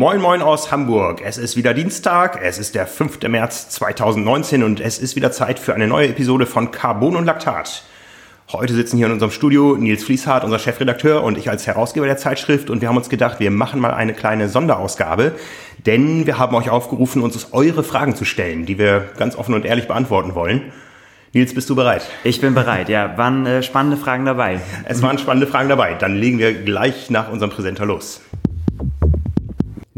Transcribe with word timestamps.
Moin 0.00 0.18
Moin 0.18 0.40
aus 0.40 0.72
Hamburg. 0.72 1.20
Es 1.22 1.36
ist 1.36 1.58
wieder 1.58 1.74
Dienstag, 1.74 2.40
es 2.42 2.56
ist 2.56 2.74
der 2.74 2.86
5. 2.86 3.20
März 3.28 3.68
2019 3.68 4.62
und 4.62 4.80
es 4.80 4.98
ist 4.98 5.14
wieder 5.14 5.30
Zeit 5.30 5.58
für 5.58 5.74
eine 5.74 5.86
neue 5.86 6.08
Episode 6.08 6.46
von 6.46 6.70
Carbon 6.70 7.16
und 7.16 7.26
Laktat. 7.26 7.84
Heute 8.50 8.72
sitzen 8.72 8.96
hier 8.96 9.08
in 9.08 9.12
unserem 9.12 9.30
Studio 9.30 9.76
Nils 9.76 10.02
Fließhardt, 10.02 10.42
unser 10.42 10.58
Chefredakteur, 10.58 11.22
und 11.22 11.36
ich 11.36 11.50
als 11.50 11.66
Herausgeber 11.66 12.06
der 12.06 12.16
Zeitschrift. 12.16 12.70
Und 12.70 12.80
wir 12.80 12.88
haben 12.88 12.96
uns 12.96 13.10
gedacht, 13.10 13.40
wir 13.40 13.50
machen 13.50 13.78
mal 13.78 13.92
eine 13.92 14.14
kleine 14.14 14.48
Sonderausgabe, 14.48 15.32
denn 15.84 16.26
wir 16.26 16.38
haben 16.38 16.56
euch 16.56 16.70
aufgerufen, 16.70 17.20
uns 17.20 17.52
eure 17.52 17.84
Fragen 17.84 18.16
zu 18.16 18.24
stellen, 18.24 18.64
die 18.64 18.78
wir 18.78 19.10
ganz 19.18 19.36
offen 19.36 19.52
und 19.52 19.66
ehrlich 19.66 19.86
beantworten 19.86 20.34
wollen. 20.34 20.72
Nils, 21.34 21.52
bist 21.52 21.68
du 21.68 21.76
bereit? 21.76 22.08
Ich 22.24 22.40
bin 22.40 22.54
bereit, 22.54 22.88
ja. 22.88 23.18
Waren 23.18 23.44
äh, 23.44 23.62
spannende 23.62 23.98
Fragen 23.98 24.24
dabei. 24.24 24.62
Es 24.86 25.02
waren 25.02 25.18
spannende 25.18 25.46
Fragen 25.46 25.68
dabei. 25.68 25.92
Dann 25.92 26.16
legen 26.16 26.38
wir 26.38 26.54
gleich 26.54 27.10
nach 27.10 27.30
unserem 27.30 27.50
Präsenter 27.50 27.84
los. 27.84 28.22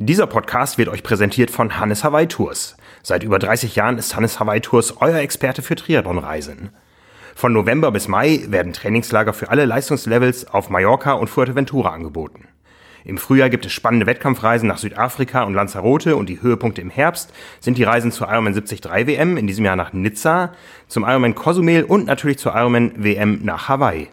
Dieser 0.04 0.26
Podcast 0.26 0.78
wird 0.78 0.88
euch 0.88 1.04
präsentiert 1.04 1.52
von 1.52 1.78
Hannes 1.78 2.02
Hawaii 2.02 2.26
Tours. 2.26 2.76
Seit 3.04 3.22
über 3.22 3.38
30 3.38 3.76
Jahren 3.76 3.98
ist 3.98 4.16
Hannes 4.16 4.40
Hawaii 4.40 4.60
Tours 4.60 4.96
euer 5.00 5.20
Experte 5.20 5.62
für 5.62 5.76
Triathlon-Reisen. 5.76 6.70
Von 7.36 7.52
November 7.52 7.92
bis 7.92 8.08
Mai 8.08 8.40
werden 8.48 8.72
Trainingslager 8.72 9.32
für 9.32 9.50
alle 9.50 9.64
Leistungslevels 9.64 10.48
auf 10.48 10.70
Mallorca 10.70 11.12
und 11.12 11.30
Fuerteventura 11.30 11.90
angeboten. 11.90 12.48
Im 13.04 13.16
Frühjahr 13.16 13.48
gibt 13.48 13.64
es 13.64 13.70
spannende 13.70 14.06
Wettkampfreisen 14.06 14.66
nach 14.66 14.78
Südafrika 14.78 15.44
und 15.44 15.54
Lanzarote 15.54 16.16
und 16.16 16.28
die 16.28 16.42
Höhepunkte 16.42 16.80
im 16.80 16.90
Herbst 16.90 17.32
sind 17.60 17.78
die 17.78 17.84
Reisen 17.84 18.10
zur 18.10 18.26
Ironman 18.28 18.54
73 18.54 19.06
WM 19.06 19.36
in 19.36 19.46
diesem 19.46 19.64
Jahr 19.64 19.76
nach 19.76 19.92
Nizza, 19.92 20.52
zum 20.88 21.04
Ironman 21.04 21.36
Cozumel 21.36 21.84
und 21.84 22.06
natürlich 22.06 22.38
zur 22.38 22.56
Ironman 22.56 22.92
WM 22.96 23.38
nach 23.44 23.68
Hawaii. 23.68 24.08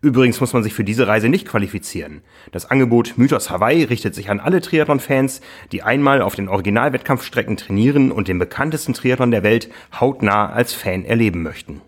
Übrigens 0.00 0.40
muss 0.40 0.52
man 0.52 0.62
sich 0.62 0.74
für 0.74 0.84
diese 0.84 1.08
Reise 1.08 1.28
nicht 1.28 1.46
qualifizieren. 1.46 2.22
Das 2.52 2.70
Angebot 2.70 3.14
Mythos 3.16 3.50
Hawaii 3.50 3.82
richtet 3.82 4.14
sich 4.14 4.30
an 4.30 4.38
alle 4.38 4.60
Triathlon-Fans, 4.60 5.40
die 5.72 5.82
einmal 5.82 6.22
auf 6.22 6.36
den 6.36 6.48
Originalwettkampfstrecken 6.48 7.56
trainieren 7.56 8.12
und 8.12 8.28
den 8.28 8.38
bekanntesten 8.38 8.94
Triathlon 8.94 9.32
der 9.32 9.42
Welt 9.42 9.68
hautnah 9.98 10.50
als 10.50 10.72
Fan 10.72 11.04
erleben 11.04 11.42
möchten. 11.42 11.80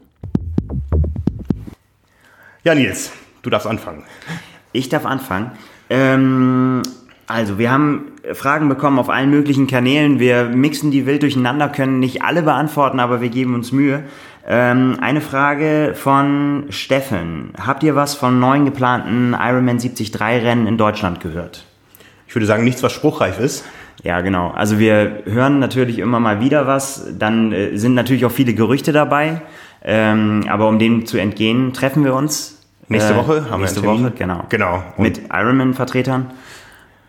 Ja, 2.64 2.75
Nils, 2.75 3.12
du 3.42 3.50
darfst 3.50 3.69
anfangen. 3.69 4.03
Ich 4.72 4.88
darf 4.88 5.06
anfangen. 5.06 5.53
Ähm, 5.88 6.83
also, 7.28 7.58
wir 7.58 7.70
haben 7.70 8.06
Fragen 8.33 8.69
bekommen 8.69 8.98
auf 8.98 9.08
allen 9.08 9.31
möglichen 9.31 9.69
Kanälen. 9.69 10.19
Wir 10.19 10.47
mixen 10.47 10.91
die 10.91 11.06
wild 11.06 11.22
durcheinander, 11.22 11.69
können 11.69 12.00
nicht 12.00 12.22
alle 12.22 12.42
beantworten, 12.42 12.98
aber 12.98 13.20
wir 13.20 13.28
geben 13.28 13.55
uns 13.55 13.70
Mühe. 13.70 14.03
Ähm, 14.53 14.97
eine 15.01 15.20
Frage 15.20 15.93
von 15.95 16.65
Steffen. 16.70 17.51
Habt 17.65 17.84
ihr 17.84 17.95
was 17.95 18.15
vom 18.17 18.41
neuen 18.41 18.65
geplanten 18.65 19.33
Ironman 19.41 19.79
73 19.79 20.20
Rennen 20.20 20.67
in 20.67 20.77
Deutschland 20.77 21.20
gehört? 21.20 21.67
Ich 22.27 22.34
würde 22.34 22.47
sagen, 22.47 22.65
nichts, 22.65 22.83
was 22.83 22.93
spruchreif 22.93 23.39
ist. 23.39 23.65
Ja, 24.03 24.23
genau. 24.23 24.51
Also 24.51 24.81
wir 24.81 25.23
hören 25.27 25.61
natürlich 25.61 26.01
immer 26.01 26.19
mal 26.19 26.41
wieder 26.41 26.67
was. 26.67 27.06
Dann 27.17 27.53
äh, 27.53 27.77
sind 27.77 27.95
natürlich 27.95 28.25
auch 28.25 28.33
viele 28.33 28.53
Gerüchte 28.53 28.91
dabei. 28.91 29.41
Ähm, 29.84 30.45
aber 30.48 30.67
um 30.67 30.81
dem 30.81 31.06
zu 31.06 31.17
entgehen, 31.17 31.73
treffen 31.73 32.03
wir 32.03 32.15
uns. 32.15 32.61
Nächste 32.89 33.12
äh, 33.12 33.17
Woche 33.19 33.48
haben 33.48 33.61
nächste 33.61 33.84
wir 33.84 33.91
Nächste 33.93 34.05
Woche, 34.05 34.15
genau. 34.19 34.47
Genau. 34.48 34.83
Und 34.97 35.05
mit 35.05 35.21
Ironman-Vertretern. 35.33 36.33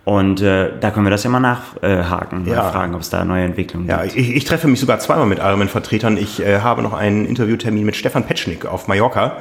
Und 0.03 0.41
äh, 0.41 0.71
da 0.79 0.89
können 0.89 1.05
wir 1.05 1.11
das 1.11 1.23
ja 1.23 1.29
mal 1.29 1.39
nachhaken, 1.39 2.47
äh, 2.47 2.51
ja. 2.51 2.71
fragen, 2.71 2.95
ob 2.95 3.01
es 3.01 3.11
da 3.11 3.23
neue 3.23 3.43
Entwicklungen 3.43 3.87
ja, 3.87 4.01
gibt. 4.03 4.15
Ich, 4.15 4.35
ich 4.35 4.45
treffe 4.45 4.67
mich 4.67 4.79
sogar 4.79 4.99
zweimal 4.99 5.27
mit 5.27 5.37
Ironman-Vertretern. 5.39 6.17
Ich 6.17 6.41
äh, 6.41 6.59
habe 6.59 6.81
noch 6.81 6.93
einen 6.93 7.25
Interviewtermin 7.25 7.85
mit 7.85 7.95
Stefan 7.95 8.23
Petschnik 8.23 8.65
auf 8.65 8.87
Mallorca, 8.87 9.37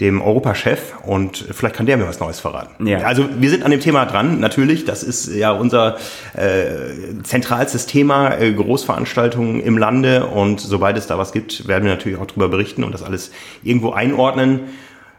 dem 0.00 0.22
Europachef, 0.22 0.94
und 1.02 1.44
vielleicht 1.50 1.74
kann 1.74 1.84
der 1.84 1.96
mir 1.96 2.06
was 2.06 2.20
Neues 2.20 2.38
verraten. 2.40 2.86
Ja. 2.86 2.98
Also 3.00 3.28
wir 3.36 3.50
sind 3.50 3.64
an 3.64 3.70
dem 3.70 3.80
Thema 3.80 4.06
dran, 4.06 4.40
natürlich. 4.40 4.84
Das 4.84 5.02
ist 5.02 5.34
ja 5.34 5.50
unser 5.50 5.96
äh, 6.34 7.22
zentralstes 7.24 7.86
Thema, 7.86 8.38
äh, 8.38 8.52
Großveranstaltungen 8.52 9.60
im 9.60 9.76
Lande. 9.76 10.26
Und 10.26 10.60
sobald 10.60 10.96
es 10.96 11.06
da 11.06 11.18
was 11.18 11.32
gibt, 11.32 11.66
werden 11.68 11.84
wir 11.84 11.90
natürlich 11.90 12.18
auch 12.18 12.26
darüber 12.26 12.48
berichten 12.48 12.82
und 12.82 12.92
das 12.92 13.02
alles 13.02 13.32
irgendwo 13.62 13.90
einordnen. 13.90 14.60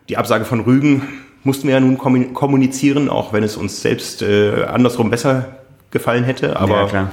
Die 0.08 0.18
Absage 0.18 0.46
von 0.46 0.62
Rügen 0.62 1.08
mussten 1.44 1.68
wir 1.68 1.76
ja 1.76 1.80
nun 1.80 1.98
kommunizieren, 1.98 3.10
auch 3.10 3.34
wenn 3.34 3.44
es 3.44 3.58
uns 3.58 3.82
selbst 3.82 4.22
äh, 4.22 4.64
andersrum 4.66 5.10
besser 5.10 5.60
gefallen 5.92 6.24
hätte. 6.24 6.58
Aber 6.58 6.82
ja, 6.82 6.88
klar. 6.88 7.12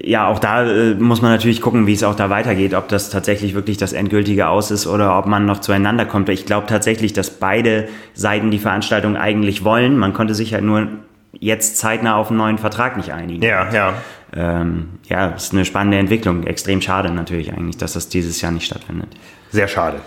Ja, 0.00 0.28
auch 0.28 0.38
da 0.38 0.64
äh, 0.64 0.94
muss 0.94 1.22
man 1.22 1.32
natürlich 1.32 1.60
gucken, 1.60 1.86
wie 1.86 1.92
es 1.92 2.02
auch 2.02 2.14
da 2.14 2.30
weitergeht, 2.30 2.74
ob 2.74 2.88
das 2.88 3.10
tatsächlich 3.10 3.54
wirklich 3.54 3.76
das 3.76 3.92
endgültige 3.92 4.48
Aus 4.48 4.70
ist 4.70 4.86
oder 4.86 5.18
ob 5.18 5.26
man 5.26 5.44
noch 5.44 5.60
zueinander 5.60 6.06
kommt. 6.06 6.28
Ich 6.28 6.46
glaube 6.46 6.66
tatsächlich, 6.66 7.12
dass 7.12 7.30
beide 7.30 7.88
Seiten 8.14 8.50
die 8.50 8.58
Veranstaltung 8.58 9.16
eigentlich 9.16 9.64
wollen. 9.64 9.98
Man 9.98 10.12
konnte 10.14 10.34
sich 10.34 10.54
halt 10.54 10.64
nur 10.64 10.88
jetzt 11.32 11.78
zeitnah 11.78 12.16
auf 12.16 12.28
einen 12.28 12.38
neuen 12.38 12.58
Vertrag 12.58 12.96
nicht 12.96 13.12
einigen. 13.12 13.42
Ja, 13.42 13.72
ja. 13.72 13.94
Ähm, 14.34 14.90
ja, 15.08 15.28
ist 15.28 15.52
eine 15.52 15.64
spannende 15.64 15.98
Entwicklung. 15.98 16.44
Extrem 16.44 16.80
schade 16.80 17.10
natürlich 17.10 17.52
eigentlich, 17.52 17.76
dass 17.76 17.94
das 17.94 18.08
dieses 18.08 18.40
Jahr 18.40 18.52
nicht 18.52 18.66
stattfindet. 18.66 19.08
Sehr 19.50 19.68
schade. 19.68 20.00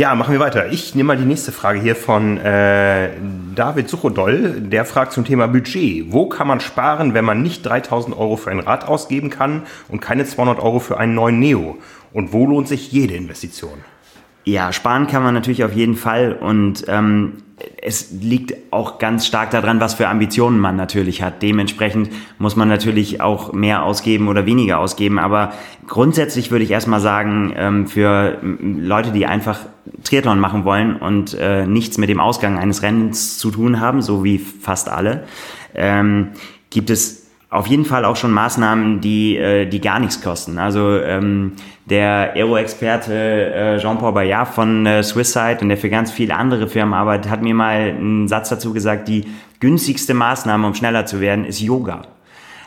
Ja, 0.00 0.14
machen 0.14 0.32
wir 0.32 0.40
weiter. 0.40 0.72
Ich 0.72 0.94
nehme 0.94 1.08
mal 1.08 1.18
die 1.18 1.26
nächste 1.26 1.52
Frage 1.52 1.78
hier 1.78 1.94
von 1.94 2.38
äh, 2.38 3.10
David 3.54 3.90
Suchodoll. 3.90 4.58
Der 4.58 4.86
fragt 4.86 5.12
zum 5.12 5.26
Thema 5.26 5.46
Budget. 5.46 6.10
Wo 6.10 6.26
kann 6.26 6.48
man 6.48 6.60
sparen, 6.60 7.12
wenn 7.12 7.26
man 7.26 7.42
nicht 7.42 7.66
3000 7.66 8.16
Euro 8.16 8.36
für 8.36 8.50
ein 8.50 8.60
Rad 8.60 8.88
ausgeben 8.88 9.28
kann 9.28 9.64
und 9.88 10.00
keine 10.00 10.24
200 10.24 10.58
Euro 10.58 10.78
für 10.78 10.96
einen 10.96 11.14
neuen 11.14 11.38
Neo? 11.38 11.76
Und 12.14 12.32
wo 12.32 12.46
lohnt 12.46 12.66
sich 12.66 12.90
jede 12.90 13.12
Investition? 13.12 13.84
Ja, 14.46 14.72
sparen 14.72 15.06
kann 15.06 15.22
man 15.22 15.34
natürlich 15.34 15.64
auf 15.64 15.74
jeden 15.74 15.96
Fall 15.96 16.32
und 16.32 16.86
ähm, 16.88 17.42
es 17.82 18.10
liegt 18.10 18.54
auch 18.70 18.98
ganz 18.98 19.26
stark 19.26 19.50
daran, 19.50 19.80
was 19.80 19.94
für 19.94 20.08
Ambitionen 20.08 20.58
man 20.58 20.76
natürlich 20.76 21.22
hat. 21.22 21.42
Dementsprechend 21.42 22.10
muss 22.38 22.56
man 22.56 22.68
natürlich 22.68 23.20
auch 23.20 23.52
mehr 23.52 23.82
ausgeben 23.82 24.28
oder 24.28 24.46
weniger 24.46 24.78
ausgeben. 24.78 25.18
Aber 25.18 25.52
grundsätzlich 25.86 26.50
würde 26.50 26.64
ich 26.64 26.70
erstmal 26.70 27.00
sagen, 27.00 27.52
ähm, 27.56 27.86
für 27.86 28.38
Leute, 28.42 29.12
die 29.12 29.26
einfach 29.26 29.60
Triathlon 30.04 30.40
machen 30.40 30.64
wollen 30.64 30.96
und 30.96 31.34
äh, 31.34 31.66
nichts 31.66 31.98
mit 31.98 32.08
dem 32.08 32.20
Ausgang 32.20 32.58
eines 32.58 32.82
Rennens 32.82 33.38
zu 33.38 33.50
tun 33.50 33.80
haben, 33.80 34.02
so 34.02 34.24
wie 34.24 34.38
fast 34.38 34.88
alle, 34.88 35.24
ähm, 35.74 36.28
gibt 36.70 36.90
es 36.90 37.19
auf 37.50 37.66
jeden 37.66 37.84
Fall 37.84 38.04
auch 38.04 38.14
schon 38.14 38.30
Maßnahmen, 38.30 39.00
die, 39.00 39.36
äh, 39.36 39.66
die 39.66 39.80
gar 39.80 39.98
nichts 39.98 40.22
kosten. 40.22 40.58
Also 40.58 40.98
ähm, 41.00 41.52
der 41.86 42.32
Aero-Experte 42.36 43.52
äh, 43.52 43.78
Jean-Paul 43.78 44.12
Bayard 44.12 44.48
von 44.48 44.86
äh, 44.86 45.02
Swisside 45.02 45.58
und 45.60 45.68
der 45.68 45.76
für 45.76 45.90
ganz 45.90 46.12
viele 46.12 46.36
andere 46.36 46.68
Firmen 46.68 46.94
arbeitet, 46.94 47.28
hat 47.28 47.42
mir 47.42 47.54
mal 47.54 47.90
einen 47.90 48.28
Satz 48.28 48.50
dazu 48.50 48.72
gesagt, 48.72 49.08
die 49.08 49.24
günstigste 49.58 50.14
Maßnahme, 50.14 50.64
um 50.64 50.74
schneller 50.74 51.06
zu 51.06 51.20
werden, 51.20 51.44
ist 51.44 51.60
Yoga. 51.60 52.02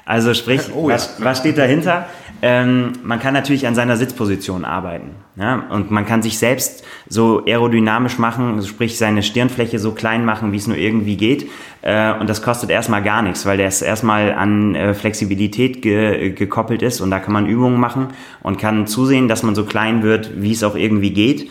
Also 0.06 0.34
sprich, 0.34 0.62
oh, 0.76 0.90
ja. 0.90 0.96
was, 0.96 1.24
was 1.24 1.38
steht 1.38 1.58
dahinter? 1.58 2.08
Ähm, 2.46 2.92
man 3.04 3.22
kann 3.22 3.34
natürlich 3.34 3.68
an 3.68 3.74
seiner 3.74 3.96
Sitzposition 3.96 4.66
arbeiten. 4.66 5.12
Ja? 5.38 5.64
Und 5.70 5.92
man 5.92 6.06
kann 6.06 6.22
sich 6.22 6.38
selbst 6.38 6.84
so 7.08 7.42
aerodynamisch 7.46 8.20
machen, 8.20 8.62
sprich 8.64 8.98
seine 8.98 9.24
Stirnfläche 9.24 9.80
so 9.80 9.94
klein 9.94 10.26
machen, 10.26 10.52
wie 10.52 10.58
es 10.58 10.68
nur 10.68 10.76
irgendwie 10.76 11.16
geht. 11.16 11.50
Äh, 11.84 12.12
und 12.20 12.30
das 12.30 12.42
kostet 12.42 12.70
erstmal 12.70 13.02
gar 13.02 13.22
nichts, 13.22 13.46
weil 13.46 13.58
das 13.58 13.82
erstmal 13.82 14.34
an 14.34 14.76
äh, 14.76 14.94
Flexibilität 14.94 15.82
ge 15.82 16.32
gekoppelt 16.32 16.82
ist. 16.82 17.00
Und 17.00 17.12
da 17.12 17.20
kann 17.20 17.32
man 17.32 17.46
Übungen 17.46 17.80
machen 17.80 18.10
und 18.42 18.60
kann 18.60 18.88
zusehen, 18.88 19.30
dass 19.30 19.44
man 19.44 19.56
so 19.56 19.64
klein 19.64 20.04
wird, 20.04 20.42
wie 20.42 20.52
es 20.52 20.66
auch 20.66 20.76
irgendwie 20.76 21.12
geht. 21.12 21.50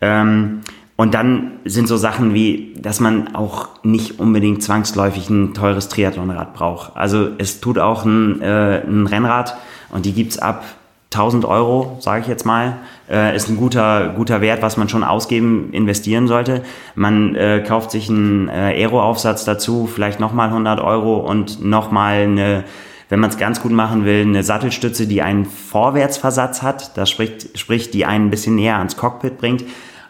Ähm, 0.00 0.62
und 0.96 1.14
dann 1.14 1.52
sind 1.64 1.86
so 1.86 1.96
Sachen 1.96 2.34
wie, 2.34 2.74
dass 2.76 2.98
man 2.98 3.36
auch 3.36 3.68
nicht 3.84 4.18
unbedingt 4.18 4.60
zwangsläufig 4.64 5.30
ein 5.30 5.54
teures 5.54 5.88
Triathlonrad 5.88 6.52
braucht. 6.52 6.96
Also 6.96 7.28
es 7.38 7.60
tut 7.60 7.78
auch 7.78 8.04
ein, 8.04 8.42
äh, 8.42 8.82
ein 8.84 9.06
Rennrad 9.06 9.56
und 9.92 10.04
die 10.04 10.12
gibt's 10.12 10.38
ab 10.38 10.64
1000 11.12 11.44
Euro, 11.44 11.98
sage 12.00 12.22
ich 12.22 12.26
jetzt 12.26 12.46
mal, 12.46 12.78
äh, 13.08 13.36
ist 13.36 13.48
ein 13.48 13.56
guter, 13.56 14.14
guter 14.16 14.40
Wert, 14.40 14.62
was 14.62 14.76
man 14.76 14.88
schon 14.88 15.04
ausgeben, 15.04 15.68
investieren 15.72 16.26
sollte. 16.26 16.62
Man 16.94 17.34
äh, 17.36 17.62
kauft 17.66 17.90
sich 17.90 18.08
einen 18.08 18.48
äh, 18.48 18.82
Aero-Aufsatz 18.82 19.44
dazu, 19.44 19.86
vielleicht 19.86 20.20
nochmal 20.20 20.48
100 20.48 20.80
Euro 20.80 21.18
und 21.18 21.62
nochmal 21.62 22.22
eine, 22.22 22.64
wenn 23.10 23.20
man 23.20 23.30
es 23.30 23.36
ganz 23.36 23.60
gut 23.60 23.72
machen 23.72 24.04
will, 24.06 24.22
eine 24.22 24.42
Sattelstütze, 24.42 25.06
die 25.06 25.20
einen 25.20 25.44
Vorwärtsversatz 25.44 26.62
hat, 26.62 26.96
das 26.96 27.10
spricht, 27.10 27.58
sprich, 27.58 27.90
die 27.90 28.06
einen 28.06 28.26
ein 28.26 28.30
bisschen 28.30 28.54
näher 28.54 28.78
ans 28.78 28.96
Cockpit 28.96 29.38
bringt. 29.38 29.64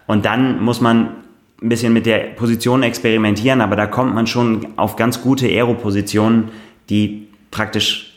Und 0.07 0.25
dann 0.25 0.63
muss 0.63 0.81
man 0.81 1.09
ein 1.61 1.69
bisschen 1.69 1.93
mit 1.93 2.07
der 2.07 2.19
Position 2.19 2.83
experimentieren, 2.83 3.61
aber 3.61 3.77
da 3.77 3.87
kommt 3.87 4.15
man 4.15 4.27
schon 4.27 4.67
auf 4.77 4.97
ganz 4.97 5.23
gute 5.23 5.47
Aero-Positionen, 5.47 6.51
die 6.91 7.29
praktisch 7.51 8.12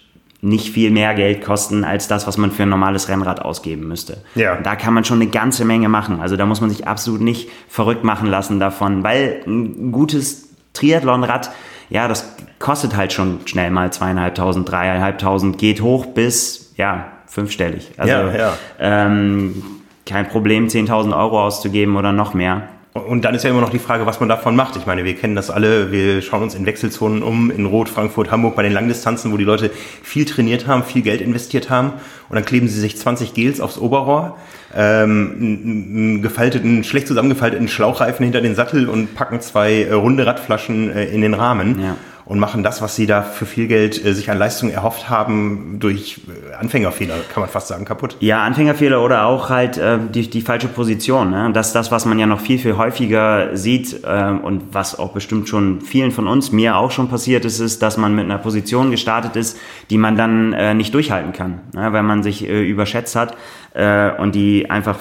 nicht 0.46 0.72
viel 0.72 0.92
mehr 0.92 1.16
Geld 1.16 1.44
kosten 1.44 1.84
als 1.84 2.08
das, 2.08 2.28
was 2.28 2.38
man 2.38 2.52
für 2.52 2.64
ein 2.64 2.70
normales 2.70 3.10
Rennrad 3.10 3.42
ausgeben 3.42 3.88
müsste. 3.88 4.18
Ja. 4.36 4.58
Da 4.58 4.76
kann 4.76 4.94
man 4.94 5.04
schon 5.04 5.20
eine 5.20 5.30
ganze 5.30 5.66
Menge 5.66 5.90
machen. 5.90 6.22
Also 6.22 6.38
da 6.38 6.46
muss 6.46 6.62
man 6.62 6.70
sich 6.70 6.88
absolut 6.88 7.22
nicht 7.22 7.50
verrückt 7.68 8.04
machen 8.04 8.28
lassen 8.28 8.60
davon, 8.60 9.04
weil 9.04 9.42
ein 9.48 9.92
gutes 9.92 10.50
Triathlonrad, 10.74 11.52
ja, 11.90 12.08
das 12.08 12.36
kostet 12.60 12.96
halt 12.96 13.12
schon 13.12 13.40
schnell 13.46 13.72
mal 13.72 13.92
zweieinhalbtausend, 13.92 14.70
dreieinhalbtausend, 14.70 15.58
geht 15.58 15.82
hoch 15.82 16.06
bis, 16.06 16.74
ja, 16.78 17.08
fünfstellig. 17.26 17.92
Also 17.98 18.14
ja, 18.14 18.38
ja. 18.38 18.54
Ähm, 18.80 19.64
kein 20.06 20.30
Problem, 20.30 20.68
10.000 20.68 21.18
Euro 21.18 21.44
auszugeben 21.44 21.96
oder 21.96 22.12
noch 22.12 22.36
mehr. 22.36 22.70
Und 22.96 23.26
dann 23.26 23.36
ist 23.36 23.44
ja 23.44 23.50
immer 23.50 23.60
noch 23.60 23.72
die 23.72 23.80
Frage, 23.80 24.06
was 24.06 24.22
man 24.22 24.30
davon 24.30 24.56
macht. 24.56 24.78
Ich 24.78 24.86
meine, 24.86 25.04
wir 25.04 25.16
kennen 25.16 25.36
das 25.36 25.50
alle, 25.50 25.92
wir 25.92 26.22
schauen 26.22 26.44
uns 26.44 26.56
in 26.56 26.66
Wechselzonen 26.66 27.24
um, 27.24 27.52
in 27.52 27.66
Rot, 27.66 27.90
Frankfurt, 27.90 28.32
Hamburg, 28.32 28.56
bei 28.56 28.64
den 28.64 28.72
Langdistanzen, 28.72 29.34
wo 29.34 29.38
die 29.38 29.44
Leute 29.44 29.70
viel 30.02 30.24
trainiert 30.24 30.66
haben, 30.66 30.82
viel 30.82 31.02
Geld 31.02 31.20
investiert 31.20 31.70
haben 31.70 31.92
und 32.30 32.36
dann 32.36 32.46
kleben 32.46 32.70
sie 32.70 32.80
sich 32.80 32.98
20 32.98 33.34
Gels 33.34 33.60
aufs 33.60 33.78
Oberrohr, 33.78 34.38
ähm, 34.74 35.36
einen 35.38 36.22
gefalteten, 36.22 36.86
schlecht 36.86 37.10
zusammengefalteten 37.10 37.68
Schlauchreifen 37.68 38.24
hinter 38.24 38.40
den 38.40 38.56
Sattel 38.56 38.88
und 38.88 39.14
packen 39.14 39.42
zwei 39.42 39.84
äh, 39.84 39.92
runde 39.92 40.26
Radflaschen 40.26 40.90
äh, 40.90 41.04
in 41.08 41.20
den 41.20 41.34
Rahmen. 41.34 41.82
Ja 41.82 41.98
und 42.26 42.40
machen 42.40 42.64
das, 42.64 42.82
was 42.82 42.96
sie 42.96 43.06
da 43.06 43.22
für 43.22 43.46
viel 43.46 43.68
Geld 43.68 44.04
äh, 44.04 44.14
sich 44.14 44.32
an 44.32 44.38
Leistung 44.38 44.70
erhofft 44.70 45.10
haben, 45.10 45.78
durch 45.80 46.22
äh, 46.28 46.56
Anfängerfehler, 46.56 47.16
kann 47.32 47.42
man 47.42 47.50
fast 47.50 47.68
sagen, 47.68 47.86
kaputt. 47.86 48.18
Ja, 48.20 48.44
Anfängerfehler 48.44 49.04
oder 49.04 49.26
auch 49.26 49.50
halt 49.50 49.78
äh, 49.78 50.00
die, 50.14 50.30
die 50.30 50.42
falsche 50.42 50.68
Position. 50.68 51.30
Ne? 51.30 51.52
Das 51.54 51.68
ist 51.68 51.74
das, 51.74 51.92
was 51.92 52.06
man 52.06 52.18
ja 52.18 52.26
noch 52.26 52.40
viel, 52.40 52.58
viel 52.58 52.78
häufiger 52.78 53.56
sieht 53.56 54.04
äh, 54.04 54.32
und 54.32 54.74
was 54.74 54.98
auch 54.98 55.14
bestimmt 55.14 55.48
schon 55.48 55.82
vielen 55.82 56.12
von 56.12 56.28
uns, 56.28 56.52
mir 56.52 56.78
auch 56.78 56.92
schon 56.92 57.10
passiert 57.10 57.46
ist, 57.46 57.60
ist, 57.60 57.82
dass 57.82 57.98
man 57.98 58.16
mit 58.16 58.26
einer 58.26 58.40
Position 58.40 58.90
gestartet 58.90 59.36
ist, 59.36 59.58
die 59.92 59.98
man 60.00 60.18
dann 60.18 60.54
äh, 60.54 60.74
nicht 60.74 60.94
durchhalten 60.94 61.32
kann, 61.32 61.62
ne? 61.74 61.94
weil 61.94 62.04
man 62.04 62.24
sich 62.24 62.48
äh, 62.48 62.68
überschätzt 62.68 63.16
hat 63.16 63.38
äh, 63.74 64.12
und 64.18 64.34
die 64.34 64.70
einfach 64.70 64.98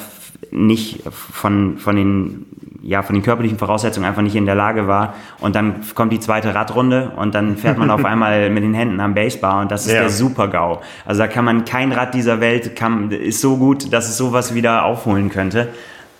nicht 0.50 1.02
von, 1.10 1.78
von 1.78 1.96
den 1.96 2.46
ja, 2.84 3.02
von 3.02 3.14
den 3.14 3.22
körperlichen 3.22 3.58
Voraussetzungen 3.58 4.06
einfach 4.06 4.22
nicht 4.22 4.36
in 4.36 4.44
der 4.44 4.54
Lage 4.54 4.86
war. 4.86 5.14
Und 5.40 5.56
dann 5.56 5.76
kommt 5.94 6.12
die 6.12 6.20
zweite 6.20 6.54
Radrunde 6.54 7.12
und 7.16 7.34
dann 7.34 7.56
fährt 7.56 7.78
man 7.78 7.90
auf 7.90 8.04
einmal 8.04 8.50
mit 8.50 8.62
den 8.62 8.74
Händen 8.74 9.00
am 9.00 9.14
Basebar 9.14 9.62
und 9.62 9.70
das 9.70 9.86
ist 9.86 9.94
ja. 9.94 10.00
der 10.00 10.10
Super-GAU. 10.10 10.80
Also 11.06 11.22
da 11.22 11.26
kann 11.26 11.44
man, 11.44 11.64
kein 11.64 11.92
Rad 11.92 12.14
dieser 12.14 12.40
Welt 12.40 12.76
kann, 12.76 13.10
ist 13.10 13.40
so 13.40 13.56
gut, 13.56 13.92
dass 13.92 14.08
es 14.08 14.18
sowas 14.18 14.54
wieder 14.54 14.84
aufholen 14.84 15.30
könnte. 15.30 15.68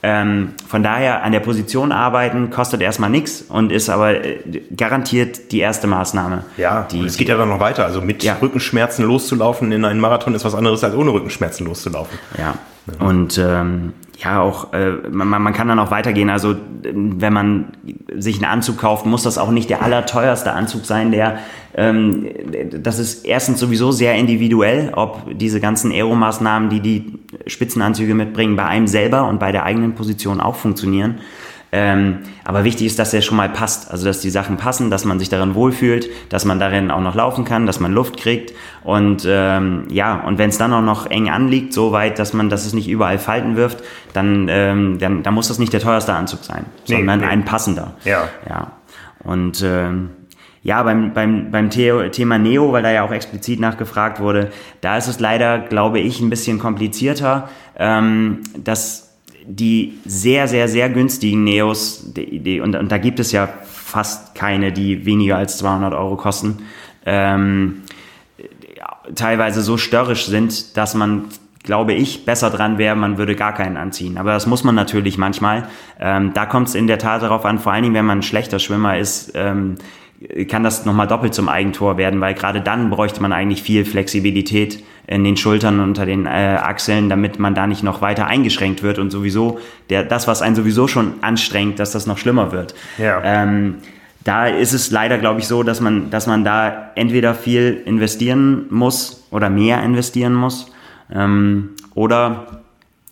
Ähm, 0.03 0.53
von 0.69 0.83
daher 0.83 1.23
an 1.23 1.33
der 1.33 1.41
Position 1.41 1.91
arbeiten 1.91 2.51
kostet 2.51 2.83
erstmal 2.83 3.09
nichts 3.09 3.41
und 3.41 3.73
ist 3.73 3.89
aber 3.89 4.23
äh, 4.23 4.39
garantiert 4.77 5.51
die 5.51 5.61
erste 5.61 5.87
Maßnahme. 5.87 6.45
Ja, 6.59 6.87
die, 6.91 7.01
es 7.05 7.17
geht 7.17 7.29
ja 7.29 7.39
dann 7.39 7.49
noch 7.49 7.61
weiter. 7.61 7.87
Also 7.87 8.03
mit 8.03 8.23
ja. 8.23 8.37
Rückenschmerzen 8.41 9.07
loszulaufen 9.07 9.73
in 9.73 9.83
einen 9.85 10.01
Marathon 10.01 10.35
ist 10.35 10.45
was 10.45 10.55
anderes 10.55 10.85
als 10.85 10.95
ohne 10.95 11.11
Rückenschmerzen 11.11 11.67
loszulaufen. 11.67 12.19
Ja. 12.37 12.55
Und 12.99 13.39
ähm, 13.39 13.93
ja, 14.19 14.41
auch 14.41 14.73
äh, 14.73 14.93
man, 15.11 15.29
man 15.29 15.53
kann 15.53 15.69
dann 15.69 15.79
auch 15.79 15.91
weitergehen. 15.91 16.31
Also 16.31 16.55
wenn 16.83 17.33
man 17.33 17.73
sich 18.17 18.37
einen 18.37 18.45
Anzug 18.45 18.79
kauft, 18.79 19.07
muss 19.07 19.23
das 19.23 19.39
auch 19.39 19.51
nicht 19.51 19.71
der 19.71 19.83
allerteuerste 19.83 20.53
Anzug 20.53 20.85
sein. 20.85 21.11
Der 21.11 21.39
ähm, 21.77 22.29
das 22.71 22.99
ist 22.99 23.25
erstens 23.25 23.59
sowieso 23.59 23.91
sehr 23.91 24.15
individuell, 24.15 24.93
ob 24.95 25.39
diese 25.39 25.61
ganzen 25.61 25.91
Aeromaßnahmen, 25.91 26.69
die 26.71 26.81
die 26.81 27.19
Spitzenanzüge 27.47 28.15
mitbringen, 28.15 28.55
bei 28.57 28.65
einem 28.65 28.87
selber 28.87 29.29
und 29.29 29.41
bei 29.41 29.51
der 29.51 29.65
eigenen 29.65 29.95
Position 29.95 30.41
auch 30.41 30.57
funktionieren. 30.57 31.19
Ähm, 31.77 32.19
aber 32.45 32.63
wichtig 32.63 32.87
ist, 32.87 33.01
dass 33.01 33.13
er 33.13 33.21
schon 33.21 33.37
mal 33.37 33.49
passt. 33.49 33.91
Also, 33.91 34.07
dass 34.07 34.21
die 34.21 34.31
Sachen 34.31 34.59
passen, 34.59 34.91
dass 34.91 35.05
man 35.05 35.19
sich 35.19 35.29
darin 35.29 35.57
wohlfühlt, 35.57 36.09
dass 36.29 36.45
man 36.45 36.61
darin 36.61 36.93
auch 36.93 37.01
noch 37.01 37.17
laufen 37.17 37.45
kann, 37.45 37.67
dass 37.67 37.81
man 37.81 37.93
Luft 37.93 38.17
kriegt. 38.17 38.53
Und 38.85 39.27
ähm, 39.29 39.87
ja, 39.91 40.21
und 40.21 40.39
wenn 40.39 40.51
es 40.51 40.57
dann 40.57 40.73
auch 40.73 40.83
noch 40.83 41.11
eng 41.11 41.29
anliegt, 41.31 41.73
so 41.73 41.91
weit, 41.91 42.21
dass 42.21 42.33
man, 42.33 42.49
dass 42.49 42.65
es 42.65 42.75
nicht 42.75 42.89
überall 42.89 43.19
Falten 43.19 43.57
wirft, 43.57 43.83
dann, 44.13 44.47
ähm, 44.49 44.99
dann, 45.01 45.25
dann 45.25 45.35
muss 45.35 45.49
das 45.49 45.59
nicht 45.59 45.73
der 45.73 45.81
teuerste 45.81 46.13
Anzug 46.13 46.45
sein, 46.45 46.65
nee, 46.87 46.95
sondern 46.95 47.21
nee. 47.21 47.27
ein 47.27 47.45
passender. 47.45 47.97
Ja. 48.05 48.29
Ja. 48.49 48.71
Und 49.25 49.61
ähm, 49.65 50.11
ja, 50.63 50.81
beim, 50.85 51.13
beim, 51.13 51.51
beim 51.51 51.71
Thema 51.71 52.39
Neo, 52.39 52.73
weil 52.73 52.85
da 52.85 52.93
ja 52.93 53.03
auch 53.03 53.11
explizit 53.11 53.59
nachgefragt 53.59 54.21
wurde, 54.21 54.53
da 54.81 54.97
ist 54.97 55.09
es 55.09 55.19
leider, 55.19 55.59
glaube 55.59 55.99
ich, 55.99 56.21
ein 56.21 56.31
bisschen 56.31 56.61
komplizierter. 56.61 57.49
Ähm, 57.77 58.43
dass 58.57 59.04
die 59.47 59.99
sehr, 60.05 60.49
sehr, 60.49 60.69
sehr 60.69 60.89
günstigen 60.89 61.45
Neos, 61.45 62.13
die, 62.15 62.41
die, 62.41 62.61
und, 62.61 62.75
und, 62.75 62.91
da 62.91 62.99
gibt 62.99 63.21
es 63.21 63.33
ja 63.33 63.49
fast 63.65 64.35
keine, 64.35 64.73
die 64.73 65.05
weniger 65.07 65.37
als 65.37 65.59
200 65.59 65.95
Euro 65.95 66.17
kosten, 66.17 66.59
ähm, 67.07 67.83
teilweise 69.15 69.63
so 69.63 69.77
störrisch 69.77 70.27
sind, 70.27 70.77
dass 70.77 70.95
man 70.95 71.27
glaube 71.65 71.95
ich, 71.95 72.27
besser 72.27 72.51
dran 72.51 72.77
wäre, 72.79 72.95
man 72.95 73.17
würde 73.17 73.35
gar 73.35 73.55
keinen 73.55 73.79
anziehen. 73.79 74.19
Aber 74.19 74.33
das 74.33 74.47
muss 74.47 74.65
man 74.65 74.75
natürlich 74.75 75.17
manchmal. 75.17 75.67
Ähm, 75.99 76.33
da 76.35 76.45
kommt 76.47 76.69
es 76.69 76.75
in 76.75 76.87
der 76.87 76.99
Tat 76.99 77.23
darauf 77.23 77.45
an, 77.47 77.59
vor 77.59 77.73
allen 77.73 77.83
Dingen, 77.83 77.95
wenn 77.95 78.05
man 78.05 78.19
ein 78.19 78.23
schlechter 78.23 78.59
Schwimmer 78.59 78.99
ist, 78.99 79.33
ähm, 79.35 79.77
kann 80.49 80.63
das 80.63 80.85
nochmal 80.85 81.07
doppelt 81.07 81.35
zum 81.35 81.49
Eigentor 81.49 81.97
werden, 81.97 82.21
weil 82.21 82.35
gerade 82.35 82.61
dann 82.61 82.91
bräuchte 82.91 83.21
man 83.21 83.33
eigentlich 83.33 83.63
viel 83.63 83.85
Flexibilität 83.85 84.83
in 85.07 85.25
den 85.25 85.37
Schultern 85.37 85.81
unter 85.81 86.07
den 86.07 86.27
äh, 86.27 86.59
Achseln, 86.61 87.09
damit 87.09 87.39
man 87.39 87.55
da 87.55 87.67
nicht 87.67 87.83
noch 87.83 88.01
weiter 88.01 88.27
eingeschränkt 88.27 88.83
wird 88.83 88.99
und 88.99 89.11
sowieso 89.11 89.59
der, 89.91 90.05
das, 90.05 90.27
was 90.27 90.41
einen 90.41 90.57
sowieso 90.57 90.89
schon 90.89 91.15
anstrengt, 91.21 91.79
dass 91.79 91.93
das 91.93 92.07
noch 92.07 92.19
schlimmer 92.19 92.53
wird. 92.53 92.75
Ja. 92.99 93.21
Ähm, 93.23 93.77
da 94.25 94.47
ist 94.47 94.73
es 94.73 94.91
leider, 94.91 95.19
glaube 95.19 95.41
ich, 95.41 95.47
so, 95.47 95.63
dass 95.63 95.81
man, 95.81 96.11
dass 96.11 96.27
man 96.27 96.45
da 96.45 96.91
entweder 96.95 97.35
viel 97.35 97.83
investieren 97.85 98.67
muss 98.71 99.27
oder 99.31 99.51
mehr 99.51 99.83
investieren 99.83 100.33
muss 100.33 100.73
ähm, 101.13 101.71
oder 101.95 102.63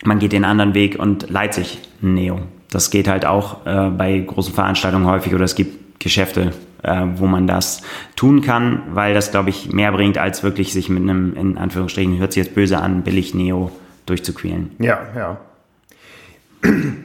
man 0.05 0.19
geht 0.19 0.33
den 0.33 0.45
anderen 0.45 0.75
Weg 0.75 0.99
und 0.99 1.29
leiht 1.29 1.55
sich 1.55 1.79
ein 2.03 2.15
Neo. 2.15 2.41
Das 2.71 2.91
geht 2.91 3.07
halt 3.09 3.27
auch 3.27 3.67
äh, 3.67 3.91
bei 3.91 4.19
großen 4.19 4.55
Veranstaltungen 4.55 5.07
häufig 5.07 5.35
oder 5.35 5.45
es 5.45 5.55
gibt 5.55 6.01
Geschäfte, 6.01 6.53
äh, 6.83 7.03
wo 7.17 7.27
man 7.27 7.47
das 7.47 7.83
tun 8.17 8.41
kann, 8.43 8.83
weil 8.93 9.15
das, 9.15 9.31
glaube 9.31 9.51
ich, 9.51 9.73
mehr 9.73 9.93
bringt, 9.93 10.19
als 10.19 10.43
wirklich 10.43 10.73
sich 10.73 10.89
mit 10.89 11.03
einem, 11.03 11.35
in 11.37 11.59
Anführungsstrichen, 11.59 12.19
hört 12.19 12.33
sich 12.33 12.45
jetzt 12.45 12.55
böse 12.55 12.79
an, 12.79 13.03
billig 13.03 13.35
Neo 13.35 13.71
durchzuquälen. 14.07 14.71
Ja, 14.79 15.01
ja. 15.17 15.39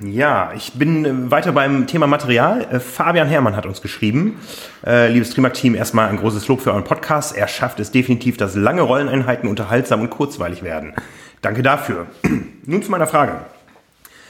Ja, 0.04 0.52
ich 0.56 0.74
bin 0.74 1.06
äh, 1.06 1.32
weiter 1.32 1.52
beim 1.52 1.88
Thema 1.88 2.06
Material. 2.06 2.68
Äh, 2.72 2.80
Fabian 2.80 3.28
Herrmann 3.28 3.56
hat 3.56 3.66
uns 3.66 3.82
geschrieben. 3.82 4.40
Äh, 4.86 5.12
liebes 5.12 5.32
Trimark-Team, 5.32 5.74
erstmal 5.74 6.10
ein 6.10 6.18
großes 6.18 6.48
Lob 6.48 6.62
für 6.62 6.72
euren 6.72 6.84
Podcast. 6.84 7.36
Er 7.36 7.48
schafft 7.48 7.80
es 7.80 7.92
definitiv, 7.92 8.38
dass 8.38 8.56
lange 8.56 8.82
Rolleneinheiten 8.82 9.50
unterhaltsam 9.50 10.02
und 10.02 10.12
kurzweilig 10.12 10.62
werden. 10.62 10.94
Danke 11.42 11.64
dafür. 11.64 12.06
Nun 12.66 12.84
zu 12.84 12.92
meiner 12.92 13.08
Frage. 13.08 13.42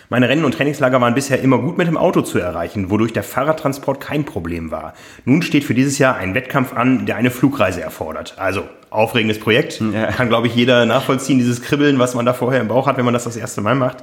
Meine 0.10 0.30
Rennen 0.30 0.46
und 0.46 0.54
Trainingslager 0.54 1.02
waren 1.02 1.16
bisher 1.16 1.42
immer 1.42 1.58
gut 1.58 1.78
mit 1.78 1.86
dem 1.86 1.98
Auto 1.98 2.22
zu 2.22 2.40
erreichen, 2.40 2.90
wodurch 2.90 3.12
der 3.12 3.24
Fahrradtransport 3.24 4.00
kein 4.00 4.24
Problem 4.24 4.72
war. 4.72 4.94
Nun 5.26 5.42
steht 5.42 5.66
für 5.66 5.74
dieses 5.74 5.98
Jahr 5.98 6.16
ein 6.16 6.34
Wettkampf 6.34 6.74
an, 6.74 7.06
der 7.06 7.18
eine 7.18 7.30
Flugreise 7.30 7.82
erfordert. 7.82 8.36
Also 8.38 8.64
aufregendes 8.90 9.38
Projekt. 9.38 9.82
Ja. 9.82 10.08
Kann, 10.14 10.30
glaube 10.30 10.48
ich, 10.48 10.56
jeder 10.56 10.86
nachvollziehen, 10.86 11.40
dieses 11.40 11.62
Kribbeln, 11.62 12.00
was 12.00 12.16
man 12.16 12.26
da 12.26 12.34
vorher 12.34 12.62
im 12.62 12.70
Bauch 12.70 12.88
hat, 12.88 12.96
wenn 12.96 13.04
man 13.04 13.14
das 13.14 13.26
das 13.26 13.36
erste 13.36 13.60
Mal 13.60 13.76
macht. 13.76 13.98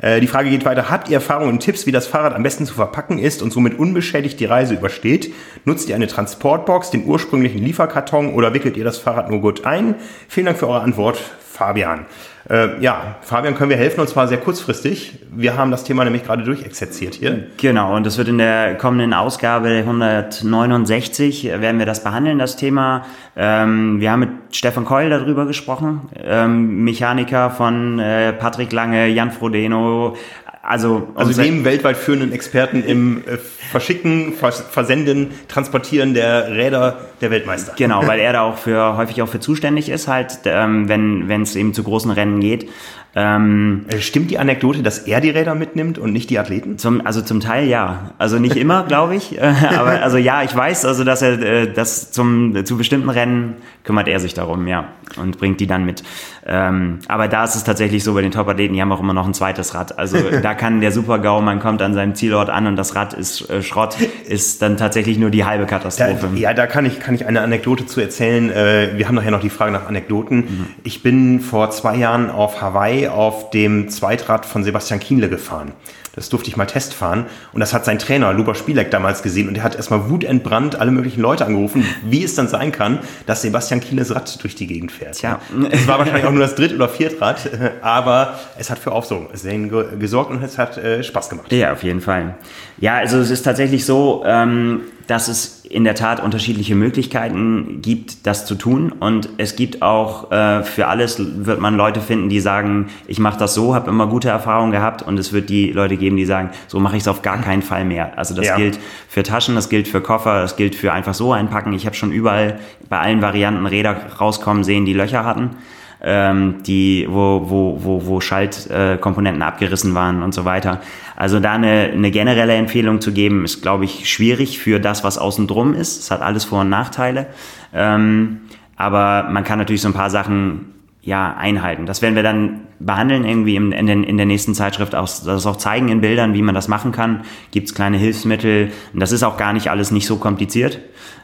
Äh, 0.00 0.20
die 0.20 0.26
Frage 0.28 0.48
geht 0.48 0.64
weiter. 0.64 0.88
Habt 0.88 1.10
ihr 1.10 1.16
Erfahrungen 1.16 1.50
und 1.50 1.60
Tipps, 1.60 1.84
wie 1.84 1.92
das 1.92 2.06
Fahrrad 2.06 2.32
am 2.32 2.42
besten 2.42 2.64
zu 2.64 2.72
verpacken 2.72 3.18
ist 3.18 3.42
und 3.42 3.52
somit 3.52 3.78
unbeschädigt 3.78 4.40
die 4.40 4.46
Reise 4.46 4.72
übersteht? 4.72 5.30
Nutzt 5.66 5.90
ihr 5.90 5.94
eine 5.94 6.06
Transportbox, 6.06 6.90
den 6.90 7.04
ursprünglichen 7.04 7.62
Lieferkarton 7.62 8.32
oder 8.32 8.54
wickelt 8.54 8.78
ihr 8.78 8.84
das 8.84 8.96
Fahrrad 8.96 9.28
nur 9.28 9.42
gut 9.42 9.66
ein? 9.66 9.96
Vielen 10.26 10.46
Dank 10.46 10.58
für 10.58 10.68
eure 10.68 10.80
Antwort, 10.80 11.20
Fabian. 11.54 12.06
Äh, 12.50 12.80
ja, 12.82 13.16
Fabian, 13.22 13.54
können 13.54 13.70
wir 13.70 13.76
helfen 13.76 14.00
und 14.00 14.08
zwar 14.08 14.26
sehr 14.26 14.38
kurzfristig. 14.38 15.20
Wir 15.30 15.56
haben 15.56 15.70
das 15.70 15.84
Thema 15.84 16.04
nämlich 16.04 16.24
gerade 16.24 16.42
durchexerziert 16.42 17.14
hier. 17.14 17.46
Genau, 17.56 17.94
und 17.94 18.04
das 18.04 18.18
wird 18.18 18.26
in 18.28 18.38
der 18.38 18.74
kommenden 18.74 19.14
Ausgabe 19.14 19.68
169, 19.68 21.46
äh, 21.46 21.60
werden 21.60 21.78
wir 21.78 21.86
das 21.86 22.02
behandeln, 22.02 22.40
das 22.40 22.56
Thema. 22.56 23.06
Ähm, 23.36 24.00
wir 24.00 24.10
haben 24.10 24.20
mit 24.20 24.30
Stefan 24.50 24.84
Keul 24.84 25.10
darüber 25.10 25.46
gesprochen, 25.46 26.08
ähm, 26.22 26.82
Mechaniker 26.82 27.50
von 27.50 28.00
äh, 28.00 28.32
Patrick 28.32 28.72
Lange, 28.72 29.06
Jan 29.06 29.30
Frodeno, 29.30 30.16
also, 30.66 31.08
also 31.14 31.42
dem 31.42 31.64
weltweit 31.64 31.96
führenden 31.96 32.32
Experten 32.32 32.82
im 32.84 33.22
äh, 33.26 33.36
Verschicken, 33.36 34.32
Versenden, 34.32 35.30
Transportieren 35.48 36.14
der 36.14 36.50
Räder 36.50 37.00
der 37.20 37.30
Weltmeister. 37.30 37.74
Genau, 37.76 38.06
weil 38.06 38.20
er 38.20 38.32
da 38.32 38.42
auch 38.42 38.56
für 38.56 38.96
häufig 38.96 39.20
auch 39.22 39.28
für 39.28 39.40
zuständig 39.40 39.88
ist, 39.88 40.08
halt, 40.08 40.40
ähm, 40.44 40.88
wenn 40.88 41.28
wenn 41.28 41.42
es 41.42 41.56
eben 41.56 41.74
zu 41.74 41.82
großen 41.82 42.10
Rennen 42.10 42.40
geht. 42.40 42.68
Ähm, 43.16 43.86
äh, 43.88 43.98
Stimmt 44.00 44.30
die 44.30 44.38
Anekdote, 44.38 44.82
dass 44.82 45.00
er 45.00 45.20
die 45.20 45.30
Räder 45.30 45.54
mitnimmt 45.54 45.98
und 45.98 46.12
nicht 46.12 46.30
die 46.30 46.38
Athleten? 46.38 46.78
Zum, 46.78 47.06
also 47.06 47.22
zum 47.22 47.40
Teil 47.40 47.68
ja. 47.68 48.10
Also 48.18 48.38
nicht 48.38 48.56
immer, 48.56 48.84
glaube 48.88 49.14
ich. 49.16 49.40
Aber 49.42 50.02
also 50.02 50.16
ja, 50.16 50.42
ich 50.42 50.54
weiß, 50.54 50.84
also 50.84 51.04
dass 51.04 51.22
er 51.22 51.40
äh, 51.40 51.72
das 51.72 52.10
zum 52.10 52.64
zu 52.64 52.76
bestimmten 52.76 53.10
Rennen 53.10 53.56
kümmert 53.84 54.08
er 54.08 54.18
sich 54.18 54.32
darum, 54.32 54.66
ja, 54.66 54.88
und 55.20 55.38
bringt 55.38 55.60
die 55.60 55.66
dann 55.66 55.84
mit. 55.84 56.02
Ähm, 56.46 57.00
aber 57.06 57.28
da 57.28 57.44
ist 57.44 57.54
es 57.54 57.64
tatsächlich 57.64 58.02
so 58.02 58.14
bei 58.14 58.22
den 58.22 58.30
Top-Athleten, 58.30 58.74
die 58.74 58.80
haben 58.80 58.90
auch 58.92 59.00
immer 59.00 59.12
noch 59.12 59.26
ein 59.26 59.34
zweites 59.34 59.74
Rad. 59.74 59.98
Also 59.98 60.18
da 60.42 60.54
kann 60.54 60.80
der 60.80 60.90
Super-GAU, 60.90 61.42
man 61.42 61.60
kommt 61.60 61.82
an 61.82 61.94
seinem 61.94 62.14
Zielort 62.14 62.48
an 62.48 62.66
und 62.66 62.76
das 62.76 62.94
Rad 62.94 63.12
ist 63.12 63.48
äh, 63.50 63.62
Schrott, 63.62 63.96
ist 64.26 64.62
dann 64.62 64.76
tatsächlich 64.78 65.18
nur 65.18 65.30
die 65.30 65.44
halbe 65.44 65.66
Katastrophe. 65.66 66.28
Da, 66.32 66.38
ja, 66.38 66.54
da 66.54 66.66
kann 66.66 66.86
ich 66.86 66.98
kann 66.98 67.14
ich 67.14 67.26
eine 67.26 67.42
Anekdote 67.42 67.84
zu 67.86 68.00
erzählen. 68.00 68.50
Äh, 68.50 68.92
wir 68.96 69.06
haben 69.06 69.14
nachher 69.14 69.30
noch 69.30 69.40
die 69.40 69.50
Frage 69.50 69.70
nach 69.70 69.86
Anekdoten. 69.86 70.36
Mhm. 70.36 70.66
Ich 70.82 71.02
bin 71.02 71.40
vor 71.40 71.70
zwei 71.70 71.96
Jahren 71.96 72.30
auf 72.30 72.62
Hawaii 72.62 73.03
auf 73.08 73.50
dem 73.50 73.88
Zweitrad 73.88 74.46
von 74.46 74.64
Sebastian 74.64 75.00
Kienle 75.00 75.28
gefahren. 75.28 75.72
Das 76.14 76.28
durfte 76.28 76.48
ich 76.48 76.56
mal 76.56 76.66
testfahren. 76.66 77.26
Und 77.52 77.60
das 77.60 77.74
hat 77.74 77.84
sein 77.84 77.98
Trainer, 77.98 78.32
Luba 78.32 78.54
Spielek, 78.54 78.90
damals 78.90 79.22
gesehen. 79.22 79.48
Und 79.48 79.56
er 79.56 79.64
hat 79.64 79.74
erstmal 79.74 80.08
wutentbrannt 80.08 80.76
alle 80.76 80.90
möglichen 80.90 81.20
Leute 81.20 81.44
angerufen, 81.44 81.84
wie 82.04 82.22
es 82.22 82.34
dann 82.34 82.48
sein 82.48 82.72
kann, 82.72 83.00
dass 83.26 83.42
Sebastian 83.42 83.80
Kieles 83.80 84.14
Rad 84.14 84.42
durch 84.42 84.54
die 84.54 84.66
Gegend 84.66 84.92
fährt. 84.92 85.16
Tja. 85.16 85.40
Es 85.70 85.88
war 85.88 85.98
wahrscheinlich 85.98 86.24
auch 86.24 86.30
nur 86.30 86.42
das 86.42 86.54
Dritt- 86.54 86.72
oder 86.72 86.88
Viertrad, 86.88 87.50
aber 87.82 88.38
es 88.58 88.70
hat 88.70 88.78
für 88.78 88.92
Aufsehen 88.92 89.70
gesorgt 89.98 90.30
und 90.30 90.42
es 90.42 90.56
hat 90.56 90.78
äh, 90.78 91.02
Spaß 91.02 91.30
gemacht. 91.30 91.52
Ja, 91.52 91.72
auf 91.72 91.82
jeden 91.82 92.00
Fall. 92.00 92.36
Ja, 92.84 92.96
also 92.98 93.16
es 93.16 93.30
ist 93.30 93.44
tatsächlich 93.44 93.86
so, 93.86 94.24
ähm, 94.26 94.82
dass 95.06 95.28
es 95.28 95.64
in 95.64 95.84
der 95.84 95.94
Tat 95.94 96.22
unterschiedliche 96.22 96.74
Möglichkeiten 96.74 97.80
gibt, 97.80 98.26
das 98.26 98.44
zu 98.44 98.56
tun. 98.56 98.92
Und 98.92 99.30
es 99.38 99.56
gibt 99.56 99.80
auch 99.80 100.30
äh, 100.30 100.62
für 100.64 100.86
alles 100.86 101.18
wird 101.18 101.60
man 101.60 101.78
Leute 101.78 102.02
finden, 102.02 102.28
die 102.28 102.40
sagen, 102.40 102.90
ich 103.06 103.18
mache 103.18 103.38
das 103.38 103.54
so, 103.54 103.74
habe 103.74 103.88
immer 103.88 104.06
gute 104.06 104.28
Erfahrungen 104.28 104.70
gehabt. 104.70 105.00
Und 105.00 105.18
es 105.18 105.32
wird 105.32 105.48
die 105.48 105.72
Leute 105.72 105.96
geben, 105.96 106.18
die 106.18 106.26
sagen, 106.26 106.50
so 106.66 106.78
mache 106.78 106.96
ich 106.96 107.04
es 107.04 107.08
auf 107.08 107.22
gar 107.22 107.40
keinen 107.40 107.62
Fall 107.62 107.86
mehr. 107.86 108.18
Also 108.18 108.34
das 108.34 108.48
ja. 108.48 108.56
gilt 108.56 108.78
für 109.08 109.22
Taschen, 109.22 109.54
das 109.54 109.70
gilt 109.70 109.88
für 109.88 110.02
Koffer, 110.02 110.42
das 110.42 110.56
gilt 110.56 110.74
für 110.74 110.92
einfach 110.92 111.14
so 111.14 111.32
einpacken. 111.32 111.72
Ich 111.72 111.86
habe 111.86 111.96
schon 111.96 112.12
überall 112.12 112.58
bei 112.90 112.98
allen 112.98 113.22
Varianten 113.22 113.64
Räder 113.64 113.96
rauskommen 114.20 114.62
sehen, 114.62 114.84
die 114.84 114.92
Löcher 114.92 115.24
hatten 115.24 115.56
ähm, 116.04 116.62
die, 116.66 117.06
wo, 117.08 117.42
wo, 117.48 117.78
wo, 117.82 118.06
wo 118.06 118.20
Schaltkomponenten 118.20 119.42
äh, 119.42 119.44
abgerissen 119.44 119.94
waren 119.94 120.22
und 120.22 120.34
so 120.34 120.44
weiter. 120.44 120.80
Also 121.16 121.40
da 121.40 121.52
eine, 121.52 121.90
eine 121.92 122.10
generelle 122.10 122.54
Empfehlung 122.54 123.00
zu 123.00 123.12
geben, 123.12 123.44
ist, 123.44 123.62
glaube 123.62 123.84
ich, 123.84 124.10
schwierig 124.10 124.58
für 124.58 124.80
das, 124.80 125.02
was 125.02 125.16
außen 125.18 125.46
drum 125.46 125.74
ist. 125.74 126.00
Es 126.00 126.10
hat 126.10 126.20
alles 126.20 126.44
Vor- 126.44 126.60
und 126.60 126.68
Nachteile. 126.68 127.26
Ähm, 127.72 128.40
aber 128.76 129.28
man 129.30 129.44
kann 129.44 129.58
natürlich 129.58 129.82
so 129.82 129.88
ein 129.88 129.94
paar 129.94 130.10
Sachen 130.10 130.72
ja, 131.02 131.34
einhalten. 131.36 131.86
Das 131.86 132.02
werden 132.02 132.14
wir 132.14 132.22
dann 132.22 132.60
behandeln 132.84 133.24
irgendwie 133.24 133.56
in, 133.56 133.72
in, 133.72 133.86
den, 133.86 134.04
in 134.04 134.16
der 134.16 134.26
nächsten 134.26 134.54
Zeitschrift, 134.54 134.94
auch, 134.94 135.08
das 135.24 135.46
auch 135.46 135.56
zeigen 135.56 135.88
in 135.88 136.00
Bildern, 136.00 136.34
wie 136.34 136.42
man 136.42 136.54
das 136.54 136.68
machen 136.68 136.92
kann. 136.92 137.24
Gibt 137.50 137.68
es 137.68 137.74
kleine 137.74 137.96
Hilfsmittel. 137.96 138.70
Und 138.92 139.00
das 139.00 139.12
ist 139.12 139.22
auch 139.22 139.36
gar 139.36 139.52
nicht 139.52 139.70
alles 139.70 139.90
nicht 139.90 140.06
so 140.06 140.16
kompliziert. 140.16 140.80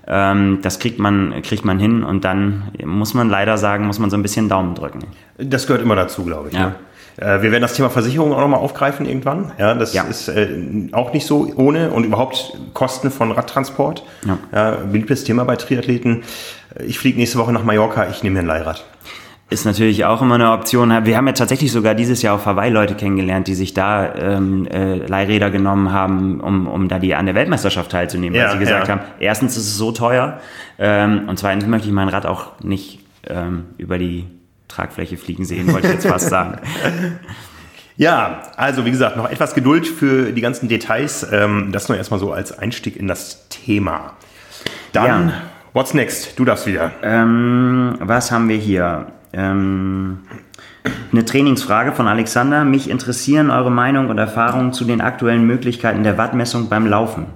Ähm, 0.07 0.59
das 0.63 0.79
kriegt 0.79 0.99
man, 0.99 1.43
kriegt 1.43 1.65
man 1.65 1.79
hin 1.79 2.03
und 2.03 2.25
dann 2.25 2.65
muss 2.85 3.15
man 3.15 3.29
leider 3.29 3.59
sagen, 3.59 3.87
muss 3.87 3.99
man 3.99 4.11
so 4.11 4.17
ein 4.17 4.23
bisschen 4.23 4.49
Daumen 4.49 4.75
drücken. 4.75 5.01
Das 5.39 5.67
gehört 5.67 5.83
immer 5.83 5.97
dazu, 5.97 6.25
glaube 6.25 6.49
ich. 6.49 6.55
Ja. 6.55 6.67
Ne? 6.67 6.75
Äh, 7.17 7.43
wir 7.43 7.53
werden 7.53 7.63
das 7.63 7.75
Thema 7.75 7.91
Versicherung 7.91 8.33
auch 8.33 8.41
nochmal 8.41 8.61
aufgreifen 8.61 9.07
irgendwann. 9.07 9.53
Ja, 9.59 9.75
das 9.75 9.93
ja. 9.93 10.05
ist 10.05 10.29
äh, 10.29 10.89
auch 10.93 11.13
nicht 11.13 11.27
so 11.27 11.53
ohne 11.57 11.91
und 11.91 12.05
überhaupt 12.05 12.59
Kosten 12.73 13.11
von 13.11 13.31
Radtransport. 13.31 14.05
Ja. 14.27 14.39
Ja, 14.53 14.71
beliebtes 14.91 15.25
Thema 15.25 15.45
bei 15.45 15.57
Triathleten. 15.57 16.23
Ich 16.87 16.99
fliege 16.99 17.19
nächste 17.19 17.39
Woche 17.39 17.53
nach 17.53 17.65
Mallorca, 17.65 18.09
ich 18.09 18.23
nehme 18.23 18.35
mir 18.35 18.41
ein 18.41 18.47
Leihrad 18.47 18.85
ist 19.51 19.65
natürlich 19.65 20.05
auch 20.05 20.23
immer 20.23 20.37
eine 20.37 20.53
Option. 20.53 21.05
Wir 21.05 21.17
haben 21.17 21.27
ja 21.27 21.33
tatsächlich 21.33 21.73
sogar 21.73 21.97
dieses 21.97 22.23
Jahr 22.23 22.37
auf 22.37 22.47
Hawaii 22.47 22.71
Leute 22.71 22.95
kennengelernt, 22.95 23.49
die 23.49 23.57
sich 23.57 23.75
da 23.75 24.15
ähm, 24.15 24.67
äh, 24.69 24.95
Leihräder 24.95 25.51
genommen 25.51 25.93
haben, 25.93 26.41
um, 26.41 26.69
um 26.69 26.89
da 26.89 27.01
die 27.01 27.17
an 27.17 27.27
der 27.27 27.35
Weltmeisterschaft 27.35 27.91
teilzunehmen, 27.91 28.39
ja, 28.39 28.45
weil 28.45 28.53
sie 28.53 28.59
gesagt 28.61 28.87
ja. 28.87 28.95
haben, 28.95 29.03
erstens 29.19 29.57
ist 29.57 29.65
es 29.65 29.77
so 29.77 29.91
teuer 29.91 30.39
ähm, 30.79 31.29
und 31.29 31.39
zweitens 31.39 31.67
möchte 31.67 31.89
ich 31.89 31.93
mein 31.93 32.09
Rad 32.09 32.27
auch 32.27 32.61
nicht 32.63 33.01
ähm, 33.27 33.65
über 33.77 33.99
die 33.99 34.25
Tragfläche 34.69 35.17
fliegen 35.17 35.45
sehen, 35.45 35.73
wollte 35.73 35.89
ich 35.89 35.95
jetzt 35.95 36.07
fast 36.07 36.29
sagen. 36.31 36.59
Ja, 37.97 38.45
also 38.57 38.87
wie 38.87 38.91
gesagt, 38.93 39.17
noch 39.17 39.29
etwas 39.29 39.55
Geduld 39.55 39.87
für 39.87 40.33
die 40.33 40.41
ganzen 40.41 40.69
Details. 40.69 41.27
Ähm, 41.31 41.71
das 41.73 41.89
nur 41.89 41.99
erstmal 41.99 42.21
so 42.21 42.33
als 42.33 42.57
Einstieg 42.57 42.97
in 42.97 43.09
das 43.09 43.49
Thema. 43.49 44.13
Dann, 44.93 45.29
ja. 45.29 45.35
what's 45.73 45.93
next? 45.93 46.39
Du 46.39 46.45
darfst 46.45 46.67
wieder. 46.67 46.93
Ähm, 47.03 47.97
was 48.01 48.31
haben 48.31 48.49
wir 48.49 48.57
hier? 48.57 49.13
Ähm, 49.33 50.19
eine 51.13 51.25
Trainingsfrage 51.25 51.93
von 51.93 52.07
Alexander. 52.09 52.65
Mich 52.65 52.89
interessieren 52.89 53.51
eure 53.51 53.71
Meinung 53.71 54.09
und 54.09 54.19
Erfahrungen 54.19 54.73
zu 54.73 54.85
den 54.85 55.01
aktuellen 55.01 55.47
Möglichkeiten 55.47 56.03
der 56.03 56.19
Wattmessung 56.19 56.69
beim 56.69 56.87
Laufen. 56.87 57.27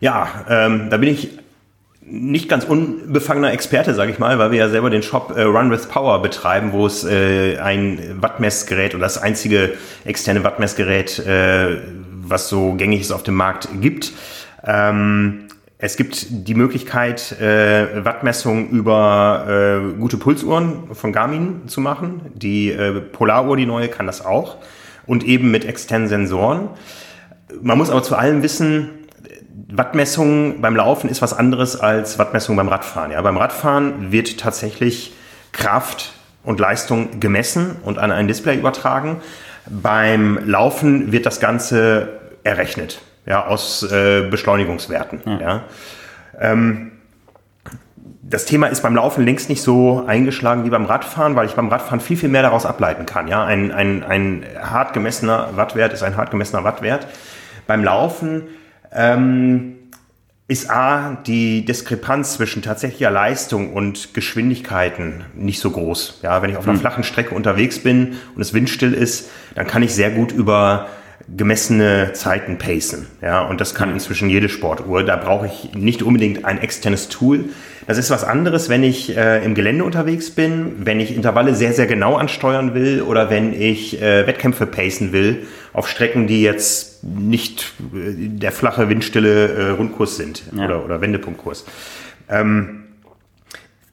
Ja, 0.00 0.28
ähm, 0.48 0.90
da 0.90 0.96
bin 0.96 1.08
ich 1.08 1.38
nicht 2.06 2.48
ganz 2.48 2.64
unbefangener 2.64 3.52
Experte, 3.52 3.94
sage 3.94 4.12
ich 4.12 4.18
mal, 4.18 4.38
weil 4.38 4.50
wir 4.50 4.58
ja 4.58 4.68
selber 4.68 4.90
den 4.90 5.02
Shop 5.02 5.32
äh, 5.34 5.42
Run 5.42 5.70
with 5.70 5.86
Power 5.86 6.20
betreiben, 6.20 6.72
wo 6.72 6.86
es 6.86 7.04
äh, 7.04 7.58
ein 7.58 8.16
Wattmessgerät 8.20 8.94
oder 8.94 9.04
das 9.04 9.18
einzige 9.18 9.72
externe 10.04 10.44
Wattmessgerät, 10.44 11.18
äh, 11.20 11.78
was 12.22 12.48
so 12.48 12.74
gängig 12.74 13.00
ist 13.00 13.12
auf 13.12 13.22
dem 13.22 13.34
Markt, 13.34 13.68
gibt. 13.80 14.12
Ähm, 14.64 15.48
es 15.78 15.96
gibt 15.96 16.26
die 16.30 16.54
Möglichkeit, 16.54 17.32
äh, 17.40 18.04
Wattmessungen 18.04 18.70
über 18.70 19.46
äh, 19.48 19.98
gute 19.98 20.16
Pulsuhren 20.16 20.94
von 20.94 21.12
Garmin 21.12 21.66
zu 21.66 21.80
machen. 21.80 22.20
Die 22.34 22.70
äh, 22.70 23.00
Polaruhr, 23.00 23.56
die 23.56 23.66
neue, 23.66 23.88
kann 23.88 24.06
das 24.06 24.24
auch. 24.24 24.58
Und 25.06 25.24
eben 25.24 25.50
mit 25.50 25.64
externen 25.64 26.08
Sensoren. 26.08 26.70
Man 27.60 27.76
muss 27.76 27.90
aber 27.90 28.02
zu 28.02 28.16
allem 28.16 28.42
wissen, 28.42 28.90
Wattmessung 29.68 30.60
beim 30.60 30.76
Laufen 30.76 31.10
ist 31.10 31.20
was 31.20 31.32
anderes 31.32 31.78
als 31.78 32.18
Wattmessung 32.18 32.54
beim 32.56 32.68
Radfahren. 32.68 33.10
Ja, 33.10 33.20
beim 33.20 33.36
Radfahren 33.36 34.12
wird 34.12 34.38
tatsächlich 34.38 35.12
Kraft 35.52 36.12
und 36.44 36.60
Leistung 36.60 37.18
gemessen 37.18 37.76
und 37.82 37.98
an 37.98 38.12
ein 38.12 38.28
Display 38.28 38.56
übertragen. 38.56 39.20
Beim 39.66 40.38
Laufen 40.44 41.10
wird 41.10 41.26
das 41.26 41.40
Ganze 41.40 42.20
errechnet 42.44 43.00
ja, 43.26 43.46
aus 43.46 43.82
äh, 43.82 44.28
Beschleunigungswerten. 44.30 45.20
Ja. 45.24 45.40
ja. 45.40 45.62
Ähm, 46.40 46.92
das 48.22 48.46
Thema 48.46 48.68
ist 48.68 48.82
beim 48.82 48.96
Laufen 48.96 49.24
längst 49.24 49.48
nicht 49.48 49.62
so 49.62 50.04
eingeschlagen 50.06 50.64
wie 50.64 50.70
beim 50.70 50.86
Radfahren, 50.86 51.36
weil 51.36 51.46
ich 51.46 51.54
beim 51.54 51.68
Radfahren 51.68 52.00
viel, 52.00 52.16
viel 52.16 52.30
mehr 52.30 52.42
daraus 52.42 52.64
ableiten 52.64 53.06
kann. 53.06 53.28
Ja, 53.28 53.44
ein, 53.44 53.70
ein, 53.70 54.02
ein 54.02 54.44
hart 54.60 54.94
gemessener 54.94 55.50
Wattwert 55.56 55.92
ist 55.92 56.02
ein 56.02 56.16
hart 56.16 56.30
gemessener 56.30 56.64
Wattwert. 56.64 57.06
Beim 57.66 57.84
Laufen 57.84 58.44
ähm, 58.92 59.76
ist 60.48 60.70
A, 60.70 61.18
die 61.26 61.64
Diskrepanz 61.64 62.34
zwischen 62.34 62.62
tatsächlicher 62.62 63.10
Leistung 63.10 63.72
und 63.72 64.14
Geschwindigkeiten 64.14 65.24
nicht 65.34 65.60
so 65.60 65.70
groß. 65.70 66.20
Ja, 66.22 66.42
wenn 66.42 66.50
ich 66.50 66.56
auf 66.56 66.64
einer 66.64 66.74
hm. 66.74 66.80
flachen 66.80 67.04
Strecke 67.04 67.34
unterwegs 67.34 67.78
bin 67.78 68.16
und 68.34 68.42
es 68.42 68.52
windstill 68.52 68.94
ist, 68.94 69.30
dann 69.54 69.66
kann 69.66 69.82
ich 69.82 69.94
sehr 69.94 70.10
gut 70.10 70.32
über 70.32 70.86
gemessene 71.28 72.12
Zeiten 72.12 72.58
pacen. 72.58 73.06
Ja, 73.22 73.42
und 73.42 73.60
das 73.60 73.74
kann 73.74 73.92
inzwischen 73.92 74.28
jede 74.28 74.48
Sportuhr. 74.48 75.02
Da 75.04 75.16
brauche 75.16 75.46
ich 75.46 75.74
nicht 75.74 76.02
unbedingt 76.02 76.44
ein 76.44 76.58
externes 76.58 77.08
Tool. 77.08 77.46
Das 77.86 77.98
ist 77.98 78.10
was 78.10 78.24
anderes, 78.24 78.68
wenn 78.68 78.82
ich 78.82 79.16
äh, 79.16 79.44
im 79.44 79.54
Gelände 79.54 79.84
unterwegs 79.84 80.30
bin, 80.30 80.86
wenn 80.86 81.00
ich 81.00 81.14
Intervalle 81.14 81.54
sehr, 81.54 81.72
sehr 81.72 81.86
genau 81.86 82.16
ansteuern 82.16 82.74
will 82.74 83.02
oder 83.02 83.30
wenn 83.30 83.58
ich 83.58 84.00
äh, 84.00 84.26
Wettkämpfe 84.26 84.66
pacen 84.66 85.12
will 85.12 85.46
auf 85.72 85.88
Strecken, 85.88 86.26
die 86.26 86.42
jetzt 86.42 87.04
nicht 87.04 87.72
äh, 87.94 88.12
der 88.16 88.52
flache, 88.52 88.88
windstille 88.88 89.48
äh, 89.48 89.70
Rundkurs 89.70 90.16
sind 90.16 90.44
ja. 90.56 90.64
oder, 90.64 90.84
oder 90.84 91.00
Wendepunktkurs. 91.00 91.66
Ähm, 92.28 92.83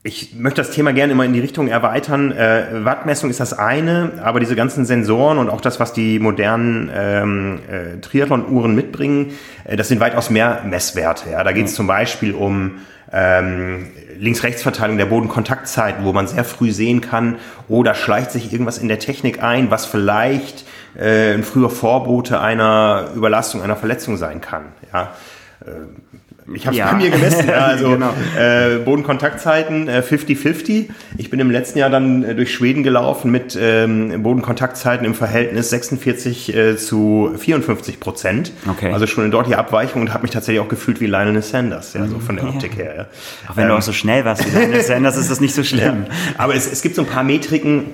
ich 0.03 0.34
möchte 0.34 0.62
das 0.62 0.72
Thema 0.72 0.93
gerne 0.93 1.13
immer 1.13 1.25
in 1.25 1.34
die 1.34 1.39
Richtung 1.39 1.67
erweitern. 1.67 2.31
Äh, 2.31 2.84
Wattmessung 2.84 3.29
ist 3.29 3.39
das 3.39 3.53
eine, 3.53 4.13
aber 4.24 4.39
diese 4.39 4.55
ganzen 4.55 4.84
Sensoren 4.86 5.38
und 5.38 5.50
auch 5.50 5.62
das, 5.62 5.79
was 5.79 5.93
die 5.93 6.17
modernen 6.17 6.89
ähm, 6.93 7.60
äh, 7.70 8.01
Triathlon-Uhren 8.01 8.74
mitbringen, 8.74 9.34
äh, 9.63 9.75
das 9.75 9.89
sind 9.89 10.00
weitaus 10.00 10.31
mehr 10.31 10.63
Messwerte. 10.65 11.29
Ja? 11.29 11.43
Da 11.43 11.51
geht 11.51 11.67
es 11.67 11.75
zum 11.75 11.86
Beispiel 11.86 12.34
um 12.34 12.79
ähm, 13.13 13.91
Links-Rechts-Verteilung 14.17 14.98
der 14.98 15.05
Bodenkontaktzeiten, 15.05 16.03
wo 16.03 16.13
man 16.13 16.25
sehr 16.25 16.46
früh 16.46 16.72
sehen 16.72 17.01
kann, 17.01 17.36
oh, 17.67 17.84
da 17.84 17.93
schleicht 17.93 18.31
sich 18.31 18.51
irgendwas 18.51 18.79
in 18.79 18.88
der 18.88 18.98
Technik 18.98 19.43
ein, 19.43 19.70
was 19.70 19.86
vielleicht 19.86 20.65
äh, 20.98 21.34
ein 21.34 21.43
früher 21.43 21.70
Vorbote 21.70 22.39
einer 22.39 23.10
Überlastung, 23.15 23.62
einer 23.62 23.75
Verletzung 23.75 24.17
sein 24.17 24.41
kann. 24.41 24.63
Ja? 24.91 25.12
Ich 26.55 26.65
habe 26.65 26.75
es 26.75 26.79
ja. 26.79 26.91
bei 26.91 26.98
mir 26.98 27.10
gemessen. 27.10 27.48
Ja, 27.48 27.65
also 27.65 27.89
genau. 27.91 28.13
äh, 28.38 28.77
Bodenkontaktzeiten 28.77 29.89
50-50. 29.89 30.70
Äh, 30.70 30.86
ich 31.17 31.29
bin 31.29 31.39
im 31.39 31.51
letzten 31.51 31.79
Jahr 31.79 31.89
dann 31.89 32.24
äh, 32.24 32.36
durch 32.36 32.53
Schweden 32.53 32.84
gelaufen 32.84 33.31
mit 33.31 33.58
ähm, 33.60 34.24
Bodenkontaktzeiten 34.24 35.05
im 35.05 35.13
Verhältnis 35.13 35.70
46 35.70 36.55
äh, 36.55 36.77
zu 36.77 37.34
54 37.38 38.00
Prozent. 38.00 38.51
Okay. 38.70 38.91
Also 38.91 39.08
schon 39.08 39.24
eine 39.24 39.31
deutliche 39.31 39.58
Abweichung 39.58 40.01
und 40.01 40.13
habe 40.13 40.24
mich 40.24 40.31
tatsächlich 40.31 40.62
auch 40.62 40.70
gefühlt 40.70 41.01
wie 41.01 41.08
Lionel 41.08 41.41
Sanders, 41.41 41.93
ja, 41.93 42.05
so 42.08 42.20
von 42.20 42.36
der 42.36 42.46
Optik 42.48 42.75
her. 42.75 42.93
Ja. 42.96 43.05
Auch 43.50 43.58
wenn 43.58 43.63
ähm, 43.63 43.70
du 43.70 43.77
auch 43.77 43.81
so 43.81 43.93
schnell 43.93 44.25
warst 44.25 44.46
wie 44.46 44.58
Lionel 44.58 44.81
Sanders, 44.84 45.17
ist 45.17 45.31
das 45.31 45.41
nicht 45.41 45.55
so 45.55 45.63
schlimm. 45.63 46.05
Ja. 46.08 46.13
Aber 46.38 46.55
es, 46.55 46.72
es 46.72 46.81
gibt 46.81 46.96
so 46.96 47.01
ein 47.01 47.08
paar 47.08 47.24
Metriken, 47.24 47.86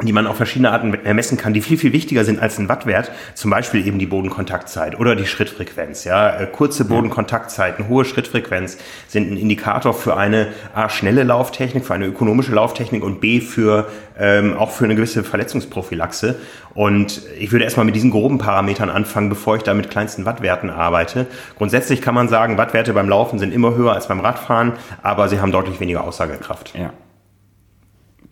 die 0.00 0.12
man 0.12 0.26
auf 0.26 0.36
verschiedene 0.36 0.70
Arten 0.70 0.96
messen 1.14 1.36
kann, 1.36 1.52
die 1.52 1.60
viel, 1.60 1.76
viel 1.76 1.92
wichtiger 1.92 2.24
sind 2.24 2.40
als 2.40 2.58
ein 2.58 2.68
Wattwert. 2.68 3.12
Zum 3.34 3.50
Beispiel 3.50 3.86
eben 3.86 3.98
die 3.98 4.06
Bodenkontaktzeit 4.06 4.98
oder 4.98 5.14
die 5.14 5.26
Schrittfrequenz. 5.26 6.04
Ja, 6.04 6.34
äh, 6.34 6.46
kurze 6.46 6.86
Bodenkontaktzeiten, 6.86 7.88
hohe 7.88 8.06
Schrittfrequenz 8.06 8.78
sind 9.06 9.30
ein 9.30 9.36
Indikator 9.36 9.92
für 9.92 10.16
eine 10.16 10.48
A, 10.74 10.88
schnelle 10.88 11.24
Lauftechnik, 11.24 11.84
für 11.84 11.92
eine 11.92 12.06
ökonomische 12.06 12.52
Lauftechnik 12.52 13.04
und 13.04 13.20
B, 13.20 13.40
für, 13.40 13.86
ähm, 14.18 14.56
auch 14.56 14.70
für 14.70 14.84
eine 14.84 14.94
gewisse 14.94 15.24
Verletzungsprophylaxe. 15.24 16.36
Und 16.74 17.20
ich 17.38 17.52
würde 17.52 17.64
erstmal 17.64 17.84
mit 17.84 17.94
diesen 17.94 18.10
groben 18.10 18.38
Parametern 18.38 18.88
anfangen, 18.88 19.28
bevor 19.28 19.56
ich 19.56 19.62
da 19.62 19.74
mit 19.74 19.90
kleinsten 19.90 20.24
Wattwerten 20.24 20.70
arbeite. 20.70 21.26
Grundsätzlich 21.58 22.00
kann 22.00 22.14
man 22.14 22.28
sagen, 22.28 22.56
Wattwerte 22.56 22.94
beim 22.94 23.10
Laufen 23.10 23.38
sind 23.38 23.52
immer 23.52 23.74
höher 23.74 23.92
als 23.92 24.08
beim 24.08 24.20
Radfahren, 24.20 24.72
aber 25.02 25.28
sie 25.28 25.38
haben 25.38 25.52
deutlich 25.52 25.80
weniger 25.80 26.02
Aussagekraft. 26.04 26.72
Ja. 26.74 26.94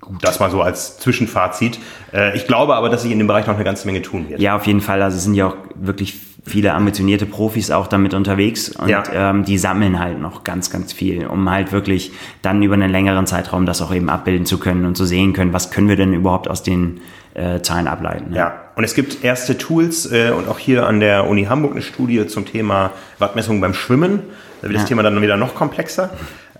Gut. 0.01 0.17
Das 0.23 0.41
mal 0.41 0.51
so 0.51 0.63
als 0.63 0.99
Zwischenfazit. 0.99 1.79
Äh, 2.13 2.37
ich 2.37 2.47
glaube 2.47 2.75
aber, 2.75 2.89
dass 2.89 3.03
sich 3.03 3.13
in 3.13 3.19
dem 3.19 3.27
Bereich 3.27 3.47
noch 3.47 3.55
eine 3.55 3.65
ganze 3.65 3.87
Menge 3.87 4.01
tun 4.03 4.29
wird. 4.31 4.41
Ja, 4.41 4.57
auf 4.57 4.67
jeden 4.67 4.81
Fall. 4.81 5.03
Also 5.03 5.17
es 5.19 5.25
sind 5.25 5.35
ja 5.35 5.49
auch 5.49 5.57
wirklich 5.75 6.19
viele 6.47 6.73
ambitionierte 6.73 7.27
Profis 7.27 7.71
auch 7.71 7.87
damit 7.87 8.15
unterwegs 8.15 8.71
und 8.71 8.89
Ja. 8.89 9.03
ähm, 9.13 9.45
die 9.45 9.59
sammeln 9.59 9.99
halt 9.99 10.19
noch 10.19 10.43
ganz, 10.43 10.71
ganz 10.71 10.93
viel, 10.95 11.27
um 11.27 11.51
halt 11.51 11.71
wirklich 11.71 12.13
dann 12.41 12.63
über 12.63 12.75
einen 12.75 12.91
längeren 12.91 13.27
Zeitraum 13.27 13.67
das 13.67 13.83
auch 13.83 13.95
eben 13.95 14.09
abbilden 14.09 14.47
zu 14.47 14.59
können 14.59 14.87
und 14.87 14.97
zu 14.97 15.05
sehen 15.05 15.35
können, 15.35 15.53
was 15.53 15.71
können 15.71 15.89
wir 15.91 15.97
denn 15.97 16.15
überhaupt 16.15 16.49
aus 16.49 16.63
den 16.63 17.03
äh, 17.35 17.61
Zahlen 17.61 17.87
ableiten. 17.87 18.31
ne? 18.31 18.37
Ja, 18.39 18.55
und 18.75 18.85
es 18.85 18.95
gibt 18.95 19.23
erste 19.23 19.59
Tools 19.59 20.11
äh, 20.11 20.31
und 20.31 20.49
auch 20.49 20.59
hier 20.59 20.87
an 20.87 20.99
der 21.01 21.29
Uni 21.29 21.45
Hamburg 21.45 21.73
eine 21.73 21.83
Studie 21.83 22.27
zum 22.27 22.47
Thema 22.47 22.91
Wattmessung 23.19 23.61
beim 23.61 23.75
Schwimmen. 23.75 24.21
Da 24.63 24.69
wird 24.69 24.77
das 24.77 24.83
Ja. 24.85 24.89
Thema 24.89 25.03
dann 25.03 25.21
wieder 25.21 25.37
noch 25.37 25.55
komplexer. 25.55 26.11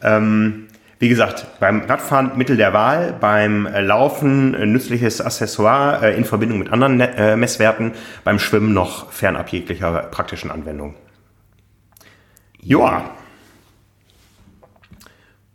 Ähm, 0.03 0.67
wie 1.01 1.09
gesagt, 1.09 1.47
beim 1.61 1.81
Radfahren 1.81 2.37
Mittel 2.37 2.59
der 2.59 2.75
Wahl, 2.75 3.17
beim 3.19 3.65
äh, 3.65 3.81
Laufen 3.81 4.53
äh, 4.53 4.67
nützliches 4.67 5.23
Accessoire 5.23 6.03
äh, 6.05 6.17
in 6.17 6.27
Verbindung 6.27 6.59
mit 6.59 6.71
anderen 6.71 6.99
Ne- 6.99 7.37
Messwerten, 7.39 7.93
beim 8.23 8.39
Schwimmen 8.39 8.75
noch 8.75 9.11
fernab 9.11 9.49
jeglicher 9.49 9.93
praktischen 10.11 10.51
Anwendung. 10.51 10.95
Joa. 12.61 13.11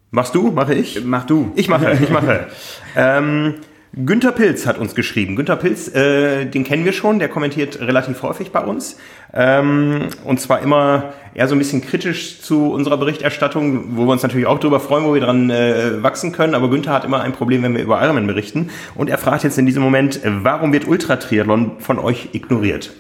Machst 0.09 0.33
du? 0.33 0.51
Mache 0.51 0.73
ich? 0.73 1.05
Mach 1.05 1.27
du. 1.27 1.51
Ich 1.55 1.69
mache, 1.69 1.91
ich 2.01 2.09
mache. 2.09 2.47
ähm, 2.95 3.55
Günther 3.97 4.33
Pilz 4.33 4.65
hat 4.65 4.77
uns 4.77 4.93
geschrieben. 4.93 5.37
Günther 5.37 5.55
Pilz, 5.55 5.87
äh, 5.95 6.45
den 6.45 6.65
kennen 6.65 6.83
wir 6.83 6.91
schon, 6.91 7.17
der 7.17 7.29
kommentiert 7.29 7.79
relativ 7.79 8.21
häufig 8.23 8.51
bei 8.51 8.59
uns. 8.59 8.97
Ähm, 9.33 10.09
und 10.25 10.41
zwar 10.41 10.61
immer 10.61 11.13
eher 11.33 11.47
so 11.47 11.55
ein 11.55 11.59
bisschen 11.59 11.81
kritisch 11.81 12.41
zu 12.41 12.73
unserer 12.73 12.97
Berichterstattung, 12.97 13.95
wo 13.95 14.05
wir 14.05 14.11
uns 14.11 14.21
natürlich 14.23 14.47
auch 14.47 14.59
drüber 14.59 14.81
freuen, 14.81 15.05
wo 15.05 15.13
wir 15.13 15.21
dran 15.21 15.49
äh, 15.49 16.03
wachsen 16.03 16.33
können. 16.33 16.55
Aber 16.55 16.69
Günther 16.69 16.91
hat 16.91 17.05
immer 17.05 17.21
ein 17.21 17.31
Problem, 17.31 17.63
wenn 17.63 17.73
wir 17.73 17.83
über 17.83 18.01
Ironman 18.03 18.27
berichten. 18.27 18.69
Und 18.95 19.09
er 19.09 19.17
fragt 19.17 19.45
jetzt 19.45 19.57
in 19.57 19.65
diesem 19.65 19.81
Moment, 19.81 20.19
warum 20.25 20.73
wird 20.73 20.87
Ultratriathlon 20.87 21.79
von 21.79 21.97
euch 21.97 22.29
ignoriert? 22.33 22.91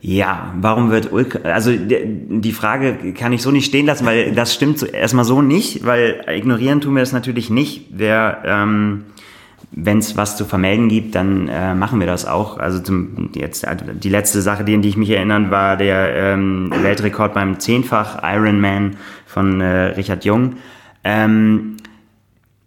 Ja, 0.00 0.54
warum 0.60 0.90
wird 0.90 1.12
Ultra, 1.12 1.38
also 1.50 1.70
die 1.74 2.52
Frage 2.52 3.14
kann 3.14 3.32
ich 3.32 3.40
so 3.40 3.50
nicht 3.50 3.64
stehen 3.64 3.86
lassen, 3.86 4.04
weil 4.04 4.32
das 4.32 4.52
stimmt 4.52 4.82
erstmal 4.82 5.24
so 5.24 5.40
nicht, 5.40 5.86
weil 5.86 6.22
ignorieren 6.28 6.82
tun 6.82 6.94
wir 6.94 7.00
das 7.00 7.12
natürlich 7.12 7.48
nicht. 7.48 7.86
Wer, 7.90 8.42
ähm, 8.44 9.04
wenn 9.76 9.98
es 9.98 10.16
was 10.16 10.36
zu 10.36 10.44
vermelden 10.44 10.88
gibt, 10.88 11.14
dann 11.14 11.48
äh, 11.48 11.74
machen 11.74 11.98
wir 11.98 12.06
das 12.06 12.26
auch. 12.26 12.58
Also 12.58 12.78
zum, 12.78 13.30
jetzt 13.34 13.66
also 13.66 13.84
die 13.92 14.08
letzte 14.08 14.40
Sache, 14.40 14.64
die, 14.64 14.74
an 14.74 14.82
die 14.82 14.88
ich 14.88 14.96
mich 14.96 15.10
erinnern, 15.10 15.50
war 15.50 15.76
der 15.76 16.14
ähm, 16.14 16.72
Weltrekord 16.82 17.34
beim 17.34 17.58
Zehnfach 17.58 18.22
Ironman 18.22 18.96
von 19.26 19.60
äh, 19.60 19.86
Richard 19.96 20.24
Jung. 20.24 20.56
Ähm, 21.02 21.76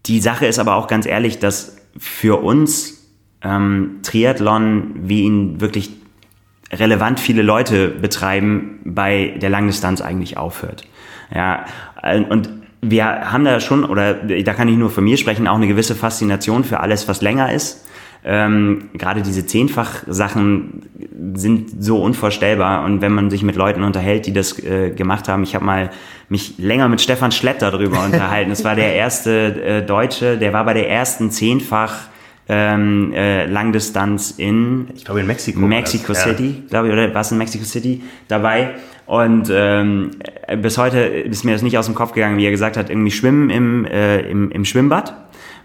die 0.06 0.20
Sache 0.20 0.46
ist 0.46 0.60
aber 0.60 0.76
auch 0.76 0.88
ganz 0.88 1.06
ehrlich, 1.06 1.40
dass 1.40 1.78
für 1.98 2.42
uns 2.44 3.10
ähm, 3.42 4.00
Triathlon, 4.04 4.92
wie 4.96 5.22
ihn 5.22 5.62
wirklich 5.62 5.92
relevant 6.72 7.20
viele 7.20 7.42
Leute 7.42 7.88
betreiben, 7.88 8.80
bei 8.84 9.38
der 9.42 9.50
Langdistanz 9.50 10.02
eigentlich 10.02 10.38
aufhört. 10.38 10.84
Ja, 11.34 11.66
äh, 12.02 12.20
und 12.20 12.50
wir 12.82 13.32
haben 13.32 13.44
da 13.44 13.60
schon, 13.60 13.84
oder 13.84 14.14
da 14.14 14.54
kann 14.54 14.68
ich 14.68 14.78
nur 14.78 14.90
von 14.90 15.04
mir 15.04 15.18
sprechen, 15.18 15.48
auch 15.48 15.56
eine 15.56 15.68
gewisse 15.68 15.96
Faszination 15.96 16.64
für 16.64 16.80
alles, 16.80 17.08
was 17.08 17.22
länger 17.22 17.52
ist. 17.52 17.84
Ähm, 18.24 18.90
gerade 18.94 19.22
diese 19.22 19.46
Zehnfach-Sachen 19.46 20.84
sind 21.36 21.84
so 21.84 22.02
unvorstellbar. 22.02 22.84
Und 22.84 23.02
wenn 23.02 23.14
man 23.14 23.30
sich 23.30 23.44
mit 23.44 23.56
Leuten 23.56 23.84
unterhält, 23.84 24.26
die 24.26 24.34
das 24.34 24.60
äh, 24.60 24.92
gemacht 24.92 25.28
haben, 25.30 25.44
ich 25.44 25.56
habe 25.56 25.64
mal 25.64 25.92
mich 26.30 26.58
länger 26.58 26.90
mit 26.90 27.00
Stefan 27.00 27.32
Schlett 27.32 27.62
darüber 27.62 28.04
unterhalten. 28.06 28.52
Es 28.52 28.64
war 28.64 28.76
der 28.76 28.96
erste 28.96 29.64
äh, 29.64 29.86
Deutsche, 29.86 30.38
der 30.38 30.52
war 30.54 30.66
bei 30.66 30.74
der 30.74 30.90
ersten 30.90 31.32
Zehnfach 31.32 32.08
ähm, 32.50 33.14
äh, 33.14 33.46
Langdistanz 33.46 34.34
in 34.38 34.88
Ich 34.96 35.06
glaube 35.06 35.20
in 35.20 35.28
Mexiko. 35.28 35.60
Mexico 35.60 36.14
das. 36.14 36.26
Ja. 36.26 36.32
City, 36.32 36.64
glaube 36.70 36.88
ich, 36.88 36.94
oder 36.94 37.14
was 37.14 37.32
in 37.32 37.38
Mexico 37.38 37.66
City 37.66 38.02
dabei. 38.28 38.76
Und 39.06 39.50
ähm, 39.52 40.12
bis 40.62 40.78
heute 40.78 41.00
ist 41.00 41.46
mir 41.46 41.54
das 41.54 41.62
nicht 41.62 41.78
aus 41.78 41.86
dem 41.86 41.96
Kopf 41.96 42.12
gegangen, 42.12 42.38
wie 42.38 42.46
er 42.46 42.52
gesagt 42.52 42.76
hat, 42.78 42.90
irgendwie 42.90 43.12
schwimmen 43.12 43.50
im, 43.50 43.86
äh, 43.86 44.20
im, 44.30 44.52
im 44.52 44.66
Schwimmbad 44.66 45.16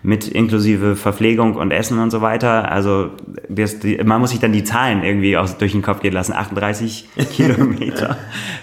mit 0.05 0.27
inklusive 0.27 0.97
Verpflegung 0.97 1.55
und 1.55 1.71
Essen 1.71 1.99
und 2.01 2.11
so 2.11 2.21
weiter. 2.21 2.71
Also 2.71 3.11
das, 3.49 3.79
die, 3.79 3.99
man 4.03 4.21
muss 4.21 4.31
sich 4.31 4.41
dann 4.41 4.53
die 4.53 4.65
Zahlen 4.65 5.05
irgendwie 5.05 5.37
aus, 5.37 5.59
durch 5.59 5.73
den 5.73 5.83
Kopf 5.83 6.01
gehen 6.01 6.13
lassen. 6.13 6.33
38 6.33 7.09
Kilometer. 7.37 8.17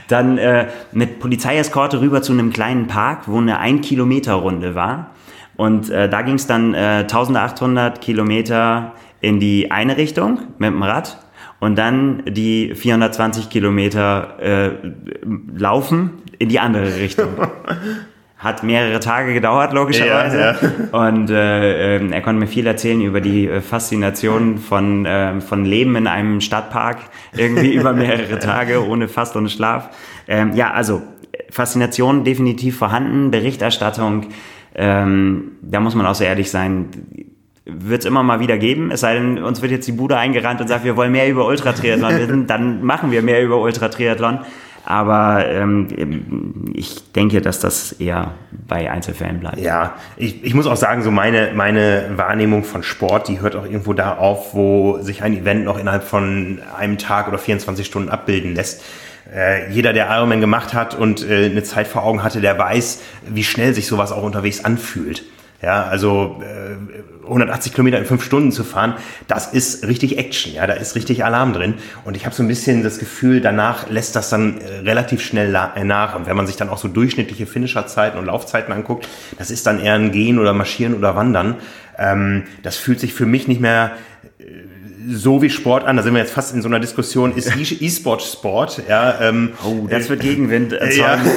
Dann 0.09 0.37
äh, 0.37 0.67
mit 0.91 1.19
Polizeieskorte 1.19 2.01
rüber 2.01 2.21
zu 2.21 2.33
einem 2.33 2.51
kleinen 2.51 2.87
Park, 2.87 3.27
wo 3.27 3.37
eine 3.37 3.61
1-Kilometer-Runde 3.61 4.75
war. 4.75 5.11
Und 5.59 5.89
äh, 5.89 6.07
da 6.07 6.21
ging 6.21 6.35
es 6.35 6.47
dann 6.47 6.73
äh, 6.73 7.03
1800 7.03 7.99
Kilometer 7.99 8.93
in 9.19 9.41
die 9.41 9.71
eine 9.71 9.97
Richtung 9.97 10.39
mit 10.57 10.69
dem 10.69 10.81
Rad 10.81 11.17
und 11.59 11.77
dann 11.77 12.23
die 12.25 12.73
420 12.73 13.49
Kilometer 13.49 14.37
äh, 14.39 14.69
laufen 15.53 16.21
in 16.37 16.47
die 16.47 16.61
andere 16.61 16.95
Richtung. 16.95 17.27
Hat 18.37 18.63
mehrere 18.63 19.01
Tage 19.01 19.33
gedauert, 19.33 19.73
logischerweise. 19.73 20.55
Ja, 20.93 20.97
Und 20.97 21.29
äh, 21.29 21.97
ähm, 21.97 22.13
er 22.13 22.21
konnte 22.21 22.39
mir 22.39 22.47
viel 22.47 22.65
erzählen 22.65 23.01
über 23.01 23.19
die 23.19 23.49
äh, 23.49 23.59
Faszination 23.59 24.59
von, 24.59 25.05
äh, 25.05 25.41
von 25.41 25.65
Leben 25.65 25.97
in 25.97 26.07
einem 26.07 26.39
Stadtpark, 26.39 26.99
irgendwie 27.35 27.73
über 27.73 27.91
mehrere 27.91 28.39
Tage, 28.39 28.87
ohne 28.87 29.09
Fast 29.09 29.35
und 29.35 29.51
Schlaf. 29.51 29.89
Ähm, 30.25 30.55
ja, 30.55 30.71
also 30.71 31.01
Faszination 31.51 32.23
definitiv 32.23 32.77
vorhanden, 32.77 33.29
Berichterstattung, 33.29 34.27
ähm, 34.79 35.51
da 35.61 35.81
muss 35.81 35.93
man 35.93 36.05
auch 36.05 36.15
so 36.15 36.23
ehrlich 36.23 36.49
sein, 36.49 36.87
wird 37.65 37.99
es 37.99 38.05
immer 38.05 38.23
mal 38.23 38.39
wieder 38.39 38.57
geben, 38.57 38.91
es 38.91 39.01
sei 39.01 39.15
denn, 39.15 39.43
uns 39.43 39.61
wird 39.61 39.71
jetzt 39.71 39.87
die 39.87 39.91
Bude 39.91 40.17
eingerannt 40.17 40.61
und 40.61 40.67
sagt, 40.67 40.85
wir 40.85 40.95
wollen 40.95 41.11
mehr 41.11 41.29
über 41.29 41.45
Ultratriathlon 41.45 42.17
wissen, 42.17 42.47
dann 42.47 42.81
machen 42.83 43.11
wir 43.11 43.21
mehr 43.21 43.43
über 43.43 43.59
Ultratriathlon. 43.59 44.39
Aber 44.85 45.45
ähm, 45.45 46.71
ich 46.73 47.11
denke, 47.11 47.41
dass 47.41 47.59
das 47.59 47.91
eher 47.91 48.33
bei 48.67 48.89
Einzelfällen 48.89 49.41
bleibt. 49.41 49.59
Ja, 49.59 49.95
ich, 50.15 50.43
ich 50.43 50.53
muss 50.55 50.65
auch 50.65 50.77
sagen, 50.77 51.03
so 51.03 51.11
meine, 51.11 51.51
meine 51.53 52.11
Wahrnehmung 52.15 52.63
von 52.63 52.81
Sport, 52.81 53.27
die 53.27 53.41
hört 53.41 53.55
auch 53.57 53.65
irgendwo 53.65 53.93
da 53.93 54.17
auf, 54.17 54.55
wo 54.55 54.97
sich 55.01 55.21
ein 55.21 55.33
Event 55.33 55.65
noch 55.65 55.77
innerhalb 55.77 56.05
von 56.05 56.61
einem 56.75 56.97
Tag 56.97 57.27
oder 57.27 57.37
24 57.37 57.85
Stunden 57.85 58.09
abbilden 58.09 58.55
lässt. 58.55 58.81
Äh, 59.33 59.71
jeder, 59.71 59.93
der 59.93 60.09
Ironman 60.09 60.41
gemacht 60.41 60.73
hat 60.73 60.95
und 60.95 61.27
äh, 61.27 61.45
eine 61.45 61.63
Zeit 61.63 61.87
vor 61.87 62.03
Augen 62.03 62.23
hatte, 62.23 62.41
der 62.41 62.57
weiß, 62.57 63.01
wie 63.27 63.43
schnell 63.43 63.73
sich 63.73 63.87
sowas 63.87 64.11
auch 64.11 64.23
unterwegs 64.23 64.65
anfühlt. 64.65 65.23
Ja, 65.61 65.83
also 65.83 66.41
äh, 66.41 67.23
180 67.23 67.73
Kilometer 67.73 67.97
in 67.97 68.05
fünf 68.05 68.23
Stunden 68.23 68.53
zu 68.53 68.63
fahren, 68.63 68.95
das 69.27 69.47
ist 69.47 69.85
richtig 69.85 70.17
Action, 70.17 70.53
ja, 70.53 70.65
da 70.65 70.73
ist 70.73 70.95
richtig 70.95 71.25
Alarm 71.25 71.51
drin. 71.51 71.73
Und 72.05 72.15
ich 72.15 72.25
habe 72.25 72.33
so 72.33 72.41
ein 72.41 72.47
bisschen 72.47 72.81
das 72.81 72.97
Gefühl, 72.97 73.41
danach 73.41 73.89
lässt 73.89 74.15
das 74.15 74.29
dann 74.29 74.61
äh, 74.61 74.79
relativ 74.79 75.21
schnell 75.21 75.53
äh, 75.53 75.83
nach. 75.83 76.15
Und 76.15 76.27
wenn 76.27 76.37
man 76.37 76.47
sich 76.47 76.55
dann 76.55 76.69
auch 76.69 76.77
so 76.77 76.87
durchschnittliche 76.87 77.45
Finisherzeiten 77.45 78.17
und 78.17 78.25
Laufzeiten 78.25 78.73
anguckt, 78.73 79.07
das 79.37 79.51
ist 79.51 79.67
dann 79.67 79.81
eher 79.81 79.95
ein 79.95 80.11
Gehen 80.11 80.39
oder 80.39 80.53
Marschieren 80.53 80.95
oder 80.95 81.15
Wandern. 81.17 81.55
Ähm, 81.97 82.43
das 82.63 82.77
fühlt 82.77 83.01
sich 83.01 83.13
für 83.13 83.25
mich 83.25 83.49
nicht 83.49 83.59
mehr 83.59 83.91
so 85.07 85.41
wie 85.41 85.49
Sport 85.49 85.85
an. 85.85 85.97
Da 85.97 86.03
sind 86.03 86.13
wir 86.13 86.19
jetzt 86.19 86.33
fast 86.33 86.53
in 86.53 86.61
so 86.61 86.67
einer 86.67 86.79
Diskussion, 86.79 87.35
ist 87.35 87.51
E-Sport 87.81 88.21
Sport? 88.21 88.83
Ja, 88.87 89.19
ähm, 89.21 89.51
Oh, 89.63 89.87
das 89.87 90.09
wird 90.09 90.21
Gegenwind 90.21 90.71
ja, 90.71 90.77
erzeugen. 90.77 91.31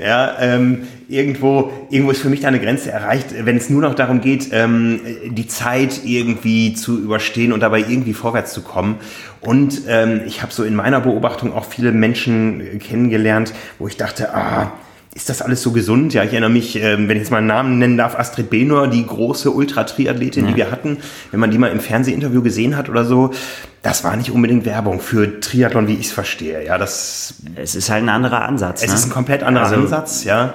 ja 0.02 0.36
ähm, 0.40 0.82
irgendwo, 1.08 1.72
irgendwo 1.90 2.10
ist 2.10 2.20
für 2.20 2.30
mich 2.30 2.40
da 2.40 2.48
eine 2.48 2.60
Grenze 2.60 2.90
erreicht, 2.90 3.28
wenn 3.38 3.56
es 3.56 3.70
nur 3.70 3.82
noch 3.82 3.94
darum 3.94 4.20
geht, 4.20 4.48
ähm, 4.52 5.00
die 5.26 5.46
Zeit 5.46 6.00
irgendwie 6.04 6.74
zu 6.74 6.98
überstehen 6.98 7.52
und 7.52 7.60
dabei 7.60 7.80
irgendwie 7.80 8.14
vorwärts 8.14 8.52
zu 8.52 8.62
kommen. 8.62 8.96
Und 9.40 9.82
ähm, 9.88 10.22
ich 10.26 10.42
habe 10.42 10.52
so 10.52 10.64
in 10.64 10.74
meiner 10.74 11.00
Beobachtung 11.00 11.52
auch 11.54 11.64
viele 11.64 11.92
Menschen 11.92 12.78
kennengelernt, 12.78 13.52
wo 13.78 13.88
ich 13.88 13.96
dachte, 13.96 14.34
ah, 14.34 14.72
ist 15.14 15.28
das 15.28 15.42
alles 15.42 15.62
so 15.62 15.72
gesund? 15.72 16.14
Ja, 16.14 16.24
ich 16.24 16.30
erinnere 16.30 16.50
mich, 16.50 16.76
ähm, 16.76 17.08
wenn 17.08 17.16
ich 17.16 17.24
jetzt 17.24 17.30
mal 17.30 17.38
einen 17.38 17.46
Namen 17.46 17.78
nennen 17.78 17.96
darf, 17.96 18.18
Astrid 18.18 18.48
Benor, 18.48 18.88
die 18.88 19.06
große 19.06 19.50
Ultra-Triathletin, 19.50 20.46
die 20.46 20.56
wir 20.56 20.70
hatten, 20.70 20.98
wenn 21.30 21.40
man 21.40 21.50
die 21.50 21.58
mal 21.58 21.70
im 21.70 21.80
Fernsehinterview 21.80 22.42
gesehen 22.42 22.76
hat 22.76 22.88
oder 22.88 23.04
so, 23.04 23.30
das 23.82 24.04
war 24.04 24.14
nicht 24.16 24.30
unbedingt 24.30 24.64
Werbung 24.64 25.00
für 25.00 25.40
Triathlon, 25.40 25.88
wie 25.88 25.94
ich 25.94 26.06
es 26.06 26.12
verstehe. 26.12 26.64
Ja, 26.64 26.78
das 26.78 27.34
Es 27.56 27.74
ist 27.74 27.90
halt 27.90 28.04
ein 28.04 28.08
anderer 28.08 28.42
Ansatz. 28.42 28.80
es 28.82 28.88
ne? 28.88 28.94
ist 28.94 29.06
ein 29.06 29.10
komplett 29.10 29.42
anderer 29.42 29.64
Also- 29.64 29.74
Ansatz, 29.76 30.22
ja. 30.22 30.54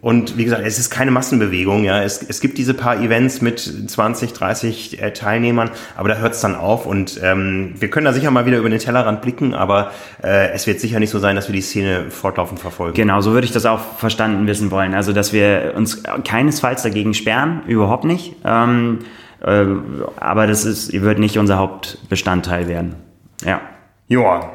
Und 0.00 0.36
wie 0.36 0.44
gesagt, 0.44 0.62
es 0.66 0.78
ist 0.80 0.90
keine 0.90 1.12
Massenbewegung, 1.12 1.84
ja. 1.84 2.02
Es, 2.02 2.20
es 2.20 2.40
gibt 2.40 2.58
diese 2.58 2.74
paar 2.74 3.00
Events 3.00 3.40
mit 3.40 3.60
20, 3.60 4.32
30 4.32 5.00
äh, 5.00 5.12
Teilnehmern, 5.12 5.70
aber 5.96 6.08
da 6.08 6.16
hört 6.16 6.34
es 6.34 6.40
dann 6.40 6.56
auf. 6.56 6.84
Und 6.84 7.20
ähm, 7.22 7.74
wir 7.78 7.88
können 7.90 8.06
da 8.06 8.12
sicher 8.12 8.32
mal 8.32 8.44
wieder 8.44 8.58
über 8.58 8.68
den 8.68 8.80
Tellerrand 8.80 9.22
blicken, 9.22 9.54
aber 9.54 9.92
äh, 10.22 10.50
es 10.50 10.66
wird 10.66 10.80
sicher 10.80 10.98
nicht 10.98 11.10
so 11.10 11.20
sein, 11.20 11.36
dass 11.36 11.48
wir 11.48 11.54
die 11.54 11.62
Szene 11.62 12.10
fortlaufend 12.10 12.58
verfolgen. 12.58 12.94
Genau, 12.94 13.20
so 13.20 13.32
würde 13.32 13.44
ich 13.46 13.52
das 13.52 13.66
auch 13.66 13.80
verstanden 13.98 14.48
wissen 14.48 14.72
wollen. 14.72 14.94
Also, 14.94 15.12
dass 15.12 15.32
wir 15.32 15.74
uns 15.76 16.02
keinesfalls 16.24 16.82
dagegen 16.82 17.14
sperren, 17.14 17.62
überhaupt 17.68 18.04
nicht. 18.04 18.34
Ähm, 18.44 18.98
äh, 19.02 19.04
aber 19.46 20.46
das 20.46 20.64
ist, 20.64 20.92
wird 20.92 21.18
nicht 21.18 21.38
unser 21.38 21.58
Hauptbestandteil 21.58 22.68
werden. 22.68 22.96
Ja. 23.44 23.60
Joa. 24.08 24.50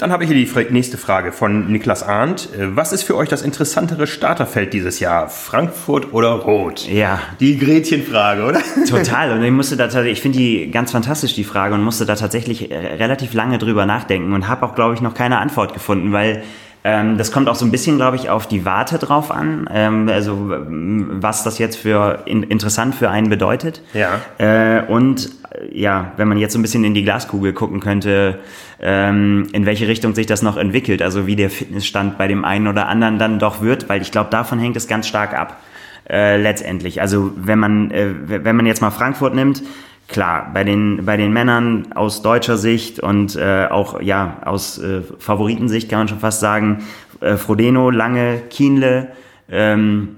Dann 0.00 0.12
habe 0.12 0.24
ich 0.24 0.30
hier 0.30 0.46
die 0.46 0.72
nächste 0.72 0.96
Frage 0.96 1.30
von 1.30 1.70
Niklas 1.70 2.02
Arndt. 2.02 2.48
Äh, 2.58 2.74
was 2.74 2.92
ist 2.92 3.02
für 3.02 3.16
euch 3.16 3.28
das 3.28 3.42
interessantere 3.42 4.06
Starterfeld 4.06 4.72
dieses 4.72 4.98
Jahr? 4.98 5.28
Frankfurt 5.28 6.14
oder 6.14 6.30
Rot? 6.30 6.88
Ja. 6.88 7.20
Die 7.38 7.58
Gretchenfrage, 7.58 8.44
oder? 8.44 8.62
Total. 8.88 9.32
Und 9.32 9.44
ich 9.44 9.50
musste 9.50 9.76
da 9.76 9.84
tatsächlich, 9.84 10.12
ich 10.12 10.22
finde 10.22 10.38
die 10.38 10.70
ganz 10.70 10.92
fantastisch, 10.92 11.34
die 11.34 11.44
Frage, 11.44 11.74
und 11.74 11.82
musste 11.82 12.06
da 12.06 12.14
tatsächlich 12.14 12.70
äh, 12.70 12.74
relativ 12.74 13.34
lange 13.34 13.58
drüber 13.58 13.84
nachdenken 13.84 14.32
und 14.32 14.48
habe 14.48 14.64
auch, 14.64 14.74
glaube 14.74 14.94
ich, 14.94 15.02
noch 15.02 15.12
keine 15.12 15.36
Antwort 15.36 15.74
gefunden, 15.74 16.12
weil 16.12 16.44
ähm, 16.82 17.18
das 17.18 17.30
kommt 17.30 17.48
auch 17.48 17.54
so 17.54 17.64
ein 17.64 17.70
bisschen, 17.70 17.96
glaube 17.96 18.16
ich, 18.16 18.30
auf 18.30 18.46
die 18.46 18.64
Warte 18.64 18.98
drauf 18.98 19.30
an. 19.30 19.68
Ähm, 19.72 20.08
also 20.08 20.46
was 20.48 21.44
das 21.44 21.58
jetzt 21.58 21.76
für 21.76 22.22
in, 22.24 22.42
interessant 22.42 22.94
für 22.94 23.10
einen 23.10 23.28
bedeutet. 23.28 23.82
Ja. 23.92 24.20
Äh, 24.38 24.86
und 24.86 25.30
ja, 25.72 26.12
wenn 26.16 26.28
man 26.28 26.38
jetzt 26.38 26.52
so 26.52 26.58
ein 26.58 26.62
bisschen 26.62 26.84
in 26.84 26.94
die 26.94 27.04
Glaskugel 27.04 27.52
gucken 27.52 27.80
könnte, 27.80 28.38
ähm, 28.80 29.48
in 29.52 29.66
welche 29.66 29.88
Richtung 29.88 30.14
sich 30.14 30.26
das 30.26 30.42
noch 30.42 30.56
entwickelt, 30.56 31.02
also 31.02 31.26
wie 31.26 31.36
der 31.36 31.50
Fitnessstand 31.50 32.16
bei 32.16 32.28
dem 32.28 32.44
einen 32.44 32.66
oder 32.66 32.88
anderen 32.88 33.18
dann 33.18 33.38
doch 33.38 33.60
wird, 33.60 33.88
weil 33.88 34.00
ich 34.00 34.10
glaube, 34.10 34.30
davon 34.30 34.58
hängt 34.58 34.76
es 34.76 34.88
ganz 34.88 35.06
stark 35.06 35.34
ab. 35.34 35.60
Äh, 36.08 36.40
letztendlich. 36.40 37.00
Also 37.00 37.30
wenn 37.36 37.60
man, 37.60 37.90
äh, 37.92 38.08
wenn 38.26 38.56
man 38.56 38.66
jetzt 38.66 38.80
mal 38.80 38.90
Frankfurt 38.90 39.34
nimmt, 39.34 39.62
klar, 40.10 40.50
bei 40.52 40.64
den, 40.64 41.04
bei 41.06 41.16
den 41.16 41.32
Männern 41.32 41.92
aus 41.94 42.22
deutscher 42.22 42.56
Sicht 42.58 43.00
und 43.00 43.36
äh, 43.36 43.66
auch 43.70 44.00
ja 44.02 44.38
aus 44.44 44.78
äh, 44.78 45.02
Favoritensicht 45.18 45.88
kann 45.88 46.00
man 46.00 46.08
schon 46.08 46.20
fast 46.20 46.40
sagen, 46.40 46.84
äh, 47.20 47.36
Frodeno, 47.36 47.90
Lange, 47.90 48.42
Kienle 48.50 49.08
ähm, 49.50 50.16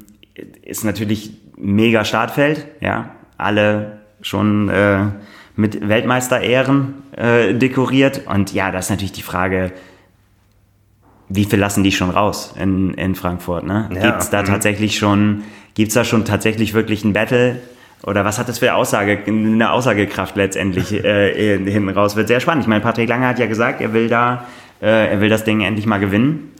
ist 0.62 0.84
natürlich 0.84 1.32
mega 1.56 2.04
Startfeld, 2.04 2.66
ja, 2.80 3.10
alle 3.38 3.98
schon 4.22 4.68
äh, 4.68 5.06
mit 5.56 5.88
Weltmeisterehren 5.88 6.94
äh, 7.16 7.54
dekoriert 7.54 8.22
und 8.26 8.52
ja, 8.52 8.70
das 8.70 8.86
ist 8.86 8.90
natürlich 8.90 9.12
die 9.12 9.22
Frage, 9.22 9.72
wie 11.28 11.44
viel 11.44 11.58
lassen 11.58 11.82
die 11.82 11.92
schon 11.92 12.10
raus 12.10 12.54
in, 12.58 12.94
in 12.94 13.14
Frankfurt? 13.14 13.64
Ne? 13.64 13.88
Ja. 13.94 14.02
Gibt 14.02 14.22
es 14.22 14.30
da 14.30 14.42
mhm. 14.42 14.46
tatsächlich 14.46 14.98
schon, 14.98 15.44
gibt's 15.74 15.94
da 15.94 16.04
schon 16.04 16.24
tatsächlich 16.24 16.74
wirklich 16.74 17.04
ein 17.04 17.12
Battle? 17.12 17.60
Oder 18.04 18.24
was 18.24 18.38
hat 18.38 18.48
das 18.48 18.58
für 18.58 18.68
eine 18.68 18.76
Aussage, 18.76 19.18
eine 19.26 19.70
Aussagekraft 19.70 20.36
letztendlich 20.36 20.92
äh, 21.04 21.58
hinten 21.58 21.88
raus? 21.90 22.16
Wird 22.16 22.28
sehr 22.28 22.40
spannend. 22.40 22.64
Ich 22.64 22.68
meine, 22.68 22.80
Patrick 22.80 23.08
Lange 23.08 23.26
hat 23.26 23.38
ja 23.38 23.46
gesagt, 23.46 23.80
er 23.80 23.92
will 23.92 24.08
da, 24.08 24.46
äh, 24.80 25.12
er 25.12 25.20
will 25.20 25.28
das 25.28 25.44
Ding 25.44 25.60
endlich 25.60 25.86
mal 25.86 25.98
gewinnen. 25.98 26.50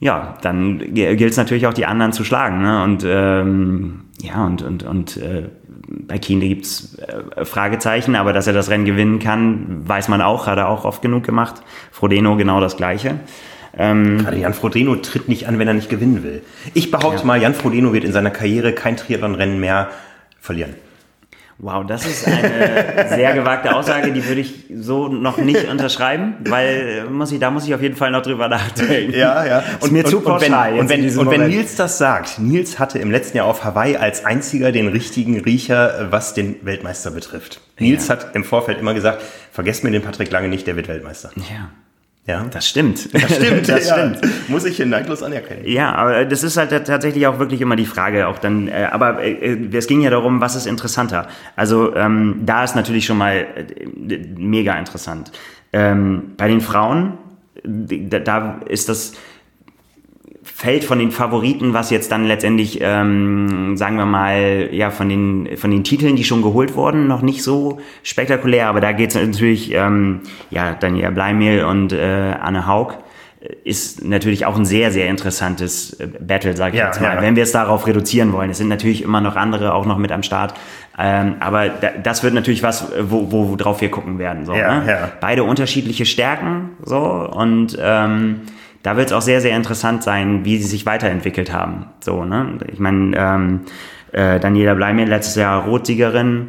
Ja, 0.00 0.36
dann 0.42 0.94
gilt 0.94 1.20
es 1.20 1.36
natürlich 1.36 1.66
auch 1.66 1.74
die 1.74 1.86
anderen 1.86 2.12
zu 2.12 2.22
schlagen. 2.24 2.62
Ne? 2.62 2.84
Und 2.84 3.04
ähm, 3.06 4.04
ja, 4.20 4.46
und, 4.46 4.62
und, 4.62 4.84
und 4.84 5.16
äh, 5.16 5.48
bei 5.88 6.18
Kienle 6.18 6.48
gibt's 6.48 6.96
äh, 6.98 7.44
Fragezeichen, 7.44 8.14
aber 8.14 8.32
dass 8.32 8.46
er 8.46 8.52
das 8.52 8.70
Rennen 8.70 8.84
gewinnen 8.84 9.18
kann, 9.18 9.88
weiß 9.88 10.08
man 10.08 10.22
auch, 10.22 10.46
hat 10.46 10.58
er 10.58 10.68
auch 10.68 10.84
oft 10.84 11.02
genug 11.02 11.24
gemacht. 11.24 11.62
Frodeno 11.90 12.36
genau 12.36 12.60
das 12.60 12.76
Gleiche. 12.76 13.18
Ähm, 13.76 14.18
Gerade 14.18 14.38
Jan 14.38 14.54
Frodeno 14.54 14.96
tritt 14.96 15.28
nicht 15.28 15.46
an, 15.46 15.58
wenn 15.58 15.68
er 15.68 15.74
nicht 15.74 15.90
gewinnen 15.90 16.22
will. 16.22 16.42
Ich 16.74 16.90
behaupte 16.90 17.20
ja. 17.20 17.26
mal, 17.26 17.40
Jan 17.40 17.54
Frodeno 17.54 17.92
wird 17.92 18.04
in 18.04 18.12
seiner 18.12 18.30
Karriere 18.30 18.72
kein 18.72 18.96
Triathlon-Rennen 18.96 19.60
mehr 19.60 19.88
verlieren. 20.40 20.74
Wow, 21.60 21.84
das 21.84 22.06
ist 22.06 22.24
eine 22.24 23.08
sehr 23.08 23.34
gewagte 23.34 23.74
Aussage, 23.74 24.12
die 24.12 24.24
würde 24.28 24.40
ich 24.40 24.66
so 24.72 25.08
noch 25.08 25.38
nicht 25.38 25.68
unterschreiben, 25.68 26.36
weil 26.44 27.04
äh, 27.06 27.10
muss 27.10 27.32
ich, 27.32 27.40
da 27.40 27.50
muss 27.50 27.66
ich 27.66 27.74
auf 27.74 27.82
jeden 27.82 27.96
Fall 27.96 28.12
noch 28.12 28.22
drüber 28.22 28.46
nachdenken. 28.46 29.12
Ja, 29.12 29.44
ja. 29.44 29.64
Und, 29.80 29.90
mir 29.90 30.04
und, 30.04 30.10
zu 30.10 30.20
pauschal 30.20 30.78
und 30.78 30.88
wenn, 30.88 31.04
und 31.04 31.16
wenn, 31.16 31.18
und 31.18 31.30
wenn 31.32 31.48
Nils 31.48 31.74
das 31.74 31.98
sagt, 31.98 32.38
Nils 32.38 32.78
hatte 32.78 33.00
im 33.00 33.10
letzten 33.10 33.38
Jahr 33.38 33.46
auf 33.46 33.64
Hawaii 33.64 33.96
als 33.96 34.24
einziger 34.24 34.70
den 34.70 34.86
richtigen 34.86 35.40
Riecher, 35.40 36.06
was 36.10 36.32
den 36.32 36.64
Weltmeister 36.64 37.10
betrifft. 37.10 37.60
Nils 37.80 38.06
ja. 38.06 38.14
hat 38.14 38.36
im 38.36 38.44
Vorfeld 38.44 38.78
immer 38.78 38.94
gesagt, 38.94 39.22
vergesst 39.50 39.82
mir 39.82 39.90
den 39.90 40.02
Patrick 40.02 40.30
Lange 40.30 40.46
nicht, 40.46 40.64
der 40.68 40.76
wird 40.76 40.86
Weltmeister. 40.86 41.32
Ja. 41.34 41.70
Ja, 42.28 42.44
das 42.44 42.68
stimmt. 42.68 43.08
Das 43.18 43.34
stimmt, 43.34 43.68
das 43.68 43.88
ja. 43.88 43.96
stimmt. 43.96 44.48
Muss 44.48 44.64
ich 44.66 44.76
hier 44.76 44.84
neidlos 44.84 45.22
anerkennen. 45.22 45.62
Ja, 45.64 45.94
aber 45.94 46.26
das 46.26 46.42
ist 46.44 46.58
halt 46.58 46.70
tatsächlich 46.86 47.26
auch 47.26 47.38
wirklich 47.38 47.60
immer 47.62 47.74
die 47.74 47.86
Frage. 47.86 48.28
Auch 48.28 48.38
dann, 48.38 48.68
äh, 48.68 48.88
aber 48.92 49.22
äh, 49.22 49.32
äh, 49.32 49.76
es 49.76 49.86
ging 49.86 50.02
ja 50.02 50.10
darum, 50.10 50.40
was 50.40 50.54
ist 50.54 50.66
interessanter. 50.66 51.26
Also 51.56 51.96
ähm, 51.96 52.42
da 52.44 52.64
ist 52.64 52.76
natürlich 52.76 53.06
schon 53.06 53.16
mal 53.16 53.46
äh, 54.08 54.18
mega 54.36 54.78
interessant. 54.78 55.32
Ähm, 55.72 56.34
bei 56.36 56.48
den 56.48 56.60
Frauen, 56.60 57.14
da, 57.64 58.18
da 58.18 58.60
ist 58.68 58.90
das 58.90 59.14
fällt 60.58 60.82
von 60.82 60.98
den 60.98 61.12
Favoriten, 61.12 61.72
was 61.72 61.90
jetzt 61.90 62.10
dann 62.10 62.24
letztendlich, 62.24 62.80
ähm, 62.82 63.76
sagen 63.76 63.94
wir 63.94 64.06
mal, 64.06 64.68
ja, 64.72 64.90
von 64.90 65.08
den, 65.08 65.56
von 65.56 65.70
den 65.70 65.84
Titeln, 65.84 66.16
die 66.16 66.24
schon 66.24 66.42
geholt 66.42 66.74
wurden, 66.74 67.06
noch 67.06 67.22
nicht 67.22 67.44
so 67.44 67.78
spektakulär, 68.02 68.66
aber 68.66 68.80
da 68.80 68.90
geht 68.90 69.10
es 69.10 69.14
natürlich, 69.14 69.72
ähm, 69.72 70.22
ja, 70.50 70.74
Daniela 70.74 71.10
Bleimehl 71.10 71.62
und 71.62 71.92
äh, 71.92 72.34
Anne 72.40 72.66
Haug 72.66 72.94
ist 73.62 74.04
natürlich 74.04 74.46
auch 74.46 74.56
ein 74.56 74.64
sehr, 74.64 74.90
sehr 74.90 75.06
interessantes 75.06 75.92
äh, 76.00 76.08
Battle, 76.08 76.56
sage 76.56 76.74
ich 76.74 76.80
ja, 76.80 76.86
jetzt 76.86 77.00
mal, 77.00 77.14
ja. 77.14 77.22
wenn 77.22 77.36
wir 77.36 77.44
es 77.44 77.52
darauf 77.52 77.86
reduzieren 77.86 78.32
wollen. 78.32 78.50
Es 78.50 78.58
sind 78.58 78.66
natürlich 78.66 79.04
immer 79.04 79.20
noch 79.20 79.36
andere 79.36 79.74
auch 79.74 79.86
noch 79.86 79.96
mit 79.96 80.10
am 80.10 80.24
Start, 80.24 80.54
ähm, 80.98 81.36
aber 81.38 81.68
das 81.68 82.24
wird 82.24 82.34
natürlich 82.34 82.64
was, 82.64 82.90
wo, 83.00 83.30
wo, 83.30 83.56
worauf 83.56 83.80
wir 83.80 83.92
gucken 83.92 84.18
werden. 84.18 84.44
So, 84.44 84.54
ja, 84.54 84.80
ne? 84.80 85.12
Beide 85.20 85.44
unterschiedliche 85.44 86.04
Stärken 86.04 86.70
so 86.82 86.98
und 86.98 87.78
ähm, 87.80 88.40
da 88.82 88.96
wird 88.96 89.08
es 89.08 89.12
auch 89.12 89.22
sehr, 89.22 89.40
sehr 89.40 89.56
interessant 89.56 90.02
sein, 90.02 90.44
wie 90.44 90.58
sie 90.58 90.68
sich 90.68 90.86
weiterentwickelt 90.86 91.52
haben. 91.52 91.86
So, 92.00 92.24
ne? 92.24 92.58
Ich 92.72 92.78
meine, 92.78 93.16
ähm, 93.16 93.60
äh, 94.12 94.40
Daniela 94.40 94.74
Bleimir, 94.74 95.06
letztes 95.06 95.34
Jahr 95.34 95.64
Rotsiegerin, 95.64 96.48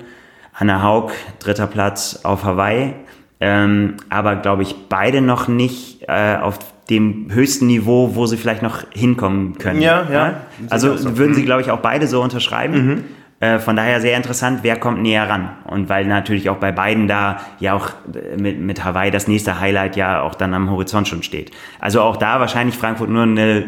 Anna 0.54 0.84
Haug, 0.84 1.12
dritter 1.40 1.68
Platz 1.68 2.22
auf 2.24 2.44
Hawaii. 2.44 2.94
Ähm, 3.42 3.96
aber 4.10 4.36
glaube 4.36 4.64
ich, 4.64 4.76
beide 4.90 5.22
noch 5.22 5.48
nicht 5.48 6.04
äh, 6.08 6.36
auf 6.36 6.60
dem 6.90 7.28
höchsten 7.32 7.68
Niveau, 7.68 8.16
wo 8.16 8.26
sie 8.26 8.38
vielleicht 8.38 8.64
noch 8.64 8.84
hinkommen 8.92 9.58
können. 9.58 9.82
Ja, 9.82 10.06
ja. 10.10 10.14
ja? 10.14 10.42
Also 10.70 10.98
so. 10.98 11.18
würden 11.18 11.34
sie, 11.36 11.46
glaube 11.46 11.62
ich, 11.62 11.72
auch 11.72 11.80
beide 11.80 12.08
so 12.08 12.22
unterschreiben. 12.22 12.86
Mhm. 12.88 13.04
Äh, 13.40 13.60
von 13.60 13.76
daher 13.76 14.02
sehr 14.02 14.18
interessant, 14.18 14.60
wer 14.64 14.78
kommt 14.78 15.02
näher 15.02 15.30
ran. 15.30 15.50
Und 15.66 15.88
weil 15.90 16.06
natürlich 16.06 16.50
auch 16.50 16.58
bei 16.58 16.72
beiden 16.72 17.08
da 17.08 17.42
ja 17.60 17.74
auch 17.74 17.92
äh, 18.14 18.36
mit, 18.38 18.60
mit 18.60 18.84
Hawaii 18.84 19.12
das 19.12 19.28
nächste 19.28 19.60
Highlight 19.60 19.96
ja 19.96 20.22
auch 20.22 20.36
dann 20.36 20.54
am 20.54 20.70
Horizont 20.70 21.08
schon 21.08 21.24
steht. 21.24 21.52
Also 21.80 22.02
auch 22.02 22.18
da 22.18 22.40
wahrscheinlich 22.40 22.78
Frankfurt 22.78 23.10
nur 23.10 23.24
eine 23.24 23.66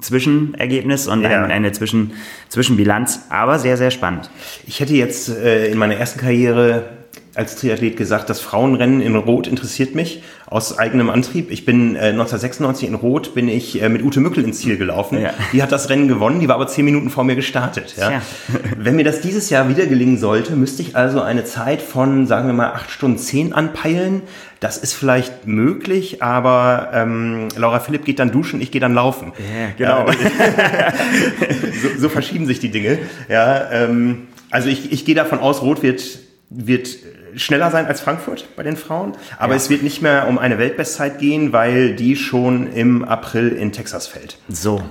Zwischenergebnis 0.00 1.06
und 1.06 1.22
ja. 1.22 1.30
eine, 1.30 1.52
eine 1.52 1.72
Zwischen, 1.72 2.12
Zwischenbilanz, 2.48 3.26
aber 3.28 3.58
sehr, 3.58 3.76
sehr 3.76 3.90
spannend. 3.90 4.30
Ich 4.66 4.80
hätte 4.80 4.94
jetzt 4.94 5.28
äh, 5.28 5.66
in 5.66 5.78
meiner 5.78 5.96
ersten 5.96 6.20
Karriere 6.20 7.01
als 7.34 7.56
Triathlet 7.56 7.96
gesagt, 7.96 8.28
das 8.28 8.40
Frauenrennen 8.40 9.00
in 9.00 9.16
Rot 9.16 9.46
interessiert 9.46 9.94
mich 9.94 10.22
aus 10.46 10.78
eigenem 10.78 11.08
Antrieb. 11.08 11.50
Ich 11.50 11.64
bin 11.64 11.96
äh, 11.96 12.10
1996 12.10 12.88
in 12.88 12.94
Rot, 12.94 13.34
bin 13.34 13.48
ich 13.48 13.80
äh, 13.80 13.88
mit 13.88 14.02
Ute 14.02 14.20
Mückel 14.20 14.44
ins 14.44 14.58
Ziel 14.58 14.76
gelaufen. 14.76 15.18
Ja. 15.18 15.30
Die 15.52 15.62
hat 15.62 15.72
das 15.72 15.88
Rennen 15.88 16.08
gewonnen, 16.08 16.40
die 16.40 16.48
war 16.48 16.56
aber 16.56 16.66
zehn 16.66 16.84
Minuten 16.84 17.08
vor 17.08 17.24
mir 17.24 17.34
gestartet. 17.34 17.94
Ja? 17.96 18.20
Wenn 18.76 18.96
mir 18.96 19.04
das 19.04 19.22
dieses 19.22 19.48
Jahr 19.48 19.70
wieder 19.70 19.86
gelingen 19.86 20.18
sollte, 20.18 20.56
müsste 20.56 20.82
ich 20.82 20.94
also 20.94 21.22
eine 21.22 21.44
Zeit 21.44 21.80
von, 21.80 22.26
sagen 22.26 22.48
wir 22.48 22.52
mal, 22.52 22.72
acht 22.72 22.90
Stunden 22.90 23.16
zehn 23.16 23.54
anpeilen. 23.54 24.22
Das 24.60 24.76
ist 24.76 24.92
vielleicht 24.92 25.46
möglich, 25.46 26.22
aber 26.22 26.90
ähm, 26.92 27.48
Laura 27.56 27.80
Philipp 27.80 28.04
geht 28.04 28.18
dann 28.18 28.30
duschen, 28.30 28.60
ich 28.60 28.70
gehe 28.70 28.80
dann 28.80 28.92
laufen. 28.92 29.32
Ja, 29.78 30.04
genau. 30.04 30.12
so, 31.82 31.88
so, 31.98 32.08
verschieben 32.10 32.46
sich 32.46 32.60
die 32.60 32.70
Dinge. 32.70 32.98
Ja, 33.28 33.70
ähm, 33.72 34.28
also 34.50 34.68
ich, 34.68 34.92
ich 34.92 35.04
gehe 35.06 35.14
davon 35.14 35.38
aus, 35.38 35.62
Rot 35.62 35.82
wird 35.82 36.02
wird 36.54 36.98
schneller 37.36 37.70
sein 37.70 37.86
als 37.86 38.00
Frankfurt 38.00 38.56
bei 38.56 38.62
den 38.62 38.76
Frauen. 38.76 39.12
Aber 39.38 39.52
ja. 39.52 39.56
es 39.56 39.70
wird 39.70 39.82
nicht 39.82 40.02
mehr 40.02 40.28
um 40.28 40.38
eine 40.38 40.58
Weltbestzeit 40.58 41.18
gehen, 41.18 41.52
weil 41.52 41.94
die 41.94 42.16
schon 42.16 42.72
im 42.72 43.04
April 43.04 43.48
in 43.48 43.72
Texas 43.72 44.06
fällt. 44.06 44.38
So. 44.48 44.82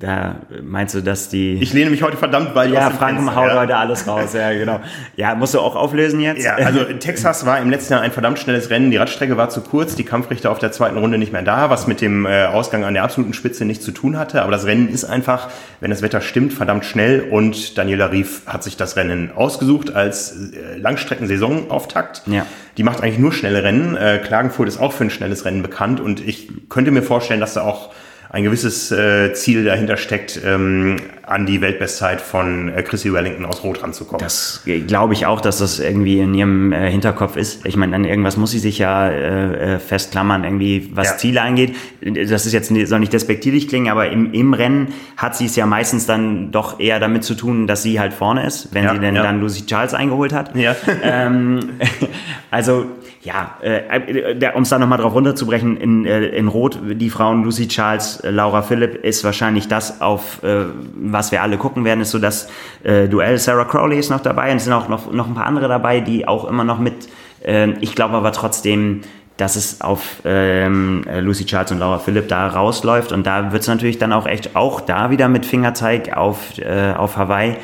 Da 0.00 0.36
meinst 0.62 0.94
du, 0.94 1.02
dass 1.02 1.28
die. 1.28 1.58
Ich 1.60 1.74
lehne 1.74 1.90
mich 1.90 2.02
heute 2.02 2.16
verdammt 2.16 2.54
weit 2.54 2.70
Ja, 2.70 2.88
Frank 2.88 3.20
haut 3.36 3.52
heute 3.52 3.76
alles 3.76 4.06
raus, 4.06 4.32
ja, 4.32 4.50
genau. 4.50 4.80
Ja, 5.14 5.34
musst 5.34 5.52
du 5.52 5.60
auch 5.60 5.76
auflösen 5.76 6.20
jetzt? 6.20 6.42
Ja, 6.42 6.54
also 6.54 6.84
Texas 6.84 7.44
war 7.44 7.60
im 7.60 7.68
letzten 7.68 7.92
Jahr 7.92 8.00
ein 8.00 8.10
verdammt 8.10 8.38
schnelles 8.38 8.70
Rennen. 8.70 8.90
Die 8.90 8.96
Radstrecke 8.96 9.36
war 9.36 9.50
zu 9.50 9.60
kurz, 9.60 9.96
die 9.96 10.04
Kampfrichter 10.04 10.50
auf 10.50 10.58
der 10.58 10.72
zweiten 10.72 10.96
Runde 10.96 11.18
nicht 11.18 11.34
mehr 11.34 11.42
da, 11.42 11.68
was 11.68 11.86
mit 11.86 12.00
dem 12.00 12.24
äh, 12.24 12.46
Ausgang 12.46 12.82
an 12.84 12.94
der 12.94 13.04
absoluten 13.04 13.34
Spitze 13.34 13.66
nichts 13.66 13.84
zu 13.84 13.92
tun 13.92 14.16
hatte. 14.16 14.40
Aber 14.40 14.50
das 14.50 14.64
Rennen 14.64 14.88
ist 14.88 15.04
einfach, 15.04 15.50
wenn 15.80 15.90
das 15.90 16.00
Wetter 16.00 16.22
stimmt, 16.22 16.54
verdammt 16.54 16.86
schnell. 16.86 17.26
Und 17.30 17.76
Daniela 17.76 18.10
Rief 18.10 18.46
hat 18.46 18.64
sich 18.64 18.78
das 18.78 18.96
Rennen 18.96 19.30
ausgesucht 19.36 19.94
als 19.94 20.32
äh, 20.54 20.78
Langstrecken-Saisonauftakt. 20.78 22.22
Ja. 22.24 22.46
Die 22.78 22.84
macht 22.84 23.02
eigentlich 23.02 23.18
nur 23.18 23.34
schnelle 23.34 23.62
Rennen. 23.62 23.98
Äh, 23.98 24.18
Klagenfurt 24.24 24.66
ist 24.66 24.80
auch 24.80 24.94
für 24.94 25.04
ein 25.04 25.10
schnelles 25.10 25.44
Rennen 25.44 25.60
bekannt. 25.60 26.00
Und 26.00 26.26
ich 26.26 26.48
könnte 26.70 26.90
mir 26.90 27.02
vorstellen, 27.02 27.40
dass 27.40 27.52
da 27.52 27.64
auch 27.64 27.90
ein 28.32 28.44
gewisses 28.44 28.92
äh, 28.92 29.32
Ziel 29.34 29.64
dahinter 29.64 29.96
steckt, 29.96 30.40
ähm, 30.44 30.96
an 31.24 31.46
die 31.46 31.60
Weltbestzeit 31.60 32.20
von 32.20 32.72
äh, 32.72 32.82
Chrissy 32.84 33.12
Wellington 33.12 33.44
aus 33.44 33.64
Rot 33.64 33.82
ranzukommen. 33.82 34.20
Das 34.20 34.62
äh, 34.66 34.80
glaube 34.80 35.14
ich 35.14 35.26
auch, 35.26 35.40
dass 35.40 35.58
das 35.58 35.80
irgendwie 35.80 36.20
in 36.20 36.32
ihrem 36.34 36.72
äh, 36.72 36.88
Hinterkopf 36.88 37.36
ist. 37.36 37.66
Ich 37.66 37.76
meine, 37.76 37.96
an 37.96 38.04
irgendwas 38.04 38.36
muss 38.36 38.52
sie 38.52 38.60
sich 38.60 38.78
ja 38.78 39.08
äh, 39.08 39.74
äh 39.74 39.78
festklammern, 39.80 40.44
irgendwie 40.44 40.90
was 40.94 41.08
ja. 41.08 41.16
Ziele 41.16 41.42
angeht. 41.42 41.74
Das 42.00 42.46
ist 42.46 42.52
jetzt 42.52 42.72
soll 42.86 43.00
nicht 43.00 43.12
despektierlich 43.12 43.66
klingen, 43.66 43.90
aber 43.90 44.10
im, 44.10 44.32
im 44.32 44.54
Rennen 44.54 44.94
hat 45.16 45.36
sie 45.36 45.46
es 45.46 45.56
ja 45.56 45.66
meistens 45.66 46.06
dann 46.06 46.52
doch 46.52 46.78
eher 46.78 47.00
damit 47.00 47.24
zu 47.24 47.34
tun, 47.34 47.66
dass 47.66 47.82
sie 47.82 47.98
halt 47.98 48.12
vorne 48.12 48.46
ist, 48.46 48.72
wenn 48.72 48.84
ja, 48.84 48.92
sie 48.92 49.00
denn 49.00 49.16
ja. 49.16 49.24
dann 49.24 49.40
Lucy 49.40 49.66
Charles 49.66 49.92
eingeholt 49.92 50.32
hat. 50.32 50.54
Ja. 50.54 50.76
Ähm, 51.02 51.70
also 52.52 52.86
ja, 53.22 53.56
äh, 53.60 54.50
um 54.54 54.62
es 54.62 54.70
da 54.70 54.78
nochmal 54.78 54.98
drauf 54.98 55.14
runterzubrechen, 55.14 55.76
in, 55.76 56.06
äh, 56.06 56.26
in 56.28 56.48
Rot, 56.48 56.78
die 56.82 57.10
Frauen 57.10 57.44
Lucy 57.44 57.68
Charles, 57.68 58.20
äh, 58.20 58.30
Laura 58.30 58.62
Philipp 58.62 59.04
ist 59.04 59.24
wahrscheinlich 59.24 59.68
das, 59.68 60.00
auf 60.00 60.42
äh, 60.42 60.64
was 60.94 61.30
wir 61.30 61.42
alle 61.42 61.58
gucken 61.58 61.84
werden, 61.84 62.00
ist 62.00 62.12
so 62.12 62.18
das 62.18 62.48
äh, 62.82 63.08
Duell. 63.08 63.36
Sarah 63.36 63.66
Crowley 63.66 63.98
ist 63.98 64.08
noch 64.08 64.20
dabei 64.20 64.50
und 64.50 64.56
es 64.56 64.64
sind 64.64 64.72
auch 64.72 64.88
noch, 64.88 65.12
noch 65.12 65.26
ein 65.26 65.34
paar 65.34 65.44
andere 65.44 65.68
dabei, 65.68 66.00
die 66.00 66.26
auch 66.26 66.48
immer 66.48 66.64
noch 66.64 66.78
mit, 66.78 67.08
äh, 67.44 67.70
ich 67.80 67.94
glaube 67.94 68.16
aber 68.16 68.32
trotzdem, 68.32 69.02
dass 69.36 69.56
es 69.56 69.82
auf 69.82 70.22
ähm, 70.24 71.04
Lucy 71.20 71.44
Charles 71.44 71.72
und 71.72 71.78
Laura 71.78 71.98
Philipp 71.98 72.28
da 72.28 72.46
rausläuft 72.46 73.12
und 73.12 73.26
da 73.26 73.52
wird 73.52 73.62
es 73.62 73.68
natürlich 73.68 73.98
dann 73.98 74.12
auch 74.12 74.26
echt, 74.26 74.56
auch 74.56 74.80
da 74.80 75.10
wieder 75.10 75.28
mit 75.28 75.44
Fingerzeig 75.44 76.16
auf, 76.16 76.58
äh, 76.58 76.92
auf 76.96 77.16
Hawaii 77.16 77.56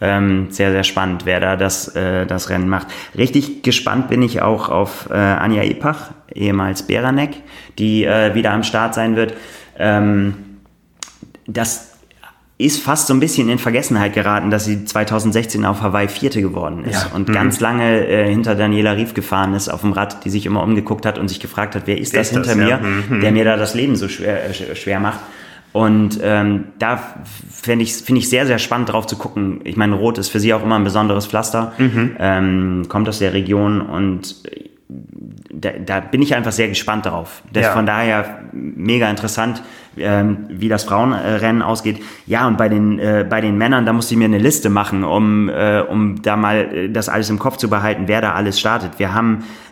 ähm, 0.00 0.48
sehr, 0.50 0.72
sehr 0.72 0.84
spannend, 0.84 1.24
wer 1.24 1.40
da 1.40 1.56
das, 1.56 1.88
äh, 1.94 2.26
das 2.26 2.50
Rennen 2.50 2.68
macht. 2.68 2.88
Richtig 3.16 3.62
gespannt 3.62 4.08
bin 4.08 4.22
ich 4.22 4.42
auch 4.42 4.68
auf 4.68 5.08
äh, 5.10 5.14
Anja 5.14 5.62
Epach, 5.62 6.10
ehemals 6.34 6.86
Beranek, 6.86 7.36
die 7.78 8.04
äh, 8.04 8.34
wieder 8.34 8.52
am 8.52 8.62
Start 8.62 8.94
sein 8.94 9.16
wird. 9.16 9.34
Ähm, 9.78 10.34
das 11.46 11.94
ist 12.56 12.82
fast 12.82 13.08
so 13.08 13.14
ein 13.14 13.20
bisschen 13.20 13.48
in 13.48 13.58
Vergessenheit 13.58 14.12
geraten, 14.12 14.50
dass 14.50 14.64
sie 14.64 14.84
2016 14.84 15.64
auf 15.64 15.82
Hawaii 15.82 16.06
Vierte 16.06 16.40
geworden 16.40 16.84
ist 16.84 17.02
ja. 17.02 17.10
und 17.12 17.28
mhm. 17.28 17.32
ganz 17.32 17.58
lange 17.58 18.06
äh, 18.06 18.28
hinter 18.30 18.54
Daniela 18.54 18.92
Rief 18.92 19.12
gefahren 19.12 19.54
ist 19.54 19.68
auf 19.68 19.80
dem 19.80 19.92
Rad, 19.92 20.24
die 20.24 20.30
sich 20.30 20.46
immer 20.46 20.62
umgeguckt 20.62 21.04
hat 21.04 21.18
und 21.18 21.26
sich 21.28 21.40
gefragt 21.40 21.74
hat, 21.74 21.82
wer 21.86 21.98
ist 21.98 22.12
wer 22.12 22.20
das 22.20 22.28
ist 22.28 22.34
hinter 22.34 22.50
das, 22.50 22.56
mir, 22.56 22.68
ja. 22.68 22.78
mhm. 22.78 23.20
der 23.20 23.32
mir 23.32 23.44
da 23.44 23.56
das 23.56 23.74
Leben 23.74 23.96
so 23.96 24.08
schwer, 24.08 24.50
äh, 24.50 24.76
schwer 24.76 25.00
macht. 25.00 25.18
Und 25.74 26.20
ähm, 26.22 26.66
da 26.78 27.00
finde 27.50 27.82
ich, 27.82 27.94
finde 27.94 28.20
ich 28.20 28.30
sehr, 28.30 28.46
sehr 28.46 28.60
spannend 28.60 28.92
drauf 28.92 29.08
zu 29.08 29.16
gucken. 29.16 29.60
Ich 29.64 29.76
meine, 29.76 29.96
Rot 29.96 30.18
ist 30.18 30.28
für 30.28 30.38
sie 30.38 30.54
auch 30.54 30.62
immer 30.62 30.76
ein 30.76 30.84
besonderes 30.84 31.26
Pflaster, 31.26 31.72
mhm. 31.78 32.14
ähm, 32.20 32.82
kommt 32.88 33.08
aus 33.08 33.18
der 33.18 33.32
Region 33.32 33.80
und 33.80 34.36
da, 35.52 35.70
da 35.84 35.98
bin 35.98 36.22
ich 36.22 36.34
einfach 36.34 36.52
sehr 36.52 36.68
gespannt 36.68 37.06
darauf. 37.06 37.42
Das 37.52 37.64
ja. 37.64 37.72
Von 37.72 37.86
daher 37.86 38.42
mega 38.52 39.10
interessant, 39.10 39.62
ähm, 39.96 40.46
wie 40.48 40.68
das 40.68 40.84
Frauenrennen 40.84 41.62
ausgeht. 41.62 42.00
Ja, 42.26 42.46
und 42.46 42.56
bei 42.56 42.68
den, 42.68 43.00
äh, 43.00 43.26
bei 43.28 43.40
den 43.40 43.56
Männern, 43.58 43.86
da 43.86 43.92
musste 43.92 44.14
ich 44.14 44.18
mir 44.18 44.26
eine 44.26 44.38
Liste 44.38 44.70
machen, 44.70 45.02
um, 45.02 45.48
äh, 45.48 45.80
um 45.80 46.22
da 46.22 46.36
mal 46.36 46.72
äh, 46.72 46.88
das 46.88 47.08
alles 47.08 47.30
im 47.30 47.38
Kopf 47.38 47.56
zu 47.56 47.68
behalten, 47.68 48.04
wer 48.06 48.20
da 48.20 48.34
alles 48.34 48.60
startet. 48.60 48.98
Wir 48.98 49.14
haben 49.14 49.38
äh, 49.38 49.63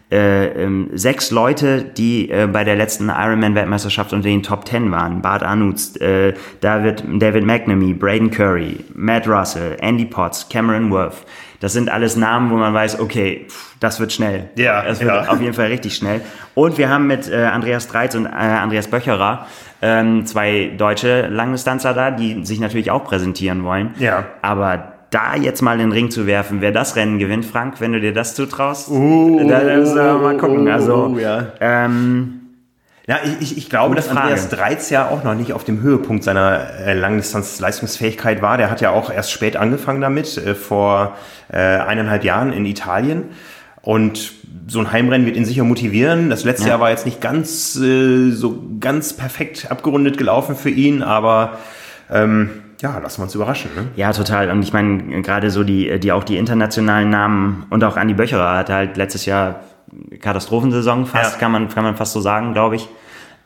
sechs 0.94 1.30
Leute, 1.30 1.82
die 1.82 2.30
äh, 2.30 2.46
bei 2.46 2.64
der 2.64 2.76
letzten 2.76 3.08
Ironman-Weltmeisterschaft 3.08 4.12
unter 4.12 4.28
den 4.28 4.42
Top 4.42 4.64
Ten 4.64 4.90
waren. 4.90 5.22
Bart 5.22 5.42
Anuts, 5.42 5.96
äh, 5.96 6.34
David, 6.60 7.04
David 7.18 7.44
McNamee, 7.44 7.94
Braden 7.94 8.30
Curry, 8.30 8.78
Matt 8.94 9.26
Russell, 9.26 9.76
Andy 9.80 10.04
Potts, 10.04 10.48
Cameron 10.48 10.90
Worth. 10.90 11.24
Das 11.60 11.72
sind 11.72 11.90
alles 11.90 12.16
Namen, 12.16 12.50
wo 12.50 12.56
man 12.56 12.74
weiß, 12.74 12.98
okay, 12.98 13.46
pff, 13.48 13.76
das 13.78 14.00
wird 14.00 14.12
schnell. 14.12 14.50
Ja, 14.56 14.82
das 14.82 15.00
wird 15.00 15.12
ja. 15.12 15.28
auf 15.28 15.40
jeden 15.40 15.54
Fall 15.54 15.68
richtig 15.68 15.94
schnell. 15.94 16.20
Und 16.54 16.76
wir 16.76 16.88
haben 16.88 17.06
mit 17.06 17.30
äh, 17.30 17.44
Andreas 17.44 17.86
Dreitz 17.86 18.14
und 18.14 18.26
äh, 18.26 18.30
Andreas 18.30 18.88
Böcherer 18.88 19.46
ähm, 19.80 20.26
zwei 20.26 20.72
deutsche 20.76 21.28
Langdistanzer 21.28 21.94
da, 21.94 22.10
die 22.10 22.44
sich 22.44 22.60
natürlich 22.60 22.90
auch 22.90 23.04
präsentieren 23.04 23.64
wollen. 23.64 23.94
Ja. 23.98 24.26
Aber 24.42 24.91
da 25.12 25.36
jetzt 25.36 25.62
mal 25.62 25.74
in 25.74 25.90
den 25.90 25.92
Ring 25.92 26.10
zu 26.10 26.26
werfen, 26.26 26.60
wer 26.60 26.72
das 26.72 26.96
Rennen 26.96 27.18
gewinnt, 27.18 27.44
Frank, 27.44 27.80
wenn 27.80 27.92
du 27.92 28.00
dir 28.00 28.12
das 28.12 28.34
zutraust, 28.34 28.88
uh, 28.88 29.46
da 29.48 29.60
müssen 29.62 29.96
wir 29.96 30.18
mal 30.18 30.36
gucken. 30.36 30.68
Also, 30.68 31.06
uh, 31.06 31.18
ja. 31.18 31.52
Ähm, 31.60 32.40
ja, 33.06 33.18
ich, 33.40 33.58
ich 33.58 33.68
glaube, 33.68 33.96
dass 33.96 34.08
Andreas 34.08 34.48
Dreiz 34.48 34.88
ja 34.88 35.08
auch 35.08 35.24
noch 35.24 35.34
nicht 35.34 35.52
auf 35.52 35.64
dem 35.64 35.82
Höhepunkt 35.82 36.22
seiner 36.22 36.70
äh, 36.78 36.94
Langdistanz-Leistungsfähigkeit 36.94 38.42
war. 38.42 38.58
Der 38.58 38.70
hat 38.70 38.80
ja 38.80 38.90
auch 38.90 39.10
erst 39.12 39.32
spät 39.32 39.56
angefangen 39.56 40.00
damit, 40.00 40.36
äh, 40.38 40.54
vor 40.54 41.16
äh, 41.52 41.56
eineinhalb 41.56 42.22
Jahren 42.22 42.52
in 42.52 42.64
Italien. 42.64 43.24
Und 43.82 44.32
so 44.68 44.78
ein 44.78 44.92
Heimrennen 44.92 45.26
wird 45.26 45.36
ihn 45.36 45.44
sicher 45.44 45.64
motivieren. 45.64 46.30
Das 46.30 46.44
letzte 46.44 46.64
ja. 46.64 46.70
Jahr 46.70 46.80
war 46.80 46.90
jetzt 46.90 47.04
nicht 47.04 47.20
ganz 47.20 47.76
äh, 47.76 48.30
so 48.30 48.62
ganz 48.78 49.12
perfekt 49.14 49.70
abgerundet 49.70 50.16
gelaufen 50.16 50.54
für 50.54 50.70
ihn, 50.70 51.02
aber 51.02 51.58
ähm, 52.08 52.50
ja, 52.82 52.98
lassen 52.98 53.20
wir 53.20 53.24
uns 53.24 53.34
überraschen. 53.34 53.70
Ne? 53.76 53.88
Ja, 53.96 54.12
total. 54.12 54.50
Und 54.50 54.62
ich 54.62 54.72
meine, 54.72 55.22
gerade 55.22 55.50
so 55.50 55.62
die, 55.62 56.00
die 56.00 56.12
auch 56.12 56.24
die 56.24 56.36
internationalen 56.36 57.08
Namen 57.10 57.64
und 57.70 57.84
auch 57.84 57.96
Andi 57.96 58.14
Böcherer 58.14 58.58
hat 58.58 58.70
halt 58.70 58.96
letztes 58.96 59.24
Jahr 59.24 59.60
Katastrophensaison 60.20 61.06
fast, 61.06 61.34
ja. 61.34 61.38
kann, 61.38 61.52
man, 61.52 61.68
kann 61.68 61.84
man 61.84 61.96
fast 61.96 62.12
so 62.12 62.20
sagen, 62.20 62.52
glaube 62.52 62.76
ich. 62.76 62.88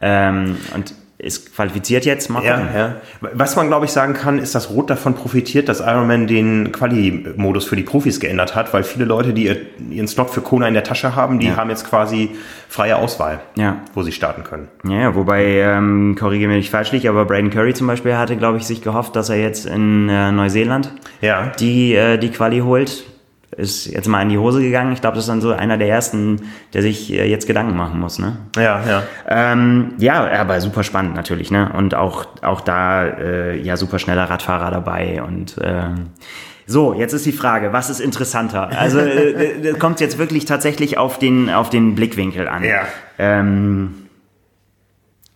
Ähm, 0.01 0.57
und 0.75 0.94
ist 1.18 1.55
qualifiziert 1.55 2.05
jetzt. 2.05 2.29
Mal 2.29 2.44
ja, 2.44 2.61
ja. 2.74 2.96
Was 3.33 3.57
man, 3.57 3.68
glaube 3.68 3.87
ich, 3.87 3.92
sagen 3.92 4.12
kann, 4.12 4.38
ist, 4.38 4.55
dass 4.55 4.70
Rot 4.70 4.90
davon 4.90 5.14
profitiert, 5.14 5.68
dass 5.68 5.81
Ironman 5.81 6.26
den 6.26 6.72
Quali-Modus 6.72 7.64
für 7.64 7.76
die 7.76 7.83
Profis 7.83 8.20
geändert 8.20 8.55
hat, 8.55 8.74
weil 8.74 8.85
viele 8.85 9.07
Leute, 9.07 9.33
die 9.33 9.50
ihren 9.90 10.09
Slot 10.09 10.31
für 10.31 10.42
Kona 10.42 10.68
in 10.68 10.74
der 10.74 10.85
Tasche 10.85 11.16
haben, 11.16 11.38
die 11.38 11.46
ja. 11.48 11.57
haben 11.57 11.70
jetzt 11.70 11.88
quasi 11.88 12.31
freie 12.68 12.96
Auswahl, 12.96 13.40
ja. 13.57 13.79
wo 13.94 14.02
sie 14.02 14.12
starten 14.12 14.44
können. 14.44 14.68
Ja, 14.87 15.14
wobei, 15.14 15.44
ähm, 15.61 16.16
korrigiere 16.18 16.48
mich 16.48 16.59
nicht 16.59 16.70
falsch 16.70 16.92
liegt, 16.92 17.07
aber 17.07 17.24
Braden 17.24 17.50
Curry 17.50 17.72
zum 17.72 17.87
Beispiel 17.87 18.16
hatte, 18.16 18.37
glaube 18.37 18.59
ich, 18.59 18.66
sich 18.66 18.83
gehofft, 18.83 19.16
dass 19.16 19.31
er 19.31 19.37
jetzt 19.37 19.64
in 19.64 20.09
äh, 20.11 20.33
Neuseeland 20.33 20.92
ja. 21.22 21.52
die, 21.59 21.94
äh, 21.94 22.18
die 22.18 22.31
Quali 22.31 22.61
holt 22.61 23.05
ist 23.52 23.87
jetzt 23.87 24.09
mal 24.09 24.22
in 24.22 24.28
die 24.28 24.38
Hose 24.38 24.61
gegangen. 24.61 24.92
Ich 24.92 25.00
glaube, 25.00 25.14
das 25.14 25.24
ist 25.24 25.28
dann 25.28 25.40
so 25.40 25.52
einer 25.52 25.78
der 25.78 25.88
ersten, 25.88 26.42
der 26.74 26.82
sich 26.82 27.12
äh, 27.12 27.28
jetzt 27.28 27.46
Gedanken 27.46 27.76
machen 27.76 28.00
muss. 28.00 28.18
Ne? 28.18 28.37
Ja, 28.56 28.82
ja. 28.87 29.02
Ähm, 29.28 29.92
ja, 29.98 30.26
aber 30.26 30.61
super 30.61 30.82
spannend 30.82 31.14
natürlich. 31.14 31.50
Ne? 31.50 31.72
Und 31.76 31.94
auch, 31.94 32.26
auch 32.42 32.61
da 32.61 33.06
äh, 33.06 33.61
ja 33.61 33.76
super 33.76 33.98
schneller 33.98 34.24
Radfahrer 34.24 34.70
dabei. 34.70 35.22
Und 35.22 35.56
ähm, 35.62 36.09
so, 36.66 36.94
jetzt 36.94 37.12
ist 37.12 37.24
die 37.24 37.32
Frage, 37.32 37.72
was 37.72 37.88
ist 37.88 38.00
interessanter? 38.00 38.70
Also 38.76 38.98
äh, 39.00 39.74
kommt 39.78 40.00
jetzt 40.00 40.18
wirklich 40.18 40.44
tatsächlich 40.44 40.98
auf 40.98 41.18
den, 41.18 41.48
auf 41.48 41.70
den 41.70 41.94
Blickwinkel 41.94 42.48
an. 42.48 42.64
Ja. 42.64 42.82
Ähm, 43.18 44.06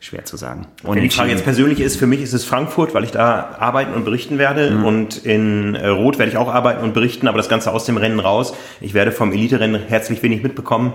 schwer 0.00 0.24
zu 0.24 0.38
sagen. 0.38 0.66
Und 0.82 0.96
Wenn 0.96 1.02
die 1.02 1.10
Frage 1.10 1.30
jetzt 1.30 1.44
persönlich 1.44 1.78
ist, 1.78 1.96
für 1.96 2.06
mich 2.06 2.22
ist 2.22 2.32
es 2.32 2.44
Frankfurt, 2.44 2.94
weil 2.94 3.04
ich 3.04 3.10
da 3.10 3.56
arbeiten 3.58 3.92
und 3.92 4.04
berichten 4.04 4.38
werde. 4.38 4.70
Mhm. 4.70 4.84
Und 4.84 5.18
in 5.26 5.74
äh, 5.74 5.88
Rot 5.88 6.18
werde 6.18 6.32
ich 6.32 6.38
auch 6.38 6.48
arbeiten 6.48 6.82
und 6.82 6.94
berichten, 6.94 7.28
aber 7.28 7.36
das 7.36 7.50
Ganze 7.50 7.70
aus 7.70 7.84
dem 7.84 7.98
Rennen 7.98 8.18
raus. 8.18 8.54
Ich 8.80 8.94
werde 8.94 9.12
vom 9.12 9.30
Elite-Rennen 9.30 9.80
herzlich 9.88 10.22
wenig 10.22 10.42
mitbekommen. 10.42 10.94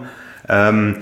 Ähm, 0.50 0.98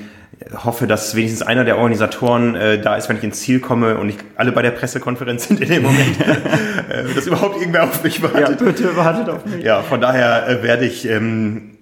hoffe, 0.54 0.86
dass 0.86 1.16
wenigstens 1.16 1.42
einer 1.42 1.63
der 1.63 1.78
Organisatoren 1.78 2.56
äh, 2.56 2.82
da 2.82 2.96
ist, 2.98 3.08
wenn 3.08 3.18
ich 3.18 3.24
ins 3.24 3.39
Ziel 3.39 3.62
komme 3.62 3.98
und 3.98 4.10
ich 4.10 4.18
alle 4.36 4.52
bei 4.52 4.62
der 4.62 4.72
Pressekonferenz 4.72 5.48
sind 5.48 5.62
in 5.62 5.70
dem 5.70 5.84
Moment, 5.84 6.20
äh, 6.89 7.13
dass 7.16 7.28
überhaupt 7.28 7.58
irgendwer 7.58 7.86
auf 7.86 8.04
mich 8.04 8.22
wartet. 8.22 8.60
Ja, 8.60 8.66
bitte 8.66 8.96
wartet 8.98 9.30
auf 9.30 9.46
mich. 9.46 9.63
Ja, 9.63 9.82
von 9.82 10.02
daher 10.02 10.48
äh, 10.50 10.63
werde 10.63 10.86
ich 10.86 11.08
ähm, 11.08 11.78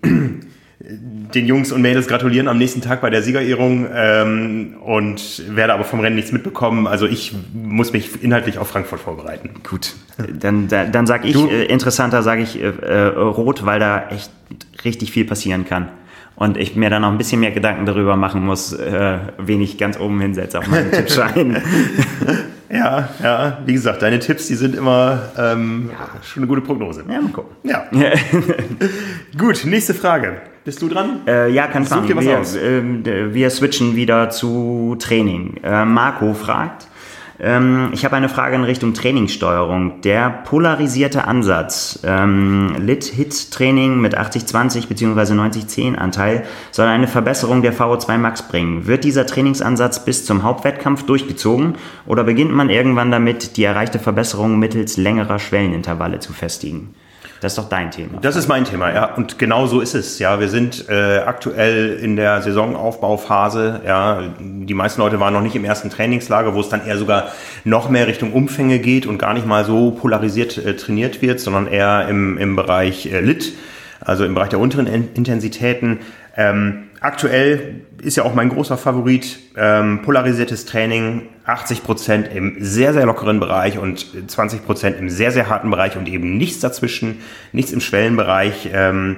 den 0.83 1.45
Jungs 1.45 1.71
und 1.71 1.81
Mädels 1.81 2.07
gratulieren 2.07 2.47
am 2.47 2.57
nächsten 2.57 2.81
Tag 2.81 3.01
bei 3.01 3.09
der 3.09 3.21
Siegerehrung 3.21 3.87
ähm, 3.93 4.75
und 4.83 5.43
werde 5.55 5.73
aber 5.73 5.83
vom 5.83 5.99
Rennen 5.99 6.15
nichts 6.15 6.31
mitbekommen. 6.31 6.87
Also 6.87 7.07
ich 7.07 7.33
muss 7.53 7.93
mich 7.93 8.23
inhaltlich 8.23 8.57
auf 8.57 8.69
Frankfurt 8.69 8.99
vorbereiten. 8.99 9.51
Gut, 9.67 9.93
dann, 10.17 10.67
dann, 10.67 10.91
dann 10.91 11.07
sage 11.07 11.27
ich, 11.27 11.35
äh, 11.35 11.65
interessanter 11.65 12.23
sage 12.23 12.41
ich 12.41 12.59
äh, 12.59 12.67
äh, 12.67 13.07
Rot, 13.07 13.65
weil 13.65 13.79
da 13.79 14.07
echt 14.09 14.31
richtig 14.83 15.11
viel 15.11 15.25
passieren 15.25 15.65
kann. 15.65 15.89
Und 16.35 16.57
ich 16.57 16.75
mir 16.75 16.89
dann 16.89 17.03
noch 17.03 17.11
ein 17.11 17.17
bisschen 17.17 17.39
mehr 17.39 17.51
Gedanken 17.51 17.85
darüber 17.85 18.15
machen 18.15 18.43
muss, 18.43 18.73
äh, 18.73 19.19
wen 19.37 19.61
ich 19.61 19.77
ganz 19.77 19.99
oben 19.99 20.19
hinsetze 20.19 20.57
auf 20.57 20.67
meinen 20.67 20.91
Tippschein. 20.91 21.61
ja, 22.69 23.09
ja, 23.21 23.57
wie 23.65 23.73
gesagt, 23.73 24.01
deine 24.01 24.17
Tipps, 24.17 24.47
die 24.47 24.55
sind 24.55 24.75
immer 24.75 25.29
ähm, 25.37 25.91
ja. 25.91 26.21
schon 26.23 26.41
eine 26.41 26.47
gute 26.47 26.61
Prognose. 26.61 27.03
Ja, 27.07 27.21
mal 27.21 27.31
gucken. 27.31 27.55
Ja. 27.63 27.85
Gut, 29.37 29.65
nächste 29.65 29.93
Frage. 29.93 30.41
Bist 30.63 30.81
du 30.81 30.89
dran? 30.89 31.21
Äh, 31.27 31.51
ja, 31.51 31.67
kann 31.67 31.85
sein. 31.85 32.07
Wir, 32.07 32.17
äh, 32.17 33.33
wir 33.33 33.49
switchen 33.49 33.95
wieder 33.95 34.29
zu 34.29 34.95
Training. 34.99 35.57
Äh, 35.63 35.85
Marco 35.85 36.33
fragt, 36.33 36.87
ähm, 37.39 37.89
ich 37.93 38.05
habe 38.05 38.15
eine 38.15 38.29
Frage 38.29 38.55
in 38.55 38.63
Richtung 38.63 38.93
Trainingssteuerung. 38.93 40.01
Der 40.01 40.29
polarisierte 40.29 41.25
Ansatz, 41.25 41.99
ähm, 42.05 42.75
Lit-Hit-Training 42.77 43.99
mit 43.99 44.15
80-20 44.15 44.87
bzw. 44.87 45.33
90-10-Anteil, 45.33 46.43
soll 46.69 46.85
eine 46.85 47.07
Verbesserung 47.07 47.63
der 47.63 47.73
VO2 47.73 48.19
Max 48.19 48.43
bringen. 48.43 48.85
Wird 48.85 49.03
dieser 49.03 49.25
Trainingsansatz 49.25 50.05
bis 50.05 50.25
zum 50.25 50.43
Hauptwettkampf 50.43 51.03
durchgezogen 51.03 51.75
oder 52.05 52.23
beginnt 52.23 52.53
man 52.53 52.69
irgendwann 52.69 53.09
damit, 53.09 53.57
die 53.57 53.63
erreichte 53.63 53.97
Verbesserung 53.97 54.59
mittels 54.59 54.97
längerer 54.97 55.39
Schwellenintervalle 55.39 56.19
zu 56.19 56.33
festigen? 56.33 56.93
Das 57.41 57.53
ist 57.53 57.57
doch 57.57 57.69
dein 57.69 57.89
Thema. 57.89 58.19
Das 58.21 58.35
ist 58.35 58.47
mein 58.47 58.65
Thema, 58.65 58.93
ja. 58.93 59.15
Und 59.15 59.39
genau 59.39 59.65
so 59.65 59.81
ist 59.81 59.95
es. 59.95 60.19
Ja, 60.19 60.39
wir 60.39 60.47
sind 60.47 60.87
äh, 60.89 61.17
aktuell 61.25 61.95
in 61.95 62.15
der 62.15 62.43
Saisonaufbauphase. 62.43 63.81
Ja, 63.83 64.21
die 64.39 64.73
meisten 64.75 65.01
Leute 65.01 65.19
waren 65.19 65.33
noch 65.33 65.41
nicht 65.41 65.55
im 65.55 65.65
ersten 65.65 65.89
Trainingslager, 65.89 66.53
wo 66.53 66.59
es 66.59 66.69
dann 66.69 66.85
eher 66.85 66.99
sogar 66.99 67.31
noch 67.63 67.89
mehr 67.89 68.05
Richtung 68.05 68.33
Umfänge 68.33 68.77
geht 68.77 69.07
und 69.07 69.17
gar 69.17 69.33
nicht 69.33 69.47
mal 69.47 69.65
so 69.65 69.89
polarisiert 69.89 70.55
äh, 70.59 70.75
trainiert 70.75 71.23
wird, 71.23 71.39
sondern 71.39 71.65
eher 71.65 72.07
im, 72.07 72.37
im 72.37 72.55
Bereich 72.55 73.07
äh, 73.07 73.21
Lit, 73.21 73.53
also 74.01 74.23
im 74.23 74.35
Bereich 74.35 74.49
der 74.49 74.59
unteren 74.59 74.85
Intensitäten. 74.85 76.01
Ähm, 76.37 76.90
aktuell 77.01 77.81
ist 78.01 78.15
ja 78.15 78.23
auch 78.23 78.33
mein 78.33 78.49
großer 78.49 78.77
Favorit 78.77 79.39
ähm, 79.57 80.03
polarisiertes 80.03 80.65
Training, 80.65 81.23
80 81.45 81.83
Prozent 81.83 82.29
im 82.33 82.55
sehr, 82.59 82.93
sehr 82.93 83.05
lockeren 83.05 83.39
Bereich 83.39 83.79
und 83.79 84.29
20 84.29 84.65
Prozent 84.65 84.97
im 84.97 85.09
sehr, 85.09 85.31
sehr 85.31 85.49
harten 85.49 85.69
Bereich 85.69 85.97
und 85.97 86.07
eben 86.07 86.37
nichts 86.37 86.59
dazwischen, 86.59 87.19
nichts 87.51 87.71
im 87.71 87.81
Schwellenbereich. 87.81 88.69
Ähm, 88.71 89.17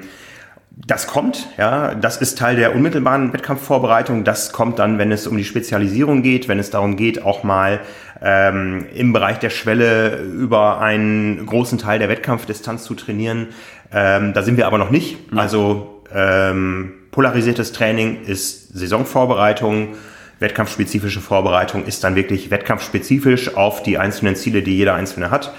das 0.76 1.06
kommt, 1.06 1.50
ja, 1.58 1.94
das 1.94 2.18
ist 2.18 2.40
Teil 2.40 2.56
der 2.56 2.74
unmittelbaren 2.74 3.32
Wettkampfvorbereitung. 3.32 4.24
Das 4.24 4.54
kommt 4.54 4.80
dann, 4.80 4.98
wenn 4.98 5.12
es 5.12 5.28
um 5.28 5.38
die 5.38 5.44
Spezialisierung 5.44 6.24
geht, 6.24 6.48
wenn 6.48 6.58
es 6.58 6.72
darum 6.72 6.96
geht, 6.96 7.22
auch 7.22 7.44
mal 7.44 7.82
ähm, 8.22 8.86
im 8.96 9.14
Bereich 9.14 9.38
der 9.38 9.52
Schwelle 9.52 10.22
über 10.24 10.80
einen 10.80 11.46
großen 11.46 11.78
Teil 11.78 12.00
der 12.00 12.10
Wettkampfdistanz 12.10 12.86
zu 12.86 12.96
trainieren. 12.96 13.50
Ähm, 13.92 14.34
da 14.34 14.42
sind 14.42 14.58
wir 14.58 14.66
aber 14.66 14.80
noch 14.80 14.90
nicht. 14.90 15.18
Also 15.36 16.02
ähm, 16.12 16.94
polarisiertes 17.14 17.72
Training 17.72 18.26
ist 18.26 18.78
Saisonvorbereitung, 18.78 19.96
wettkampfspezifische 20.40 21.22
Vorbereitung 21.22 21.86
ist 21.86 22.04
dann 22.04 22.16
wirklich 22.16 22.52
wettkampfspezifisch 22.52 23.56
auf 23.56 23.84
die 23.84 23.98
einzelnen 23.98 24.36
Ziele, 24.36 24.62
die 24.64 24.76
jeder 24.76 24.96
Einzelne 24.96 25.32
hat. 25.32 25.54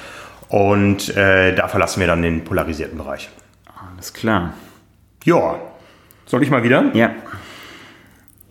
Und 0.48 1.16
äh, 1.16 1.54
da 1.54 1.68
verlassen 1.68 2.00
wir 2.00 2.06
dann 2.06 2.20
den 2.20 2.44
polarisierten 2.44 2.98
Bereich. 2.98 3.30
Alles 3.94 4.12
klar. 4.12 4.52
Ja. 5.24 5.58
Soll 6.26 6.42
ich 6.42 6.50
mal 6.50 6.62
wieder? 6.62 6.90
Ja. 6.92 7.14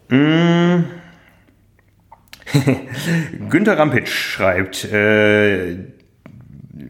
Mmh. 0.09 0.83
Günter 3.49 3.77
Rampitsch 3.77 4.13
schreibt, 4.13 4.85
äh, 4.85 5.75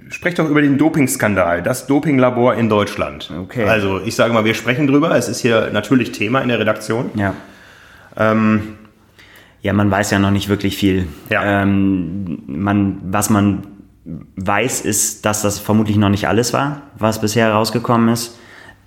sprecht 0.09 0.39
doch 0.39 0.49
über 0.49 0.61
den 0.61 0.77
Dopingskandal, 0.77 1.61
das 1.61 1.87
Dopinglabor 1.87 2.55
in 2.55 2.69
Deutschland. 2.69 3.31
Okay. 3.37 3.65
Also 3.65 3.99
ich 4.03 4.15
sage 4.15 4.33
mal, 4.33 4.45
wir 4.45 4.53
sprechen 4.53 4.87
drüber. 4.87 5.15
Es 5.15 5.27
ist 5.27 5.41
hier 5.41 5.69
natürlich 5.71 6.11
Thema 6.11 6.41
in 6.41 6.49
der 6.49 6.59
Redaktion. 6.59 7.11
Ja. 7.15 7.33
Ähm, 8.15 8.75
ja, 9.61 9.73
man 9.73 9.89
weiß 9.89 10.11
ja 10.11 10.19
noch 10.19 10.31
nicht 10.31 10.49
wirklich 10.49 10.77
viel. 10.77 11.07
Ja. 11.29 11.61
Ähm, 11.63 12.43
man, 12.47 12.97
was 13.03 13.29
man 13.29 13.67
weiß, 14.35 14.81
ist, 14.81 15.25
dass 15.25 15.41
das 15.41 15.59
vermutlich 15.59 15.97
noch 15.97 16.09
nicht 16.09 16.27
alles 16.27 16.53
war, 16.53 16.83
was 16.97 17.21
bisher 17.21 17.47
herausgekommen 17.47 18.09
ist. 18.09 18.37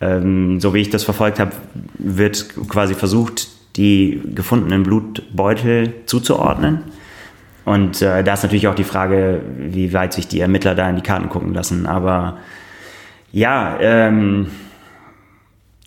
Ähm, 0.01 0.61
so 0.61 0.75
wie 0.75 0.81
ich 0.81 0.91
das 0.91 1.05
verfolgt 1.05 1.41
habe, 1.41 1.53
wird 1.99 2.55
quasi 2.69 2.95
versucht, 2.95 3.49
die 3.77 4.23
gefundenen 4.35 4.83
Blutbeutel 4.83 5.95
zuzuordnen. 6.07 6.81
Und 7.67 8.01
äh, 8.01 8.23
da 8.23 8.35
ist 8.35 8.45
natürlich 8.45 8.69
auch 8.69 8.77
die 8.77 8.85
Frage, 8.85 9.43
wie 9.59 9.93
weit 9.93 10.13
sich 10.13 10.29
die 10.29 10.41
Ermittler 10.41 10.77
da 10.77 10.89
in 10.89 10.95
die 10.95 11.03
Karten 11.03 11.29
gucken 11.29 11.53
lassen. 11.53 11.87
Aber 11.87 12.39
ja, 13.33 13.77
ähm, 13.81 14.47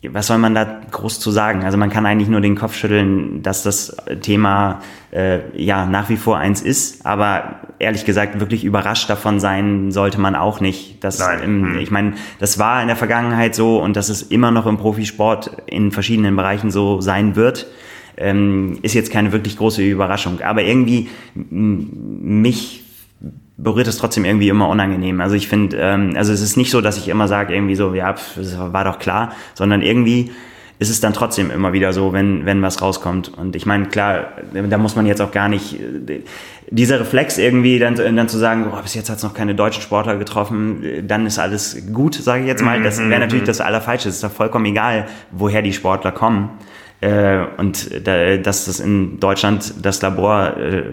was 0.06 0.26
soll 0.26 0.36
man 0.36 0.54
da 0.54 0.82
groß 0.90 1.20
zu 1.20 1.30
sagen? 1.30 1.64
Also 1.64 1.78
man 1.78 1.88
kann 1.88 2.04
eigentlich 2.04 2.28
nur 2.28 2.42
den 2.42 2.54
Kopf 2.54 2.74
schütteln, 2.74 3.42
dass 3.42 3.62
das 3.62 3.96
Thema 4.20 4.80
äh, 5.10 5.38
ja 5.56 5.86
nach 5.86 6.10
wie 6.10 6.18
vor 6.18 6.36
eins 6.36 6.60
ist, 6.60 7.06
aber 7.06 7.60
ehrlich 7.78 8.04
gesagt 8.04 8.40
wirklich 8.40 8.62
überrascht 8.62 9.08
davon 9.08 9.40
sein 9.40 9.90
sollte 9.90 10.20
man 10.20 10.34
auch 10.34 10.60
nicht. 10.60 11.02
Dass. 11.02 11.18
Im, 11.42 11.64
Hm. 11.72 11.78
Ich 11.78 11.90
meine, 11.90 12.12
das 12.38 12.58
war 12.58 12.82
in 12.82 12.88
der 12.88 12.96
Vergangenheit 12.96 13.54
so 13.54 13.80
und 13.82 13.96
dass 13.96 14.10
es 14.10 14.20
immer 14.20 14.50
noch 14.50 14.66
im 14.66 14.76
Profisport 14.76 15.62
in 15.64 15.92
verschiedenen 15.92 16.36
Bereichen 16.36 16.70
so 16.70 17.00
sein 17.00 17.36
wird, 17.36 17.66
ähm, 18.16 18.78
ist 18.82 18.94
jetzt 18.94 19.10
keine 19.10 19.32
wirklich 19.32 19.56
große 19.56 19.82
Überraschung. 19.82 20.40
Aber 20.40 20.62
irgendwie 20.62 21.08
mich 21.34 22.84
berührt 23.56 23.88
es 23.88 23.98
trotzdem 23.98 24.24
irgendwie 24.24 24.48
immer 24.48 24.68
unangenehm. 24.68 25.20
Also 25.20 25.34
ich 25.36 25.48
finde, 25.48 25.76
ähm, 25.78 26.12
also 26.16 26.32
es 26.32 26.40
ist 26.40 26.56
nicht 26.56 26.70
so, 26.70 26.80
dass 26.80 26.96
ich 26.96 27.08
immer 27.08 27.28
sage, 27.28 27.54
irgendwie 27.54 27.74
so, 27.74 27.94
ja, 27.94 28.14
pf, 28.14 28.36
das 28.36 28.58
war 28.58 28.84
doch 28.84 28.98
klar, 28.98 29.32
sondern 29.54 29.82
irgendwie 29.82 30.30
ist 30.78 30.88
es 30.88 31.00
dann 31.00 31.12
trotzdem 31.12 31.50
immer 31.50 31.74
wieder 31.74 31.92
so, 31.92 32.14
wenn, 32.14 32.46
wenn 32.46 32.62
was 32.62 32.80
rauskommt. 32.80 33.36
Und 33.36 33.54
ich 33.54 33.66
meine, 33.66 33.86
klar, 33.86 34.32
da 34.52 34.78
muss 34.78 34.96
man 34.96 35.04
jetzt 35.04 35.20
auch 35.20 35.30
gar 35.30 35.48
nicht, 35.50 35.78
äh, 35.78 36.22
dieser 36.70 37.00
Reflex 37.00 37.36
irgendwie 37.36 37.78
dann, 37.78 37.96
dann 37.96 38.28
zu 38.28 38.38
sagen, 38.38 38.66
oh, 38.72 38.82
bis 38.82 38.94
jetzt 38.94 39.10
hat 39.10 39.18
es 39.18 39.22
noch 39.22 39.34
keine 39.34 39.54
deutschen 39.54 39.82
Sportler 39.82 40.16
getroffen, 40.16 41.04
dann 41.06 41.26
ist 41.26 41.38
alles 41.38 41.82
gut, 41.92 42.14
sage 42.14 42.42
ich 42.42 42.46
jetzt 42.46 42.64
mal. 42.64 42.82
Das 42.82 42.98
wäre 42.98 43.20
natürlich 43.20 43.44
das 43.44 43.60
Allerfalsche. 43.60 44.08
Es 44.08 44.16
ist 44.16 44.24
doch 44.24 44.30
vollkommen 44.30 44.64
egal, 44.66 45.06
woher 45.32 45.60
die 45.60 45.74
Sportler 45.74 46.12
kommen. 46.12 46.48
Äh, 47.00 47.44
und 47.56 48.06
da, 48.06 48.36
dass 48.36 48.66
das 48.66 48.80
in 48.80 49.20
Deutschland 49.20 49.74
das 49.82 50.02
Labor 50.02 50.56
äh, 50.56 50.92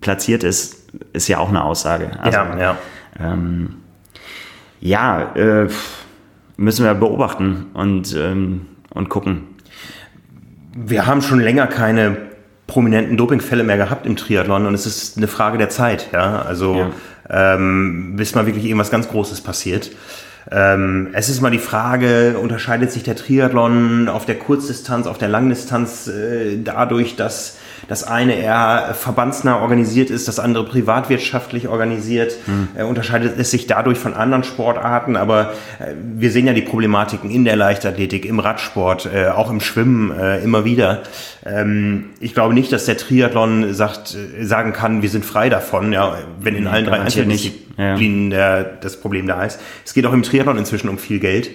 platziert 0.00 0.42
ist, 0.42 0.92
ist 1.12 1.28
ja 1.28 1.38
auch 1.38 1.48
eine 1.48 1.64
Aussage. 1.64 2.10
Also, 2.20 2.38
ja, 2.38 2.58
ja. 2.58 2.76
ähm, 3.20 3.76
ja, 4.80 5.34
äh, 5.34 5.68
müssen 6.56 6.84
wir 6.84 6.94
beobachten 6.94 7.66
und, 7.74 8.14
ähm, 8.16 8.66
und 8.90 9.08
gucken. 9.08 9.44
Wir 10.76 11.06
haben 11.06 11.22
schon 11.22 11.40
länger 11.40 11.66
keine 11.66 12.16
prominenten 12.66 13.16
Dopingfälle 13.16 13.62
mehr 13.62 13.76
gehabt 13.76 14.06
im 14.06 14.16
Triathlon 14.16 14.66
und 14.66 14.74
es 14.74 14.86
ist 14.86 15.16
eine 15.16 15.28
Frage 15.28 15.58
der 15.58 15.68
Zeit, 15.68 16.08
ja. 16.12 16.42
Also 16.42 16.90
ähm, 17.30 18.16
bis 18.16 18.34
mal 18.34 18.46
wirklich 18.46 18.64
irgendwas 18.64 18.90
ganz 18.90 19.08
Großes 19.08 19.40
passiert. 19.40 19.90
Ähm, 20.50 21.08
es 21.12 21.28
ist 21.28 21.40
mal 21.40 21.50
die 21.50 21.58
Frage, 21.58 22.38
unterscheidet 22.38 22.92
sich 22.92 23.02
der 23.02 23.16
Triathlon 23.16 24.08
auf 24.08 24.26
der 24.26 24.38
Kurzdistanz, 24.38 25.06
auf 25.06 25.18
der 25.18 25.28
Langdistanz 25.28 26.06
äh, 26.06 26.58
dadurch, 26.62 27.16
dass 27.16 27.56
das 27.88 28.04
eine 28.04 28.34
eher 28.34 28.94
verbandsnah 28.98 29.60
organisiert 29.60 30.10
ist, 30.10 30.28
das 30.28 30.38
andere 30.38 30.64
privatwirtschaftlich 30.64 31.68
organisiert, 31.68 32.36
äh, 32.76 32.82
unterscheidet 32.84 33.38
es 33.38 33.50
sich 33.50 33.66
dadurch 33.66 33.98
von 33.98 34.14
anderen 34.14 34.44
Sportarten, 34.44 35.16
aber 35.16 35.52
äh, 35.78 35.92
wir 36.16 36.30
sehen 36.30 36.46
ja 36.46 36.52
die 36.52 36.62
Problematiken 36.62 37.30
in 37.30 37.44
der 37.44 37.56
Leichtathletik, 37.56 38.24
im 38.24 38.38
Radsport, 38.38 39.08
äh, 39.12 39.28
auch 39.28 39.50
im 39.50 39.60
Schwimmen 39.60 40.10
äh, 40.18 40.42
immer 40.42 40.64
wieder. 40.64 41.02
Ähm, 41.44 42.10
ich 42.20 42.34
glaube 42.34 42.54
nicht, 42.54 42.72
dass 42.72 42.86
der 42.86 42.96
Triathlon 42.96 43.74
sagt, 43.74 44.16
sagen 44.40 44.72
kann, 44.72 45.02
wir 45.02 45.08
sind 45.08 45.24
frei 45.24 45.48
davon, 45.48 45.92
ja, 45.92 46.18
wenn 46.40 46.54
in 46.54 46.66
allen 46.66 46.84
drei 46.84 46.98
garantiert 46.98 47.26
nicht. 47.26 47.46
Einzeldisziplinen 47.76 48.30
der, 48.30 48.64
das 48.80 49.00
Problem 49.00 49.26
da 49.26 49.44
ist. 49.44 49.60
Es 49.84 49.94
geht 49.94 50.06
auch 50.06 50.12
im 50.12 50.22
Triathlon 50.22 50.58
inzwischen 50.58 50.88
um 50.88 50.98
viel 50.98 51.20
Geld. 51.20 51.50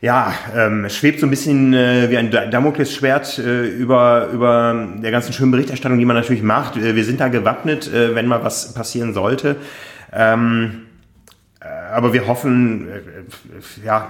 Ja, 0.00 0.32
ähm, 0.56 0.86
es 0.86 0.96
schwebt 0.96 1.20
so 1.20 1.26
ein 1.26 1.30
bisschen 1.30 1.74
äh, 1.74 2.08
wie 2.08 2.16
ein 2.16 2.30
Damoklesschwert 2.30 3.38
äh, 3.38 3.66
über, 3.66 4.28
über 4.32 4.88
der 4.96 5.10
ganzen 5.10 5.34
schönen 5.34 5.50
Berichterstattung, 5.50 5.98
die 5.98 6.06
man 6.06 6.16
natürlich 6.16 6.42
macht. 6.42 6.76
Äh, 6.78 6.96
wir 6.96 7.04
sind 7.04 7.20
da 7.20 7.28
gewappnet, 7.28 7.92
äh, 7.92 8.14
wenn 8.14 8.26
mal 8.26 8.42
was 8.42 8.72
passieren 8.72 9.12
sollte. 9.12 9.56
Ähm, 10.10 10.86
äh, 11.60 11.66
aber 11.66 12.14
wir 12.14 12.26
hoffen, 12.26 12.88
äh, 12.88 13.84
ja, 13.84 14.08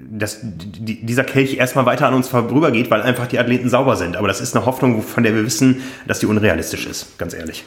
dass 0.00 0.40
die, 0.42 1.06
dieser 1.06 1.22
Kelch 1.22 1.56
erstmal 1.56 1.86
weiter 1.86 2.08
an 2.08 2.14
uns 2.14 2.28
vorübergeht, 2.28 2.90
weil 2.90 3.02
einfach 3.02 3.28
die 3.28 3.38
Athleten 3.38 3.68
sauber 3.68 3.94
sind. 3.94 4.16
Aber 4.16 4.26
das 4.26 4.40
ist 4.40 4.56
eine 4.56 4.66
Hoffnung, 4.66 5.02
von 5.02 5.22
der 5.22 5.34
wir 5.34 5.44
wissen, 5.44 5.80
dass 6.08 6.18
die 6.18 6.26
unrealistisch 6.26 6.86
ist, 6.86 7.18
ganz 7.18 7.34
ehrlich. 7.34 7.64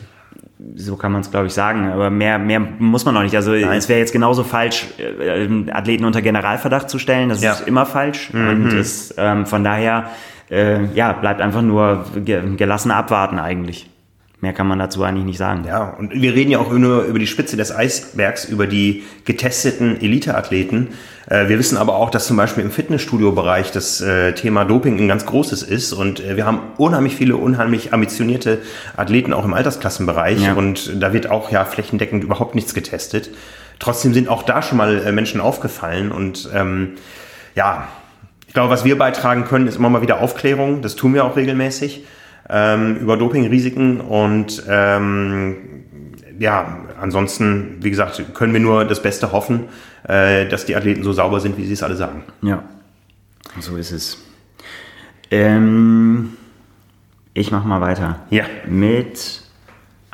So 0.76 0.96
kann 0.96 1.12
man 1.12 1.22
es, 1.22 1.30
glaube 1.30 1.48
ich, 1.48 1.54
sagen. 1.54 1.92
Aber 1.92 2.10
mehr, 2.10 2.40
mehr 2.40 2.60
muss 2.60 3.06
man 3.06 3.14
noch 3.14 3.22
nicht. 3.24 3.36
Also 3.36 3.54
es 3.54 3.88
wäre 3.88 4.00
jetzt 4.00 4.12
genauso 4.14 4.44
falsch, 4.44 4.86
äh, 4.98 5.48
Athleten 5.72 6.06
unter 6.06 6.22
Generalverdacht 6.22 6.90
zu 6.90 6.98
stellen. 6.98 7.30
Das 7.30 7.42
Ja. 7.44 7.52
ist 7.54 7.68
immer 7.68 7.86
falsch. 7.86 8.34
Mhm. 8.34 8.50
Und 8.50 8.74
es, 8.74 9.14
ähm, 9.18 9.46
von 9.46 9.64
daher 9.64 10.10
äh, 10.50 10.86
ja, 10.94 11.14
bleibt 11.14 11.42
einfach 11.42 11.62
nur 11.62 12.06
ge 12.16 12.56
gelassen 12.56 12.92
abwarten 12.92 13.40
eigentlich. 13.40 13.90
Mehr 14.42 14.54
kann 14.54 14.68
man 14.68 14.80
dazu 14.80 15.02
eigentlich 15.04 15.26
nicht 15.26 15.38
sagen. 15.38 15.64
Ja, 15.66 15.96
und 15.98 16.12
wir 16.12 16.34
reden 16.34 16.52
ja 16.52 16.60
auch 16.60 16.72
nur 16.72 17.04
über 17.04 17.20
die 17.20 17.28
Spitze 17.28 17.56
des 17.56 17.74
Eisbergs, 17.74 18.46
über 18.46 18.68
die 18.68 19.04
getesteten 19.24 20.02
Eliteathleten. 20.02 20.90
Äh, 21.30 21.48
Wir 21.48 21.58
wissen 21.58 21.78
aber 21.78 21.96
auch, 21.96 22.10
dass 22.10 22.28
zum 22.28 22.36
Beispiel 22.36 22.64
im 22.64 22.72
Fitnessstudio-Bereich 22.72 23.72
das 23.72 24.02
äh, 24.02 24.34
Thema 24.34 24.66
Doping 24.66 25.00
ein 25.00 25.08
ganz 25.08 25.26
großes 25.26 25.64
ist. 25.64 25.94
Und 25.94 26.20
äh, 26.20 26.36
wir 26.36 26.46
haben 26.46 26.60
unheimlich 26.78 27.16
viele, 27.16 27.38
unheimlich 27.38 27.94
ambitionierte 27.94 28.60
Athleten 28.98 29.32
auch 29.34 29.46
im 29.46 29.54
Altersklassenbereich. 29.54 30.42
Ja. 30.42 30.54
Und 30.54 31.02
da 31.02 31.14
wird 31.14 31.30
auch 31.32 31.50
ja 31.50 31.64
flächendeckend 31.64 32.24
überhaupt 32.24 32.56
nichts 32.56 32.74
getestet. 32.74 33.30
Trotzdem 33.80 34.14
sind 34.14 34.28
auch 34.28 34.44
da 34.44 34.62
schon 34.62 34.78
mal 34.78 35.12
Menschen 35.14 35.40
aufgefallen. 35.40 36.12
Und 36.12 36.50
ähm, 36.54 36.96
ja, 37.56 37.88
ich 38.48 38.54
glaube, 38.54 38.70
was 38.70 38.86
wir 38.86 38.98
beitragen 38.98 39.46
können, 39.46 39.68
ist 39.68 39.78
immer 39.78 39.90
mal 39.90 40.02
wieder 40.02 40.20
Aufklärung. 40.20 40.82
Das 40.82 40.96
tun 40.96 41.14
wir 41.14 41.26
auch 41.26 41.36
regelmäßig 41.36 42.04
ähm, 42.50 42.98
über 42.98 43.18
Dopingrisiken 43.18 44.02
und 44.02 44.64
ähm, 44.70 45.58
ja, 46.40 46.80
ansonsten, 47.00 47.78
wie 47.82 47.90
gesagt, 47.90 48.22
können 48.34 48.54
wir 48.54 48.60
nur 48.60 48.86
das 48.86 49.02
Beste 49.02 49.32
hoffen, 49.32 49.66
äh, 50.08 50.48
dass 50.48 50.66
die 50.66 50.76
Athleten 50.76 51.04
so 51.04 51.14
sauber 51.14 51.40
sind, 51.40 51.58
wie 51.58 51.66
sie 51.66 51.74
es 51.74 51.84
alle 51.84 51.96
sagen. 51.96 52.24
Ja, 52.42 52.64
so 53.60 53.78
ist 53.78 53.92
es. 53.92 54.18
Ähm, 55.32 56.34
ich 57.34 57.52
mache 57.52 57.68
mal 57.68 57.82
weiter. 57.82 58.20
Ja. 58.30 58.46
Mit 58.68 59.42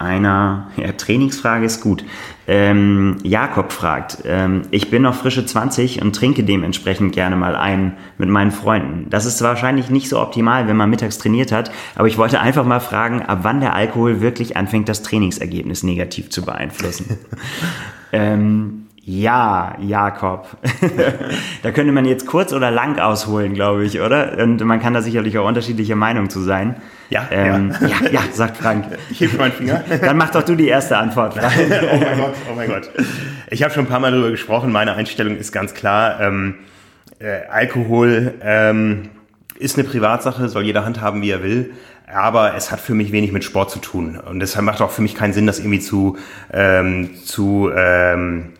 einer 0.01 0.67
ja, 0.77 0.91
Trainingsfrage 0.91 1.65
ist 1.65 1.81
gut. 1.81 2.03
Ähm, 2.47 3.17
Jakob 3.23 3.71
fragt, 3.71 4.19
ähm, 4.25 4.63
ich 4.71 4.89
bin 4.89 5.03
noch 5.03 5.15
frische 5.15 5.45
20 5.45 6.01
und 6.01 6.15
trinke 6.15 6.43
dementsprechend 6.43 7.13
gerne 7.13 7.35
mal 7.35 7.55
ein 7.55 7.93
mit 8.17 8.29
meinen 8.29 8.51
Freunden. 8.51 9.09
Das 9.09 9.25
ist 9.25 9.41
wahrscheinlich 9.41 9.89
nicht 9.89 10.09
so 10.09 10.19
optimal, 10.19 10.67
wenn 10.67 10.75
man 10.75 10.89
mittags 10.89 11.17
trainiert 11.17 11.51
hat, 11.51 11.71
aber 11.95 12.07
ich 12.07 12.17
wollte 12.17 12.41
einfach 12.41 12.65
mal 12.65 12.79
fragen, 12.79 13.21
ab 13.21 13.39
wann 13.43 13.61
der 13.61 13.75
Alkohol 13.75 14.21
wirklich 14.21 14.57
anfängt, 14.57 14.89
das 14.89 15.03
Trainingsergebnis 15.03 15.83
negativ 15.83 16.29
zu 16.29 16.41
beeinflussen. 16.43 17.17
ähm, 18.11 18.87
ja, 19.03 19.75
Jakob. 19.79 20.57
da 21.63 21.71
könnte 21.71 21.91
man 21.91 22.05
jetzt 22.05 22.27
kurz 22.27 22.53
oder 22.53 22.69
lang 22.69 22.99
ausholen, 22.99 23.53
glaube 23.53 23.83
ich, 23.83 23.99
oder? 23.99 24.37
Und 24.37 24.63
man 24.63 24.79
kann 24.79 24.93
da 24.93 25.01
sicherlich 25.01 25.37
auch 25.37 25.47
unterschiedliche 25.47 25.95
Meinungen 25.95 26.29
zu 26.29 26.41
sein. 26.41 26.75
Ja, 27.11 27.27
ähm, 27.29 27.75
ja. 27.81 27.87
ja, 27.87 28.09
ja, 28.09 28.21
sagt 28.31 28.57
Frank. 28.57 28.85
Ich 29.09 29.19
hebe 29.19 29.37
meinen 29.37 29.51
Finger. 29.51 29.83
Dann 30.01 30.17
mach 30.17 30.31
doch 30.31 30.43
du 30.43 30.55
die 30.55 30.67
erste 30.67 30.97
Antwort. 30.97 31.33
Frank. 31.33 31.53
oh 31.93 31.97
mein 31.97 32.17
Gott, 32.17 32.33
oh 32.49 32.55
mein 32.55 32.69
Gott. 32.69 32.89
Ich 33.49 33.61
habe 33.63 33.73
schon 33.73 33.83
ein 33.83 33.89
paar 33.89 33.99
Mal 33.99 34.11
darüber 34.11 34.31
gesprochen. 34.31 34.71
Meine 34.71 34.93
Einstellung 34.93 35.35
ist 35.35 35.51
ganz 35.51 35.73
klar. 35.73 36.21
Ähm, 36.21 36.55
äh, 37.19 37.47
Alkohol 37.49 38.35
ähm, 38.41 39.09
ist 39.59 39.77
eine 39.77 39.87
Privatsache, 39.87 40.47
soll 40.47 40.63
jeder 40.63 40.85
handhaben, 40.85 41.21
wie 41.21 41.31
er 41.31 41.43
will 41.43 41.71
aber 42.13 42.55
es 42.55 42.71
hat 42.71 42.79
für 42.79 42.93
mich 42.93 43.11
wenig 43.11 43.31
mit 43.31 43.43
Sport 43.43 43.71
zu 43.71 43.79
tun. 43.79 44.17
Und 44.17 44.39
deshalb 44.39 44.65
macht 44.65 44.81
auch 44.81 44.91
für 44.91 45.01
mich 45.01 45.15
keinen 45.15 45.33
Sinn, 45.33 45.47
das 45.47 45.59
irgendwie 45.59 45.79
zu, 45.79 46.17
ähm, 46.51 47.15
zu 47.23 47.71
ähm, 47.75 48.53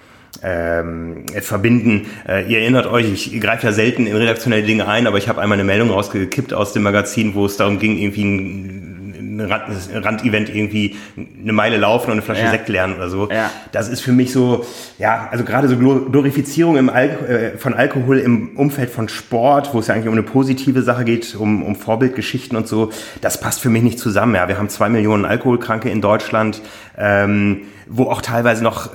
ähm, 0.44 1.26
verbinden. 1.42 2.08
Äh, 2.28 2.52
ihr 2.52 2.60
erinnert 2.60 2.88
euch, 2.88 3.12
ich 3.12 3.40
greife 3.42 3.68
ja 3.68 3.74
selten 3.74 4.08
in 4.08 4.16
redaktionelle 4.16 4.64
Dinge 4.64 4.88
ein, 4.88 5.08
aber 5.08 5.18
ich 5.18 5.28
habe 5.28 5.42
einmal 5.42 5.58
eine 5.58 5.64
Meldung 5.64 5.90
rausgekippt 5.90 6.54
aus 6.54 6.74
dem 6.74 6.84
Magazin, 6.84 7.36
wo 7.36 7.46
es 7.46 7.58
darum 7.58 7.80
ging, 7.80 7.98
irgendwie 7.98 8.24
ein, 8.24 9.40
ein 9.40 10.04
Randevent 10.04 10.54
irgendwie 10.54 10.96
eine 11.16 11.54
Meile 11.54 11.78
laufen 11.78 12.08
und 12.08 12.14
eine 12.14 12.22
Flasche 12.22 12.44
ja. 12.44 12.52
Sekt 12.52 12.70
lernen 12.70 12.96
oder 12.96 13.10
so. 13.10 13.30
Ja. 13.30 13.50
Das 13.72 13.88
ist 13.88 14.02
für 14.02 14.12
mich 14.12 14.32
so, 14.32 14.66
ja, 14.98 15.30
also 15.32 15.44
gerade 15.44 15.68
so 15.68 15.78
Glorifizierung 15.78 16.78
im 16.78 16.90
Al 16.90 17.10
äh, 17.10 17.58
von 17.58 17.74
Alkohol 17.74 18.20
im 18.20 18.58
Umfeld 18.58 18.90
von 18.90 19.10
Sport, 19.10 19.74
wo 19.74 19.80
es 19.80 19.88
ja 19.88 19.96
eigentlich 19.96 20.08
um 20.08 20.14
eine 20.14 20.24
positive 20.24 20.82
Sache 20.82 21.06
geht, 21.06 21.36
um, 21.36 21.64
um 21.64 21.76
Vorbildgeschichten 21.76 22.58
und 22.58 22.68
so, 22.68 22.92
das 23.22 23.40
passt 23.40 23.62
für 23.62 23.70
mich 23.70 23.84
nicht 23.84 24.00
zusammen. 24.00 24.36
Ja, 24.36 24.48
wir 24.48 24.58
haben 24.58 24.70
zwei 24.70 24.90
Millionen 24.90 25.26
Alkoholkranke 25.26 25.90
in 25.90 26.02
Deutschland, 26.02 26.62
ähm, 26.98 27.62
wo 27.88 28.06
auch 28.06 28.22
teilweise 28.22 28.64
noch 28.64 28.90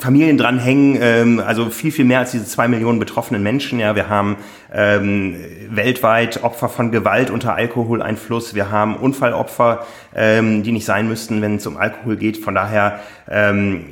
Familien 0.00 0.38
dranhängen, 0.38 0.98
ähm, 1.00 1.40
also 1.40 1.68
viel, 1.68 1.92
viel 1.92 2.04
mehr 2.04 2.20
als 2.20 2.30
diese 2.30 2.46
zwei 2.46 2.68
Millionen 2.68 2.98
betroffenen 2.98 3.42
Menschen. 3.42 3.78
Ja, 3.78 3.94
wir 3.94 4.08
haben 4.08 4.36
ähm, 4.72 5.36
weltweit 5.68 6.42
Opfer 6.42 6.68
von 6.68 6.90
Gewalt 6.90 7.30
unter 7.30 7.54
Alkoholeinfluss. 7.54 8.54
Wir 8.54 8.70
haben 8.70 8.96
Unfallopfer, 8.96 9.86
ähm, 10.14 10.62
die 10.62 10.72
nicht 10.72 10.86
sein 10.86 11.06
müssten, 11.06 11.42
wenn 11.42 11.56
es 11.56 11.66
um 11.66 11.76
Alkohol 11.76 12.16
geht. 12.16 12.38
Von 12.38 12.54
daher 12.54 13.00
ähm, 13.28 13.84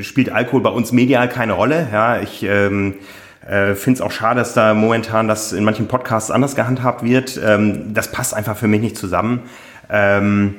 spielt 0.00 0.30
Alkohol 0.30 0.62
bei 0.62 0.70
uns 0.70 0.90
medial 0.90 1.28
keine 1.28 1.52
Rolle. 1.52 1.86
Ja, 1.92 2.20
ich 2.20 2.42
ähm, 2.42 2.94
äh, 3.46 3.74
finde 3.74 3.98
es 3.98 4.00
auch 4.00 4.12
schade, 4.12 4.40
dass 4.40 4.54
da 4.54 4.74
momentan 4.74 5.28
das 5.28 5.52
in 5.52 5.62
manchen 5.62 5.86
Podcasts 5.86 6.30
anders 6.30 6.56
gehandhabt 6.56 7.04
wird. 7.04 7.40
Ähm, 7.42 7.94
das 7.94 8.10
passt 8.10 8.34
einfach 8.34 8.56
für 8.56 8.68
mich 8.68 8.80
nicht 8.80 8.96
zusammen. 8.96 9.42
Ähm, 9.88 10.56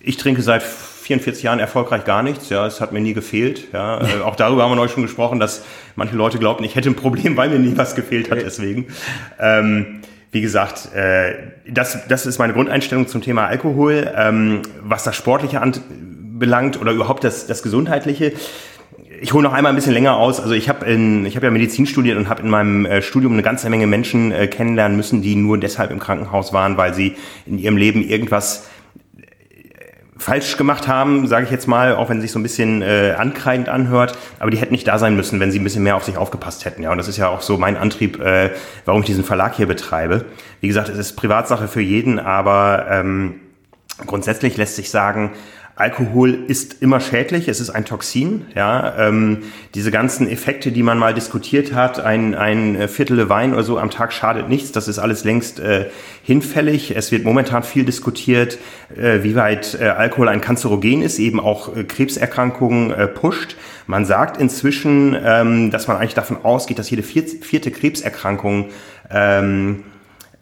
ich 0.00 0.16
trinke 0.16 0.42
seit 0.42 0.64
44 1.08 1.42
Jahren 1.42 1.58
erfolgreich 1.58 2.04
gar 2.04 2.22
nichts. 2.22 2.50
Ja, 2.50 2.66
es 2.66 2.82
hat 2.82 2.92
mir 2.92 3.00
nie 3.00 3.14
gefehlt. 3.14 3.68
Ja, 3.72 4.00
äh, 4.02 4.20
auch 4.22 4.36
darüber 4.36 4.62
haben 4.62 4.70
wir 4.70 4.76
neulich 4.76 4.92
schon 4.92 5.02
gesprochen, 5.02 5.40
dass 5.40 5.64
manche 5.96 6.14
Leute 6.14 6.38
glaubten, 6.38 6.64
ich 6.64 6.76
hätte 6.76 6.90
ein 6.90 6.96
Problem, 6.96 7.36
weil 7.36 7.48
mir 7.48 7.58
nie 7.58 7.76
was 7.76 7.94
gefehlt 7.94 8.30
hat. 8.30 8.38
Deswegen. 8.42 8.86
Ähm, 9.40 10.00
wie 10.30 10.42
gesagt, 10.42 10.94
äh, 10.94 11.34
das, 11.66 12.06
das 12.06 12.26
ist 12.26 12.38
meine 12.38 12.52
Grundeinstellung 12.52 13.08
zum 13.08 13.22
Thema 13.22 13.46
Alkohol. 13.46 14.12
Ähm, 14.14 14.60
was 14.82 15.02
das 15.04 15.16
Sportliche 15.16 15.62
anbelangt 15.62 16.78
oder 16.78 16.92
überhaupt 16.92 17.24
das, 17.24 17.46
das 17.46 17.62
Gesundheitliche, 17.62 18.34
ich 19.22 19.32
hole 19.32 19.42
noch 19.42 19.54
einmal 19.54 19.72
ein 19.72 19.76
bisschen 19.76 19.94
länger 19.94 20.18
aus. 20.18 20.40
Also 20.40 20.52
ich 20.52 20.68
habe 20.68 20.86
ich 20.86 21.36
habe 21.36 21.46
ja 21.46 21.50
Medizin 21.50 21.86
studiert 21.86 22.18
und 22.18 22.28
habe 22.28 22.42
in 22.42 22.50
meinem 22.50 22.84
äh, 22.84 23.00
Studium 23.00 23.32
eine 23.32 23.42
ganze 23.42 23.70
Menge 23.70 23.86
Menschen 23.86 24.30
äh, 24.30 24.46
kennenlernen 24.46 24.96
müssen, 24.98 25.22
die 25.22 25.34
nur 25.34 25.56
deshalb 25.56 25.90
im 25.90 25.98
Krankenhaus 25.98 26.52
waren, 26.52 26.76
weil 26.76 26.92
sie 26.92 27.14
in 27.46 27.58
ihrem 27.58 27.78
Leben 27.78 28.06
irgendwas 28.06 28.68
falsch 30.18 30.56
gemacht 30.56 30.88
haben, 30.88 31.26
sage 31.26 31.44
ich 31.44 31.50
jetzt 31.50 31.68
mal, 31.68 31.94
auch 31.94 32.08
wenn 32.08 32.18
es 32.18 32.22
sich 32.22 32.32
so 32.32 32.38
ein 32.38 32.42
bisschen 32.42 32.82
äh, 32.82 33.14
ankreidend 33.16 33.68
anhört, 33.68 34.18
aber 34.40 34.50
die 34.50 34.58
hätten 34.58 34.72
nicht 34.72 34.86
da 34.86 34.98
sein 34.98 35.14
müssen, 35.16 35.38
wenn 35.40 35.52
sie 35.52 35.60
ein 35.60 35.64
bisschen 35.64 35.84
mehr 35.84 35.96
auf 35.96 36.04
sich 36.04 36.16
aufgepasst 36.16 36.64
hätten. 36.64 36.82
Ja, 36.82 36.90
und 36.90 36.98
das 36.98 37.08
ist 37.08 37.16
ja 37.16 37.28
auch 37.28 37.40
so 37.40 37.56
mein 37.56 37.76
Antrieb, 37.76 38.20
äh, 38.20 38.50
warum 38.84 39.02
ich 39.02 39.06
diesen 39.06 39.24
Verlag 39.24 39.54
hier 39.54 39.66
betreibe. 39.66 40.24
Wie 40.60 40.68
gesagt, 40.68 40.88
es 40.88 40.98
ist 40.98 41.12
Privatsache 41.12 41.68
für 41.68 41.80
jeden, 41.80 42.18
aber 42.18 42.86
ähm, 42.90 43.40
grundsätzlich 44.06 44.56
lässt 44.56 44.76
sich 44.76 44.90
sagen, 44.90 45.32
Alkohol 45.78 46.36
ist 46.48 46.82
immer 46.82 46.98
schädlich, 46.98 47.46
es 47.46 47.60
ist 47.60 47.70
ein 47.70 47.84
Toxin. 47.84 48.46
Ja, 48.56 48.96
ähm, 48.98 49.44
diese 49.76 49.92
ganzen 49.92 50.28
Effekte, 50.28 50.72
die 50.72 50.82
man 50.82 50.98
mal 50.98 51.14
diskutiert 51.14 51.72
hat, 51.72 52.00
ein, 52.00 52.34
ein 52.34 52.88
Viertel 52.88 53.28
Wein 53.28 53.52
oder 53.52 53.62
so 53.62 53.78
am 53.78 53.88
Tag 53.88 54.12
schadet 54.12 54.48
nichts, 54.48 54.72
das 54.72 54.88
ist 54.88 54.98
alles 54.98 55.22
längst 55.22 55.60
äh, 55.60 55.86
hinfällig. 56.24 56.96
Es 56.96 57.12
wird 57.12 57.22
momentan 57.24 57.62
viel 57.62 57.84
diskutiert, 57.84 58.58
äh, 58.96 59.22
wie 59.22 59.36
weit 59.36 59.78
äh, 59.80 59.84
Alkohol 59.84 60.28
ein 60.28 60.40
Kanzerogen 60.40 61.02
ist, 61.02 61.20
eben 61.20 61.38
auch 61.38 61.76
äh, 61.76 61.84
Krebserkrankungen 61.84 62.90
äh, 62.90 63.06
pusht. 63.06 63.54
Man 63.86 64.04
sagt 64.04 64.36
inzwischen, 64.36 65.16
ähm, 65.24 65.70
dass 65.70 65.86
man 65.86 65.96
eigentlich 65.96 66.14
davon 66.14 66.38
ausgeht, 66.42 66.80
dass 66.80 66.90
jede 66.90 67.04
vierte, 67.04 67.70
Krebserkrankung 67.70 68.70
ähm, 69.10 69.84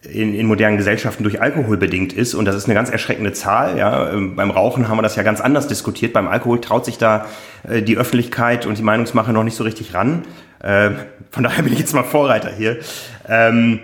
in, 0.03 0.33
in 0.33 0.45
modernen 0.45 0.77
Gesellschaften 0.77 1.23
durch 1.23 1.41
Alkohol 1.41 1.77
bedingt 1.77 2.13
ist. 2.13 2.33
Und 2.33 2.45
das 2.45 2.55
ist 2.55 2.65
eine 2.65 2.73
ganz 2.73 2.89
erschreckende 2.89 3.33
Zahl. 3.33 3.77
Ja. 3.77 4.11
Ähm, 4.11 4.35
beim 4.35 4.51
Rauchen 4.51 4.87
haben 4.87 4.97
wir 4.97 5.01
das 5.01 5.15
ja 5.15 5.23
ganz 5.23 5.41
anders 5.41 5.67
diskutiert. 5.67 6.13
Beim 6.13 6.27
Alkohol 6.27 6.61
traut 6.61 6.85
sich 6.85 6.97
da 6.97 7.25
äh, 7.67 7.81
die 7.81 7.97
Öffentlichkeit 7.97 8.65
und 8.65 8.77
die 8.77 8.83
Meinungsmache 8.83 9.33
noch 9.33 9.43
nicht 9.43 9.55
so 9.55 9.63
richtig 9.63 9.93
ran. 9.93 10.23
Äh, 10.61 10.91
von 11.31 11.43
daher 11.43 11.63
bin 11.63 11.73
ich 11.73 11.79
jetzt 11.79 11.93
mal 11.93 12.03
Vorreiter 12.03 12.51
hier. 12.51 12.77
Ähm, 13.27 13.79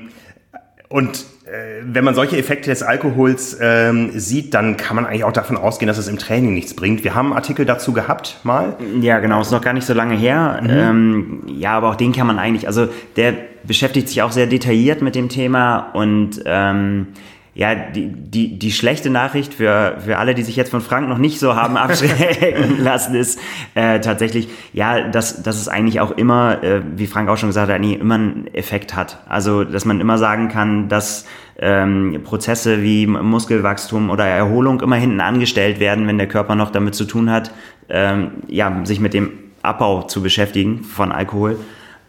und 0.90 1.26
wenn 1.46 2.06
man 2.06 2.16
solche 2.16 2.38
Effekte 2.38 2.70
des 2.70 2.84
Alkohols 2.84 3.58
ähm, 3.60 4.12
sieht, 4.18 4.54
dann 4.54 4.78
kann 4.78 4.96
man 4.96 5.06
eigentlich 5.06 5.26
auch 5.26 5.34
davon 5.34 5.58
ausgehen, 5.58 5.88
dass 5.88 5.98
es 5.98 6.08
im 6.08 6.18
Training 6.18 6.54
nichts 6.54 6.74
bringt. 6.74 7.04
Wir 7.04 7.16
haben 7.16 7.28
einen 7.28 7.36
Artikel 7.36 7.66
dazu 7.66 7.92
gehabt 7.92 8.40
mal. 8.44 8.78
Ja, 9.02 9.20
genau, 9.20 9.42
ist 9.42 9.52
noch 9.52 9.62
gar 9.62 9.74
nicht 9.74 9.86
so 9.86 9.94
lange 9.94 10.16
her. 10.16 10.62
Mhm. 10.64 10.70
Ähm, 10.70 11.44
ja, 11.48 11.72
aber 11.72 11.90
auch 11.90 11.96
den 11.96 12.14
kann 12.14 12.28
man 12.28 12.40
eigentlich, 12.40 12.68
also 12.68 12.88
der 13.18 13.34
beschäftigt 13.66 14.08
sich 14.08 14.22
auch 14.22 14.32
sehr 14.32 14.48
detailliert 14.48 15.02
mit 15.02 15.16
dem 15.16 15.28
Thema 15.28 15.92
und 15.94 16.42
ähm, 16.46 17.08
ja, 17.56 17.76
die, 17.76 18.08
die, 18.08 18.58
die 18.58 18.72
schlechte 18.72 19.12
Nachricht 19.12 19.54
für, 19.54 19.98
für 20.00 20.18
alle, 20.18 20.34
die 20.34 20.42
sich 20.42 20.56
jetzt 20.56 20.72
von 20.72 20.82
Frank 20.82 21.08
noch 21.08 21.20
nicht 21.20 21.40
so 21.40 21.56
haben 21.56 21.78
abschrecken 21.78 22.80
lassen, 22.80 23.14
ist 23.14 23.40
äh, 23.76 24.00
tatsächlich, 24.00 24.50
ja, 24.74 25.08
dass, 25.08 25.44
dass 25.44 25.58
es 25.58 25.68
eigentlich 25.68 26.00
auch 26.00 26.12
immer, 26.12 26.64
äh, 26.64 26.82
wie 26.96 27.06
Frank 27.06 27.30
auch 27.30 27.38
schon 27.38 27.50
gesagt 27.50 27.70
hat, 27.70 27.76
eigentlich 27.76 28.00
immer 28.00 28.16
einen 28.16 28.48
Effekt 28.54 28.96
hat. 28.96 29.20
Also, 29.30 29.64
dass 29.64 29.86
man 29.86 30.02
immer 30.02 30.18
sagen 30.18 30.50
kann, 30.50 30.90
dass 30.90 31.26
ähm, 31.60 32.22
Prozesse 32.24 32.82
wie 32.82 33.06
Muskelwachstum 33.06 34.10
oder 34.10 34.26
Erholung 34.26 34.82
immer 34.82 34.96
hinten 34.96 35.22
angestellt 35.22 35.80
werden, 35.80 36.08
wenn 36.08 36.18
der 36.18 36.28
Körper 36.28 36.56
noch 36.56 36.72
damit 36.72 36.96
zu 36.96 37.06
tun 37.06 37.30
hat, 37.30 37.52
ähm, 37.90 38.32
ja, 38.48 38.84
sich 38.84 39.00
mit 39.00 39.14
dem 39.14 39.32
Abbau 39.62 40.04
zu 40.04 40.24
beschäftigen 40.24 40.84
von 40.84 41.12
Alkohol. 41.12 41.58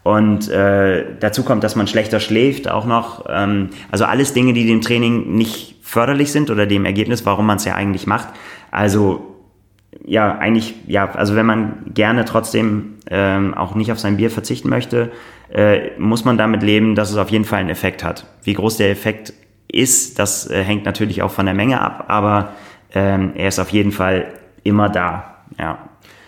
Und 0.05 0.49
äh, 0.49 1.03
dazu 1.19 1.41
kommt, 1.41 1.63
dass 1.63 1.75
man 1.75 1.87
schlechter 1.87 2.19
schläft 2.19 2.69
auch 2.69 2.85
noch. 2.85 3.25
Ähm, 3.27 3.71
also 3.89 4.05
alles 4.05 4.33
Dinge, 4.33 4.53
die 4.53 4.67
dem 4.67 4.81
Training 4.81 5.35
nicht 5.35 5.77
förderlich 5.81 6.31
sind 6.31 6.51
oder 6.51 6.67
dem 6.67 6.85
Ergebnis, 6.85 7.25
warum 7.25 7.47
man 7.47 7.57
es 7.57 7.65
ja 7.65 7.73
eigentlich 7.73 8.05
macht. 8.05 8.27
Also 8.69 9.35
ja, 10.05 10.37
eigentlich, 10.37 10.75
ja, 10.85 11.09
also 11.09 11.35
wenn 11.35 11.47
man 11.47 11.91
gerne 11.91 12.23
trotzdem 12.23 12.97
ähm, 13.09 13.55
auch 13.55 13.73
nicht 13.73 13.91
auf 13.91 13.97
sein 13.97 14.17
Bier 14.17 14.29
verzichten 14.29 14.69
möchte, 14.69 15.11
äh, 15.51 15.97
muss 15.97 16.23
man 16.23 16.37
damit 16.37 16.61
leben, 16.61 16.93
dass 16.93 17.09
es 17.09 17.17
auf 17.17 17.31
jeden 17.31 17.45
Fall 17.45 17.61
einen 17.61 17.69
Effekt 17.69 18.03
hat. 18.03 18.27
Wie 18.43 18.53
groß 18.53 18.77
der 18.77 18.91
Effekt 18.91 19.33
ist, 19.67 20.19
das 20.19 20.47
äh, 20.51 20.63
hängt 20.63 20.85
natürlich 20.85 21.23
auch 21.23 21.31
von 21.31 21.47
der 21.47 21.55
Menge 21.55 21.81
ab, 21.81 22.05
aber 22.09 22.53
ähm, 22.93 23.31
er 23.33 23.47
ist 23.47 23.57
auf 23.57 23.69
jeden 23.69 23.91
Fall 23.91 24.27
immer 24.61 24.87
da. 24.87 25.37
Ja. 25.57 25.79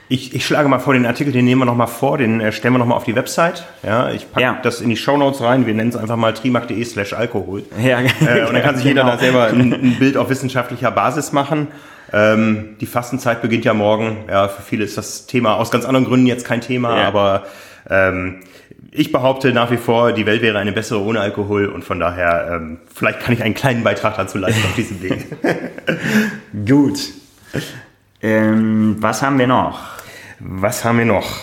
Ich, 0.09 0.33
ich 0.33 0.45
schlage 0.45 0.69
mal 0.69 0.79
vor, 0.79 0.93
den 0.93 1.05
Artikel, 1.05 1.33
den 1.33 1.43
nehmen 1.43 1.61
wir 1.61 1.65
nochmal 1.65 1.87
vor, 1.87 2.17
den 2.17 2.39
äh, 2.39 2.53
stellen 2.53 2.73
wir 2.73 2.77
nochmal 2.77 2.97
auf 2.97 3.03
die 3.03 3.15
Website. 3.15 3.65
Ja, 3.83 4.09
ich 4.09 4.31
packe 4.31 4.41
ja. 4.41 4.59
das 4.63 4.79
in 4.79 4.89
die 4.89 4.95
Shownotes 4.95 5.41
rein. 5.41 5.65
Wir 5.65 5.73
nennen 5.73 5.89
es 5.89 5.97
einfach 5.97 6.15
mal 6.15 6.33
trimark.de 6.33 6.81
slash 6.85 7.11
Alkohol. 7.11 7.63
Ja, 7.83 7.99
äh, 7.99 8.45
und 8.47 8.53
dann 8.53 8.61
kann 8.63 8.75
sich 8.75 8.85
jeder 8.85 9.01
genau. 9.01 9.15
da 9.15 9.19
selber 9.19 9.47
ein, 9.47 9.73
ein, 9.73 9.95
Bild 9.99 10.15
auf 10.15 10.29
wissenschaftlicher 10.29 10.91
Basis 10.91 11.33
machen. 11.33 11.67
Ähm, 12.13 12.77
die 12.79 12.85
Fastenzeit 12.85 13.41
beginnt 13.41 13.65
ja 13.65 13.73
morgen. 13.73 14.25
Ja, 14.29 14.47
für 14.47 14.61
viele 14.61 14.85
ist 14.85 14.97
das 14.97 15.27
Thema 15.27 15.55
aus 15.55 15.71
ganz 15.71 15.83
anderen 15.83 16.05
Gründen 16.05 16.25
jetzt 16.25 16.45
kein 16.45 16.61
Thema, 16.61 16.97
ja. 16.97 17.07
aber 17.07 17.43
ähm, 17.89 18.37
ich 18.91 19.11
behaupte 19.11 19.51
nach 19.51 19.71
wie 19.71 19.77
vor, 19.77 20.13
die 20.13 20.25
Welt 20.25 20.41
wäre 20.41 20.57
eine 20.57 20.71
bessere 20.71 21.01
ohne 21.01 21.19
Alkohol 21.19 21.67
und 21.67 21.83
von 21.83 21.99
daher, 21.99 22.49
ähm, 22.53 22.79
vielleicht 22.93 23.19
kann 23.19 23.33
ich 23.33 23.43
einen 23.43 23.55
kleinen 23.55 23.83
Beitrag 23.83 24.15
dazu 24.15 24.37
leisten 24.37 24.63
auf 24.63 24.75
diesem 24.75 25.01
Weg. 25.01 25.27
Gut. 26.65 26.99
Ähm, 28.21 28.95
was 28.99 29.21
haben 29.21 29.37
wir 29.37 29.47
noch? 29.47 29.96
Was 30.39 30.85
haben 30.85 30.99
wir 30.99 31.05
noch? 31.05 31.35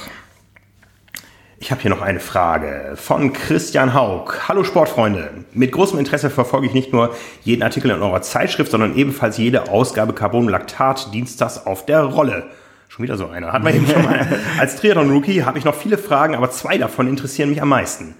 Ich 1.59 1.73
habe 1.73 1.81
hier 1.81 1.91
noch 1.91 2.01
eine 2.01 2.21
Frage 2.21 2.93
von 2.95 3.33
Christian 3.33 3.93
Haug. 3.93 4.47
Hallo 4.47 4.63
Sportfreunde. 4.63 5.45
Mit 5.53 5.73
großem 5.73 5.99
Interesse 5.99 6.31
verfolge 6.31 6.69
ich 6.69 6.75
nicht 6.75 6.93
nur 6.93 7.13
jeden 7.43 7.65
Artikel 7.65 7.91
in 7.91 8.01
eurer 8.01 8.23
Zeitschrift, 8.23 8.71
sondern 8.71 8.95
ebenfalls 8.95 9.37
jede 9.37 9.69
Ausgabe 9.69 10.13
Carbon 10.13 10.49
Lactat 10.49 11.13
Dienstags 11.13 11.67
auf 11.67 11.87
der 11.87 12.05
Rolle. 12.05 12.45
Schon 12.87 13.03
wieder 13.03 13.17
so 13.17 13.27
einer. 13.27 13.53
Hat 13.53 13.65
man 13.65 13.75
eben 13.75 13.89
schon 13.89 14.05
mal. 14.05 14.29
Als 14.61 14.77
Triathlon-Rookie 14.77 15.43
habe 15.43 15.59
ich 15.59 15.65
noch 15.65 15.75
viele 15.75 15.99
Fragen, 15.99 16.37
aber 16.37 16.53
zwei 16.53 16.79
davon 16.79 17.09
interessieren 17.09 17.49
mich 17.49 17.61
am 17.61 17.71
meisten. 17.71 18.15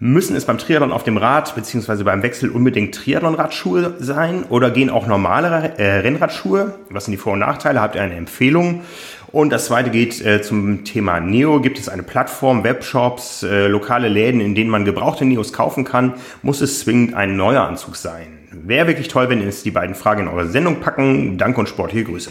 Müssen 0.00 0.34
es 0.34 0.44
beim 0.44 0.58
Triathlon 0.58 0.92
auf 0.92 1.04
dem 1.04 1.16
Rad 1.16 1.54
beziehungsweise 1.54 2.04
beim 2.04 2.22
Wechsel 2.22 2.50
unbedingt 2.50 2.94
Triathlon-Radschuhe 2.94 3.94
sein 3.98 4.44
oder 4.48 4.70
gehen 4.70 4.90
auch 4.90 5.06
normale 5.06 5.74
äh, 5.76 5.98
Rennradschuhe? 5.98 6.74
Was 6.90 7.04
sind 7.04 7.12
die 7.12 7.18
Vor- 7.18 7.34
und 7.34 7.40
Nachteile? 7.40 7.80
Habt 7.80 7.94
ihr 7.94 8.02
eine 8.02 8.14
Empfehlung? 8.14 8.82
Und 9.30 9.50
das 9.50 9.66
zweite 9.66 9.90
geht 9.90 10.24
äh, 10.24 10.40
zum 10.40 10.84
Thema 10.84 11.20
Neo. 11.20 11.60
Gibt 11.60 11.78
es 11.78 11.88
eine 11.88 12.02
Plattform, 12.02 12.64
Webshops, 12.64 13.42
äh, 13.42 13.66
lokale 13.66 14.08
Läden, 14.08 14.40
in 14.40 14.54
denen 14.54 14.70
man 14.70 14.84
gebrauchte 14.84 15.24
Neos 15.24 15.52
kaufen 15.52 15.84
kann? 15.84 16.14
Muss 16.42 16.60
es 16.60 16.80
zwingend 16.80 17.14
ein 17.14 17.36
neuer 17.36 17.62
Anzug 17.62 17.96
sein? 17.96 18.38
Wäre 18.50 18.86
wirklich 18.86 19.08
toll, 19.08 19.28
wenn 19.28 19.42
ihr 19.42 19.50
die 19.50 19.70
beiden 19.70 19.94
Fragen 19.94 20.22
in 20.22 20.28
eure 20.28 20.48
Sendung 20.48 20.80
packen. 20.80 21.36
Danke 21.36 21.60
und 21.60 21.68
sportliche 21.68 22.04
Grüße. 22.04 22.30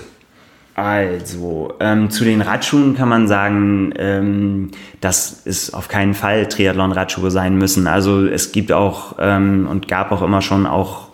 Also, 0.73 1.73
ähm, 1.79 2.11
zu 2.11 2.23
den 2.23 2.41
Radschuhen 2.41 2.95
kann 2.95 3.09
man 3.09 3.27
sagen, 3.27 3.93
ähm, 3.97 4.71
dass 5.01 5.41
es 5.45 5.73
auf 5.73 5.87
keinen 5.87 6.13
Fall 6.13 6.47
Triathlon-Radschuhe 6.47 7.31
sein 7.31 7.57
müssen. 7.57 7.87
Also 7.87 8.25
es 8.25 8.51
gibt 8.51 8.71
auch 8.71 9.15
ähm, 9.19 9.67
und 9.69 9.87
gab 9.87 10.11
auch 10.11 10.21
immer 10.21 10.43
schon 10.43 10.67
auch 10.67 11.07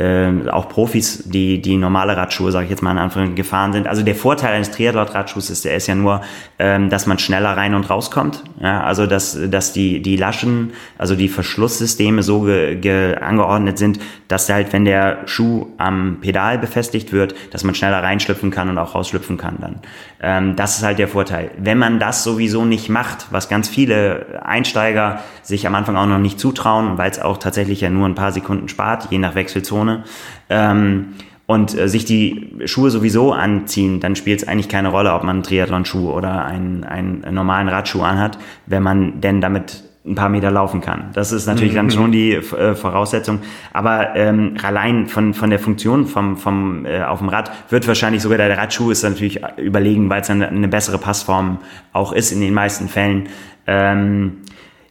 äh, 0.00 0.48
auch 0.48 0.68
Profis, 0.68 1.24
die 1.26 1.60
die 1.60 1.76
normale 1.76 2.16
Radschuhe, 2.16 2.50
sage 2.50 2.64
ich 2.64 2.70
jetzt 2.70 2.82
mal 2.82 2.92
in 2.92 2.98
Anführungszeichen, 2.98 3.36
gefahren 3.36 3.72
sind. 3.72 3.86
Also 3.86 4.02
der 4.02 4.14
Vorteil 4.14 4.54
eines 4.54 4.70
Triathlon-Radschuhs 4.70 5.50
ist, 5.50 5.64
der 5.64 5.76
ist 5.76 5.86
ja 5.86 5.94
nur, 5.94 6.22
ähm, 6.58 6.88
dass 6.88 7.06
man 7.06 7.18
schneller 7.18 7.56
rein 7.56 7.74
und 7.74 7.90
rauskommt. 7.90 8.42
Ja, 8.60 8.82
also 8.82 9.06
dass, 9.06 9.38
dass 9.50 9.72
die, 9.72 10.00
die 10.00 10.16
Laschen, 10.16 10.72
also 10.96 11.14
die 11.14 11.28
Verschlusssysteme 11.28 12.22
so 12.22 12.42
ge, 12.42 12.76
ge, 12.76 13.16
angeordnet 13.16 13.76
sind, 13.76 14.00
dass 14.28 14.48
halt, 14.48 14.72
wenn 14.72 14.84
der 14.84 15.18
Schuh 15.26 15.66
am 15.76 16.18
Pedal 16.20 16.58
befestigt 16.58 17.12
wird, 17.12 17.34
dass 17.50 17.64
man 17.64 17.74
schneller 17.74 18.02
reinschlüpfen 18.02 18.50
kann 18.50 18.70
und 18.70 18.78
auch 18.78 18.94
rausschlüpfen 18.94 19.36
kann 19.36 19.58
dann. 19.60 19.76
Ähm, 20.22 20.56
das 20.56 20.76
ist 20.76 20.84
halt 20.84 20.98
der 20.98 21.08
Vorteil. 21.08 21.50
Wenn 21.58 21.78
man 21.78 21.98
das 21.98 22.24
sowieso 22.24 22.64
nicht 22.64 22.88
macht, 22.88 23.26
was 23.30 23.48
ganz 23.48 23.68
viele 23.68 24.40
Einsteiger 24.44 25.20
sich 25.42 25.66
am 25.66 25.74
Anfang 25.74 25.96
auch 25.96 26.06
noch 26.06 26.18
nicht 26.18 26.38
zutrauen, 26.38 26.98
weil 26.98 27.10
es 27.10 27.20
auch 27.20 27.38
tatsächlich 27.38 27.80
ja 27.80 27.90
nur 27.90 28.06
ein 28.06 28.14
paar 28.14 28.32
Sekunden 28.32 28.68
spart, 28.68 29.08
je 29.10 29.18
nach 29.18 29.34
Wechselzone, 29.34 30.04
ähm, 30.50 31.14
und 31.46 31.76
äh, 31.76 31.88
sich 31.88 32.04
die 32.04 32.60
Schuhe 32.66 32.90
sowieso 32.90 33.32
anziehen, 33.32 33.98
dann 33.98 34.14
spielt 34.14 34.42
es 34.42 34.46
eigentlich 34.46 34.68
keine 34.68 34.90
Rolle, 34.90 35.12
ob 35.14 35.24
man 35.24 35.36
einen 35.36 35.42
Triathlon-Schuh 35.42 36.12
oder 36.12 36.44
einen, 36.44 36.84
einen 36.84 37.24
normalen 37.34 37.68
Radschuh 37.68 38.02
anhat, 38.02 38.38
wenn 38.66 38.84
man 38.84 39.20
denn 39.20 39.40
damit 39.40 39.82
ein 40.06 40.14
paar 40.14 40.30
Meter 40.30 40.50
laufen 40.50 40.80
kann. 40.80 41.10
Das 41.12 41.30
ist 41.30 41.46
natürlich 41.46 41.74
dann 41.74 41.86
mhm. 41.86 41.90
schon 41.90 42.12
die 42.12 42.32
äh, 42.32 42.74
Voraussetzung. 42.74 43.40
Aber 43.72 44.16
ähm, 44.16 44.56
allein 44.62 45.06
von, 45.06 45.34
von 45.34 45.50
der 45.50 45.58
Funktion 45.58 46.06
vom, 46.06 46.38
vom, 46.38 46.86
äh, 46.86 47.02
auf 47.02 47.18
dem 47.18 47.28
Rad 47.28 47.50
wird 47.70 47.86
wahrscheinlich 47.86 48.22
sogar 48.22 48.38
der 48.38 48.56
Radschuh 48.56 48.90
ist 48.90 49.02
natürlich 49.02 49.42
überlegen, 49.58 50.08
weil 50.08 50.22
es 50.22 50.30
eine, 50.30 50.48
eine 50.48 50.68
bessere 50.68 50.96
Passform 50.96 51.58
auch 51.92 52.12
ist 52.12 52.32
in 52.32 52.40
den 52.40 52.54
meisten 52.54 52.88
Fällen. 52.88 53.28
Ähm, 53.66 54.38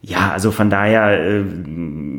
ja, 0.00 0.30
also 0.30 0.52
von 0.52 0.70
daher 0.70 1.20
äh, 1.20 1.44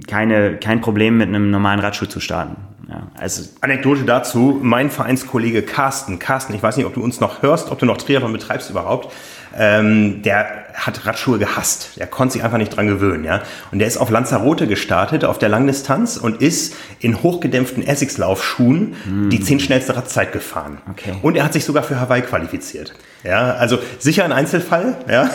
keine, 0.06 0.58
kein 0.58 0.82
Problem 0.82 1.18
mit 1.18 1.30
einem 1.30 1.50
normalen 1.50 1.80
Radschuh 1.80 2.08
zu 2.08 2.20
starten. 2.20 2.58
Ja, 2.90 3.08
also 3.18 3.44
Anekdote 3.62 4.04
dazu, 4.04 4.60
mein 4.62 4.90
Vereinskollege 4.90 5.62
Carsten. 5.62 6.20
Carsten, 6.20 6.54
ich 6.54 6.62
weiß 6.62 6.76
nicht, 6.76 6.86
ob 6.86 6.94
du 6.94 7.02
uns 7.02 7.22
noch 7.22 7.42
hörst, 7.42 7.72
ob 7.72 7.80
du 7.80 7.86
noch 7.86 7.98
Triathlon 7.98 8.34
betreibst 8.34 8.70
überhaupt. 8.70 9.14
Ähm, 9.58 10.22
der 10.22 10.66
hat 10.74 11.06
Radschuhe 11.06 11.38
gehasst. 11.38 11.98
Der 11.98 12.08
konnte 12.08 12.34
sich 12.34 12.44
einfach 12.44 12.58
nicht 12.58 12.76
dran 12.76 12.88
gewöhnen, 12.88 13.24
ja. 13.24 13.42
Und 13.72 13.80
der 13.80 13.88
ist 13.88 13.98
auf 13.98 14.10
Lanzarote 14.10 14.68
gestartet, 14.68 15.26
auf 15.26 15.40
der 15.40 15.50
Langdistanz 15.50 16.18
und 16.18 16.42
ist 16.42 16.76
in 17.00 17.22
hochgedämpften 17.22 17.86
Essex-Laufschuhen 17.86 18.96
mm. 19.06 19.30
die 19.30 19.42
zehn 19.42 19.60
schnellste 19.60 19.96
Radzeit 19.96 20.32
gefahren. 20.32 20.80
Okay. 20.90 21.16
Und 21.22 21.36
er 21.36 21.44
hat 21.44 21.54
sich 21.54 21.66
sogar 21.66 21.84
für 21.84 22.00
Hawaii 22.00 22.22
qualifiziert. 22.22 22.94
Ja, 23.24 23.54
also 23.54 23.78
sicher 24.00 24.26
ein 24.26 24.32
Einzelfall, 24.32 24.96
ja. 25.10 25.30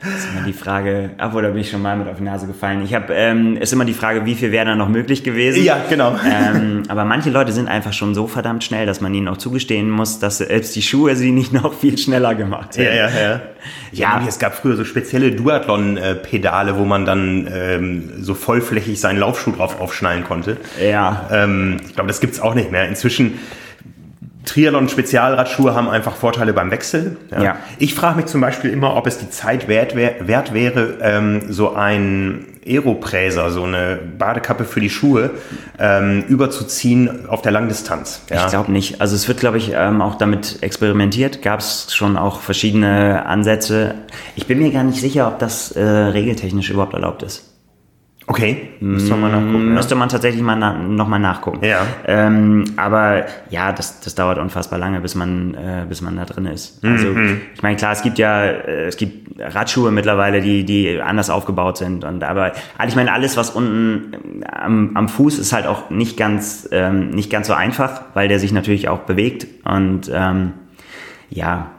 Das 0.00 0.24
ist 0.24 0.28
immer 0.32 0.46
die 0.46 0.52
Frage, 0.52 1.10
obwohl 1.20 1.42
da 1.42 1.48
bin 1.48 1.58
ich 1.58 1.70
schon 1.70 1.82
mal 1.82 1.96
mit 1.96 2.08
auf 2.08 2.18
die 2.18 2.22
Nase 2.22 2.46
gefallen. 2.46 2.82
Ich 2.82 2.94
habe, 2.94 3.12
ähm, 3.12 3.56
ist 3.56 3.72
immer 3.72 3.84
die 3.84 3.94
Frage, 3.94 4.24
wie 4.24 4.34
viel 4.34 4.52
wäre 4.52 4.66
da 4.66 4.74
noch 4.74 4.88
möglich 4.88 5.24
gewesen? 5.24 5.64
Ja, 5.64 5.78
genau. 5.88 6.16
Ähm, 6.24 6.84
aber 6.88 7.04
manche 7.04 7.30
Leute 7.30 7.52
sind 7.52 7.68
einfach 7.68 7.92
schon 7.92 8.14
so 8.14 8.26
verdammt 8.26 8.62
schnell, 8.62 8.86
dass 8.86 9.00
man 9.00 9.12
ihnen 9.12 9.26
auch 9.28 9.36
zugestehen 9.36 9.90
muss, 9.90 10.18
dass 10.18 10.38
selbst 10.38 10.76
die 10.76 10.82
Schuhe 10.82 11.16
sie 11.16 11.32
nicht 11.32 11.52
noch 11.52 11.74
viel 11.74 11.98
schneller 11.98 12.34
gemacht 12.34 12.74
haben. 12.74 12.84
Ja, 12.84 12.94
ja, 12.94 13.08
ja. 13.08 13.20
Ja, 13.20 13.40
ja 14.20 14.22
es 14.28 14.38
gab 14.38 14.54
früher 14.54 14.76
so 14.76 14.84
spezielle 14.84 15.32
Duathlon-Pedale, 15.32 16.78
wo 16.78 16.84
man 16.84 17.04
dann 17.04 17.48
ähm, 17.52 18.12
so 18.20 18.34
vollflächig 18.34 19.00
seinen 19.00 19.18
Laufschuh 19.18 19.52
drauf 19.52 19.80
aufschnallen 19.80 20.24
konnte. 20.24 20.56
Ja. 20.80 21.28
Ähm, 21.32 21.78
ich 21.84 21.94
glaube, 21.94 22.08
das 22.08 22.20
gibt's 22.20 22.40
auch 22.40 22.54
nicht 22.54 22.70
mehr. 22.70 22.88
Inzwischen 22.88 23.38
Triathlon-Spezialradschuhe 24.46 25.74
haben 25.74 25.88
einfach 25.90 26.16
Vorteile 26.16 26.52
beim 26.52 26.70
Wechsel. 26.70 27.18
Ja. 27.30 27.42
ja. 27.42 27.56
Ich 27.78 27.94
frage 27.94 28.16
mich 28.16 28.26
zum 28.26 28.40
Beispiel 28.40 28.70
immer, 28.70 28.96
ob 28.96 29.06
es 29.06 29.18
die 29.18 29.28
Zeit 29.28 29.68
wert, 29.68 29.94
wert 29.94 30.54
wäre, 30.54 30.98
ähm, 31.02 31.42
so 31.48 31.74
ein 31.74 32.46
Aeropräser, 32.66 33.50
so 33.50 33.64
eine 33.64 33.98
Badekappe 34.18 34.64
für 34.64 34.80
die 34.80 34.90
Schuhe, 34.90 35.30
ähm, 35.78 36.24
überzuziehen 36.28 37.28
auf 37.28 37.42
der 37.42 37.52
Langdistanz. 37.52 38.22
Ja. 38.30 38.44
Ich 38.44 38.50
glaube 38.50 38.72
nicht. 38.72 39.00
Also 39.00 39.14
es 39.14 39.28
wird, 39.28 39.40
glaube 39.40 39.58
ich, 39.58 39.72
ähm, 39.74 40.00
auch 40.00 40.16
damit 40.16 40.58
experimentiert. 40.62 41.42
Gab 41.42 41.60
es 41.60 41.94
schon 41.94 42.16
auch 42.16 42.40
verschiedene 42.40 43.26
Ansätze. 43.26 43.94
Ich 44.34 44.46
bin 44.46 44.58
mir 44.58 44.70
gar 44.70 44.84
nicht 44.84 45.00
sicher, 45.00 45.28
ob 45.28 45.38
das 45.38 45.72
äh, 45.72 45.82
regeltechnisch 45.82 46.70
überhaupt 46.70 46.94
erlaubt 46.94 47.22
ist. 47.22 47.55
Okay, 48.28 48.70
müsste 48.80 49.12
man 49.12 49.20
mal 49.20 49.40
nachgucken. 49.40 49.74
Müsste 49.74 49.94
man 49.94 50.08
tatsächlich 50.08 50.42
mal 50.42 50.56
na, 50.56 50.72
noch 50.76 51.06
mal 51.06 51.20
nachgucken. 51.20 51.64
Ja. 51.64 51.86
Ähm, 52.06 52.64
aber 52.76 53.26
ja, 53.50 53.70
das, 53.70 54.00
das 54.00 54.16
dauert 54.16 54.38
unfassbar 54.38 54.80
lange, 54.80 55.00
bis 55.00 55.14
man, 55.14 55.54
äh, 55.54 55.86
bis 55.88 56.02
man 56.02 56.16
da 56.16 56.24
drin 56.24 56.46
ist. 56.46 56.84
Also 56.84 57.06
mhm. 57.06 57.42
ich 57.54 57.62
meine, 57.62 57.76
klar, 57.76 57.92
es 57.92 58.02
gibt 58.02 58.18
ja, 58.18 58.44
äh, 58.44 58.86
es 58.86 58.96
gibt 58.96 59.40
Radschuhe 59.40 59.92
mittlerweile, 59.92 60.40
die, 60.40 60.64
die 60.64 61.00
anders 61.00 61.30
aufgebaut 61.30 61.78
sind. 61.78 62.04
Und 62.04 62.24
aber 62.24 62.52
ich 62.86 62.96
meine, 62.96 63.12
alles, 63.12 63.36
was 63.36 63.50
unten 63.50 64.42
am, 64.50 64.96
am 64.96 65.08
Fuß 65.08 65.38
ist 65.38 65.52
halt 65.52 65.68
auch 65.68 65.90
nicht 65.90 66.16
ganz, 66.16 66.68
ähm, 66.72 67.10
nicht 67.10 67.30
ganz 67.30 67.46
so 67.46 67.52
einfach, 67.52 68.02
weil 68.14 68.26
der 68.26 68.40
sich 68.40 68.50
natürlich 68.50 68.88
auch 68.88 69.00
bewegt. 69.00 69.46
Und 69.64 70.10
ähm, 70.12 70.52
ja, 71.30 71.70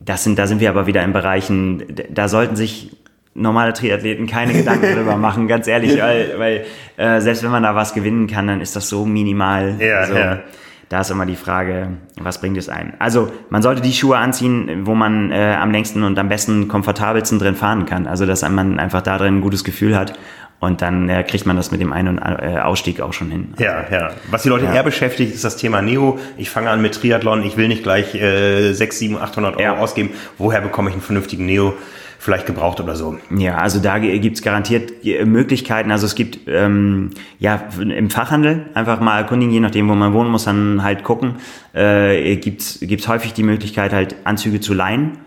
das 0.00 0.24
sind, 0.24 0.38
da 0.38 0.46
sind 0.46 0.60
wir 0.60 0.68
aber 0.68 0.86
wieder 0.86 1.02
in 1.02 1.12
Bereichen, 1.12 1.82
da 2.10 2.28
sollten 2.28 2.56
sich 2.56 2.96
normale 3.38 3.72
Triathleten 3.72 4.26
keine 4.26 4.52
Gedanken 4.52 4.94
drüber 4.94 5.16
machen, 5.16 5.48
ganz 5.48 5.66
ehrlich, 5.66 6.00
weil, 6.00 6.38
weil 6.38 6.64
äh, 6.96 7.20
selbst 7.20 7.42
wenn 7.42 7.50
man 7.50 7.62
da 7.62 7.74
was 7.74 7.94
gewinnen 7.94 8.26
kann, 8.26 8.46
dann 8.46 8.60
ist 8.60 8.76
das 8.76 8.88
so 8.88 9.04
minimal. 9.04 9.76
Ja, 9.78 10.00
also, 10.00 10.14
ja. 10.14 10.40
Da 10.88 11.02
ist 11.02 11.10
immer 11.10 11.26
die 11.26 11.36
Frage, 11.36 11.88
was 12.18 12.40
bringt 12.40 12.56
es 12.56 12.70
ein? 12.70 12.94
Also 12.98 13.30
man 13.50 13.60
sollte 13.60 13.82
die 13.82 13.92
Schuhe 13.92 14.16
anziehen, 14.16 14.86
wo 14.86 14.94
man 14.94 15.30
äh, 15.30 15.54
am 15.60 15.70
längsten 15.70 16.02
und 16.02 16.18
am 16.18 16.30
besten 16.30 16.66
komfortabelsten 16.66 17.38
drin 17.38 17.56
fahren 17.56 17.84
kann. 17.84 18.06
Also 18.06 18.24
dass 18.24 18.48
man 18.48 18.78
einfach 18.78 19.02
da 19.02 19.18
drin 19.18 19.38
ein 19.38 19.40
gutes 19.42 19.64
Gefühl 19.64 19.98
hat 19.98 20.18
und 20.60 20.82
dann 20.82 21.08
äh, 21.08 21.22
kriegt 21.22 21.46
man 21.46 21.56
das 21.56 21.70
mit 21.70 21.80
dem 21.80 21.92
Ein- 21.92 22.08
und 22.08 22.18
äh, 22.18 22.58
Ausstieg 22.58 23.00
auch 23.00 23.12
schon 23.12 23.30
hin. 23.30 23.54
Ja, 23.58 23.84
ja. 23.90 24.10
Was 24.30 24.42
die 24.42 24.48
Leute 24.48 24.64
ja. 24.64 24.74
eher 24.74 24.82
beschäftigt, 24.82 25.34
ist 25.34 25.44
das 25.44 25.56
Thema 25.56 25.82
Neo. 25.82 26.18
Ich 26.36 26.50
fange 26.50 26.70
an 26.70 26.80
mit 26.82 26.94
Triathlon, 26.94 27.42
ich 27.44 27.56
will 27.56 27.68
nicht 27.68 27.82
gleich 27.82 28.14
äh, 28.14 28.72
6, 28.72 28.98
7, 28.98 29.18
800 29.18 29.56
Euro 29.56 29.62
ja. 29.62 29.76
ausgeben. 29.76 30.10
Woher 30.36 30.60
bekomme 30.60 30.88
ich 30.88 30.94
einen 30.94 31.02
vernünftigen 31.02 31.46
Neo? 31.46 31.74
Vielleicht 32.18 32.46
gebraucht 32.46 32.80
oder 32.80 32.96
so. 32.96 33.16
Ja, 33.30 33.58
also 33.58 33.78
da 33.78 33.98
gibt's 33.98 34.42
garantiert 34.42 35.04
Möglichkeiten. 35.24 35.92
Also 35.92 36.04
es 36.04 36.14
gibt 36.14 36.40
ähm, 36.48 37.10
ja 37.38 37.62
im 37.78 38.10
Fachhandel 38.10 38.66
einfach 38.74 39.00
mal 39.00 39.18
erkundigen, 39.18 39.54
je 39.54 39.60
nachdem, 39.60 39.88
wo 39.88 39.94
man 39.94 40.12
wohnen 40.12 40.30
muss, 40.30 40.44
dann 40.44 40.82
halt 40.82 41.04
gucken. 41.04 41.36
Äh, 41.74 42.36
gibt's 42.36 42.80
gibt's 42.82 43.06
häufig 43.08 43.34
die 43.34 43.44
Möglichkeit, 43.44 43.92
halt 43.92 44.16
Anzüge 44.24 44.60
zu 44.60 44.74
leihen, 44.74 45.18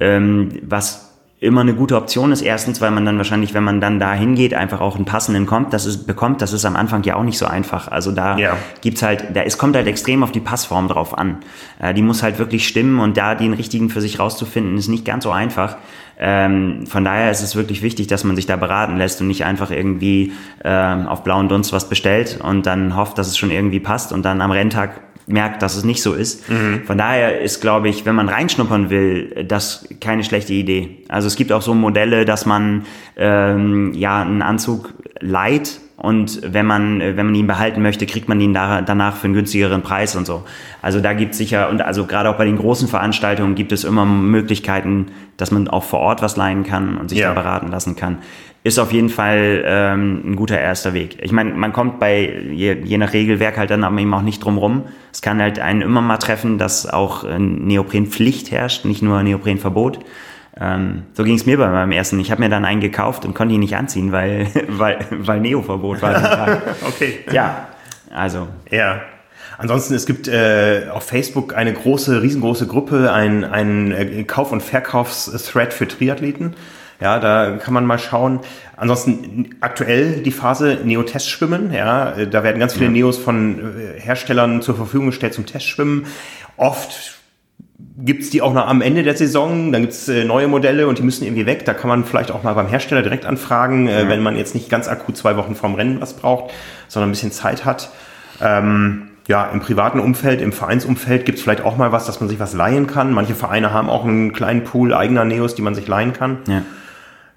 ähm, 0.00 0.48
was 0.62 1.10
immer 1.40 1.62
eine 1.62 1.74
gute 1.74 1.96
Option 1.96 2.32
ist. 2.32 2.42
Erstens, 2.42 2.80
weil 2.80 2.90
man 2.90 3.06
dann 3.06 3.16
wahrscheinlich, 3.16 3.54
wenn 3.54 3.64
man 3.64 3.80
dann 3.80 3.98
da 3.98 4.12
hingeht, 4.12 4.52
einfach 4.52 4.80
auch 4.80 4.96
einen 4.96 5.06
passenden 5.06 5.46
kommt, 5.46 5.72
das 5.72 5.86
ist, 5.86 6.06
bekommt. 6.06 6.42
Das 6.42 6.52
ist 6.52 6.66
am 6.66 6.76
Anfang 6.76 7.02
ja 7.04 7.16
auch 7.16 7.22
nicht 7.22 7.38
so 7.38 7.46
einfach. 7.46 7.88
Also 7.88 8.12
da 8.12 8.36
ja. 8.36 8.56
gibt's 8.82 9.02
halt, 9.02 9.24
da, 9.34 9.42
es 9.42 9.56
kommt 9.56 9.74
halt 9.74 9.86
extrem 9.86 10.22
auf 10.22 10.32
die 10.32 10.40
Passform 10.40 10.88
drauf 10.88 11.16
an. 11.16 11.38
Äh, 11.80 11.94
die 11.94 12.02
muss 12.02 12.22
halt 12.22 12.38
wirklich 12.38 12.68
stimmen 12.68 13.00
und 13.00 13.16
da 13.16 13.34
den 13.34 13.54
richtigen 13.54 13.88
für 13.88 14.02
sich 14.02 14.18
rauszufinden, 14.18 14.76
ist 14.76 14.88
nicht 14.88 15.06
ganz 15.06 15.24
so 15.24 15.30
einfach. 15.30 15.78
Ähm, 16.22 16.86
von 16.86 17.02
daher 17.02 17.30
ist 17.30 17.42
es 17.42 17.56
wirklich 17.56 17.80
wichtig, 17.82 18.06
dass 18.06 18.24
man 18.24 18.36
sich 18.36 18.44
da 18.44 18.56
beraten 18.56 18.98
lässt 18.98 19.20
und 19.22 19.28
nicht 19.28 19.44
einfach 19.44 19.70
irgendwie 19.70 20.32
ähm, 20.62 21.06
auf 21.06 21.24
blauen 21.24 21.48
Dunst 21.48 21.72
was 21.72 21.88
bestellt 21.88 22.38
und 22.42 22.66
dann 22.66 22.94
hofft, 22.94 23.16
dass 23.16 23.26
es 23.26 23.38
schon 23.38 23.50
irgendwie 23.50 23.80
passt 23.80 24.12
und 24.12 24.22
dann 24.22 24.42
am 24.42 24.50
Renntag 24.50 25.00
merkt, 25.26 25.62
dass 25.62 25.76
es 25.76 25.84
nicht 25.84 26.02
so 26.02 26.12
ist. 26.12 26.48
Mhm. 26.50 26.82
Von 26.84 26.98
daher 26.98 27.40
ist, 27.40 27.60
glaube 27.60 27.88
ich, 27.88 28.04
wenn 28.04 28.14
man 28.14 28.28
reinschnuppern 28.28 28.90
will, 28.90 29.44
das 29.46 29.88
keine 30.00 30.24
schlechte 30.24 30.52
Idee. 30.52 30.98
Also 31.08 31.26
es 31.26 31.36
gibt 31.36 31.52
auch 31.52 31.62
so 31.62 31.72
Modelle, 31.72 32.24
dass 32.24 32.46
man 32.46 32.84
ähm, 33.16 33.94
ja 33.94 34.20
einen 34.20 34.42
Anzug 34.42 34.92
leiht 35.20 35.80
und 36.02 36.40
wenn 36.42 36.64
man, 36.64 37.00
wenn 37.00 37.26
man 37.26 37.34
ihn 37.34 37.46
behalten 37.46 37.82
möchte, 37.82 38.06
kriegt 38.06 38.26
man 38.26 38.40
ihn 38.40 38.54
da, 38.54 38.80
danach 38.80 39.16
für 39.16 39.26
einen 39.26 39.34
günstigeren 39.34 39.82
Preis 39.82 40.16
und 40.16 40.26
so. 40.26 40.44
Also 40.80 40.98
da 40.98 41.12
gibt 41.12 41.32
es 41.32 41.38
sicher, 41.38 41.68
und 41.68 41.82
also 41.82 42.06
gerade 42.06 42.30
auch 42.30 42.38
bei 42.38 42.46
den 42.46 42.56
großen 42.56 42.88
Veranstaltungen 42.88 43.54
gibt 43.54 43.70
es 43.70 43.84
immer 43.84 44.06
Möglichkeiten, 44.06 45.08
dass 45.36 45.50
man 45.50 45.68
auch 45.68 45.84
vor 45.84 45.98
Ort 46.00 46.22
was 46.22 46.38
leihen 46.38 46.64
kann 46.64 46.96
und 46.96 47.10
sich 47.10 47.18
ja. 47.18 47.28
da 47.28 47.34
beraten 47.34 47.68
lassen 47.70 47.96
kann. 47.96 48.16
Ist 48.64 48.78
auf 48.78 48.92
jeden 48.92 49.10
Fall 49.10 49.62
ähm, 49.66 50.22
ein 50.24 50.36
guter 50.36 50.58
erster 50.58 50.94
Weg. 50.94 51.18
Ich 51.20 51.32
meine, 51.32 51.52
man 51.52 51.74
kommt 51.74 52.00
bei, 52.00 52.44
je, 52.50 52.78
je 52.82 52.96
nach 52.96 53.12
Regelwerk 53.12 53.58
halt 53.58 53.70
dann 53.70 53.84
aber 53.84 53.98
eben 53.98 54.14
auch 54.14 54.22
nicht 54.22 54.42
drum 54.42 54.56
rum. 54.56 54.84
Es 55.12 55.20
kann 55.20 55.40
halt 55.40 55.58
einen 55.58 55.82
immer 55.82 56.00
mal 56.00 56.16
treffen, 56.16 56.56
dass 56.56 56.86
auch 56.86 57.24
Neoprenpflicht 57.28 58.50
herrscht, 58.50 58.86
nicht 58.86 59.02
nur 59.02 59.22
Neoprenverbot. 59.22 59.98
Ähm, 60.58 61.04
so 61.14 61.24
ging 61.24 61.36
es 61.36 61.46
mir 61.46 61.58
bei 61.58 61.68
meinem 61.68 61.92
ersten. 61.92 62.18
Ich 62.18 62.30
habe 62.30 62.42
mir 62.42 62.48
dann 62.48 62.64
einen 62.64 62.80
gekauft 62.80 63.24
und 63.24 63.34
konnte 63.34 63.54
ihn 63.54 63.60
nicht 63.60 63.76
anziehen, 63.76 64.12
weil, 64.12 64.48
weil, 64.68 64.98
weil 65.10 65.40
Neo-Verbot 65.40 66.02
war. 66.02 66.62
okay. 66.88 67.20
Ja, 67.32 67.68
also. 68.12 68.48
Ja. 68.70 69.00
Ansonsten, 69.58 69.94
es 69.94 70.06
gibt 70.06 70.26
äh, 70.26 70.86
auf 70.90 71.04
Facebook 71.04 71.54
eine 71.54 71.72
große, 71.72 72.22
riesengroße 72.22 72.66
Gruppe, 72.66 73.12
ein, 73.12 73.44
ein 73.44 73.92
äh, 73.92 74.24
Kauf- 74.24 74.52
und 74.52 74.62
Verkaufs-Thread 74.62 75.74
für 75.74 75.86
Triathleten. 75.86 76.54
Ja, 76.98 77.18
da 77.18 77.56
kann 77.56 77.72
man 77.72 77.86
mal 77.86 77.98
schauen. 77.98 78.40
Ansonsten 78.76 79.56
aktuell 79.60 80.22
die 80.22 80.32
Phase 80.32 80.78
Neo-Testschwimmen. 80.84 81.72
Ja, 81.72 82.12
da 82.26 82.42
werden 82.42 82.58
ganz 82.58 82.74
viele 82.74 82.86
ja. 82.86 82.90
Neos 82.90 83.18
von 83.18 83.58
äh, 83.58 84.00
Herstellern 84.00 84.62
zur 84.62 84.76
Verfügung 84.76 85.06
gestellt 85.06 85.34
zum 85.34 85.46
Testschwimmen. 85.46 86.06
Oft 86.56 87.19
gibt's 88.04 88.30
die 88.30 88.42
auch 88.42 88.52
noch 88.52 88.66
am 88.66 88.80
Ende 88.80 89.02
der 89.02 89.16
Saison, 89.16 89.72
dann 89.72 89.82
gibt's 89.82 90.08
äh, 90.08 90.24
neue 90.24 90.48
Modelle 90.48 90.86
und 90.86 90.98
die 90.98 91.02
müssen 91.02 91.24
irgendwie 91.24 91.46
weg. 91.46 91.64
Da 91.64 91.74
kann 91.74 91.88
man 91.88 92.04
vielleicht 92.04 92.30
auch 92.30 92.42
mal 92.42 92.54
beim 92.54 92.68
Hersteller 92.68 93.02
direkt 93.02 93.26
anfragen, 93.26 93.88
äh, 93.88 94.08
wenn 94.08 94.22
man 94.22 94.36
jetzt 94.36 94.54
nicht 94.54 94.70
ganz 94.70 94.88
akut 94.88 95.16
zwei 95.16 95.36
Wochen 95.36 95.54
vorm 95.54 95.74
Rennen 95.74 96.00
was 96.00 96.14
braucht, 96.14 96.52
sondern 96.88 97.10
ein 97.10 97.12
bisschen 97.12 97.32
Zeit 97.32 97.64
hat. 97.64 97.90
Ähm, 98.40 99.08
ja, 99.28 99.44
im 99.46 99.60
privaten 99.60 100.00
Umfeld, 100.00 100.40
im 100.40 100.52
Vereinsumfeld 100.52 101.24
gibt's 101.24 101.42
vielleicht 101.42 101.62
auch 101.62 101.76
mal 101.76 101.92
was, 101.92 102.06
dass 102.06 102.20
man 102.20 102.28
sich 102.28 102.40
was 102.40 102.52
leihen 102.52 102.86
kann. 102.86 103.12
Manche 103.12 103.34
Vereine 103.34 103.72
haben 103.72 103.88
auch 103.88 104.04
einen 104.04 104.32
kleinen 104.32 104.64
Pool 104.64 104.92
eigener 104.92 105.24
Neos, 105.24 105.54
die 105.54 105.62
man 105.62 105.74
sich 105.74 105.86
leihen 105.86 106.12
kann. 106.12 106.38
Ja. 106.48 106.62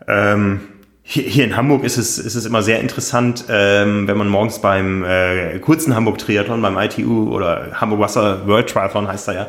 Ähm, 0.08 0.62
hier, 1.06 1.24
hier 1.24 1.44
in 1.44 1.58
Hamburg 1.58 1.84
ist 1.84 1.98
es, 1.98 2.18
ist 2.18 2.36
es 2.36 2.46
immer 2.46 2.64
sehr 2.64 2.80
interessant, 2.80 3.46
ähm, 3.50 4.08
wenn 4.08 4.18
man 4.18 4.30
morgens 4.30 4.60
beim 4.60 5.04
äh, 5.04 5.60
kurzen 5.60 5.94
Hamburg-Triathlon, 5.94 6.62
beim 6.62 6.78
ITU 6.78 7.30
oder 7.30 7.74
Hamburg 7.74 8.00
Wasser 8.00 8.48
World 8.48 8.70
Triathlon 8.70 9.08
heißt 9.08 9.28
er 9.28 9.34
ja, 9.34 9.48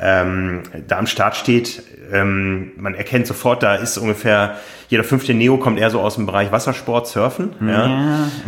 ähm, 0.00 0.62
da 0.88 0.98
am 0.98 1.06
Start 1.06 1.36
steht. 1.36 1.82
Ähm, 2.12 2.72
man 2.76 2.94
erkennt 2.94 3.26
sofort, 3.26 3.62
da 3.62 3.76
ist 3.76 3.96
ungefähr 3.96 4.56
jeder 4.88 5.04
fünfte 5.04 5.34
Neo 5.34 5.58
kommt 5.58 5.78
eher 5.78 5.90
so 5.90 6.00
aus 6.00 6.14
dem 6.14 6.24
Bereich 6.24 6.50
Wassersport, 6.50 7.06
Surfen. 7.06 7.50
Ja. 7.60 7.88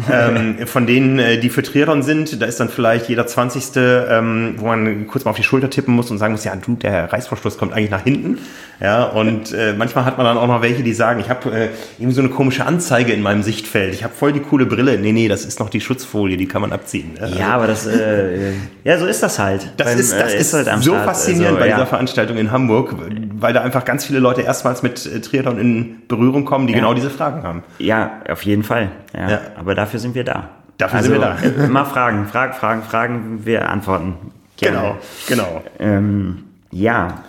ja. 0.09 0.29
ähm, 0.29 0.67
von 0.67 0.87
denen, 0.87 1.19
äh, 1.19 1.39
die 1.39 1.51
für 1.51 1.63
Triathlon 1.63 2.03
sind, 2.03 2.41
da 2.41 2.47
ist 2.47 2.59
dann 2.61 2.71
vielleicht 2.71 3.09
jeder 3.09 3.27
zwanzigste, 3.27 4.09
ähm, 4.11 4.55
wo 4.57 4.67
man 4.67 5.07
kurz 5.07 5.25
mal 5.25 5.33
auf 5.33 5.37
die 5.37 5.43
Schulter 5.43 5.69
tippen 5.69 5.95
muss 5.95 6.11
und 6.11 6.19
sagen 6.19 6.33
muss, 6.33 6.45
ja, 6.45 6.57
du, 6.57 6.77
der 6.77 7.13
Reißverschluss 7.13 7.59
kommt 7.59 7.75
eigentlich 7.75 7.91
nach 7.91 8.05
hinten. 8.05 8.39
Ja, 8.81 9.05
und 9.05 9.53
äh, 9.53 9.75
manchmal 9.77 10.07
hat 10.07 10.17
man 10.17 10.25
dann 10.25 10.39
auch 10.39 10.47
noch 10.47 10.63
welche, 10.63 10.83
die 10.83 10.95
sagen, 10.95 11.21
ich 11.21 11.29
habe 11.29 11.51
äh, 11.51 11.69
irgendwie 11.99 12.15
so 12.15 12.23
eine 12.23 12.31
komische 12.31 12.65
Anzeige 12.65 13.13
in 13.13 13.21
meinem 13.21 13.43
Sichtfeld. 13.43 13.93
Ich 13.93 14.03
habe 14.03 14.15
voll 14.15 14.33
die 14.33 14.41
coole 14.41 14.65
Brille. 14.65 14.99
Nee, 14.99 15.13
nee, 15.13 15.29
das 15.29 15.45
ist 15.45 15.61
noch 15.61 15.69
die 15.69 15.83
Schutzfolie, 15.83 16.39
die 16.39 16.47
kann 16.47 16.63
man 16.63 16.73
abziehen. 16.73 17.11
Ne? 17.21 17.35
Ja, 17.39 17.49
aber 17.49 17.67
das, 17.67 17.87
äh, 17.87 18.53
ja, 18.83 18.99
so 18.99 19.05
ist 19.05 19.23
das 19.23 19.39
halt. 19.39 19.71
Das 19.77 19.89
beim, 19.89 19.99
ist, 19.99 20.13
das 20.15 20.33
äh, 20.33 20.37
ist, 20.37 20.55
ist 20.55 20.67
halt 20.67 20.83
so 20.83 20.93
Start. 20.93 21.05
faszinierend 21.05 21.49
also, 21.49 21.61
bei 21.61 21.69
ja. 21.69 21.75
dieser 21.75 21.87
Veranstaltung 21.87 22.39
in 22.39 22.51
Hamburg, 22.51 22.95
weil 23.39 23.53
da 23.53 23.61
einfach 23.61 23.85
ganz 23.85 24.07
viele 24.07 24.19
Leute 24.19 24.41
erstmals 24.41 24.83
mit 24.83 25.05
äh, 25.05 25.21
Triathlon 25.21 25.59
in 25.59 25.97
Berührung 26.09 26.30
kommen, 26.45 26.67
die 26.67 26.73
ja. 26.73 26.79
genau 26.79 26.95
diese 26.95 27.11
Fragen 27.11 27.43
haben. 27.43 27.63
Ja, 27.79 28.21
auf 28.29 28.43
jeden 28.45 28.63
Fall. 28.63 28.91
Ja. 29.13 29.31
ja. 29.31 29.41
Aber 29.59 29.75
dafür 29.75 30.01
sind 30.01 30.15
wir 30.15 30.25
da. 30.25 30.49
Dafür 30.79 30.99
also, 30.99 31.11
sind 31.11 31.21
wir 31.21 31.27
da. 31.27 31.65
immer 31.65 31.85
Fragen, 31.85 32.27
Fragen, 32.27 32.55
Fragen, 32.55 32.83
Fragen, 32.83 33.41
wir 33.45 33.69
antworten. 33.69 34.15
Gerne. 34.57 34.97
Genau, 35.29 35.43
genau. 35.49 35.65
Ähm, 35.79 36.45
ja. 36.71 37.23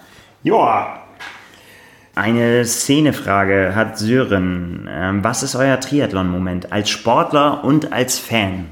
Joa. 0.43 0.99
Eine 2.15 2.65
Szenefrage 2.65 3.73
hat 3.73 3.97
Sören. 3.97 4.89
Ähm, 4.91 5.23
was 5.23 5.43
ist 5.43 5.55
euer 5.55 5.79
Triathlon-Moment 5.79 6.71
als 6.71 6.89
Sportler 6.89 7.63
und 7.63 7.93
als 7.93 8.19
Fan? 8.19 8.65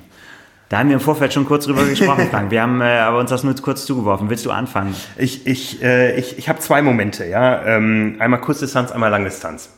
Da 0.70 0.78
haben 0.78 0.90
wir 0.90 0.96
im 0.96 1.02
Vorfeld 1.02 1.34
schon 1.34 1.46
kurz 1.46 1.66
drüber 1.66 1.84
gesprochen, 1.86 2.28
Frank. 2.32 2.52
Wir 2.52 2.62
haben 2.62 2.80
äh, 2.82 3.00
aber 3.00 3.20
uns 3.20 3.32
das 3.32 3.44
nur 3.44 3.56
kurz 3.56 3.86
zugeworfen. 3.86 4.30
Willst 4.30 4.46
du 4.46 4.52
anfangen? 4.52 4.96
Ich, 5.18 5.48
ich, 5.48 5.82
äh, 5.82 6.18
ich, 6.18 6.38
ich 6.38 6.48
habe 6.48 6.60
zwei 6.60 6.82
Momente. 6.82 7.26
Ja, 7.26 7.66
ähm, 7.66 8.18
einmal 8.20 8.40
Kurzdistanz, 8.42 8.92
einmal 8.92 9.10
Langdistanz. 9.10 9.72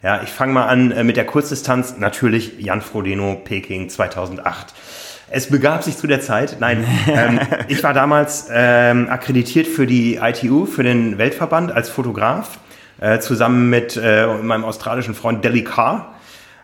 Ja, 0.00 0.22
ich 0.22 0.28
fange 0.28 0.52
mal 0.52 0.66
an 0.66 0.92
äh, 0.92 1.02
mit 1.02 1.16
der 1.16 1.26
Kurzdistanz. 1.26 1.96
Natürlich 1.98 2.60
Jan 2.60 2.82
Frodeno, 2.82 3.34
Peking 3.34 3.88
2008. 3.88 4.72
Es 5.30 5.48
begab 5.48 5.82
sich 5.82 5.96
zu 5.96 6.06
der 6.06 6.20
Zeit, 6.20 6.58
nein, 6.60 6.86
ähm, 7.08 7.40
ich 7.66 7.82
war 7.82 7.94
damals 7.94 8.46
ähm, 8.50 9.08
akkreditiert 9.10 9.66
für 9.66 9.86
die 9.86 10.16
ITU, 10.16 10.66
für 10.66 10.84
den 10.84 11.18
Weltverband 11.18 11.72
als 11.72 11.90
Fotograf, 11.90 12.60
äh, 13.00 13.18
zusammen 13.18 13.70
mit 13.70 13.96
äh, 14.00 14.26
meinem 14.40 14.64
australischen 14.64 15.14
Freund 15.14 15.44
Delly 15.44 15.64
Carr. 15.64 16.14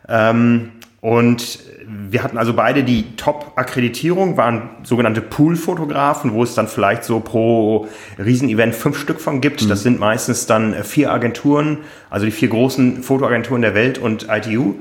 Ähm, 0.09 0.71
und 1.05 1.59
wir 1.87 2.23
hatten 2.23 2.39
also 2.39 2.55
beide 2.55 2.83
die 2.83 3.15
Top-Akkreditierung, 3.17 4.39
waren 4.39 4.71
sogenannte 4.85 5.21
Pool-Fotografen, 5.21 6.33
wo 6.33 6.43
es 6.43 6.55
dann 6.55 6.67
vielleicht 6.67 7.05
so 7.05 7.21
pro 7.21 7.89
Riesenevent 8.17 8.75
fünf 8.75 8.99
Stück 8.99 9.21
von 9.21 9.43
gibt. 9.43 9.63
Mhm. 9.63 9.69
Das 9.69 9.83
sind 9.83 10.01
meistens 10.01 10.47
dann 10.47 10.73
vier 10.83 11.13
Agenturen, 11.13 11.81
also 12.09 12.25
die 12.25 12.33
vier 12.33 12.49
großen 12.49 13.03
Fotoagenturen 13.03 13.61
der 13.61 13.75
Welt 13.75 13.99
und 13.99 14.29
ITU. 14.31 14.77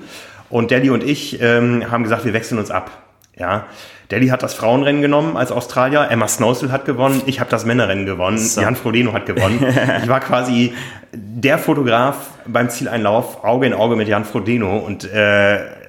Und 0.49 0.71
Delhi 0.71 0.91
und 0.91 1.03
ich 1.03 1.41
ähm, 1.41 1.91
haben 1.91 2.03
gesagt, 2.03 2.23
wir 2.23 2.31
wechseln 2.31 2.57
uns 2.57 2.71
ab. 2.71 2.89
Ja, 3.37 3.65
Delhi 4.09 4.27
hat 4.27 4.43
das 4.43 4.53
Frauenrennen 4.53 5.01
genommen 5.01 5.35
als 5.35 5.51
Australier, 5.51 6.07
Emma 6.09 6.29
Snowsel 6.29 6.71
hat 6.71 6.85
gewonnen, 6.85 7.21
ich 7.25 7.41
habe 7.41 7.49
das 7.49 7.65
Männerrennen 7.65 8.05
gewonnen, 8.05 8.37
so. 8.37 8.61
Jan 8.61 8.77
Frodeno 8.77 9.11
hat 9.11 9.25
gewonnen. 9.25 9.59
ich 10.01 10.07
war 10.07 10.21
quasi 10.21 10.73
der 11.11 11.57
Fotograf 11.57 12.29
beim 12.47 12.69
Zieleinlauf, 12.69 13.43
Auge 13.43 13.67
in 13.67 13.73
Auge 13.73 13.97
mit 13.97 14.07
Jan 14.07 14.23
Frodeno 14.23 14.77
und 14.77 15.03
äh, 15.11 15.82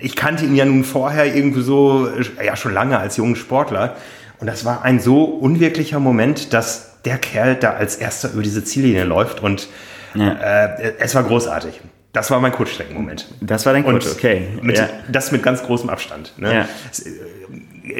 ich 0.00 0.16
kannte 0.16 0.44
ihn 0.44 0.54
ja 0.54 0.64
nun 0.64 0.84
vorher 0.84 1.34
irgendwie 1.34 1.62
so, 1.62 2.08
ja 2.44 2.56
schon 2.56 2.72
lange 2.72 2.98
als 2.98 3.16
jungen 3.16 3.36
Sportler. 3.36 3.96
Und 4.40 4.46
das 4.46 4.64
war 4.64 4.82
ein 4.82 5.00
so 5.00 5.24
unwirklicher 5.24 5.98
Moment, 5.98 6.52
dass 6.52 7.02
der 7.04 7.18
Kerl 7.18 7.56
da 7.56 7.72
als 7.72 7.96
erster 7.96 8.32
über 8.32 8.42
diese 8.42 8.64
Ziellinie 8.64 9.04
läuft 9.04 9.42
und 9.42 9.68
ja. 10.14 10.32
äh, 10.32 10.94
es 10.98 11.14
war 11.14 11.24
großartig. 11.24 11.80
Das 12.12 12.30
war 12.30 12.40
mein 12.40 12.52
Kurzstreckenmoment. 12.52 13.26
Das 13.40 13.66
war 13.66 13.72
dein 13.72 13.84
Kurz, 13.84 14.10
okay. 14.12 14.48
Mit, 14.62 14.78
ja. 14.78 14.88
Das 15.08 15.30
mit 15.30 15.42
ganz 15.42 15.62
großem 15.62 15.90
Abstand. 15.90 16.32
Ne? 16.38 16.54
Ja 16.54 16.68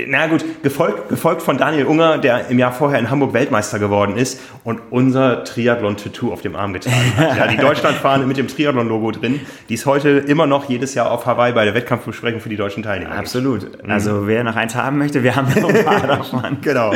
na 0.06 0.26
gut, 0.26 0.44
gefolgt, 0.62 1.08
gefolgt 1.08 1.42
von 1.42 1.58
Daniel 1.58 1.86
Unger, 1.86 2.18
der 2.18 2.48
im 2.48 2.58
Jahr 2.58 2.72
vorher 2.72 2.98
in 2.98 3.10
Hamburg 3.10 3.32
Weltmeister 3.32 3.78
geworden 3.78 4.16
ist 4.16 4.40
und 4.64 4.80
unser 4.90 5.44
Triathlon-Tattoo 5.44 6.32
auf 6.32 6.42
dem 6.42 6.56
Arm 6.56 6.72
getragen 6.72 7.16
hat. 7.16 7.36
Ja, 7.36 7.46
die 7.46 7.56
Deutschlandfahne 7.60 8.26
mit 8.26 8.36
dem 8.36 8.48
Triathlon-Logo 8.48 9.12
drin, 9.12 9.40
die 9.68 9.74
ist 9.74 9.86
heute 9.86 10.10
immer 10.10 10.46
noch 10.46 10.68
jedes 10.68 10.94
Jahr 10.94 11.10
auf 11.10 11.26
Hawaii 11.26 11.52
bei 11.52 11.64
der 11.64 11.74
Wettkampfbesprechung 11.74 12.40
für 12.40 12.48
die 12.48 12.56
deutschen 12.56 12.82
Teilnehmer. 12.82 13.16
Absolut. 13.16 13.84
Mhm. 13.84 13.90
Also 13.90 14.26
wer 14.26 14.44
noch 14.44 14.56
eins 14.56 14.74
haben 14.74 14.98
möchte, 14.98 15.22
wir 15.22 15.36
haben 15.36 15.48
noch 15.60 15.68
ein 15.68 15.84
paar 15.84 16.06
davon. 16.06 16.58
genau. 16.60 16.92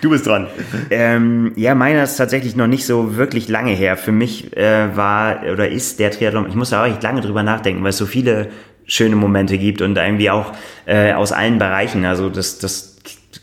Du 0.00 0.10
bist 0.10 0.26
dran. 0.26 0.46
Ähm, 0.90 1.52
ja, 1.56 1.74
meiner 1.74 2.02
ist 2.02 2.16
tatsächlich 2.16 2.56
noch 2.56 2.66
nicht 2.66 2.86
so 2.86 3.16
wirklich 3.16 3.48
lange 3.48 3.72
her. 3.72 3.96
Für 3.96 4.12
mich 4.12 4.56
äh, 4.56 4.96
war 4.96 5.42
oder 5.52 5.68
ist 5.68 6.00
der 6.00 6.10
Triathlon, 6.10 6.48
ich 6.48 6.54
muss 6.54 6.70
da 6.70 6.82
auch 6.82 6.86
echt 6.86 7.02
lange 7.02 7.20
drüber 7.20 7.42
nachdenken, 7.42 7.82
weil 7.82 7.90
es 7.90 7.98
so 7.98 8.06
viele 8.06 8.48
schöne 8.86 9.16
Momente 9.16 9.58
gibt 9.58 9.82
und 9.82 9.96
irgendwie 9.96 10.30
auch 10.30 10.52
äh, 10.86 11.12
aus 11.12 11.32
allen 11.32 11.58
Bereichen. 11.58 12.04
Also 12.04 12.28
das, 12.28 12.58
das 12.58 12.96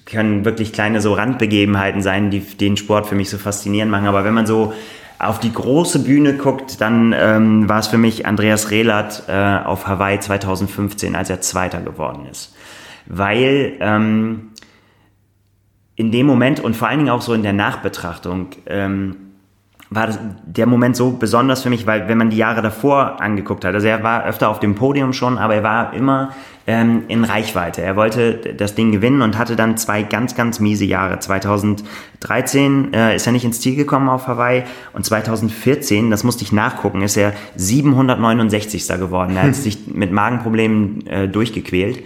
können 0.05 0.45
wirklich 0.45 0.73
kleine 0.73 1.01
so 1.01 1.13
Randbegebenheiten 1.13 2.01
sein, 2.01 2.29
die 2.29 2.39
den 2.39 2.77
Sport 2.77 3.07
für 3.07 3.15
mich 3.15 3.29
so 3.29 3.37
faszinierend 3.37 3.91
machen. 3.91 4.07
Aber 4.07 4.23
wenn 4.23 4.33
man 4.33 4.45
so 4.45 4.73
auf 5.19 5.39
die 5.39 5.53
große 5.53 5.99
Bühne 5.99 6.33
guckt, 6.35 6.81
dann 6.81 7.13
ähm, 7.17 7.69
war 7.69 7.79
es 7.79 7.87
für 7.87 7.97
mich 7.97 8.25
Andreas 8.25 8.71
Rehlert 8.71 9.23
äh, 9.27 9.59
auf 9.63 9.87
Hawaii 9.87 10.19
2015, 10.19 11.15
als 11.15 11.29
er 11.29 11.41
Zweiter 11.41 11.81
geworden 11.81 12.25
ist. 12.29 12.55
Weil 13.05 13.73
ähm, 13.79 14.51
in 15.95 16.11
dem 16.11 16.25
Moment 16.25 16.59
und 16.59 16.75
vor 16.75 16.87
allen 16.87 16.99
Dingen 16.99 17.11
auch 17.11 17.21
so 17.21 17.33
in 17.33 17.43
der 17.43 17.53
Nachbetrachtung 17.53 18.47
ähm, 18.65 19.15
war 19.95 20.07
das, 20.07 20.19
der 20.45 20.65
Moment 20.65 20.95
so 20.95 21.11
besonders 21.11 21.61
für 21.63 21.69
mich, 21.69 21.85
weil 21.85 22.07
wenn 22.07 22.17
man 22.17 22.29
die 22.29 22.37
Jahre 22.37 22.61
davor 22.61 23.21
angeguckt 23.21 23.65
hat, 23.65 23.73
also 23.73 23.87
er 23.87 24.03
war 24.03 24.25
öfter 24.25 24.49
auf 24.49 24.59
dem 24.59 24.75
Podium 24.75 25.13
schon, 25.13 25.37
aber 25.37 25.55
er 25.55 25.63
war 25.63 25.93
immer 25.93 26.31
ähm, 26.65 27.03
in 27.07 27.23
Reichweite. 27.23 27.81
Er 27.81 27.95
wollte 27.95 28.55
das 28.57 28.75
Ding 28.75 28.91
gewinnen 28.91 29.21
und 29.21 29.37
hatte 29.37 29.55
dann 29.55 29.77
zwei 29.77 30.03
ganz, 30.03 30.35
ganz 30.35 30.59
miese 30.59 30.85
Jahre. 30.85 31.19
2013 31.19 32.93
äh, 32.93 33.15
ist 33.15 33.25
er 33.25 33.33
nicht 33.33 33.45
ins 33.45 33.59
Ziel 33.59 33.75
gekommen 33.75 34.09
auf 34.09 34.27
Hawaii 34.27 34.63
und 34.93 35.05
2014, 35.05 36.09
das 36.09 36.23
musste 36.23 36.43
ich 36.43 36.51
nachgucken, 36.51 37.01
ist 37.01 37.17
er 37.17 37.33
769. 37.55 38.87
geworden. 38.99 39.35
Er 39.35 39.43
hat 39.43 39.55
sich 39.55 39.87
mit 39.87 40.11
Magenproblemen 40.11 41.05
äh, 41.07 41.27
durchgequält. 41.27 42.03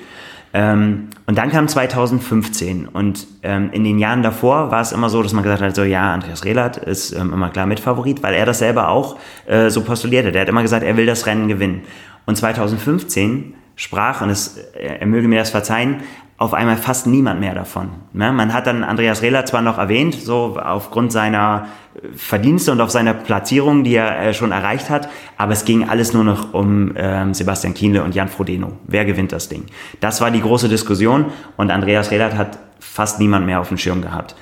Ähm, 0.54 1.10
und 1.26 1.38
dann 1.38 1.52
kam 1.52 1.68
2015 1.68 2.88
und 2.88 3.28
ähm, 3.44 3.70
in 3.74 3.84
den 3.84 4.00
Jahren 4.00 4.24
davor 4.24 4.72
war 4.72 4.82
es 4.82 4.92
immer 4.92 5.10
so, 5.10 5.22
dass 5.22 5.34
man 5.34 5.44
gesagt 5.44 5.62
hat, 5.62 5.76
so 5.76 5.84
ja, 5.84 6.14
Andreas 6.14 6.46
Rehlert 6.46 6.78
ist 6.78 7.12
ähm, 7.12 7.34
immer 7.34 7.50
klar 7.50 7.66
Mitfavorit, 7.66 8.24
weil 8.24 8.34
er 8.34 8.46
das 8.46 8.60
selber 8.60 8.90
auch 8.90 9.18
äh, 9.46 9.70
so 9.70 9.82
postuliert 9.82 10.26
hat. 10.26 10.36
Er 10.36 10.42
hat 10.42 10.50
immer 10.50 10.62
gesagt, 10.62 10.84
er 10.84 10.96
will 10.96 11.06
das 11.06 11.26
Rennen 11.26 11.48
gewinnen. 11.48 11.82
Und 12.26 12.38
2015 12.38 13.54
sprach, 13.78 14.22
und 14.22 14.30
es, 14.30 14.58
er 14.58 15.06
möge 15.06 15.30
mir 15.30 15.40
das 15.40 15.52
verzeihen, 15.52 16.02
auf 16.40 16.54
einmal 16.54 16.78
fast 16.78 17.08
niemand 17.08 17.40
mehr 17.40 17.56
davon. 17.56 17.90
Ne? 18.14 18.32
Man 18.32 18.54
hat 18.54 18.68
dann 18.68 18.84
Andreas 18.84 19.24
Rehler 19.24 19.46
zwar 19.46 19.62
noch 19.62 19.80
erwähnt, 19.80 20.14
so 20.14 20.60
aufgrund 20.60 21.12
seiner 21.12 21.68
Verdienste 22.16 22.72
und 22.72 22.80
auf 22.80 22.92
seiner 22.92 23.16
Platzierung, 23.16 23.84
die 23.84 23.96
er 23.96 24.20
äh, 24.20 24.34
schon 24.36 24.52
erreicht 24.52 24.90
hat, 24.92 25.10
aber 25.38 25.54
es 25.54 25.66
ging 25.66 25.90
alles 25.90 26.14
nur 26.14 26.24
noch 26.24 26.54
um 26.54 26.94
ähm, 26.96 27.34
Sebastian 27.34 27.74
Kienle 27.74 28.04
und 28.04 28.14
Jan 28.14 28.28
Frodeno. 28.28 28.74
Wer 28.86 29.06
gewinnt 29.06 29.32
das 29.32 29.50
Ding? 29.50 29.66
Das 30.00 30.22
war 30.22 30.30
die 30.30 30.42
große 30.42 30.70
Diskussion 30.70 31.26
und 31.56 31.72
Andreas 31.72 32.12
Rehler 32.12 32.38
hat 32.38 32.60
fast 32.80 33.20
niemand 33.20 33.48
mehr 33.48 33.60
auf 33.60 33.70
dem 33.70 33.80
Schirm 33.80 34.04
gehabt. 34.04 34.36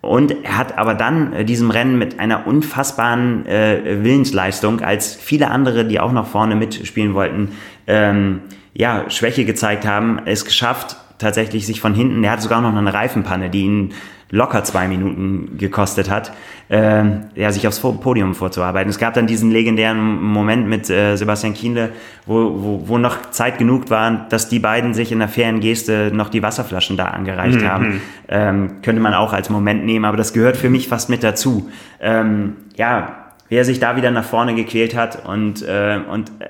Und 0.00 0.34
er 0.44 0.56
hat 0.56 0.78
aber 0.78 0.94
dann 0.94 1.34
äh, 1.34 1.44
diesem 1.44 1.70
Rennen 1.70 1.98
mit 1.98 2.18
einer 2.18 2.46
unfassbaren 2.46 3.44
äh, 3.44 4.02
Willensleistung, 4.02 4.80
als 4.80 5.14
viele 5.14 5.50
andere, 5.50 5.84
die 5.84 6.00
auch 6.00 6.12
noch 6.12 6.26
vorne 6.26 6.56
mitspielen 6.56 7.12
wollten, 7.12 7.52
ähm, 7.86 8.40
ja, 8.74 9.08
Schwäche 9.10 9.44
gezeigt 9.44 9.86
haben, 9.86 10.20
es 10.24 10.44
geschafft, 10.44 10.96
tatsächlich 11.18 11.66
sich 11.66 11.80
von 11.80 11.94
hinten, 11.94 12.24
er 12.24 12.32
hatte 12.32 12.42
sogar 12.42 12.60
noch 12.60 12.74
eine 12.74 12.92
Reifenpanne, 12.92 13.50
die 13.50 13.62
ihn 13.62 13.92
locker 14.32 14.64
zwei 14.64 14.88
Minuten 14.88 15.58
gekostet 15.58 16.10
hat, 16.10 16.32
äh, 16.70 17.04
ja, 17.34 17.52
sich 17.52 17.68
aufs 17.68 17.80
Podium 17.80 18.34
vorzuarbeiten. 18.34 18.88
Es 18.88 18.98
gab 18.98 19.12
dann 19.12 19.26
diesen 19.26 19.50
legendären 19.50 20.22
Moment 20.22 20.66
mit 20.66 20.88
äh, 20.88 21.16
Sebastian 21.16 21.52
Kienle, 21.52 21.90
wo, 22.24 22.34
wo, 22.34 22.88
wo 22.88 22.98
noch 22.98 23.30
Zeit 23.30 23.58
genug 23.58 23.90
war, 23.90 24.26
dass 24.30 24.48
die 24.48 24.58
beiden 24.58 24.94
sich 24.94 25.12
in 25.12 25.18
der 25.18 25.28
fairen 25.28 25.60
Geste 25.60 26.10
noch 26.14 26.30
die 26.30 26.42
Wasserflaschen 26.42 26.96
da 26.96 27.08
angereicht 27.08 27.60
mhm. 27.60 27.68
haben. 27.68 28.02
Ähm, 28.26 28.82
könnte 28.82 29.02
man 29.02 29.12
auch 29.12 29.34
als 29.34 29.50
Moment 29.50 29.84
nehmen, 29.84 30.06
aber 30.06 30.16
das 30.16 30.32
gehört 30.32 30.56
für 30.56 30.70
mich 30.70 30.88
fast 30.88 31.10
mit 31.10 31.22
dazu. 31.22 31.68
Ähm, 32.00 32.56
ja, 32.74 33.22
wer 33.50 33.66
sich 33.66 33.80
da 33.80 33.96
wieder 33.96 34.10
nach 34.10 34.24
vorne 34.24 34.54
gequält 34.54 34.96
hat 34.96 35.26
und, 35.26 35.60
äh, 35.60 36.00
und 36.10 36.30
äh, 36.38 36.46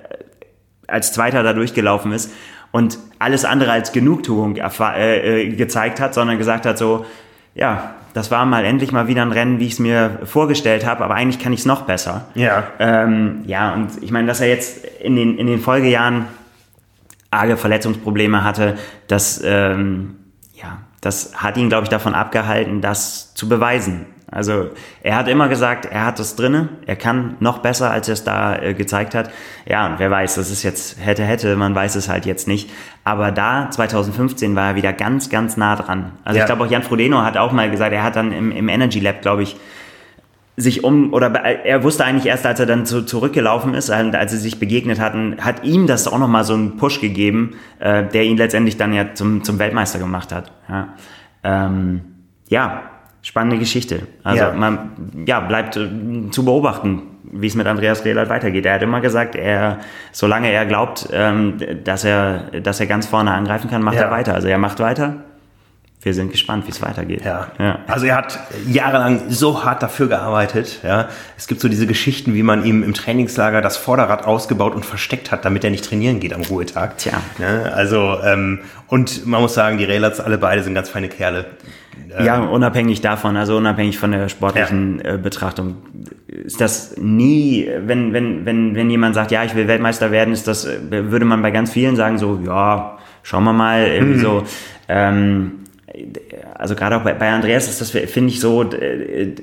als 0.93 1.13
Zweiter 1.13 1.43
da 1.43 1.53
durchgelaufen 1.53 2.13
ist 2.13 2.31
und 2.71 2.99
alles 3.19 3.45
andere 3.45 3.73
als 3.73 3.93
Genugtuung 3.93 4.57
äh, 4.57 5.43
äh, 5.43 5.49
gezeigt 5.55 6.01
hat, 6.01 6.15
sondern 6.15 6.39
gesagt 6.39 6.67
hat 6.67 6.79
so, 6.79 7.07
ja, 7.55 7.95
das 8.15 8.31
war 8.31 8.45
mal 8.45 8.65
endlich 8.65 8.93
mal 8.93 9.09
wieder 9.09 9.23
ein 9.23 9.33
Rennen, 9.33 9.59
wie 9.59 9.67
ich 9.67 9.75
es 9.75 9.79
mir 9.79 10.21
vorgestellt 10.25 10.85
habe, 10.87 11.05
aber 11.05 11.15
eigentlich 11.15 11.43
kann 11.43 11.53
ich 11.53 11.61
es 11.61 11.67
noch 11.67 11.83
besser. 11.83 12.27
Ja. 12.35 12.65
Ähm, 12.79 13.43
ja, 13.47 13.73
und 13.73 14.03
ich 14.03 14.11
meine, 14.11 14.27
dass 14.27 14.41
er 14.41 14.49
jetzt 14.49 14.85
in 15.01 15.17
den, 15.17 15.39
in 15.39 15.47
den 15.47 15.61
Folgejahren 15.61 16.27
arge 17.31 17.57
Verletzungsprobleme 17.57 18.45
hatte, 18.45 18.77
das, 19.09 19.41
ähm, 19.45 20.17
ja, 20.55 20.79
das 21.01 21.43
hat 21.43 21.57
ihn, 21.57 21.69
glaube 21.69 21.85
ich, 21.85 21.89
davon 21.89 22.15
abgehalten, 22.15 22.81
das 22.83 23.35
zu 23.35 23.49
beweisen. 23.49 24.07
Also 24.33 24.71
er 25.03 25.17
hat 25.17 25.29
immer 25.29 25.49
gesagt, 25.49 25.85
er 25.85 26.07
hat 26.07 26.19
das 26.19 26.37
drinne, 26.37 26.71
er 26.87 26.97
kann 26.97 27.37
noch 27.39 27.59
besser, 27.59 27.91
als 27.91 28.09
er 28.09 28.15
es 28.15 28.25
da 28.25 28.57
äh, 28.57 28.73
gezeigt 28.73 29.15
hat. 29.15 29.31
Ja, 29.67 29.87
und 29.87 29.99
wer 29.99 30.11
weiß, 30.11 30.37
das 30.37 30.51
ist 30.51 30.63
jetzt 30.63 30.99
hätte, 30.99 31.23
hätte, 31.23 31.55
man 31.55 31.75
weiß 31.75 31.97
es 31.97 32.09
halt 32.09 32.25
jetzt 32.25 32.49
nicht. 32.49 32.71
Aber 33.05 33.31
da, 33.31 33.71
2015, 33.71 34.57
war 34.57 34.71
er 34.71 34.75
wieder 34.75 34.95
ganz, 34.95 35.29
ganz 35.29 35.59
nah 35.59 35.77
dran. 35.77 36.13
Also 36.25 36.39
ja. 36.39 36.45
ich 36.45 36.47
glaube 36.47 36.65
auch 36.65 36.71
Jan 36.71 36.83
Frodeno 36.83 37.23
hat 37.23 37.37
auch 37.37 37.53
mal 37.53 37.71
gesagt, 37.71 37.93
er 37.93 38.03
hat 38.03 38.17
dann 38.17 38.33
im, 38.33 38.51
im 38.53 38.71
Energy 38.71 39.01
Lab, 39.01 39.21
glaube 39.21 39.43
ich, 39.43 39.57
sich 40.57 40.83
um, 40.83 41.13
oder 41.13 41.31
er 41.35 41.83
wusste 41.83 42.05
eigentlich 42.05 42.27
erst, 42.27 42.47
als 42.47 42.59
er 42.61 42.67
dann 42.67 42.87
zu, 42.87 43.03
zurückgelaufen 43.03 43.75
ist, 43.75 43.91
als 43.91 44.33
sie 44.33 44.39
sich 44.39 44.59
begegnet 44.59 44.99
hatten, 44.99 45.37
hat 45.41 45.65
ihm 45.65 45.87
das 45.87 46.09
auch 46.09 46.19
nochmal 46.19 46.45
so 46.45 46.55
einen 46.55 46.77
Push 46.77 47.01
gegeben, 47.01 47.57
äh, 47.81 48.05
der 48.05 48.25
ihn 48.25 48.37
letztendlich 48.37 48.77
dann 48.77 48.93
ja 48.95 49.15
zum, 49.15 49.45
zum 49.45 49.59
Weltmeister 49.59 49.99
gemacht 49.99 50.33
hat. 50.33 50.53
Ja, 50.69 50.89
ähm, 51.43 52.03
ja 52.49 52.83
spannende 53.23 53.59
Geschichte. 53.59 54.03
Also 54.25 54.45
ja. 54.45 54.53
man 54.53 54.91
ja, 55.27 55.41
bleibt 55.41 55.77
äh, 55.77 55.89
zu 56.31 56.45
beobachten, 56.45 57.03
wie 57.33 57.47
es 57.47 57.55
mit 57.55 57.67
Andreas 57.67 58.05
Rehlert 58.05 58.29
weitergeht. 58.29 58.67
Er 58.67 58.75
hat 58.75 58.83
immer 58.83 59.01
gesagt, 59.01 59.37
er, 59.37 59.79
solange 60.11 60.51
er 60.51 60.67
glaubt, 60.67 61.09
ähm, 61.13 61.57
dass, 61.85 62.05
er, 62.05 62.61
dass 62.61 62.81
er 62.81 62.87
ganz 62.87 63.07
vorne 63.07 63.33
angreifen 63.33 63.71
kann, 63.71 63.83
macht 63.83 63.97
ja. 63.97 64.03
er 64.03 64.11
weiter. 64.11 64.35
Also 64.35 64.49
er 64.49 64.59
macht 64.59 64.81
weiter. 64.81 65.25
Wir 66.05 66.15
sind 66.15 66.33
gespannt, 66.33 66.67
wie 66.67 66.73
es 66.73 66.83
weitergeht. 66.83 67.25
Ja. 67.25 67.53
ja. 67.61 67.79
Also 67.87 68.07
er 68.07 68.17
hat 68.17 68.41
jahrelang 68.67 69.23
so 69.29 69.63
hart 69.65 69.85
dafür 69.85 70.09
gearbeitet. 70.09 70.81
Ja. 70.83 71.09
Es 71.39 71.47
gibt 71.47 71.61
so 71.61 71.69
diese 71.69 71.87
Geschichten, 71.87 72.35
wie 72.35 72.43
man 72.43 72.65
ihm 72.65 72.83
im 72.83 72.93
Trainingslager 72.93 73.63
das 73.63 73.77
Vorderrad 73.77 74.25
ausgebaut 74.25 74.75
und 74.75 74.85
versteckt 74.85 75.31
hat, 75.31 75.45
damit 75.45 75.63
er 75.63 75.71
nicht 75.71 75.85
trainieren 75.85 76.19
geht 76.19 76.35
am 76.35 76.43
Ruhetag. 76.43 76.99
Tja. 76.99 77.13
Ja, 77.39 77.71
also 77.71 78.19
ähm, 78.25 78.63
und 78.89 79.27
man 79.27 79.43
muss 79.43 79.55
sagen, 79.55 79.79
die 79.79 79.85
Rehlerts 79.85 80.19
alle 80.19 80.39
beide 80.39 80.65
sind 80.65 80.75
ganz 80.75 80.89
feine 80.89 81.09
Kerle. 81.09 81.47
Ja, 82.23 82.41
unabhängig 82.41 83.01
davon, 83.01 83.37
also 83.37 83.57
unabhängig 83.57 83.99
von 83.99 84.13
der 84.13 84.29
sportlichen 84.29 85.01
ja. 85.03 85.15
äh, 85.15 85.19
Betrachtung, 85.19 85.77
ist 86.29 86.61
das 86.61 86.97
nie, 86.99 87.69
wenn, 87.87 88.13
wenn, 88.13 88.45
wenn, 88.45 88.75
wenn 88.75 88.91
jemand 88.91 89.15
sagt, 89.15 89.31
ja, 89.31 89.45
ich 89.45 89.55
will 89.55 89.67
Weltmeister 89.67 90.11
werden, 90.11 90.33
ist 90.33 90.47
das, 90.47 90.67
äh, 90.67 90.79
würde 90.91 91.25
man 91.25 91.41
bei 91.43 91.51
ganz 91.51 91.73
vielen 91.73 91.97
sagen, 91.97 92.19
so, 92.19 92.41
ja, 92.45 92.99
schauen 93.23 93.45
wir 93.45 93.53
mal, 93.53 93.87
irgendwie 93.87 94.19
mhm. 94.19 94.21
so, 94.21 94.45
ähm, 94.89 95.53
also 96.55 96.75
gerade 96.75 96.97
auch 96.97 97.03
bei, 97.03 97.15
bei 97.15 97.31
Andreas 97.31 97.69
ist 97.69 97.81
das, 97.81 97.91
finde 97.91 98.31
ich 98.31 98.41
so, 98.41 98.63
äh, 98.63 99.35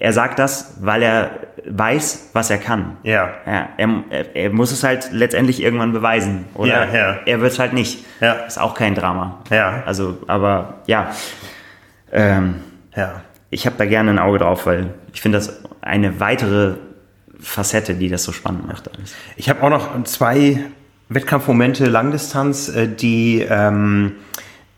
er 0.00 0.12
sagt 0.14 0.38
das, 0.38 0.78
weil 0.80 1.02
er 1.02 1.30
weiß, 1.66 2.30
was 2.32 2.50
er 2.50 2.56
kann. 2.56 2.96
Ja. 3.02 3.34
ja 3.46 3.68
er, 3.76 4.34
er, 4.34 4.50
muss 4.50 4.72
es 4.72 4.82
halt 4.82 5.10
letztendlich 5.12 5.62
irgendwann 5.62 5.92
beweisen. 5.92 6.46
Oder 6.54 6.86
ja, 6.86 6.94
ja. 6.94 7.18
er 7.26 7.40
wird 7.42 7.52
es 7.52 7.58
halt 7.58 7.74
nicht. 7.74 8.04
Ja. 8.20 8.32
Ist 8.32 8.58
auch 8.58 8.74
kein 8.74 8.94
Drama. 8.94 9.42
Ja. 9.50 9.82
Also, 9.84 10.16
aber 10.26 10.80
ja. 10.86 11.10
Ähm, 12.12 12.56
ja. 12.96 13.22
Ich 13.50 13.66
habe 13.66 13.76
da 13.78 13.84
gerne 13.84 14.10
ein 14.10 14.18
Auge 14.18 14.38
drauf, 14.38 14.66
weil 14.66 14.94
ich 15.12 15.20
finde 15.20 15.38
das 15.38 15.60
eine 15.80 16.20
weitere 16.20 16.76
Facette, 17.40 17.94
die 17.94 18.08
das 18.08 18.24
so 18.24 18.32
spannend 18.32 18.66
macht. 18.66 18.88
Alles. 18.94 19.14
Ich 19.36 19.48
habe 19.48 19.62
auch 19.62 19.70
noch 19.70 20.04
zwei 20.04 20.64
Wettkampfmomente 21.08 21.86
Langdistanz, 21.86 22.68
äh, 22.68 22.88
die, 22.88 23.44
ähm, 23.48 24.12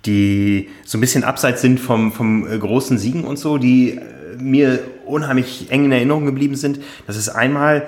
die 0.06 0.70
so 0.84 0.98
ein 0.98 1.00
bisschen 1.00 1.24
abseits 1.24 1.60
sind 1.60 1.78
vom, 1.78 2.12
vom 2.12 2.50
äh, 2.50 2.58
großen 2.58 2.98
Siegen 2.98 3.24
und 3.24 3.38
so, 3.38 3.58
die 3.58 3.98
äh, 3.98 4.36
mir 4.38 4.80
unheimlich 5.04 5.70
eng 5.70 5.84
in 5.84 5.92
Erinnerung 5.92 6.24
geblieben 6.24 6.56
sind. 6.56 6.80
Das 7.06 7.16
ist 7.16 7.28
einmal 7.28 7.86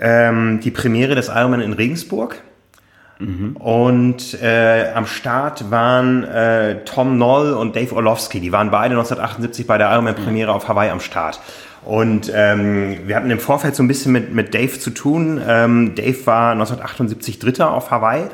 ähm, 0.00 0.60
die 0.60 0.70
Premiere 0.70 1.14
des 1.14 1.28
Ironman 1.28 1.60
in 1.60 1.72
Regensburg. 1.72 2.40
Mhm. 3.18 3.56
Und 3.56 4.42
äh, 4.42 4.92
am 4.94 5.06
Start 5.06 5.70
waren 5.70 6.24
äh, 6.24 6.84
Tom 6.84 7.18
Noll 7.18 7.52
und 7.52 7.76
Dave 7.76 7.94
Orlovsky. 7.94 8.40
Die 8.40 8.52
waren 8.52 8.70
beide 8.70 8.94
1978 8.94 9.66
bei 9.66 9.78
der 9.78 9.90
Ironman-Premiere 9.92 10.50
mhm. 10.50 10.56
auf 10.56 10.68
Hawaii 10.68 10.90
am 10.90 11.00
Start. 11.00 11.40
Und 11.84 12.32
ähm, 12.34 12.98
wir 13.06 13.16
hatten 13.16 13.30
im 13.30 13.38
Vorfeld 13.38 13.76
so 13.76 13.82
ein 13.82 13.88
bisschen 13.88 14.12
mit, 14.12 14.34
mit 14.34 14.54
Dave 14.54 14.78
zu 14.78 14.90
tun. 14.90 15.40
Ähm, 15.46 15.94
Dave 15.94 16.26
war 16.26 16.52
1978 16.52 17.38
Dritter 17.38 17.72
auf 17.72 17.90
Hawaii 17.90 18.28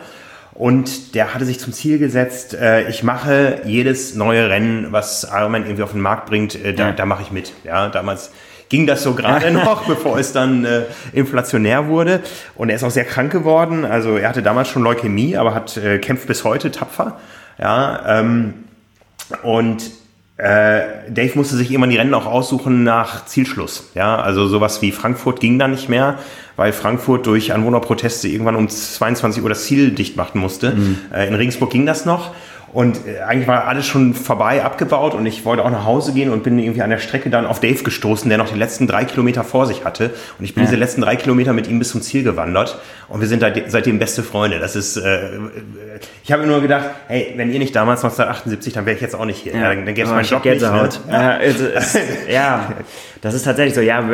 und 0.60 1.14
der 1.14 1.32
hatte 1.34 1.44
sich 1.44 1.58
zum 1.58 1.72
Ziel 1.72 1.98
gesetzt, 1.98 2.54
äh, 2.54 2.88
ich 2.88 3.02
mache 3.02 3.62
jedes 3.64 4.14
neue 4.14 4.50
Rennen, 4.50 4.88
was 4.90 5.24
Ironman 5.24 5.64
irgendwie 5.64 5.82
auf 5.82 5.92
den 5.92 6.02
Markt 6.02 6.26
bringt, 6.26 6.54
äh, 6.54 6.74
da, 6.74 6.88
ja. 6.88 6.92
da 6.92 7.06
mache 7.06 7.22
ich 7.22 7.30
mit. 7.30 7.52
Ja, 7.64 7.88
damals 7.88 8.30
ging 8.70 8.86
das 8.86 9.02
so 9.02 9.12
gerade 9.12 9.50
noch, 9.50 9.84
bevor 9.84 10.18
es 10.18 10.32
dann 10.32 10.64
äh, 10.64 10.84
inflationär 11.12 11.88
wurde. 11.88 12.20
Und 12.54 12.70
er 12.70 12.76
ist 12.76 12.84
auch 12.84 12.90
sehr 12.90 13.04
krank 13.04 13.30
geworden. 13.30 13.84
Also 13.84 14.16
er 14.16 14.30
hatte 14.30 14.42
damals 14.42 14.68
schon 14.68 14.82
Leukämie, 14.82 15.36
aber 15.36 15.52
hat 15.52 15.76
äh, 15.76 15.98
kämpft 15.98 16.26
bis 16.26 16.44
heute 16.44 16.70
tapfer. 16.70 17.18
Ja, 17.58 18.20
ähm, 18.20 18.54
und 19.42 19.82
äh, 20.38 21.10
Dave 21.10 21.32
musste 21.34 21.56
sich 21.56 21.70
irgendwann 21.70 21.90
die 21.90 21.98
Rennen 21.98 22.14
auch 22.14 22.24
aussuchen 22.24 22.82
nach 22.82 23.26
Zielschluss. 23.26 23.90
Ja, 23.94 24.16
also 24.16 24.46
sowas 24.46 24.80
wie 24.80 24.90
Frankfurt 24.90 25.40
ging 25.40 25.58
da 25.58 25.68
nicht 25.68 25.90
mehr, 25.90 26.18
weil 26.56 26.72
Frankfurt 26.72 27.26
durch 27.26 27.52
Anwohnerproteste 27.52 28.28
irgendwann 28.28 28.56
um 28.56 28.68
22 28.68 29.42
Uhr 29.42 29.50
das 29.50 29.64
Ziel 29.64 29.90
dicht 29.90 30.16
machen 30.16 30.40
musste. 30.40 30.70
Mhm. 30.70 30.98
Äh, 31.12 31.28
in 31.28 31.34
Regensburg 31.34 31.70
ging 31.70 31.84
das 31.84 32.06
noch. 32.06 32.32
Und 32.72 33.06
äh, 33.06 33.20
eigentlich 33.22 33.48
war 33.48 33.66
alles 33.66 33.86
schon 33.86 34.14
vorbei, 34.14 34.62
abgebaut 34.62 35.14
und 35.14 35.26
ich 35.26 35.44
wollte 35.44 35.64
auch 35.64 35.70
nach 35.70 35.84
Hause 35.84 36.12
gehen 36.12 36.30
und 36.30 36.44
bin 36.44 36.58
irgendwie 36.58 36.82
an 36.82 36.90
der 36.90 36.98
Strecke 36.98 37.28
dann 37.28 37.44
auf 37.44 37.58
Dave 37.58 37.82
gestoßen, 37.82 38.28
der 38.28 38.38
noch 38.38 38.48
die 38.48 38.58
letzten 38.58 38.86
drei 38.86 39.04
Kilometer 39.04 39.42
vor 39.42 39.66
sich 39.66 39.84
hatte. 39.84 40.10
Und 40.38 40.44
ich 40.44 40.54
bin 40.54 40.62
ja. 40.62 40.70
diese 40.70 40.78
letzten 40.78 41.00
drei 41.00 41.16
Kilometer 41.16 41.52
mit 41.52 41.66
ihm 41.66 41.80
bis 41.80 41.90
zum 41.90 42.00
Ziel 42.00 42.22
gewandert 42.22 42.78
und 43.08 43.20
wir 43.20 43.26
sind 43.26 43.44
seitdem 43.66 43.98
beste 43.98 44.22
Freunde. 44.22 44.60
Das 44.60 44.76
ist, 44.76 44.96
äh, 44.96 45.30
ich 46.22 46.30
habe 46.30 46.42
mir 46.42 46.48
nur 46.48 46.60
gedacht, 46.60 46.84
hey, 47.08 47.32
wenn 47.36 47.52
ihr 47.52 47.58
nicht 47.58 47.74
damals 47.74 48.04
1978, 48.04 48.72
dann 48.72 48.86
wäre 48.86 48.94
ich 48.94 49.02
jetzt 49.02 49.16
auch 49.16 49.24
nicht 49.24 49.42
hier. 49.42 49.54
Ja. 49.54 49.74
Dann, 49.74 49.84
dann 49.84 49.94
gäbe 49.94 50.06
es 50.06 50.14
meinen 50.14 50.24
Job 50.24 50.44
nicht. 50.44 50.60
Ne? 50.60 50.88
Ja. 51.10 51.38
ja, 52.32 52.72
das 53.20 53.34
ist 53.34 53.42
tatsächlich 53.42 53.74
so. 53.74 53.80
Ja, 53.80 54.04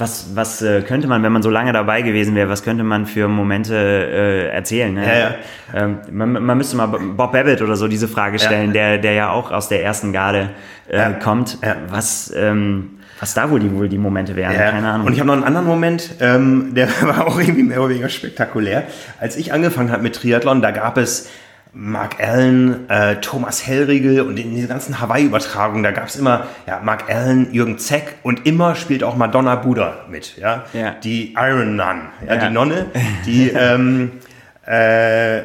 was, 0.00 0.34
was 0.34 0.62
äh, 0.62 0.82
könnte 0.82 1.06
man, 1.06 1.22
wenn 1.22 1.32
man 1.32 1.42
so 1.42 1.50
lange 1.50 1.72
dabei 1.72 2.02
gewesen 2.02 2.34
wäre, 2.34 2.48
was 2.48 2.62
könnte 2.62 2.82
man 2.82 3.06
für 3.06 3.28
Momente 3.28 3.74
äh, 3.74 4.48
erzählen? 4.48 4.94
Ne? 4.94 5.06
Ja, 5.06 5.18
ja. 5.18 5.34
Ähm, 5.74 5.98
man, 6.10 6.32
man, 6.32 6.58
müsste 6.58 6.76
mal 6.76 6.86
Bob 6.86 7.32
Babbitt 7.32 7.62
oder 7.62 7.76
so 7.76 7.86
diese 7.86 8.08
Frage 8.08 8.38
stellen, 8.38 8.68
ja. 8.68 8.72
der, 8.72 8.98
der 8.98 9.12
ja 9.12 9.30
auch 9.30 9.50
aus 9.50 9.68
der 9.68 9.84
ersten 9.84 10.12
Garde 10.12 10.50
äh, 10.88 11.12
kommt. 11.22 11.58
Was, 11.88 12.32
ähm, 12.34 12.98
was 13.20 13.34
da 13.34 13.50
wohl 13.50 13.60
die, 13.60 13.72
wohl 13.72 13.88
die 13.88 13.98
Momente 13.98 14.34
wären, 14.34 14.56
keine 14.56 14.88
Ahnung. 14.88 15.06
Und 15.06 15.12
ich 15.12 15.20
habe 15.20 15.28
noch 15.28 15.34
einen 15.34 15.44
anderen 15.44 15.66
Moment, 15.66 16.10
ähm, 16.20 16.74
der 16.74 16.88
war 17.02 17.26
auch 17.26 17.38
irgendwie 17.38 17.62
mehr 17.62 17.80
oder 17.80 17.90
weniger 17.90 18.08
spektakulär. 18.08 18.84
Als 19.20 19.36
ich 19.36 19.52
angefangen 19.52 19.92
habe 19.92 20.02
mit 20.02 20.16
Triathlon, 20.16 20.62
da 20.62 20.70
gab 20.70 20.96
es 20.96 21.28
Mark 21.72 22.20
Allen, 22.20 22.90
äh, 22.90 23.16
Thomas 23.16 23.66
Hellriegel 23.66 24.22
und 24.22 24.38
in 24.38 24.54
dieser 24.54 24.68
ganzen 24.68 25.00
Hawaii-Übertragung, 25.00 25.82
da 25.82 25.92
gab 25.92 26.08
es 26.08 26.16
immer 26.16 26.46
ja, 26.66 26.80
Mark 26.82 27.08
Allen, 27.08 27.52
Jürgen 27.52 27.78
Zeck 27.78 28.16
und 28.22 28.46
immer 28.46 28.74
spielt 28.74 29.04
auch 29.04 29.16
Madonna 29.16 29.54
Buddha 29.54 30.04
mit, 30.08 30.36
ja, 30.36 30.64
ja. 30.72 30.96
die 31.02 31.34
Iron 31.34 31.76
Nun, 31.76 32.00
ja, 32.26 32.34
ja. 32.34 32.36
die 32.36 32.52
Nonne, 32.52 32.86
die 33.24 33.50
ähm, 33.54 34.12
äh, 34.66 35.38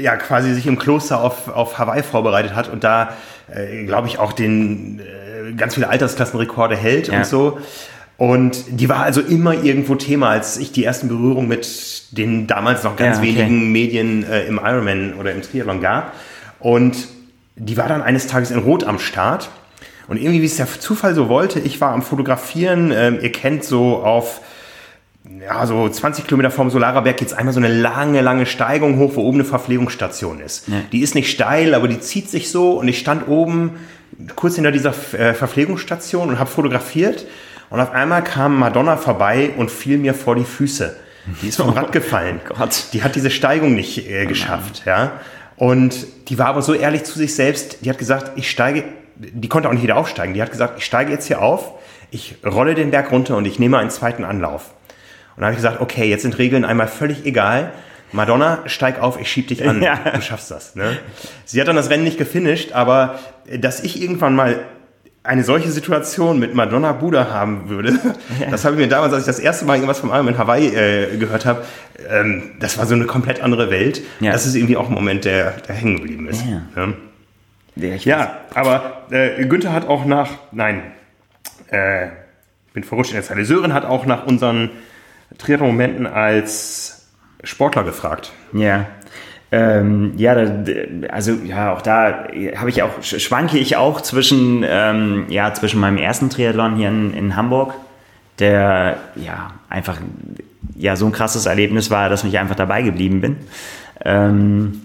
ja 0.00 0.16
quasi 0.16 0.54
sich 0.54 0.66
im 0.66 0.78
Kloster 0.78 1.20
auf, 1.20 1.48
auf 1.48 1.78
Hawaii 1.78 2.02
vorbereitet 2.02 2.54
hat 2.54 2.68
und 2.68 2.84
da, 2.84 3.10
äh, 3.52 3.84
glaube 3.84 4.08
ich, 4.08 4.18
auch 4.18 4.32
den 4.32 5.00
äh, 5.00 5.52
ganz 5.52 5.74
viele 5.74 5.88
Altersklassenrekorde 5.88 6.76
hält 6.76 7.08
und 7.08 7.26
so. 7.26 7.58
Und 8.18 8.64
die 8.68 8.88
war 8.88 9.00
also 9.00 9.20
immer 9.20 9.62
irgendwo 9.62 9.94
Thema, 9.94 10.30
als 10.30 10.56
ich 10.56 10.72
die 10.72 10.84
ersten 10.84 11.08
Berührungen 11.08 11.48
mit 11.48 12.02
den 12.12 12.46
damals 12.46 12.82
noch 12.82 12.96
ganz 12.96 13.18
ja, 13.18 13.22
okay. 13.22 13.36
wenigen 13.36 13.72
Medien 13.72 14.24
äh, 14.24 14.46
im 14.46 14.58
Ironman 14.62 15.14
oder 15.14 15.32
im 15.32 15.42
Triathlon 15.42 15.82
gab. 15.82 16.14
Und 16.58 17.08
die 17.56 17.76
war 17.76 17.88
dann 17.88 18.00
eines 18.02 18.26
Tages 18.26 18.50
in 18.50 18.58
Rot 18.58 18.84
am 18.84 18.98
Start. 18.98 19.50
Und 20.08 20.16
irgendwie, 20.16 20.40
wie 20.40 20.46
es 20.46 20.56
der 20.56 20.66
Zufall 20.66 21.14
so 21.14 21.28
wollte, 21.28 21.60
ich 21.60 21.80
war 21.80 21.92
am 21.92 22.02
Fotografieren. 22.02 22.90
Ähm, 22.94 23.18
ihr 23.20 23.32
kennt 23.32 23.64
so 23.64 23.98
auf 23.98 24.40
ja, 25.40 25.66
so 25.66 25.88
20 25.88 26.26
Kilometer 26.26 26.50
vom 26.50 26.70
Solarerberg 26.70 27.16
geht 27.16 27.28
es 27.28 27.34
einmal 27.34 27.52
so 27.52 27.60
eine 27.60 27.68
lange, 27.68 28.20
lange 28.20 28.46
Steigung 28.46 28.98
hoch, 28.98 29.12
wo 29.14 29.22
oben 29.22 29.38
eine 29.38 29.44
Verpflegungsstation 29.44 30.40
ist. 30.40 30.68
Ja. 30.68 30.74
Die 30.92 31.00
ist 31.00 31.14
nicht 31.14 31.30
steil, 31.30 31.74
aber 31.74 31.88
die 31.88 32.00
zieht 32.00 32.30
sich 32.30 32.50
so. 32.50 32.78
Und 32.78 32.88
ich 32.88 32.98
stand 32.98 33.28
oben 33.28 33.72
kurz 34.34 34.54
hinter 34.54 34.70
dieser 34.70 34.94
äh, 35.12 35.34
Verpflegungsstation 35.34 36.28
und 36.28 36.38
habe 36.38 36.48
fotografiert. 36.48 37.26
Und 37.70 37.80
auf 37.80 37.92
einmal 37.92 38.22
kam 38.22 38.58
Madonna 38.58 38.96
vorbei 38.96 39.50
und 39.56 39.70
fiel 39.70 39.98
mir 39.98 40.14
vor 40.14 40.36
die 40.36 40.44
Füße. 40.44 40.96
Die 41.42 41.48
ist 41.48 41.56
vom 41.56 41.70
Rad 41.76 41.92
gefallen. 41.92 42.40
Oh 42.50 42.54
Gott. 42.58 42.86
Die 42.92 43.02
hat 43.02 43.14
diese 43.14 43.30
Steigung 43.30 43.74
nicht 43.74 44.08
äh, 44.08 44.26
geschafft. 44.26 44.82
Oh 44.84 44.88
ja. 44.88 45.12
Und 45.56 46.06
die 46.28 46.38
war 46.38 46.46
aber 46.46 46.62
so 46.62 46.74
ehrlich 46.74 47.04
zu 47.04 47.18
sich 47.18 47.34
selbst, 47.34 47.84
die 47.84 47.90
hat 47.90 47.98
gesagt, 47.98 48.32
ich 48.36 48.50
steige, 48.50 48.84
die 49.16 49.48
konnte 49.48 49.68
auch 49.68 49.72
nicht 49.72 49.82
wieder 49.82 49.96
aufsteigen. 49.96 50.34
Die 50.34 50.42
hat 50.42 50.50
gesagt, 50.50 50.74
ich 50.78 50.84
steige 50.84 51.10
jetzt 51.10 51.26
hier 51.26 51.40
auf, 51.40 51.72
ich 52.10 52.36
rolle 52.44 52.74
den 52.74 52.90
Berg 52.90 53.10
runter 53.10 53.36
und 53.36 53.46
ich 53.46 53.58
nehme 53.58 53.78
einen 53.78 53.90
zweiten 53.90 54.24
Anlauf. 54.24 54.74
Und 55.34 55.40
da 55.40 55.46
habe 55.46 55.52
ich 55.52 55.58
gesagt, 55.58 55.80
okay, 55.80 56.08
jetzt 56.08 56.22
sind 56.22 56.38
Regeln 56.38 56.64
einmal 56.64 56.88
völlig 56.88 57.24
egal. 57.24 57.72
Madonna, 58.12 58.60
steig 58.66 59.00
auf, 59.02 59.20
ich 59.20 59.30
schieb 59.30 59.48
dich 59.48 59.66
an. 59.68 59.82
Ja. 59.82 59.98
Du 60.14 60.20
schaffst 60.20 60.50
das. 60.50 60.76
Ne? 60.76 60.96
Sie 61.44 61.60
hat 61.60 61.68
dann 61.68 61.76
das 61.76 61.90
Rennen 61.90 62.04
nicht 62.04 62.18
gefinisht, 62.18 62.72
aber 62.72 63.18
äh, 63.46 63.58
dass 63.58 63.80
ich 63.80 64.00
irgendwann 64.00 64.36
mal 64.36 64.60
eine 65.26 65.44
solche 65.44 65.70
Situation 65.70 66.38
mit 66.38 66.54
Madonna 66.54 66.92
Buddha 66.92 67.30
haben 67.30 67.68
würde, 67.68 67.98
das 68.50 68.64
habe 68.64 68.76
ich 68.76 68.80
mir 68.80 68.88
damals, 68.88 69.12
als 69.12 69.22
ich 69.22 69.26
das 69.26 69.38
erste 69.38 69.64
Mal 69.64 69.74
irgendwas 69.74 70.00
vom 70.00 70.10
Arm 70.10 70.28
in 70.28 70.38
Hawaii 70.38 70.68
äh, 70.68 71.16
gehört 71.16 71.46
habe, 71.46 71.64
ähm, 72.08 72.52
das 72.60 72.78
war 72.78 72.86
so 72.86 72.94
eine 72.94 73.06
komplett 73.06 73.42
andere 73.42 73.70
Welt. 73.70 74.02
Ja. 74.20 74.32
Das 74.32 74.46
ist 74.46 74.54
irgendwie 74.54 74.76
auch 74.76 74.88
ein 74.88 74.94
Moment, 74.94 75.24
der, 75.24 75.52
der 75.52 75.74
hängen 75.74 75.96
geblieben 75.96 76.28
ist. 76.28 76.44
Ja, 76.46 76.62
ja. 77.76 77.94
ja 77.96 78.40
aber 78.54 79.06
äh, 79.10 79.44
Günther 79.46 79.72
hat 79.72 79.86
auch 79.86 80.04
nach, 80.04 80.30
nein, 80.52 80.82
äh, 81.68 82.08
bin 82.72 82.84
verrutscht 82.84 83.10
in 83.10 83.16
der 83.16 83.24
Zeile, 83.24 83.44
Sören 83.44 83.72
hat 83.72 83.84
auch 83.84 84.06
nach 84.06 84.26
unseren 84.26 84.70
Triathlon-Momenten 85.38 86.06
als 86.06 87.08
Sportler 87.42 87.84
gefragt. 87.84 88.32
Ja. 88.52 88.86
Ähm, 89.52 90.14
ja, 90.16 90.34
also 91.08 91.32
ja, 91.44 91.72
auch 91.72 91.82
da 91.82 92.26
habe 92.56 92.70
ich 92.70 92.82
auch 92.82 93.02
schwanke 93.02 93.58
ich 93.58 93.76
auch 93.76 94.00
zwischen 94.00 94.64
ähm, 94.68 95.26
ja 95.28 95.54
zwischen 95.54 95.80
meinem 95.80 95.98
ersten 95.98 96.30
Triathlon 96.30 96.76
hier 96.76 96.88
in, 96.88 97.14
in, 97.14 97.36
Hamburg, 97.36 97.74
der 98.40 98.96
ja 99.14 99.52
einfach 99.68 99.98
ja 100.74 100.96
so 100.96 101.06
ein 101.06 101.12
krasses 101.12 101.46
Erlebnis 101.46 101.90
war, 101.90 102.08
dass 102.08 102.24
ich 102.24 102.38
einfach 102.38 102.56
dabei 102.56 102.82
geblieben 102.82 103.20
bin. 103.20 103.36
Ähm, 104.04 104.82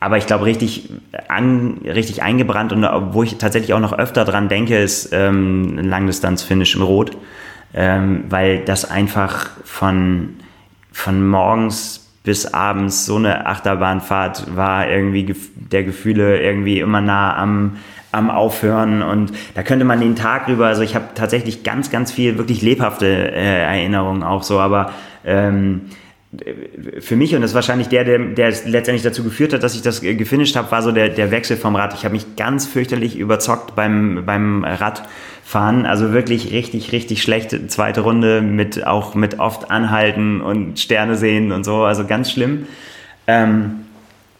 aber 0.00 0.16
ich 0.16 0.26
glaube 0.26 0.46
richtig 0.46 0.90
an, 1.28 1.78
richtig 1.84 2.22
eingebrannt 2.22 2.72
und 2.72 2.86
wo 3.12 3.22
ich 3.22 3.36
tatsächlich 3.36 3.74
auch 3.74 3.80
noch 3.80 3.92
öfter 3.92 4.24
dran 4.24 4.48
denke, 4.48 4.78
ist 4.78 5.10
ähm, 5.12 5.76
ein 5.78 5.88
Langdistanz-Finish 5.88 6.76
im 6.76 6.82
Rot 6.82 7.16
ähm, 7.74 8.24
weil 8.28 8.64
das 8.64 8.90
einfach 8.90 9.50
von, 9.64 10.36
von 10.92 11.26
morgens 11.26 12.07
bis 12.28 12.44
abends 12.44 13.06
so 13.06 13.16
eine 13.16 13.46
Achterbahnfahrt 13.46 14.54
war, 14.54 14.86
irgendwie 14.86 15.34
der 15.54 15.82
Gefühle 15.82 16.42
irgendwie 16.42 16.78
immer 16.78 17.00
nah 17.00 17.34
am, 17.34 17.78
am 18.12 18.28
Aufhören 18.28 19.02
und 19.02 19.32
da 19.54 19.62
könnte 19.62 19.86
man 19.86 19.98
den 19.98 20.14
Tag 20.14 20.46
über, 20.48 20.66
also 20.66 20.82
ich 20.82 20.94
habe 20.94 21.06
tatsächlich 21.14 21.62
ganz, 21.62 21.90
ganz 21.90 22.12
viel 22.12 22.36
wirklich 22.36 22.60
lebhafte 22.60 23.06
äh, 23.06 23.62
Erinnerungen 23.62 24.22
auch 24.22 24.42
so, 24.42 24.58
aber 24.58 24.92
ähm, 25.24 25.86
für 27.00 27.16
mich, 27.16 27.34
und 27.34 27.40
das 27.40 27.52
ist 27.52 27.54
wahrscheinlich 27.54 27.88
der, 27.88 28.04
der, 28.04 28.18
der 28.18 28.48
letztendlich 28.66 29.02
dazu 29.02 29.24
geführt 29.24 29.54
hat, 29.54 29.62
dass 29.62 29.74
ich 29.74 29.80
das 29.80 30.02
gefinisht 30.02 30.54
habe, 30.54 30.70
war 30.70 30.82
so 30.82 30.92
der, 30.92 31.08
der 31.08 31.30
Wechsel 31.30 31.56
vom 31.56 31.74
Rad. 31.76 31.94
Ich 31.94 32.04
habe 32.04 32.12
mich 32.12 32.36
ganz 32.36 32.66
fürchterlich 32.66 33.16
überzockt 33.16 33.74
beim, 33.74 34.24
beim 34.26 34.62
Radfahren. 35.48 35.86
Also 35.86 36.12
wirklich 36.12 36.52
richtig, 36.52 36.92
richtig 36.92 37.22
schlechte 37.22 37.66
zweite 37.68 38.02
Runde 38.02 38.42
mit 38.42 38.86
auch 38.86 39.14
mit 39.14 39.38
oft 39.38 39.70
Anhalten 39.70 40.40
und 40.40 40.78
Sterne 40.78 41.16
sehen 41.16 41.52
und 41.52 41.64
so. 41.64 41.84
Also 41.84 42.06
ganz 42.06 42.30
schlimm. 42.30 42.66
Ähm, 43.26 43.84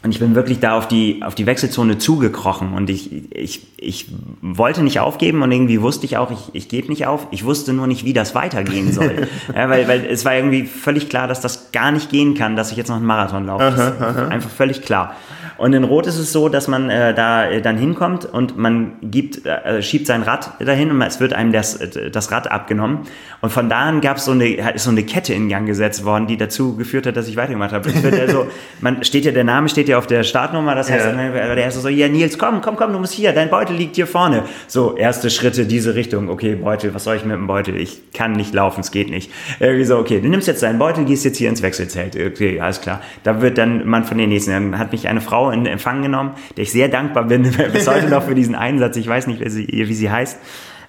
und 0.01 0.11
ich 0.11 0.19
bin 0.19 0.33
wirklich 0.33 0.61
da 0.61 0.77
auf 0.77 0.87
die, 0.87 1.21
auf 1.23 1.35
die 1.35 1.45
Wechselzone 1.45 1.97
zugekrochen 1.97 2.71
und 2.71 2.89
ich, 2.89 3.33
ich, 3.35 3.67
ich 3.75 4.05
wollte 4.41 4.81
nicht 4.81 5.01
aufgeben 5.01 5.41
und 5.41 5.51
irgendwie 5.51 5.81
wusste 5.81 6.05
ich 6.05 6.15
auch, 6.15 6.31
ich, 6.31 6.39
ich 6.53 6.69
gebe 6.69 6.87
nicht 6.87 7.05
auf. 7.05 7.27
Ich 7.31 7.43
wusste 7.43 7.73
nur 7.73 7.85
nicht, 7.85 8.05
wie 8.05 8.13
das 8.13 8.33
weitergehen 8.33 8.93
soll. 8.93 9.27
ja, 9.53 9.69
weil, 9.69 9.89
weil 9.89 10.05
es 10.05 10.23
war 10.23 10.35
irgendwie 10.35 10.65
völlig 10.67 11.09
klar, 11.09 11.27
dass 11.27 11.41
das 11.41 11.73
gar 11.73 11.91
nicht 11.91 12.09
gehen 12.09 12.33
kann, 12.33 12.55
dass 12.55 12.71
ich 12.71 12.77
jetzt 12.77 12.87
noch 12.87 12.95
einen 12.95 13.05
Marathon 13.05 13.45
laufe. 13.45 13.65
Aha, 13.65 13.93
aha. 13.99 14.27
Einfach 14.29 14.49
völlig 14.49 14.83
klar. 14.83 15.15
Und 15.59 15.73
in 15.73 15.83
Rot 15.83 16.07
ist 16.07 16.17
es 16.17 16.31
so, 16.31 16.47
dass 16.49 16.67
man 16.67 16.89
äh, 16.89 17.13
da 17.13 17.49
äh, 17.49 17.61
dann 17.61 17.77
hinkommt 17.77 18.25
und 18.25 18.57
man 18.57 18.93
gibt, 19.01 19.45
äh, 19.45 19.81
schiebt 19.81 20.07
sein 20.07 20.23
Rad 20.23 20.51
dahin 20.59 20.89
und 20.89 21.01
es 21.01 21.19
wird 21.19 21.33
einem 21.33 21.51
das, 21.51 21.75
äh, 21.75 22.09
das 22.09 22.31
Rad 22.31 22.49
abgenommen. 22.49 22.99
Und 23.41 23.51
von 23.51 23.69
da 23.69 23.79
an 23.79 24.01
gab 24.01 24.17
es 24.17 24.25
so 24.25 24.31
eine, 24.31 24.73
ist 24.73 24.85
so 24.85 24.89
eine 24.89 25.03
Kette 25.03 25.33
in 25.33 25.49
Gang 25.49 25.67
gesetzt 25.67 26.05
worden, 26.05 26.27
die 26.27 26.37
dazu 26.37 26.75
geführt 26.75 27.05
hat, 27.05 27.17
dass 27.17 27.27
ich 27.27 27.35
weitergemacht 27.35 27.73
habe. 27.73 27.89
Also, 28.19 28.47
man 28.81 29.03
steht 29.03 29.25
ja, 29.25 29.31
der 29.31 29.43
Name 29.43 29.69
steht 29.69 29.89
ja 29.89 29.97
auf 29.97 30.07
der 30.07 30.23
Startnummer, 30.23 30.75
das 30.75 30.89
heißt, 30.89 31.05
ja. 31.05 31.13
der 31.13 31.57
erste 31.57 31.81
so, 31.81 31.89
ja 31.89 32.07
Nils, 32.07 32.37
komm, 32.37 32.61
komm, 32.61 32.75
komm, 32.77 32.93
du 32.93 32.99
musst 32.99 33.13
hier, 33.13 33.33
dein 33.33 33.49
Beutel 33.49 33.75
liegt 33.75 33.95
hier 33.95 34.07
vorne. 34.07 34.43
So, 34.67 34.95
erste 34.95 35.29
Schritte 35.29 35.65
diese 35.65 35.95
Richtung, 35.95 36.29
okay, 36.29 36.55
Beutel, 36.55 36.93
was 36.93 37.03
soll 37.03 37.17
ich 37.17 37.25
mit 37.25 37.35
dem 37.35 37.47
Beutel? 37.47 37.75
Ich 37.75 38.11
kann 38.13 38.31
nicht 38.31 38.53
laufen, 38.53 38.81
es 38.81 38.91
geht 38.91 39.09
nicht. 39.09 39.31
Irgendwie 39.59 39.85
so, 39.85 39.97
okay, 39.97 40.21
du 40.21 40.29
nimmst 40.29 40.47
jetzt 40.47 40.63
deinen 40.63 40.79
Beutel, 40.79 41.05
gehst 41.05 41.25
jetzt 41.25 41.37
hier 41.37 41.49
ins 41.49 41.61
Wechselzelt. 41.61 42.15
Okay, 42.15 42.59
alles 42.59 42.81
klar. 42.81 43.01
Da 43.23 43.41
wird 43.41 43.57
dann 43.57 43.87
man 43.87 44.05
von 44.05 44.17
den 44.17 44.29
nächsten, 44.29 44.51
dann 44.51 44.79
hat 44.79 44.91
mich 44.91 45.07
eine 45.07 45.21
Frau 45.21 45.48
in 45.51 45.65
Empfang 45.65 46.01
genommen, 46.01 46.31
der 46.57 46.63
ich 46.63 46.71
sehr 46.71 46.87
dankbar 46.87 47.25
bin, 47.25 47.43
bis 47.73 47.87
heute 47.87 48.09
noch 48.09 48.23
für 48.23 48.35
diesen 48.35 48.55
Einsatz. 48.55 48.97
Ich 48.97 49.07
weiß 49.07 49.27
nicht, 49.27 49.39
wie 49.43 49.49
sie, 49.49 49.67
wie 49.67 49.93
sie 49.93 50.09
heißt. 50.09 50.39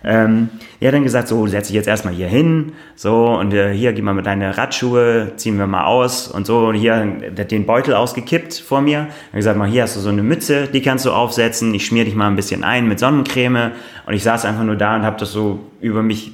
Ähm, 0.02 0.48
er 0.80 0.88
hat 0.88 0.94
dann 0.94 1.04
gesagt, 1.04 1.28
so, 1.28 1.46
setz 1.46 1.66
dich 1.66 1.76
jetzt 1.76 1.86
erstmal 1.86 2.14
hier 2.14 2.26
hin, 2.26 2.72
so, 2.96 3.26
und 3.38 3.52
äh, 3.52 3.74
hier, 3.74 3.92
geh 3.92 4.00
mal 4.00 4.14
mit 4.14 4.24
deine 4.24 4.56
Radschuhe, 4.56 5.32
ziehen 5.36 5.58
wir 5.58 5.66
mal 5.66 5.84
aus 5.84 6.26
und 6.26 6.46
so, 6.46 6.68
und 6.68 6.74
hier, 6.74 7.18
hat 7.38 7.50
den 7.50 7.66
Beutel 7.66 7.92
ausgekippt 7.92 8.54
vor 8.54 8.80
mir, 8.80 9.00
hat 9.00 9.32
gesagt, 9.34 9.58
mal, 9.58 9.68
hier 9.68 9.82
hast 9.82 9.96
du 9.96 10.00
so 10.00 10.08
eine 10.08 10.22
Mütze, 10.22 10.68
die 10.68 10.80
kannst 10.80 11.04
du 11.04 11.12
aufsetzen, 11.12 11.74
ich 11.74 11.84
schmier 11.84 12.06
dich 12.06 12.14
mal 12.14 12.28
ein 12.28 12.36
bisschen 12.36 12.64
ein 12.64 12.88
mit 12.88 12.98
Sonnencreme, 12.98 13.72
und 14.06 14.14
ich 14.14 14.22
saß 14.22 14.46
einfach 14.46 14.64
nur 14.64 14.76
da 14.76 14.96
und 14.96 15.02
habe 15.02 15.18
das 15.18 15.32
so 15.32 15.66
über 15.82 16.02
mich 16.02 16.32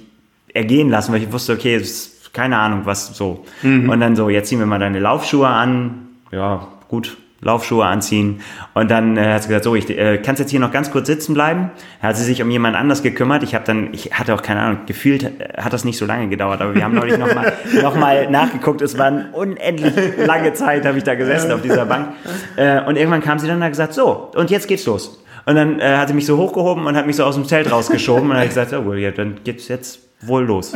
ergehen 0.55 0.89
lassen, 0.89 1.13
weil 1.13 1.23
ich 1.23 1.33
wusste, 1.33 1.53
okay, 1.53 1.75
es 1.75 2.07
ist 2.07 2.33
keine 2.33 2.59
Ahnung, 2.59 2.83
was 2.85 3.17
so. 3.17 3.45
Mhm. 3.63 3.91
Und 3.91 3.99
dann 3.99 4.15
so, 4.15 4.29
jetzt 4.29 4.49
ziehen 4.49 4.61
wir 4.61 4.67
mal 4.67 4.79
deine 4.79 5.01
Laufschuhe 5.01 5.49
an, 5.49 6.07
ja, 6.31 6.69
gut, 6.87 7.17
Laufschuhe 7.41 7.85
anziehen. 7.85 8.41
Und 8.75 8.91
dann 8.91 9.17
äh, 9.17 9.35
hat 9.35 9.43
sie 9.43 9.49
gesagt, 9.49 9.65
so, 9.65 9.75
ich 9.75 9.89
äh, 9.91 10.19
kannst 10.19 10.41
jetzt 10.41 10.51
hier 10.51 10.61
noch 10.61 10.73
ganz 10.73 10.91
kurz 10.91 11.07
sitzen 11.07 11.35
bleiben. 11.35 11.71
Da 12.01 12.09
hat 12.09 12.17
sie 12.17 12.25
sich 12.25 12.43
um 12.43 12.51
jemand 12.51 12.77
anders 12.77 13.03
gekümmert. 13.03 13.43
Ich 13.43 13.55
habe 13.55 13.65
dann, 13.65 13.93
ich 13.93 14.13
hatte 14.13 14.35
auch 14.35 14.43
keine 14.43 14.61
Ahnung, 14.61 14.81
gefühlt 14.87 15.23
äh, 15.23 15.61
hat 15.61 15.73
das 15.73 15.85
nicht 15.85 15.99
so 15.99 16.07
lange 16.07 16.29
gedauert, 16.29 16.61
aber 16.61 16.75
wir 16.75 16.83
haben 16.83 16.95
neulich 16.95 17.19
nochmal 17.19 17.53
noch 17.83 17.95
mal 17.97 18.31
nachgeguckt. 18.31 18.81
Es 18.81 18.97
war 18.99 19.07
eine 19.07 19.29
unendlich 19.33 19.93
lange 20.25 20.55
Zeit, 20.55 20.87
habe 20.87 20.99
ich 20.99 21.05
da 21.05 21.15
gesessen 21.15 21.53
auf 21.53 21.63
dieser 21.63 21.87
Bank. 21.87 22.09
Äh, 22.57 22.83
und 22.83 22.97
irgendwann 22.97 23.23
kam 23.23 23.39
sie 23.39 23.47
dann 23.47 23.57
und 23.57 23.65
hat 23.65 23.73
gesagt, 23.73 23.93
so, 23.93 24.31
und 24.35 24.51
jetzt 24.51 24.67
geht's 24.67 24.87
los. 24.87 25.23
Und 25.45 25.55
dann 25.55 25.79
äh, 25.79 25.97
hat 25.97 26.09
sie 26.09 26.15
mich 26.15 26.27
so 26.27 26.39
hochgehoben 26.39 26.87
und 26.87 26.97
hat 26.97 27.07
mich 27.07 27.17
so 27.17 27.25
aus 27.25 27.37
dem 27.37 27.45
Zelt 27.45 27.71
rausgeschoben 27.71 28.31
und 28.31 28.37
hat 28.37 28.49
gesagt, 28.49 28.73
oh, 28.73 28.95
ja, 28.95 29.13
dann 29.13 29.37
geht's 29.45 29.69
jetzt 29.69 30.01
wohl 30.23 30.45
los. 30.45 30.73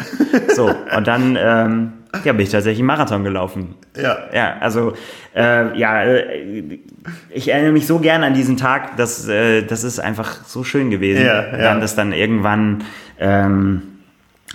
So, 0.54 0.70
und 0.96 1.06
dann 1.06 1.36
ähm, 1.40 1.92
ja, 2.24 2.32
bin 2.32 2.42
ich 2.42 2.50
tatsächlich 2.50 2.82
Marathon 2.82 3.24
gelaufen. 3.24 3.74
Ja. 3.96 4.18
Ja, 4.32 4.56
also 4.60 4.94
äh, 5.34 5.76
ja, 5.78 6.02
äh, 6.02 6.78
ich 7.30 7.48
erinnere 7.48 7.72
mich 7.72 7.86
so 7.86 7.98
gern 7.98 8.22
an 8.24 8.34
diesen 8.34 8.56
Tag, 8.56 8.96
dass 8.96 9.28
äh, 9.28 9.62
das 9.62 9.84
ist 9.84 10.00
einfach 10.00 10.44
so 10.44 10.64
schön 10.64 10.90
gewesen. 10.90 11.24
Ja, 11.24 11.42
ja. 11.42 11.58
Dann 11.58 11.80
das 11.80 11.94
dann 11.94 12.12
irgendwann, 12.12 12.84
ähm, 13.18 13.82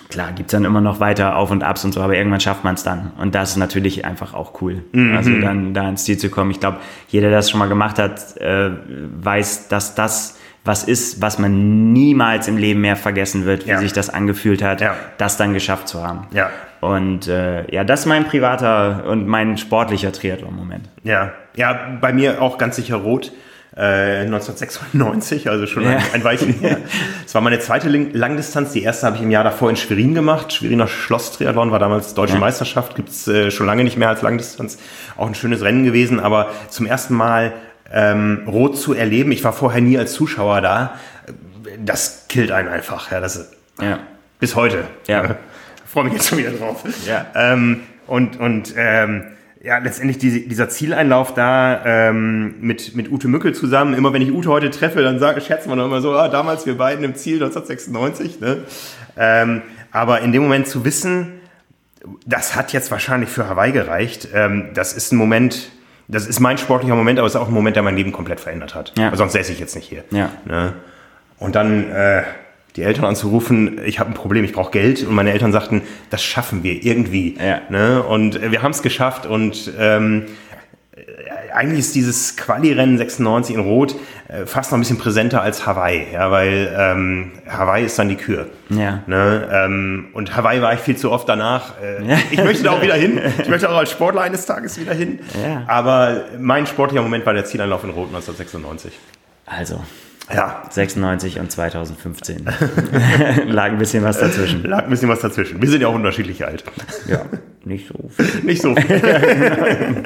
klar, 0.10 0.32
gibt's 0.34 0.52
dann 0.52 0.66
immer 0.66 0.82
noch 0.82 1.00
weiter 1.00 1.38
Auf 1.38 1.52
und 1.52 1.64
Abs 1.64 1.86
und 1.86 1.94
so, 1.94 2.02
aber 2.02 2.16
irgendwann 2.16 2.42
schafft 2.42 2.64
man 2.64 2.76
es 2.76 2.84
dann. 2.84 3.12
Und 3.18 3.36
das 3.36 3.52
ist 3.52 3.58
natürlich 3.58 4.06
einfach 4.06 4.34
auch 4.34 4.62
cool. 4.62 4.84
Mhm. 4.92 5.16
Also 5.16 5.32
dann 5.40 5.74
da 5.74 5.88
ins 5.88 6.04
Ziel 6.04 6.18
zu 6.18 6.30
kommen. 6.30 6.52
Ich 6.52 6.60
glaube, 6.60 6.80
jeder, 7.08 7.30
der 7.30 7.38
das 7.38 7.50
schon 7.50 7.60
mal 7.60 7.70
gemacht 7.70 8.00
hat, 8.00 8.38
äh, 8.38 8.72
weiß, 9.22 9.70
dass 9.70 9.96
das 9.96 10.38
was 10.66 10.84
ist, 10.84 11.22
was 11.22 11.38
man 11.38 11.94
niemals 11.94 12.48
im 12.48 12.58
Leben 12.58 12.82
mehr 12.82 12.96
vergessen 12.96 13.46
wird, 13.46 13.68
wie 13.68 13.70
ja. 13.70 13.78
sich 13.78 13.94
das 13.94 14.10
angefühlt 14.10 14.64
hat, 14.64 14.82
ja. 14.82 14.96
das 15.20 15.38
dann 15.38 15.54
geschafft 15.54 15.88
zu 15.88 16.04
haben. 16.04 16.28
Ja. 16.34 16.50
Und 16.86 17.28
äh, 17.28 17.70
ja, 17.74 17.84
das 17.84 18.02
ist 18.02 18.06
mein 18.06 18.26
privater 18.26 19.06
und 19.08 19.28
mein 19.28 19.58
sportlicher 19.58 20.12
Triathlon-Moment. 20.12 20.88
Ja, 21.04 21.34
ja, 21.56 21.98
bei 22.00 22.14
mir 22.14 22.44
auch 22.44 22.60
ganz 22.60 22.76
sicher 22.76 22.98
rot. 22.98 23.32
Äh, 23.76 24.22
1996, 24.22 25.50
also 25.50 25.66
schon 25.66 25.84
ja. 25.84 25.98
ein, 25.98 26.04
ein 26.14 26.24
Weilchen 26.24 26.54
her. 26.60 26.78
Es 27.26 27.34
war 27.34 27.42
meine 27.42 27.58
zweite 27.60 27.90
Langdistanz. 27.90 28.72
Die 28.72 28.84
erste 28.84 29.08
habe 29.08 29.18
ich 29.18 29.24
im 29.24 29.32
Jahr 29.32 29.44
davor 29.44 29.72
in 29.72 29.78
Schwerin 29.78 30.14
gemacht. 30.14 30.54
Schweriner 30.54 30.88
Schloss-Triathlon 30.88 31.72
war 31.72 31.80
damals 31.80 32.14
deutsche 32.14 32.36
ja. 32.36 32.40
Meisterschaft. 32.40 32.96
Gibt's 32.96 33.28
äh, 33.28 33.50
schon 33.50 33.66
lange 33.66 33.84
nicht 33.84 33.98
mehr 33.98 34.10
als 34.10 34.22
Langdistanz. 34.22 34.78
Auch 35.18 35.26
ein 35.26 35.36
schönes 35.36 35.64
Rennen 35.64 35.86
gewesen. 35.86 36.20
Aber 36.20 36.52
zum 36.70 36.86
ersten 36.86 37.16
Mal 37.16 37.54
ähm, 37.92 38.44
Rot 38.48 38.78
zu 38.78 38.94
erleben. 38.94 39.32
Ich 39.32 39.44
war 39.44 39.54
vorher 39.54 39.82
nie 39.82 39.98
als 39.98 40.14
Zuschauer 40.14 40.62
da. 40.62 40.94
Das 41.84 42.28
killt 42.30 42.52
einen 42.52 42.70
einfach. 42.70 43.12
Ja, 43.12 43.20
das, 43.20 43.52
ja. 43.82 44.00
Bis 44.40 44.56
heute. 44.56 44.84
Ja. 45.08 45.36
Freue 45.96 46.04
mich 46.04 46.14
jetzt 46.16 46.28
schon 46.28 46.40
wieder 46.40 46.52
drauf. 46.52 46.84
Ja. 47.08 47.26
Ähm, 47.36 47.84
und 48.06 48.38
und 48.38 48.74
ähm, 48.76 49.24
ja, 49.64 49.78
letztendlich 49.78 50.18
diese, 50.18 50.42
dieser 50.42 50.68
Zieleinlauf 50.68 51.34
da 51.34 51.86
ähm, 51.86 52.56
mit, 52.60 52.98
mit 52.98 53.10
Ute 53.10 53.30
Mückel 53.30 53.56
zusammen. 53.56 53.94
Immer 53.94 54.12
wenn 54.12 54.22
ich 54.22 54.30
Ute 54.30 54.50
heute 54.50 54.70
treffe, 54.72 55.02
dann 55.04 55.20
sage, 55.20 55.40
scherzen 55.40 55.72
wir 55.72 55.78
noch 55.78 55.86
immer 55.86 56.02
so, 56.02 56.12
ah, 56.12 56.28
damals 56.28 56.66
wir 56.66 56.78
beiden 56.78 57.06
im 57.06 57.16
Ziel 57.16 57.36
1996. 57.36 58.42
Ne? 58.42 58.58
Ähm, 59.16 59.62
aber 59.90 60.20
in 60.20 60.34
dem 60.34 60.44
Moment 60.44 60.68
zu 60.68 60.84
wissen, 60.84 61.40
das 62.26 62.58
hat 62.58 62.74
jetzt 62.74 62.92
wahrscheinlich 62.92 63.30
für 63.30 63.48
Hawaii 63.48 63.72
gereicht, 63.72 64.28
ähm, 64.34 64.72
das 64.74 64.92
ist 64.92 65.14
ein 65.14 65.16
Moment, 65.16 65.72
das 66.10 66.28
ist 66.28 66.42
mein 66.42 66.58
sportlicher 66.58 66.96
Moment, 66.96 67.20
aber 67.20 67.28
es 67.28 67.36
ist 67.36 67.40
auch 67.40 67.48
ein 67.48 67.54
Moment, 67.54 67.78
der 67.78 67.84
mein 67.84 67.96
Leben 67.96 68.12
komplett 68.12 68.42
verändert 68.42 68.76
hat. 68.76 68.92
Ja. 68.98 69.16
sonst 69.16 69.32
säße 69.32 69.54
ich 69.54 69.62
jetzt 69.62 69.78
nicht 69.78 69.88
hier. 69.88 70.04
Ja. 70.12 70.30
Ne? 70.44 70.74
Und 71.40 71.56
dann 71.56 71.90
äh, 71.90 72.24
die 72.76 72.84
Eltern 72.84 73.06
anzurufen, 73.06 73.80
ich 73.86 74.00
habe 74.00 74.12
ein 74.12 74.14
Problem, 74.14 74.44
ich 74.44 74.54
brauche 74.54 74.72
Geld. 74.72 75.04
Und 75.04 75.16
meine 75.16 75.32
Eltern 75.32 75.52
sagten, 75.52 75.82
das 76.10 76.24
schaffen 76.24 76.64
wir 76.64 76.84
irgendwie. 76.84 77.38
Ja. 77.40 77.62
Ne? 77.70 78.04
Und 78.04 78.52
wir 78.52 78.62
haben 78.62 78.72
es 78.72 78.82
geschafft. 78.82 79.26
Und 79.26 79.72
ähm, 79.80 80.26
eigentlich 81.54 81.80
ist 81.80 81.96
dieses 81.96 82.36
Quali-Rennen 82.36 82.98
96 82.98 83.56
in 83.56 83.62
Rot 83.62 83.96
äh, 84.28 84.46
fast 84.46 84.72
noch 84.72 84.78
ein 84.78 84.82
bisschen 84.82 84.98
präsenter 84.98 85.42
als 85.42 85.66
Hawaii, 85.66 86.08
ja, 86.12 86.30
weil 86.32 86.76
ähm, 86.78 87.32
Hawaii 87.48 87.86
ist 87.86 87.98
dann 87.98 88.10
die 88.10 88.16
Kür. 88.16 88.48
Ja. 88.70 89.04
Ne? 89.08 89.48
Ähm, 89.52 90.08
und 90.14 90.36
Hawaii 90.36 90.62
war 90.62 90.74
ich 90.74 90.82
viel 90.82 90.98
zu 90.98 91.12
oft 91.12 91.30
danach. 91.30 91.74
Äh, 91.82 92.04
ja. 92.06 92.18
Ich 92.32 92.44
möchte 92.44 92.64
da 92.64 92.72
auch 92.72 92.82
wieder 92.82 92.96
hin. 92.96 93.22
Ich 93.42 93.48
möchte 93.48 93.70
auch 93.70 93.78
als 93.78 93.92
Sportler 93.92 94.22
eines 94.22 94.46
Tages 94.46 94.80
wieder 94.80 94.94
hin. 94.94 95.20
Ja. 95.42 95.64
Aber 95.68 96.26
mein 96.40 96.68
sportlicher 96.68 97.02
Moment 97.02 97.26
war 97.26 97.34
der 97.34 97.46
Zieleinlauf 97.46 97.84
in 97.84 97.92
Rot 97.92 98.08
1996. 98.08 98.94
Also, 99.46 99.82
ja. 100.34 100.64
96 100.70 101.40
und 101.40 101.52
2015. 101.52 102.46
Lag 103.48 103.72
ein 103.72 103.78
bisschen 103.78 104.04
was 104.04 104.20
dazwischen. 104.20 104.64
Lag 104.64 104.84
ein 104.84 104.90
bisschen 104.90 105.10
was 105.10 105.20
dazwischen. 105.20 105.62
Wir 105.62 105.70
sind 105.70 105.82
ja 105.82 105.88
auch 105.88 105.96
unterschiedlich 105.96 106.46
alt. 106.46 106.64
Ja, 107.08 107.26
nicht 107.64 107.88
so 107.88 108.10
viel. 108.10 108.44
nicht 108.44 108.62
so 108.62 108.76
viel. 108.76 109.02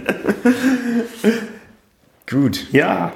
Gut. 2.30 2.72
Ja, 2.72 3.12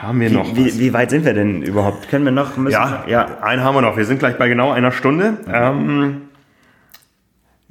haben 0.00 0.20
wir 0.20 0.30
wie, 0.30 0.34
noch. 0.34 0.56
Wie, 0.56 0.78
wie, 0.78 0.92
weit 0.92 1.10
sind 1.10 1.24
wir 1.24 1.34
denn 1.34 1.62
überhaupt? 1.62 2.08
Können 2.08 2.24
wir 2.24 2.32
noch? 2.32 2.56
Müssen, 2.56 2.72
ja, 2.72 3.04
ja, 3.06 3.38
einen 3.42 3.62
haben 3.62 3.74
wir 3.74 3.82
noch. 3.82 3.96
Wir 3.96 4.04
sind 4.04 4.18
gleich 4.18 4.38
bei 4.38 4.48
genau 4.48 4.70
einer 4.70 4.92
Stunde. 4.92 5.38
Ähm, 5.52 6.22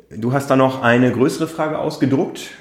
du 0.09 0.33
hast 0.33 0.47
da 0.47 0.55
noch 0.55 0.83
eine 0.83 1.11
größere 1.11 1.47
Frage 1.47 1.79
ausgedruckt. 1.79 2.51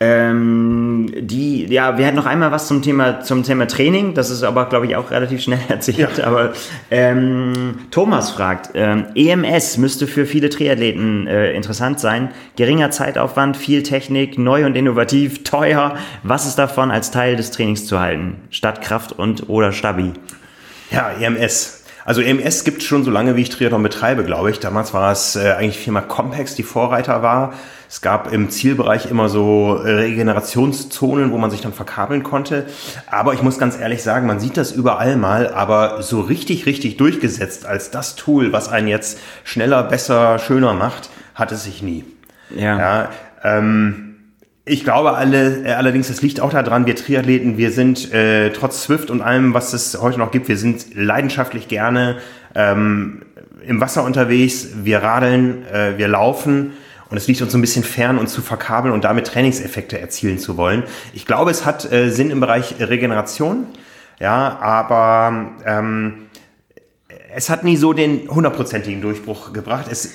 Ähm, 0.00 1.12
die, 1.20 1.66
ja, 1.66 1.98
wir 1.98 2.06
hatten 2.06 2.16
noch 2.16 2.26
einmal 2.26 2.50
was 2.50 2.66
zum 2.66 2.82
Thema, 2.82 3.20
zum 3.20 3.42
Thema 3.42 3.66
Training, 3.66 4.14
das 4.14 4.30
ist 4.30 4.42
aber, 4.42 4.66
glaube 4.66 4.86
ich, 4.86 4.96
auch 4.96 5.10
relativ 5.10 5.42
schnell 5.42 5.60
erzählt. 5.68 6.18
Ja. 6.18 6.24
Aber 6.24 6.52
ähm, 6.90 7.80
Thomas 7.90 8.30
fragt, 8.30 8.70
ähm, 8.74 9.06
EMS 9.14 9.78
müsste 9.78 10.06
für 10.06 10.26
viele 10.26 10.50
Triathleten 10.50 11.26
äh, 11.26 11.52
interessant 11.52 12.00
sein. 12.00 12.30
Geringer 12.56 12.90
Zeitaufwand, 12.90 13.56
viel 13.56 13.82
Technik, 13.82 14.38
neu 14.38 14.66
und 14.66 14.76
innovativ, 14.76 15.44
teuer. 15.44 15.96
Was 16.22 16.46
ist 16.46 16.58
davon 16.58 16.90
als 16.90 17.10
Teil 17.10 17.36
des 17.36 17.50
Trainings 17.50 17.86
zu 17.86 18.00
halten? 18.00 18.42
Statt 18.50 18.82
Kraft 18.82 19.12
und 19.12 19.48
oder 19.48 19.72
Stabi? 19.72 20.12
Ja, 20.90 21.10
EMS. 21.10 21.82
Also 22.04 22.20
EMS 22.20 22.64
gibt 22.64 22.82
es 22.82 22.84
schon 22.84 23.04
so 23.04 23.10
lange, 23.10 23.36
wie 23.36 23.42
ich 23.42 23.50
Triathlon 23.50 23.82
betreibe, 23.82 24.24
glaube 24.24 24.50
ich. 24.50 24.58
Damals 24.58 24.92
war 24.92 25.12
es 25.12 25.36
äh, 25.36 25.52
eigentlich 25.52 25.78
Firma 25.78 26.00
Compex, 26.00 26.54
die 26.54 26.64
Vorreiter 26.64 27.22
war. 27.22 27.54
Es 27.92 28.00
gab 28.00 28.32
im 28.32 28.48
Zielbereich 28.48 29.10
immer 29.10 29.28
so 29.28 29.72
Regenerationszonen, 29.72 31.30
wo 31.30 31.36
man 31.36 31.50
sich 31.50 31.60
dann 31.60 31.74
verkabeln 31.74 32.22
konnte. 32.22 32.64
Aber 33.06 33.34
ich 33.34 33.42
muss 33.42 33.58
ganz 33.58 33.78
ehrlich 33.78 34.02
sagen, 34.02 34.26
man 34.26 34.40
sieht 34.40 34.56
das 34.56 34.72
überall 34.72 35.16
mal, 35.16 35.52
aber 35.52 36.02
so 36.02 36.22
richtig, 36.22 36.64
richtig 36.64 36.96
durchgesetzt 36.96 37.66
als 37.66 37.90
das 37.90 38.16
Tool, 38.16 38.50
was 38.50 38.70
einen 38.70 38.88
jetzt 38.88 39.18
schneller, 39.44 39.82
besser, 39.82 40.38
schöner 40.38 40.72
macht, 40.72 41.10
hat 41.34 41.52
es 41.52 41.64
sich 41.64 41.82
nie. 41.82 42.06
Ja. 42.56 42.78
ja 42.78 43.08
ähm, 43.44 44.14
ich 44.64 44.84
glaube 44.84 45.12
alle, 45.12 45.62
äh, 45.66 45.72
allerdings, 45.72 46.08
es 46.08 46.22
liegt 46.22 46.40
auch 46.40 46.50
daran, 46.50 46.86
wir 46.86 46.96
Triathleten, 46.96 47.58
wir 47.58 47.72
sind 47.72 48.10
äh, 48.10 48.54
trotz 48.54 48.84
Swift 48.84 49.10
und 49.10 49.20
allem, 49.20 49.52
was 49.52 49.74
es 49.74 50.00
heute 50.00 50.18
noch 50.18 50.30
gibt, 50.30 50.48
wir 50.48 50.56
sind 50.56 50.94
leidenschaftlich 50.94 51.68
gerne 51.68 52.16
ähm, 52.54 53.20
im 53.66 53.82
Wasser 53.82 54.02
unterwegs, 54.02 54.68
wir 54.82 55.02
radeln, 55.02 55.66
äh, 55.66 55.98
wir 55.98 56.08
laufen 56.08 56.72
und 57.12 57.18
es 57.18 57.28
liegt 57.28 57.42
uns 57.42 57.54
ein 57.54 57.60
bisschen 57.60 57.84
fern, 57.84 58.16
uns 58.16 58.32
zu 58.32 58.40
verkabeln 58.40 58.94
und 58.94 59.04
damit 59.04 59.26
Trainingseffekte 59.26 60.00
erzielen 60.00 60.38
zu 60.38 60.56
wollen. 60.56 60.84
Ich 61.12 61.26
glaube, 61.26 61.50
es 61.50 61.66
hat 61.66 61.92
äh, 61.92 62.08
Sinn 62.08 62.30
im 62.30 62.40
Bereich 62.40 62.76
Regeneration, 62.80 63.66
ja, 64.18 64.58
aber 64.58 65.52
ähm, 65.66 66.28
es 67.34 67.50
hat 67.50 67.64
nie 67.64 67.76
so 67.76 67.92
den 67.92 68.30
hundertprozentigen 68.30 69.02
Durchbruch 69.02 69.52
gebracht. 69.52 69.88
Es 69.90 70.06
äh, 70.06 70.10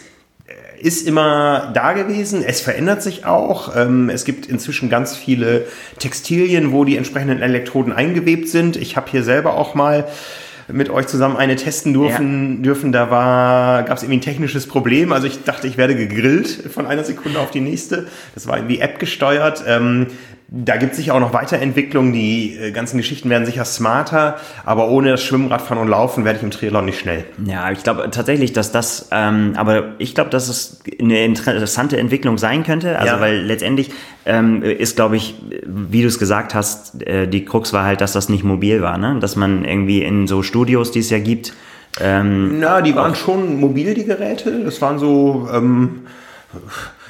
ist 0.80 1.08
immer 1.08 1.70
da 1.76 1.94
gewesen, 1.94 2.44
es 2.44 2.62
verändert 2.62 3.04
sich 3.04 3.26
auch. 3.26 3.76
Ähm, 3.76 4.10
es 4.10 4.26
gibt 4.26 4.48
inzwischen 4.48 4.90
ganz 4.90 5.16
viele 5.16 5.68
Textilien, 6.00 6.72
wo 6.72 6.84
die 6.84 6.98
entsprechenden 6.98 7.44
Elektroden 7.44 7.94
eingewebt 7.94 8.50
sind. 8.50 8.76
Ich 8.76 8.98
habe 8.98 9.12
hier 9.12 9.24
selber 9.24 9.54
auch 9.54 9.76
mal 9.76 10.08
mit 10.70 10.90
euch 10.90 11.08
zusammen 11.08 11.38
eine 11.38 11.56
testen 11.56 11.94
dürfen, 11.94 12.58
ja. 12.58 12.62
dürfen. 12.64 12.92
Da 12.92 13.10
war, 13.10 13.84
gab 13.84 13.98
es 13.98 14.04
irgendwie 14.04 14.18
ein 14.18 14.22
technisches 14.22 14.68
Problem. 14.68 15.12
Also 15.12 15.28
ich 15.28 15.44
dachte, 15.44 15.68
ich 15.68 15.78
werde 15.78 15.96
gegrillt 15.96 16.48
von 16.74 16.86
einer 16.86 17.04
Sekunde 17.04 17.40
auf 17.40 17.52
die 17.52 17.62
nächste. 17.62 18.08
Das 18.34 18.48
war 18.48 18.58
irgendwie 18.58 18.80
App 18.80 19.00
gesteuert. 19.00 19.64
Ähm, 19.66 20.08
da 20.50 20.78
gibt 20.78 20.92
es 20.92 20.98
sicher 20.98 21.14
auch 21.14 21.20
noch 21.20 21.34
Weiterentwicklungen. 21.34 22.14
Die 22.14 22.56
äh, 22.56 22.72
ganzen 22.72 22.98
Geschichten 22.98 23.30
werden 23.30 23.46
sicher 23.46 23.66
smarter, 23.66 24.38
aber 24.66 24.88
ohne 24.88 25.12
das 25.12 25.22
Schwimmen, 25.22 25.50
Radfahren 25.50 25.82
und 25.82 25.90
Laufen 25.90 26.24
werde 26.24 26.38
ich 26.38 26.44
im 26.44 26.52
Triathlon 26.52 26.86
nicht 26.86 27.00
schnell. 27.00 27.26
Ja, 27.46 27.70
ich 27.72 27.84
glaube 27.84 28.10
tatsächlich, 28.12 28.54
dass 28.54 28.72
das, 28.72 29.10
ähm, 29.12 29.54
aber 29.58 29.96
ich 29.98 30.16
glaube, 30.16 30.30
dass 30.30 30.48
es 30.48 30.80
eine 31.02 31.26
interessante 31.26 31.98
Entwicklung 31.98 32.38
sein 32.38 32.64
könnte. 32.64 32.98
Also, 32.98 33.16
ja. 33.16 33.20
weil 33.20 33.42
letztendlich 33.42 33.92
ähm, 34.26 34.64
ist, 34.64 34.96
glaube 34.96 35.18
ich, 35.18 35.36
wie 35.66 36.02
du 36.02 36.08
es 36.08 36.18
gesagt 36.18 36.56
hast, 36.56 37.02
äh, 37.06 37.28
die 37.28 37.44
Krux 37.44 37.74
war 37.74 37.84
halt, 37.84 38.00
dass 38.00 38.14
das 38.14 38.30
nicht 38.30 38.46
mobil 38.46 38.82
war, 38.82 38.98
ne? 38.98 39.18
Dass 39.20 39.36
man 39.36 39.66
irgendwie 39.66 40.02
in 40.02 40.28
so 40.28 40.44
Studios, 40.44 40.92
die 40.92 41.00
es 41.00 41.10
ja 41.10 41.20
gibt. 41.20 41.54
Ähm, 42.00 42.60
Na, 42.60 42.82
die 42.82 42.96
waren 42.96 43.16
schon 43.16 43.60
mobil, 43.60 43.94
die 43.94 44.06
Geräte. 44.06 44.64
Das 44.64 44.82
waren 44.82 44.98
so. 44.98 45.50
Ähm, 45.54 46.04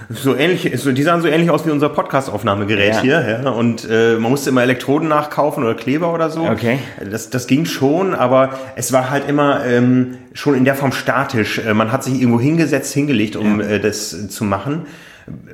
so 0.10 0.36
ähnlich, 0.36 0.72
so, 0.80 0.92
die 0.92 1.04
sahen 1.04 1.22
so 1.22 1.28
ähnlich 1.28 1.50
aus 1.50 1.66
wie 1.66 1.72
unser 1.72 1.90
Podcast-Aufnahmegerät 1.90 2.96
ja. 2.96 3.02
hier. 3.02 3.40
Ja? 3.44 3.50
Und 3.50 3.88
äh, 3.90 4.16
man 4.16 4.32
musste 4.32 4.50
immer 4.50 4.64
Elektroden 4.64 5.08
nachkaufen 5.08 5.64
oder 5.64 5.76
Kleber 5.76 6.14
oder 6.14 6.30
so. 6.30 6.44
Okay. 6.44 6.80
Das, 7.10 7.30
das 7.30 7.48
ging 7.48 7.66
schon, 7.66 8.16
aber 8.16 8.52
es 8.76 8.94
war 8.94 9.10
halt 9.10 9.28
immer 9.28 9.66
ähm, 9.66 10.18
schon 10.34 10.56
in 10.56 10.66
der 10.66 10.76
Form 10.76 10.92
statisch. 10.92 11.60
Äh, 11.60 11.74
man 11.74 11.92
hat 11.92 12.04
sich 12.04 12.16
irgendwo 12.20 12.40
hingesetzt, 12.40 12.94
hingelegt, 12.94 13.36
um 13.36 13.60
ja. 13.60 13.68
äh, 13.68 13.80
das 13.80 14.30
zu 14.30 14.44
machen 14.44 14.86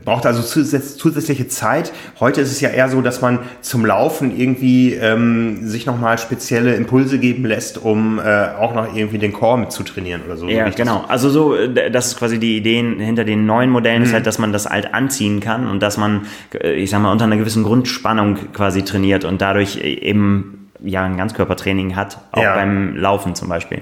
braucht 0.06 0.26
also 0.26 0.42
zusätzliche 0.42 1.48
Zeit. 1.48 1.92
Heute 2.20 2.42
ist 2.42 2.52
es 2.52 2.62
ja 2.62 2.70
eher 2.70 2.90
so, 2.90 3.02
dass 3.02 3.22
man 3.22 3.40
zum 3.62 3.86
Laufen 3.86 4.38
irgendwie 4.38 4.94
ähm, 4.94 5.68
sich 5.68 5.86
nochmal 5.86 6.18
spezielle 6.18 6.76
Impulse 6.76 7.18
geben 7.18 7.46
lässt, 7.46 7.78
um 7.78 8.20
äh, 8.20 8.50
auch 8.60 8.76
noch 8.76 8.96
irgendwie 8.96 9.18
den 9.18 9.34
Core 9.34 9.58
mit 9.58 9.72
zu 9.72 9.84
trainieren 9.84 10.22
oder 10.26 10.38
so. 10.38 10.48
Ja, 10.48 10.70
so 10.70 10.78
genau. 10.78 11.06
Also 11.08 11.30
so, 11.30 11.56
äh, 11.56 11.90
das 11.90 12.08
ist 12.08 12.20
quasi 12.20 12.40
die 12.40 12.58
Idee 12.58 12.84
hinter 13.00 13.24
den 13.24 13.46
neuen 13.46 13.70
Modellen, 13.70 14.00
mhm. 14.00 14.08
ist 14.08 14.14
halt, 14.14 14.28
dass 14.28 14.38
man 14.38 14.54
das 14.54 14.70
halt 14.70 14.94
anziehen 14.94 15.40
kann 15.40 15.68
und 15.68 15.82
dass 15.82 15.98
man, 15.98 16.28
äh, 16.54 16.74
ich 16.74 16.90
sag 16.90 17.02
mal, 17.02 17.12
unter 17.12 17.26
einer 17.26 17.38
gewissen 17.38 17.64
Grundspannung 17.64 18.54
quasi 18.54 18.84
trainiert 18.84 19.26
und 19.26 19.42
dadurch 19.42 19.78
eben 19.78 20.70
ja 20.84 21.04
ein 21.04 21.18
Ganzkörpertraining 21.18 21.96
hat, 21.96 22.20
auch 22.32 22.44
ja. 22.44 22.56
beim 22.56 22.96
Laufen 22.96 23.36
zum 23.36 23.50
Beispiel. 23.50 23.82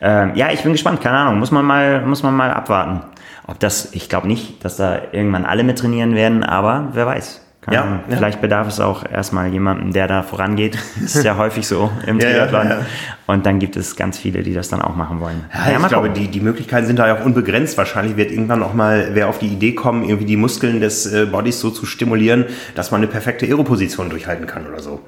Ähm, 0.00 0.32
ja, 0.34 0.50
ich 0.52 0.62
bin 0.62 0.72
gespannt, 0.72 1.00
keine 1.00 1.18
Ahnung, 1.18 1.38
muss 1.38 1.50
man 1.50 1.64
mal, 1.64 2.02
muss 2.06 2.22
man 2.22 2.34
mal 2.34 2.50
abwarten. 2.50 3.02
Ob 3.46 3.60
das, 3.60 3.90
ich 3.92 4.08
glaube 4.08 4.26
nicht, 4.26 4.64
dass 4.64 4.76
da 4.76 5.00
irgendwann 5.12 5.44
alle 5.44 5.62
mit 5.62 5.78
trainieren 5.78 6.14
werden, 6.14 6.42
aber 6.42 6.88
wer 6.92 7.06
weiß. 7.06 7.42
Ja, 7.68 7.72
ja, 8.08 8.16
Vielleicht 8.16 8.40
bedarf 8.40 8.68
es 8.68 8.78
auch 8.78 9.04
erstmal 9.10 9.52
jemanden, 9.52 9.92
der 9.92 10.06
da 10.06 10.22
vorangeht. 10.22 10.78
Das 11.00 11.16
ist 11.16 11.24
ja 11.24 11.36
häufig 11.36 11.66
so 11.66 11.90
im 12.06 12.18
Triathlon. 12.20 12.68
Ja, 12.68 12.74
ja, 12.76 12.86
Und 13.26 13.44
dann 13.44 13.58
gibt 13.58 13.76
es 13.76 13.96
ganz 13.96 14.18
viele, 14.18 14.44
die 14.44 14.54
das 14.54 14.68
dann 14.68 14.80
auch 14.80 14.94
machen 14.94 15.20
wollen. 15.20 15.44
Ja, 15.52 15.76
ich 15.76 15.88
glaube, 15.88 16.10
die, 16.10 16.28
die 16.28 16.40
Möglichkeiten 16.40 16.86
sind 16.86 16.98
da 17.00 17.08
ja 17.08 17.18
auch 17.18 17.24
unbegrenzt. 17.24 17.76
Wahrscheinlich 17.76 18.16
wird 18.16 18.30
irgendwann 18.30 18.62
auch 18.62 18.72
mal 18.72 19.10
wer 19.14 19.28
auf 19.28 19.38
die 19.38 19.48
Idee 19.48 19.72
kommen, 19.72 20.04
irgendwie 20.04 20.26
die 20.26 20.36
Muskeln 20.36 20.80
des 20.80 21.12
äh, 21.12 21.26
Bodies 21.26 21.58
so 21.58 21.70
zu 21.70 21.86
stimulieren, 21.86 22.44
dass 22.76 22.92
man 22.92 23.00
eine 23.00 23.08
perfekte 23.08 23.46
Aeroposition 23.46 24.10
durchhalten 24.10 24.46
kann 24.46 24.68
oder 24.68 24.80
so. 24.80 25.00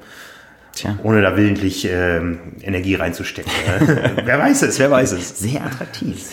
Tja. 0.75 0.97
Ohne 1.03 1.21
da 1.21 1.37
willentlich 1.37 1.85
äh, 1.85 2.17
Energie 2.61 2.95
reinzustecken. 2.95 3.51
wer 4.25 4.37
weiß 4.37 4.63
es, 4.63 4.79
wer 4.79 4.91
weiß 4.91 5.13
es. 5.13 5.39
Sehr 5.39 5.63
attraktiv. 5.65 6.25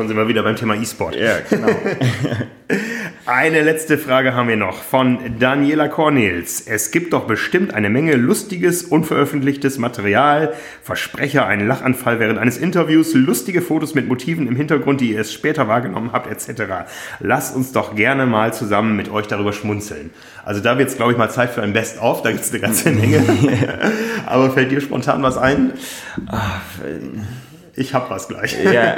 Schon 0.00 0.08
sind 0.08 0.16
wir 0.16 0.28
wieder 0.28 0.42
beim 0.42 0.56
Thema 0.56 0.76
E-Sport. 0.76 1.14
Ja, 1.14 1.40
genau. 1.50 1.68
Eine 3.26 3.60
letzte 3.60 3.98
Frage 3.98 4.32
haben 4.32 4.48
wir 4.48 4.56
noch 4.56 4.82
von 4.82 5.18
Daniela 5.38 5.88
Cornels. 5.88 6.62
Es 6.66 6.90
gibt 6.90 7.12
doch 7.12 7.26
bestimmt 7.26 7.74
eine 7.74 7.90
Menge 7.90 8.14
lustiges, 8.14 8.82
unveröffentlichtes 8.82 9.76
Material, 9.76 10.54
Versprecher, 10.82 11.46
einen 11.46 11.68
Lachanfall 11.68 12.18
während 12.18 12.38
eines 12.38 12.56
Interviews, 12.56 13.12
lustige 13.12 13.60
Fotos 13.60 13.94
mit 13.94 14.08
Motiven 14.08 14.48
im 14.48 14.56
Hintergrund, 14.56 15.02
die 15.02 15.12
ihr 15.12 15.20
es 15.20 15.34
später 15.34 15.68
wahrgenommen 15.68 16.12
habt, 16.14 16.30
etc. 16.30 16.62
Lasst 17.18 17.54
uns 17.54 17.72
doch 17.72 17.94
gerne 17.94 18.24
mal 18.24 18.54
zusammen 18.54 18.96
mit 18.96 19.10
euch 19.10 19.26
darüber 19.26 19.52
schmunzeln. 19.52 20.12
Also 20.46 20.62
da 20.62 20.78
wird 20.78 20.88
es, 20.88 20.96
glaube 20.96 21.12
ich, 21.12 21.18
mal 21.18 21.28
Zeit 21.28 21.50
für 21.50 21.60
ein 21.60 21.74
Best-of, 21.74 22.22
da 22.22 22.32
gibt 22.32 22.44
es 22.44 22.50
eine 22.52 22.60
ganze 22.60 22.90
Menge. 22.90 23.22
Aber 24.26 24.50
fällt 24.50 24.70
dir 24.70 24.80
spontan 24.80 25.22
was 25.22 25.36
ein? 25.36 25.74
Ach, 26.26 26.62
ich 27.76 27.94
hab 27.94 28.10
was 28.10 28.28
gleich. 28.28 28.56
Ja, 28.64 28.96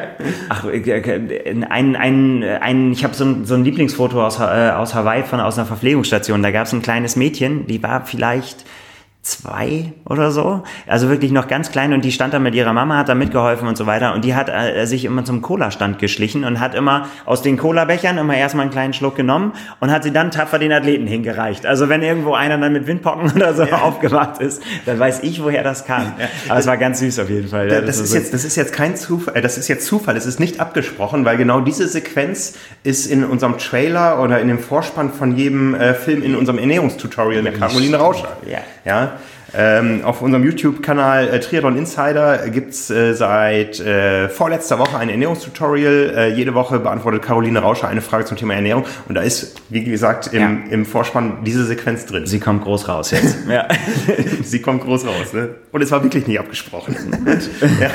ach, 0.48 0.64
ein, 0.64 1.96
ein, 1.96 2.42
ein, 2.44 2.92
ich 2.92 3.04
habe 3.04 3.14
so 3.14 3.24
ein, 3.24 3.44
so 3.44 3.54
ein 3.54 3.64
Lieblingsfoto 3.64 4.24
aus, 4.24 4.38
äh, 4.38 4.42
aus 4.42 4.94
Hawaii 4.94 5.22
von 5.22 5.40
aus 5.40 5.58
einer 5.58 5.66
Verpflegungsstation. 5.66 6.42
Da 6.42 6.50
gab 6.50 6.66
es 6.66 6.72
ein 6.72 6.82
kleines 6.82 7.16
Mädchen, 7.16 7.66
die 7.66 7.82
war 7.82 8.06
vielleicht 8.06 8.64
zwei 9.22 9.92
oder 10.04 10.32
so. 10.32 10.64
Also 10.88 11.08
wirklich 11.08 11.30
noch 11.30 11.46
ganz 11.46 11.70
klein 11.70 11.92
und 11.92 12.04
die 12.04 12.10
stand 12.10 12.34
da 12.34 12.40
mit 12.40 12.56
ihrer 12.56 12.72
Mama, 12.72 12.96
hat 12.96 13.08
da 13.08 13.14
mitgeholfen 13.14 13.68
und 13.68 13.76
so 13.76 13.86
weiter. 13.86 14.14
Und 14.14 14.24
die 14.24 14.34
hat 14.34 14.48
äh, 14.48 14.84
sich 14.84 15.04
immer 15.04 15.24
zum 15.24 15.42
Cola-Stand 15.42 16.00
geschlichen 16.00 16.42
und 16.42 16.58
hat 16.58 16.74
immer 16.74 17.06
aus 17.24 17.40
den 17.40 17.56
Cola-Bechern 17.56 18.18
immer 18.18 18.36
erstmal 18.36 18.64
einen 18.64 18.72
kleinen 18.72 18.92
Schluck 18.94 19.14
genommen 19.14 19.52
und 19.78 19.92
hat 19.92 20.02
sie 20.02 20.10
dann 20.10 20.32
tapfer 20.32 20.58
den 20.58 20.72
Athleten 20.72 21.06
hingereicht. 21.06 21.66
Also 21.66 21.88
wenn 21.88 22.02
irgendwo 22.02 22.34
einer 22.34 22.58
dann 22.58 22.72
mit 22.72 22.88
Windpocken 22.88 23.30
oder 23.36 23.54
so 23.54 23.62
ja. 23.62 23.82
aufgewacht 23.82 24.40
ist, 24.40 24.60
dann 24.86 24.98
weiß 24.98 25.20
ich, 25.22 25.40
woher 25.40 25.62
das 25.62 25.84
kam. 25.84 26.14
Ja. 26.18 26.28
Aber 26.48 26.58
es 26.58 26.66
war 26.66 26.76
ganz 26.76 26.98
süß 26.98 27.20
auf 27.20 27.30
jeden 27.30 27.46
Fall. 27.46 27.70
Ja, 27.70 27.80
das, 27.80 27.98
das, 27.98 28.00
ist 28.00 28.14
jetzt, 28.14 28.34
das 28.34 28.44
ist 28.44 28.56
jetzt 28.56 28.72
kein 28.72 28.96
Zufall, 28.96 29.40
das 29.40 29.56
ist 29.56 29.68
jetzt 29.68 29.86
Zufall, 29.86 30.16
es 30.16 30.26
ist 30.26 30.40
nicht 30.40 30.58
abgesprochen, 30.58 31.24
weil 31.24 31.36
genau 31.36 31.60
diese 31.60 31.86
Sequenz 31.86 32.54
ist 32.82 33.06
in 33.06 33.24
unserem 33.24 33.56
Trailer 33.58 34.20
oder 34.20 34.40
in 34.40 34.48
dem 34.48 34.58
Vorspann 34.58 35.12
von 35.12 35.36
jedem 35.36 35.76
äh, 35.76 35.94
Film 35.94 36.24
in 36.24 36.34
unserem 36.34 36.58
Ernährungstutorial 36.58 37.42
mit 37.42 37.56
Caroline 37.56 37.96
Rauscher. 37.96 38.36
Ja. 38.46 38.58
ja? 38.84 39.11
Ähm, 39.54 40.02
auf 40.04 40.22
unserem 40.22 40.44
YouTube-Kanal 40.44 41.28
äh, 41.28 41.40
Triathlon 41.40 41.76
Insider 41.76 42.48
gibt's 42.48 42.90
äh, 42.90 43.12
seit 43.12 43.80
äh, 43.80 44.30
vorletzter 44.30 44.78
Woche 44.78 44.96
ein 44.96 45.10
Ernährungstutorial. 45.10 46.14
Äh, 46.16 46.28
jede 46.34 46.54
Woche 46.54 46.78
beantwortet 46.78 47.22
Caroline 47.22 47.58
Rauscher 47.58 47.88
eine 47.88 48.00
Frage 48.00 48.24
zum 48.24 48.38
Thema 48.38 48.54
Ernährung. 48.54 48.84
Und 49.08 49.14
da 49.14 49.20
ist, 49.20 49.60
wie 49.68 49.84
gesagt, 49.84 50.32
im, 50.32 50.40
ja. 50.40 50.70
im 50.70 50.86
Vorspann 50.86 51.44
diese 51.44 51.66
Sequenz 51.66 52.06
drin. 52.06 52.26
Sie 52.26 52.40
kommt 52.40 52.64
groß 52.64 52.88
raus 52.88 53.10
jetzt. 53.10 53.36
ja. 53.48 53.68
Sie 54.42 54.62
kommt 54.62 54.84
groß 54.84 55.06
raus. 55.06 55.34
Ne? 55.34 55.50
Und 55.70 55.82
es 55.82 55.90
war 55.90 56.02
wirklich 56.02 56.26
nicht 56.26 56.40
abgesprochen. 56.40 56.96
ja. 57.80 57.90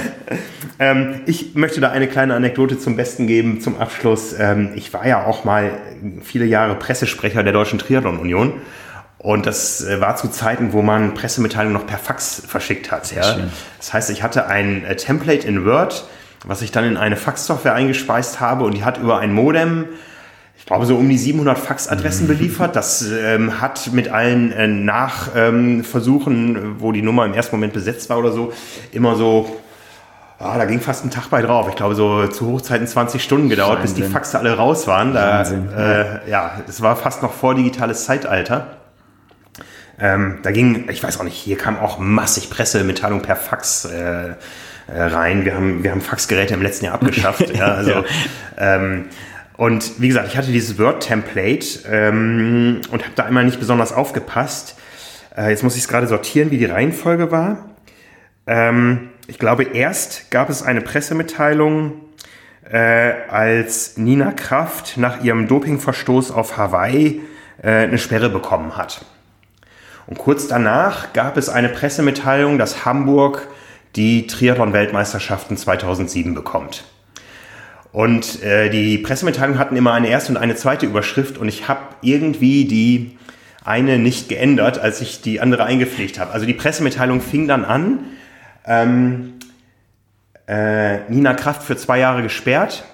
ähm, 0.77 1.21
ich 1.25 1.55
möchte 1.55 1.81
da 1.81 1.89
eine 1.89 2.07
kleine 2.07 2.35
Anekdote 2.35 2.77
zum 2.77 2.95
Besten 2.95 3.25
geben 3.25 3.61
zum 3.61 3.79
Abschluss. 3.79 4.35
Ähm, 4.37 4.73
ich 4.75 4.93
war 4.93 5.07
ja 5.07 5.25
auch 5.25 5.43
mal 5.43 5.71
viele 6.21 6.45
Jahre 6.45 6.75
Pressesprecher 6.75 7.41
der 7.41 7.53
Deutschen 7.53 7.79
Triathlon 7.79 8.19
Union. 8.19 8.53
Und 9.27 9.45
das 9.45 9.83
äh, 9.83 9.99
war 9.99 10.15
zu 10.15 10.29
Zeiten, 10.29 10.71
wo 10.71 10.81
man 10.81 11.13
Pressemitteilungen 11.13 11.73
noch 11.73 11.85
per 11.85 11.97
Fax 11.97 12.43
verschickt 12.47 12.93
hat. 12.93 13.13
Ja? 13.13 13.35
Das 13.77 13.91
heißt, 13.91 14.09
ich 14.09 14.23
hatte 14.23 14.47
ein 14.47 14.85
äh, 14.85 14.95
Template 14.95 15.45
in 15.45 15.65
Word, 15.65 16.07
was 16.45 16.61
ich 16.61 16.71
dann 16.71 16.85
in 16.85 16.95
eine 16.95 17.17
Faxsoftware 17.17 17.73
eingespeist 17.73 18.39
habe 18.39 18.63
und 18.63 18.73
die 18.73 18.85
hat 18.85 18.99
über 18.99 19.19
ein 19.19 19.33
Modem, 19.33 19.83
ich 20.57 20.65
glaube, 20.65 20.85
so 20.85 20.95
um 20.95 21.09
die 21.09 21.17
700 21.17 21.59
Faxadressen 21.59 22.23
mhm. 22.23 22.37
beliefert. 22.37 22.77
Das 22.77 23.01
ähm, 23.05 23.59
hat 23.59 23.91
mit 23.91 24.07
allen 24.07 24.53
äh, 24.53 24.65
Nachversuchen, 24.69 26.55
ähm, 26.55 26.75
wo 26.79 26.93
die 26.93 27.01
Nummer 27.01 27.25
im 27.25 27.33
ersten 27.33 27.53
Moment 27.57 27.73
besetzt 27.73 28.09
war 28.09 28.19
oder 28.19 28.31
so, 28.31 28.53
immer 28.93 29.17
so 29.17 29.59
Ah, 30.39 30.55
da 30.59 30.65
ging 30.65 30.79
fast 30.79 31.03
ein 31.03 31.09
Tag 31.09 31.31
bei 31.31 31.41
drauf. 31.41 31.67
Ich 31.67 31.75
glaube, 31.75 31.95
so 31.95 32.27
zu 32.27 32.45
Hochzeiten 32.45 32.85
20 32.85 33.23
Stunden 33.23 33.49
gedauert, 33.49 33.79
Wahnsinn. 33.79 33.95
bis 33.95 34.05
die 34.05 34.13
Faxe 34.13 34.37
alle 34.37 34.55
raus 34.55 34.85
waren. 34.85 35.15
Da, 35.15 35.41
äh, 35.41 36.29
ja, 36.29 36.61
es 36.67 36.79
war 36.83 36.95
fast 36.95 37.23
noch 37.23 37.33
vor 37.33 37.55
digitales 37.55 38.05
Zeitalter. 38.05 38.77
Ähm, 39.99 40.39
da 40.43 40.51
ging, 40.51 40.87
ich 40.89 41.01
weiß 41.01 41.19
auch 41.19 41.23
nicht, 41.23 41.35
hier 41.35 41.57
kam 41.57 41.77
auch 41.77 41.97
massig 41.97 42.49
Pressemitteilung 42.49 43.21
per 43.21 43.35
Fax 43.35 43.85
äh, 43.85 44.29
äh, 44.29 44.33
rein. 44.87 45.43
Wir 45.45 45.55
haben, 45.55 45.83
wir 45.83 45.91
haben 45.91 46.01
Faxgeräte 46.01 46.53
im 46.53 46.61
letzten 46.61 46.85
Jahr 46.85 46.95
abgeschafft. 46.95 47.49
ja, 47.55 47.73
also, 47.73 47.91
ja. 47.91 48.03
Ähm, 48.57 49.05
und 49.57 49.99
wie 49.99 50.07
gesagt, 50.07 50.27
ich 50.27 50.37
hatte 50.37 50.51
dieses 50.51 50.77
Word-Template 50.77 51.79
ähm, 51.89 52.81
und 52.91 53.03
habe 53.03 53.13
da 53.15 53.23
einmal 53.23 53.43
nicht 53.43 53.59
besonders 53.59 53.91
aufgepasst. 53.91 54.75
Äh, 55.35 55.49
jetzt 55.49 55.63
muss 55.63 55.75
ich 55.75 55.81
es 55.81 55.87
gerade 55.87 56.07
sortieren, 56.07 56.51
wie 56.51 56.59
die 56.59 56.65
Reihenfolge 56.65 57.31
war. 57.31 57.65
Ähm, 58.45 59.09
ich 59.25 59.39
glaube, 59.39 59.63
erst 59.63 60.29
gab 60.29 60.49
es 60.49 60.61
eine 60.61 60.81
Pressemitteilung, 60.81 61.93
äh, 62.71 63.13
als 63.29 63.97
Nina 63.97 64.31
Kraft 64.31 64.97
nach 64.97 65.23
ihrem 65.23 65.47
Dopingverstoß 65.47 66.31
auf 66.31 66.57
Hawaii 66.57 67.21
äh, 67.61 67.69
eine 67.69 67.97
Sperre 67.97 68.29
bekommen 68.29 68.77
hat. 68.77 69.05
Und 70.07 70.17
kurz 70.17 70.47
danach 70.47 71.13
gab 71.13 71.37
es 71.37 71.49
eine 71.49 71.69
Pressemitteilung, 71.69 72.57
dass 72.57 72.85
Hamburg 72.85 73.47
die 73.95 74.25
Triathlon-Weltmeisterschaften 74.27 75.57
2007 75.57 76.33
bekommt. 76.33 76.85
Und 77.91 78.41
äh, 78.43 78.69
die 78.69 78.97
Pressemitteilungen 78.97 79.59
hatten 79.59 79.75
immer 79.75 79.93
eine 79.93 80.07
erste 80.07 80.31
und 80.31 80.37
eine 80.37 80.55
zweite 80.55 80.85
Überschrift 80.85 81.37
und 81.37 81.47
ich 81.47 81.67
habe 81.67 81.81
irgendwie 82.01 82.65
die 82.65 83.17
eine 83.65 83.99
nicht 83.99 84.29
geändert, 84.29 84.79
als 84.79 85.01
ich 85.01 85.21
die 85.21 85.41
andere 85.41 85.65
eingepflegt 85.65 86.19
habe. 86.19 86.31
Also 86.31 86.45
die 86.45 86.53
Pressemitteilung 86.53 87.19
fing 87.19 87.47
dann 87.47 87.65
an, 87.65 87.99
ähm, 88.65 89.33
äh, 90.47 90.99
Nina 91.09 91.33
Kraft 91.33 91.63
für 91.63 91.75
zwei 91.75 91.99
Jahre 91.99 92.23
gesperrt 92.23 92.85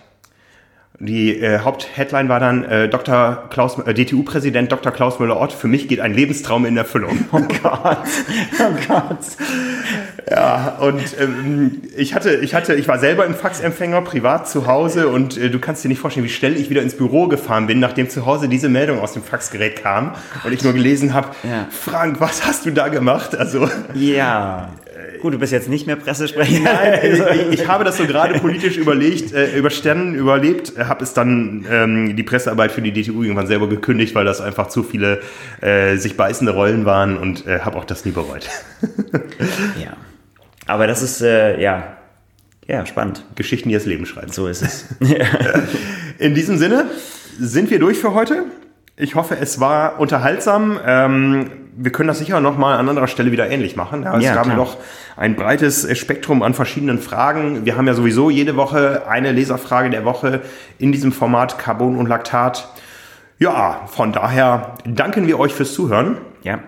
die 1.00 1.40
äh, 1.40 1.60
Hauptheadline 1.60 2.30
war 2.30 2.40
dann 2.40 2.64
äh, 2.66 2.88
Dr. 2.88 3.50
Klaus, 3.50 3.80
äh, 3.80 3.94
DTU-Präsident 3.94 4.72
Dr. 4.72 4.92
Klaus 4.92 5.20
Müller-Ott. 5.20 5.52
Für 5.52 5.68
mich 5.68 5.88
geht 5.88 6.00
ein 6.00 6.14
Lebenstraum 6.14 6.66
in 6.66 6.78
Erfüllung. 6.78 7.26
Oh 7.32 7.40
Gott, 7.40 7.98
oh 8.60 8.88
Gott. 8.88 9.18
Ja, 10.30 10.78
und 10.80 11.02
ähm, 11.20 11.82
ich 11.98 12.14
hatte, 12.14 12.36
ich 12.36 12.54
hatte, 12.54 12.76
ich 12.76 12.88
war 12.88 13.00
selber 13.00 13.26
im 13.26 13.34
Faxempfänger 13.34 14.02
privat 14.02 14.48
zu 14.48 14.68
Hause 14.68 15.08
und 15.08 15.38
äh, 15.38 15.50
du 15.50 15.60
kannst 15.60 15.84
dir 15.84 15.90
nicht 15.90 16.00
vorstellen, 16.00 16.26
wie 16.26 16.30
schnell 16.30 16.56
ich 16.56 16.70
wieder 16.70 16.82
ins 16.82 16.96
Büro 16.96 17.28
gefahren 17.28 17.68
bin, 17.68 17.80
nachdem 17.80 18.10
zu 18.10 18.26
Hause 18.26 18.48
diese 18.48 18.70
Meldung 18.70 19.00
aus 19.00 19.14
dem 19.14 19.24
Faxgerät 19.24 19.82
kam 19.82 20.14
und 20.44 20.54
ich 20.54 20.64
nur 20.64 20.74
gelesen 20.74 21.14
habe, 21.14 21.30
ja. 21.44 21.68
Frank, 21.72 22.20
was 22.20 22.46
hast 22.46 22.66
du 22.66 22.72
da 22.72 22.88
gemacht? 22.88 23.36
Also 23.36 23.68
ja. 23.96 24.70
Gut, 25.22 25.34
du 25.34 25.40
bist 25.40 25.52
jetzt 25.52 25.70
nicht 25.70 25.88
mehr 25.88 25.96
Pressesprecher. 25.96 26.60
Nein, 26.64 27.00
also, 27.02 27.24
ich, 27.30 27.60
ich, 27.60 27.68
habe 27.68 27.84
das 27.84 27.98
so 27.98 28.06
gerade 28.06 28.40
politisch 28.40 28.78
überlegt, 28.78 29.34
äh, 29.34 29.58
überstanden, 29.58 30.16
überlebt, 30.16 30.74
habe 30.78 31.04
es 31.04 31.14
dann 31.14 31.66
ähm, 31.70 32.16
die 32.16 32.24
Pressearbeit 32.24 32.72
für 32.72 32.82
die 32.82 32.92
DTU 32.92 33.24
irgendwann 33.24 33.48
selber 33.48 33.70
gekündigt, 33.70 34.16
weil 34.16 34.26
das 34.26 34.42
einfach 34.42 34.68
zu 34.68 34.84
viele 34.84 35.22
äh, 35.62 35.96
sich 35.98 36.18
beißende 36.18 36.54
Rollen 36.54 36.86
waren 36.86 37.18
und 37.18 37.48
äh, 37.48 37.60
habe 37.60 37.78
auch 37.78 37.86
das 37.86 38.06
nie 38.06 38.12
bereut. 38.12 38.50
ja. 39.82 39.96
Aber 40.66 40.88
das 40.88 41.02
ist, 41.02 41.22
äh, 41.22 41.60
ja, 41.62 41.98
ja, 42.68 42.86
spannend. 42.86 43.26
Geschichten, 43.36 43.70
die 43.70 43.76
das 43.76 43.86
Leben 43.86 44.06
schreiben. 44.06 44.32
So 44.32 44.48
ist 44.48 44.62
es. 44.62 44.86
In 46.20 46.34
diesem 46.34 46.58
Sinne 46.58 46.86
sind 47.40 47.70
wir 47.70 47.80
durch 47.80 47.98
für 47.98 48.14
heute. 48.14 48.46
Ich 48.96 49.16
hoffe, 49.16 49.38
es 49.40 49.60
war 49.60 50.00
unterhaltsam. 50.00 50.80
Ähm, 50.86 51.52
wir 51.76 51.92
können 51.92 52.08
das 52.08 52.20
sicher 52.20 52.40
noch 52.40 52.58
mal 52.58 52.78
an 52.78 52.90
anderer 52.90 53.08
Stelle 53.08 53.32
wieder 53.32 53.50
ähnlich 53.50 53.76
machen. 53.76 54.04
Ja, 54.04 54.18
es 54.18 54.24
ja, 54.24 54.36
gab 54.36 54.46
klar. 54.46 54.56
noch 54.56 54.78
ein 55.16 55.36
breites 55.36 55.98
Spektrum 55.98 56.44
an 56.44 56.54
verschiedenen 56.54 57.00
Fragen. 57.00 57.66
Wir 57.66 57.78
haben 57.78 57.88
ja 57.88 57.94
sowieso 57.94 58.30
jede 58.30 58.56
Woche 58.56 59.08
eine 59.08 59.32
Leserfrage 59.32 59.90
der 59.90 60.06
Woche 60.06 60.42
in 60.80 60.92
diesem 60.92 61.12
Format 61.12 61.58
Carbon 61.58 61.98
und 61.98 62.08
Laktat. 62.08 62.70
Ja, 63.40 63.82
von 63.88 64.12
daher 64.12 64.76
danken 64.86 65.28
wir 65.28 65.40
euch 65.40 65.54
fürs 65.54 65.74
Zuhören. 65.74 66.18
Ja. 66.44 66.60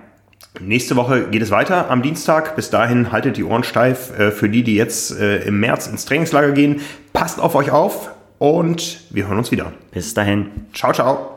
Nächste 0.60 0.96
Woche 0.96 1.28
geht 1.28 1.42
es 1.42 1.52
weiter 1.52 1.90
am 1.90 2.02
Dienstag. 2.02 2.56
Bis 2.56 2.70
dahin 2.70 3.12
haltet 3.12 3.38
die 3.38 3.44
Ohren 3.44 3.64
steif 3.64 4.18
äh, 4.18 4.32
für 4.32 4.50
die, 4.50 4.64
die 4.64 4.76
jetzt 4.76 5.18
äh, 5.20 5.44
im 5.44 5.60
März 5.60 5.88
ins 5.88 6.06
Trainingslager 6.06 6.52
gehen. 6.52 6.82
Passt 7.14 7.40
auf 7.40 7.56
euch 7.56 7.72
auf 7.72 8.12
und 8.38 9.02
wir 9.10 9.28
hören 9.28 9.38
uns 9.38 9.52
wieder. 9.52 9.74
Bis 9.92 10.14
dahin. 10.14 10.48
Ciao, 10.74 10.94
ciao. 10.94 11.35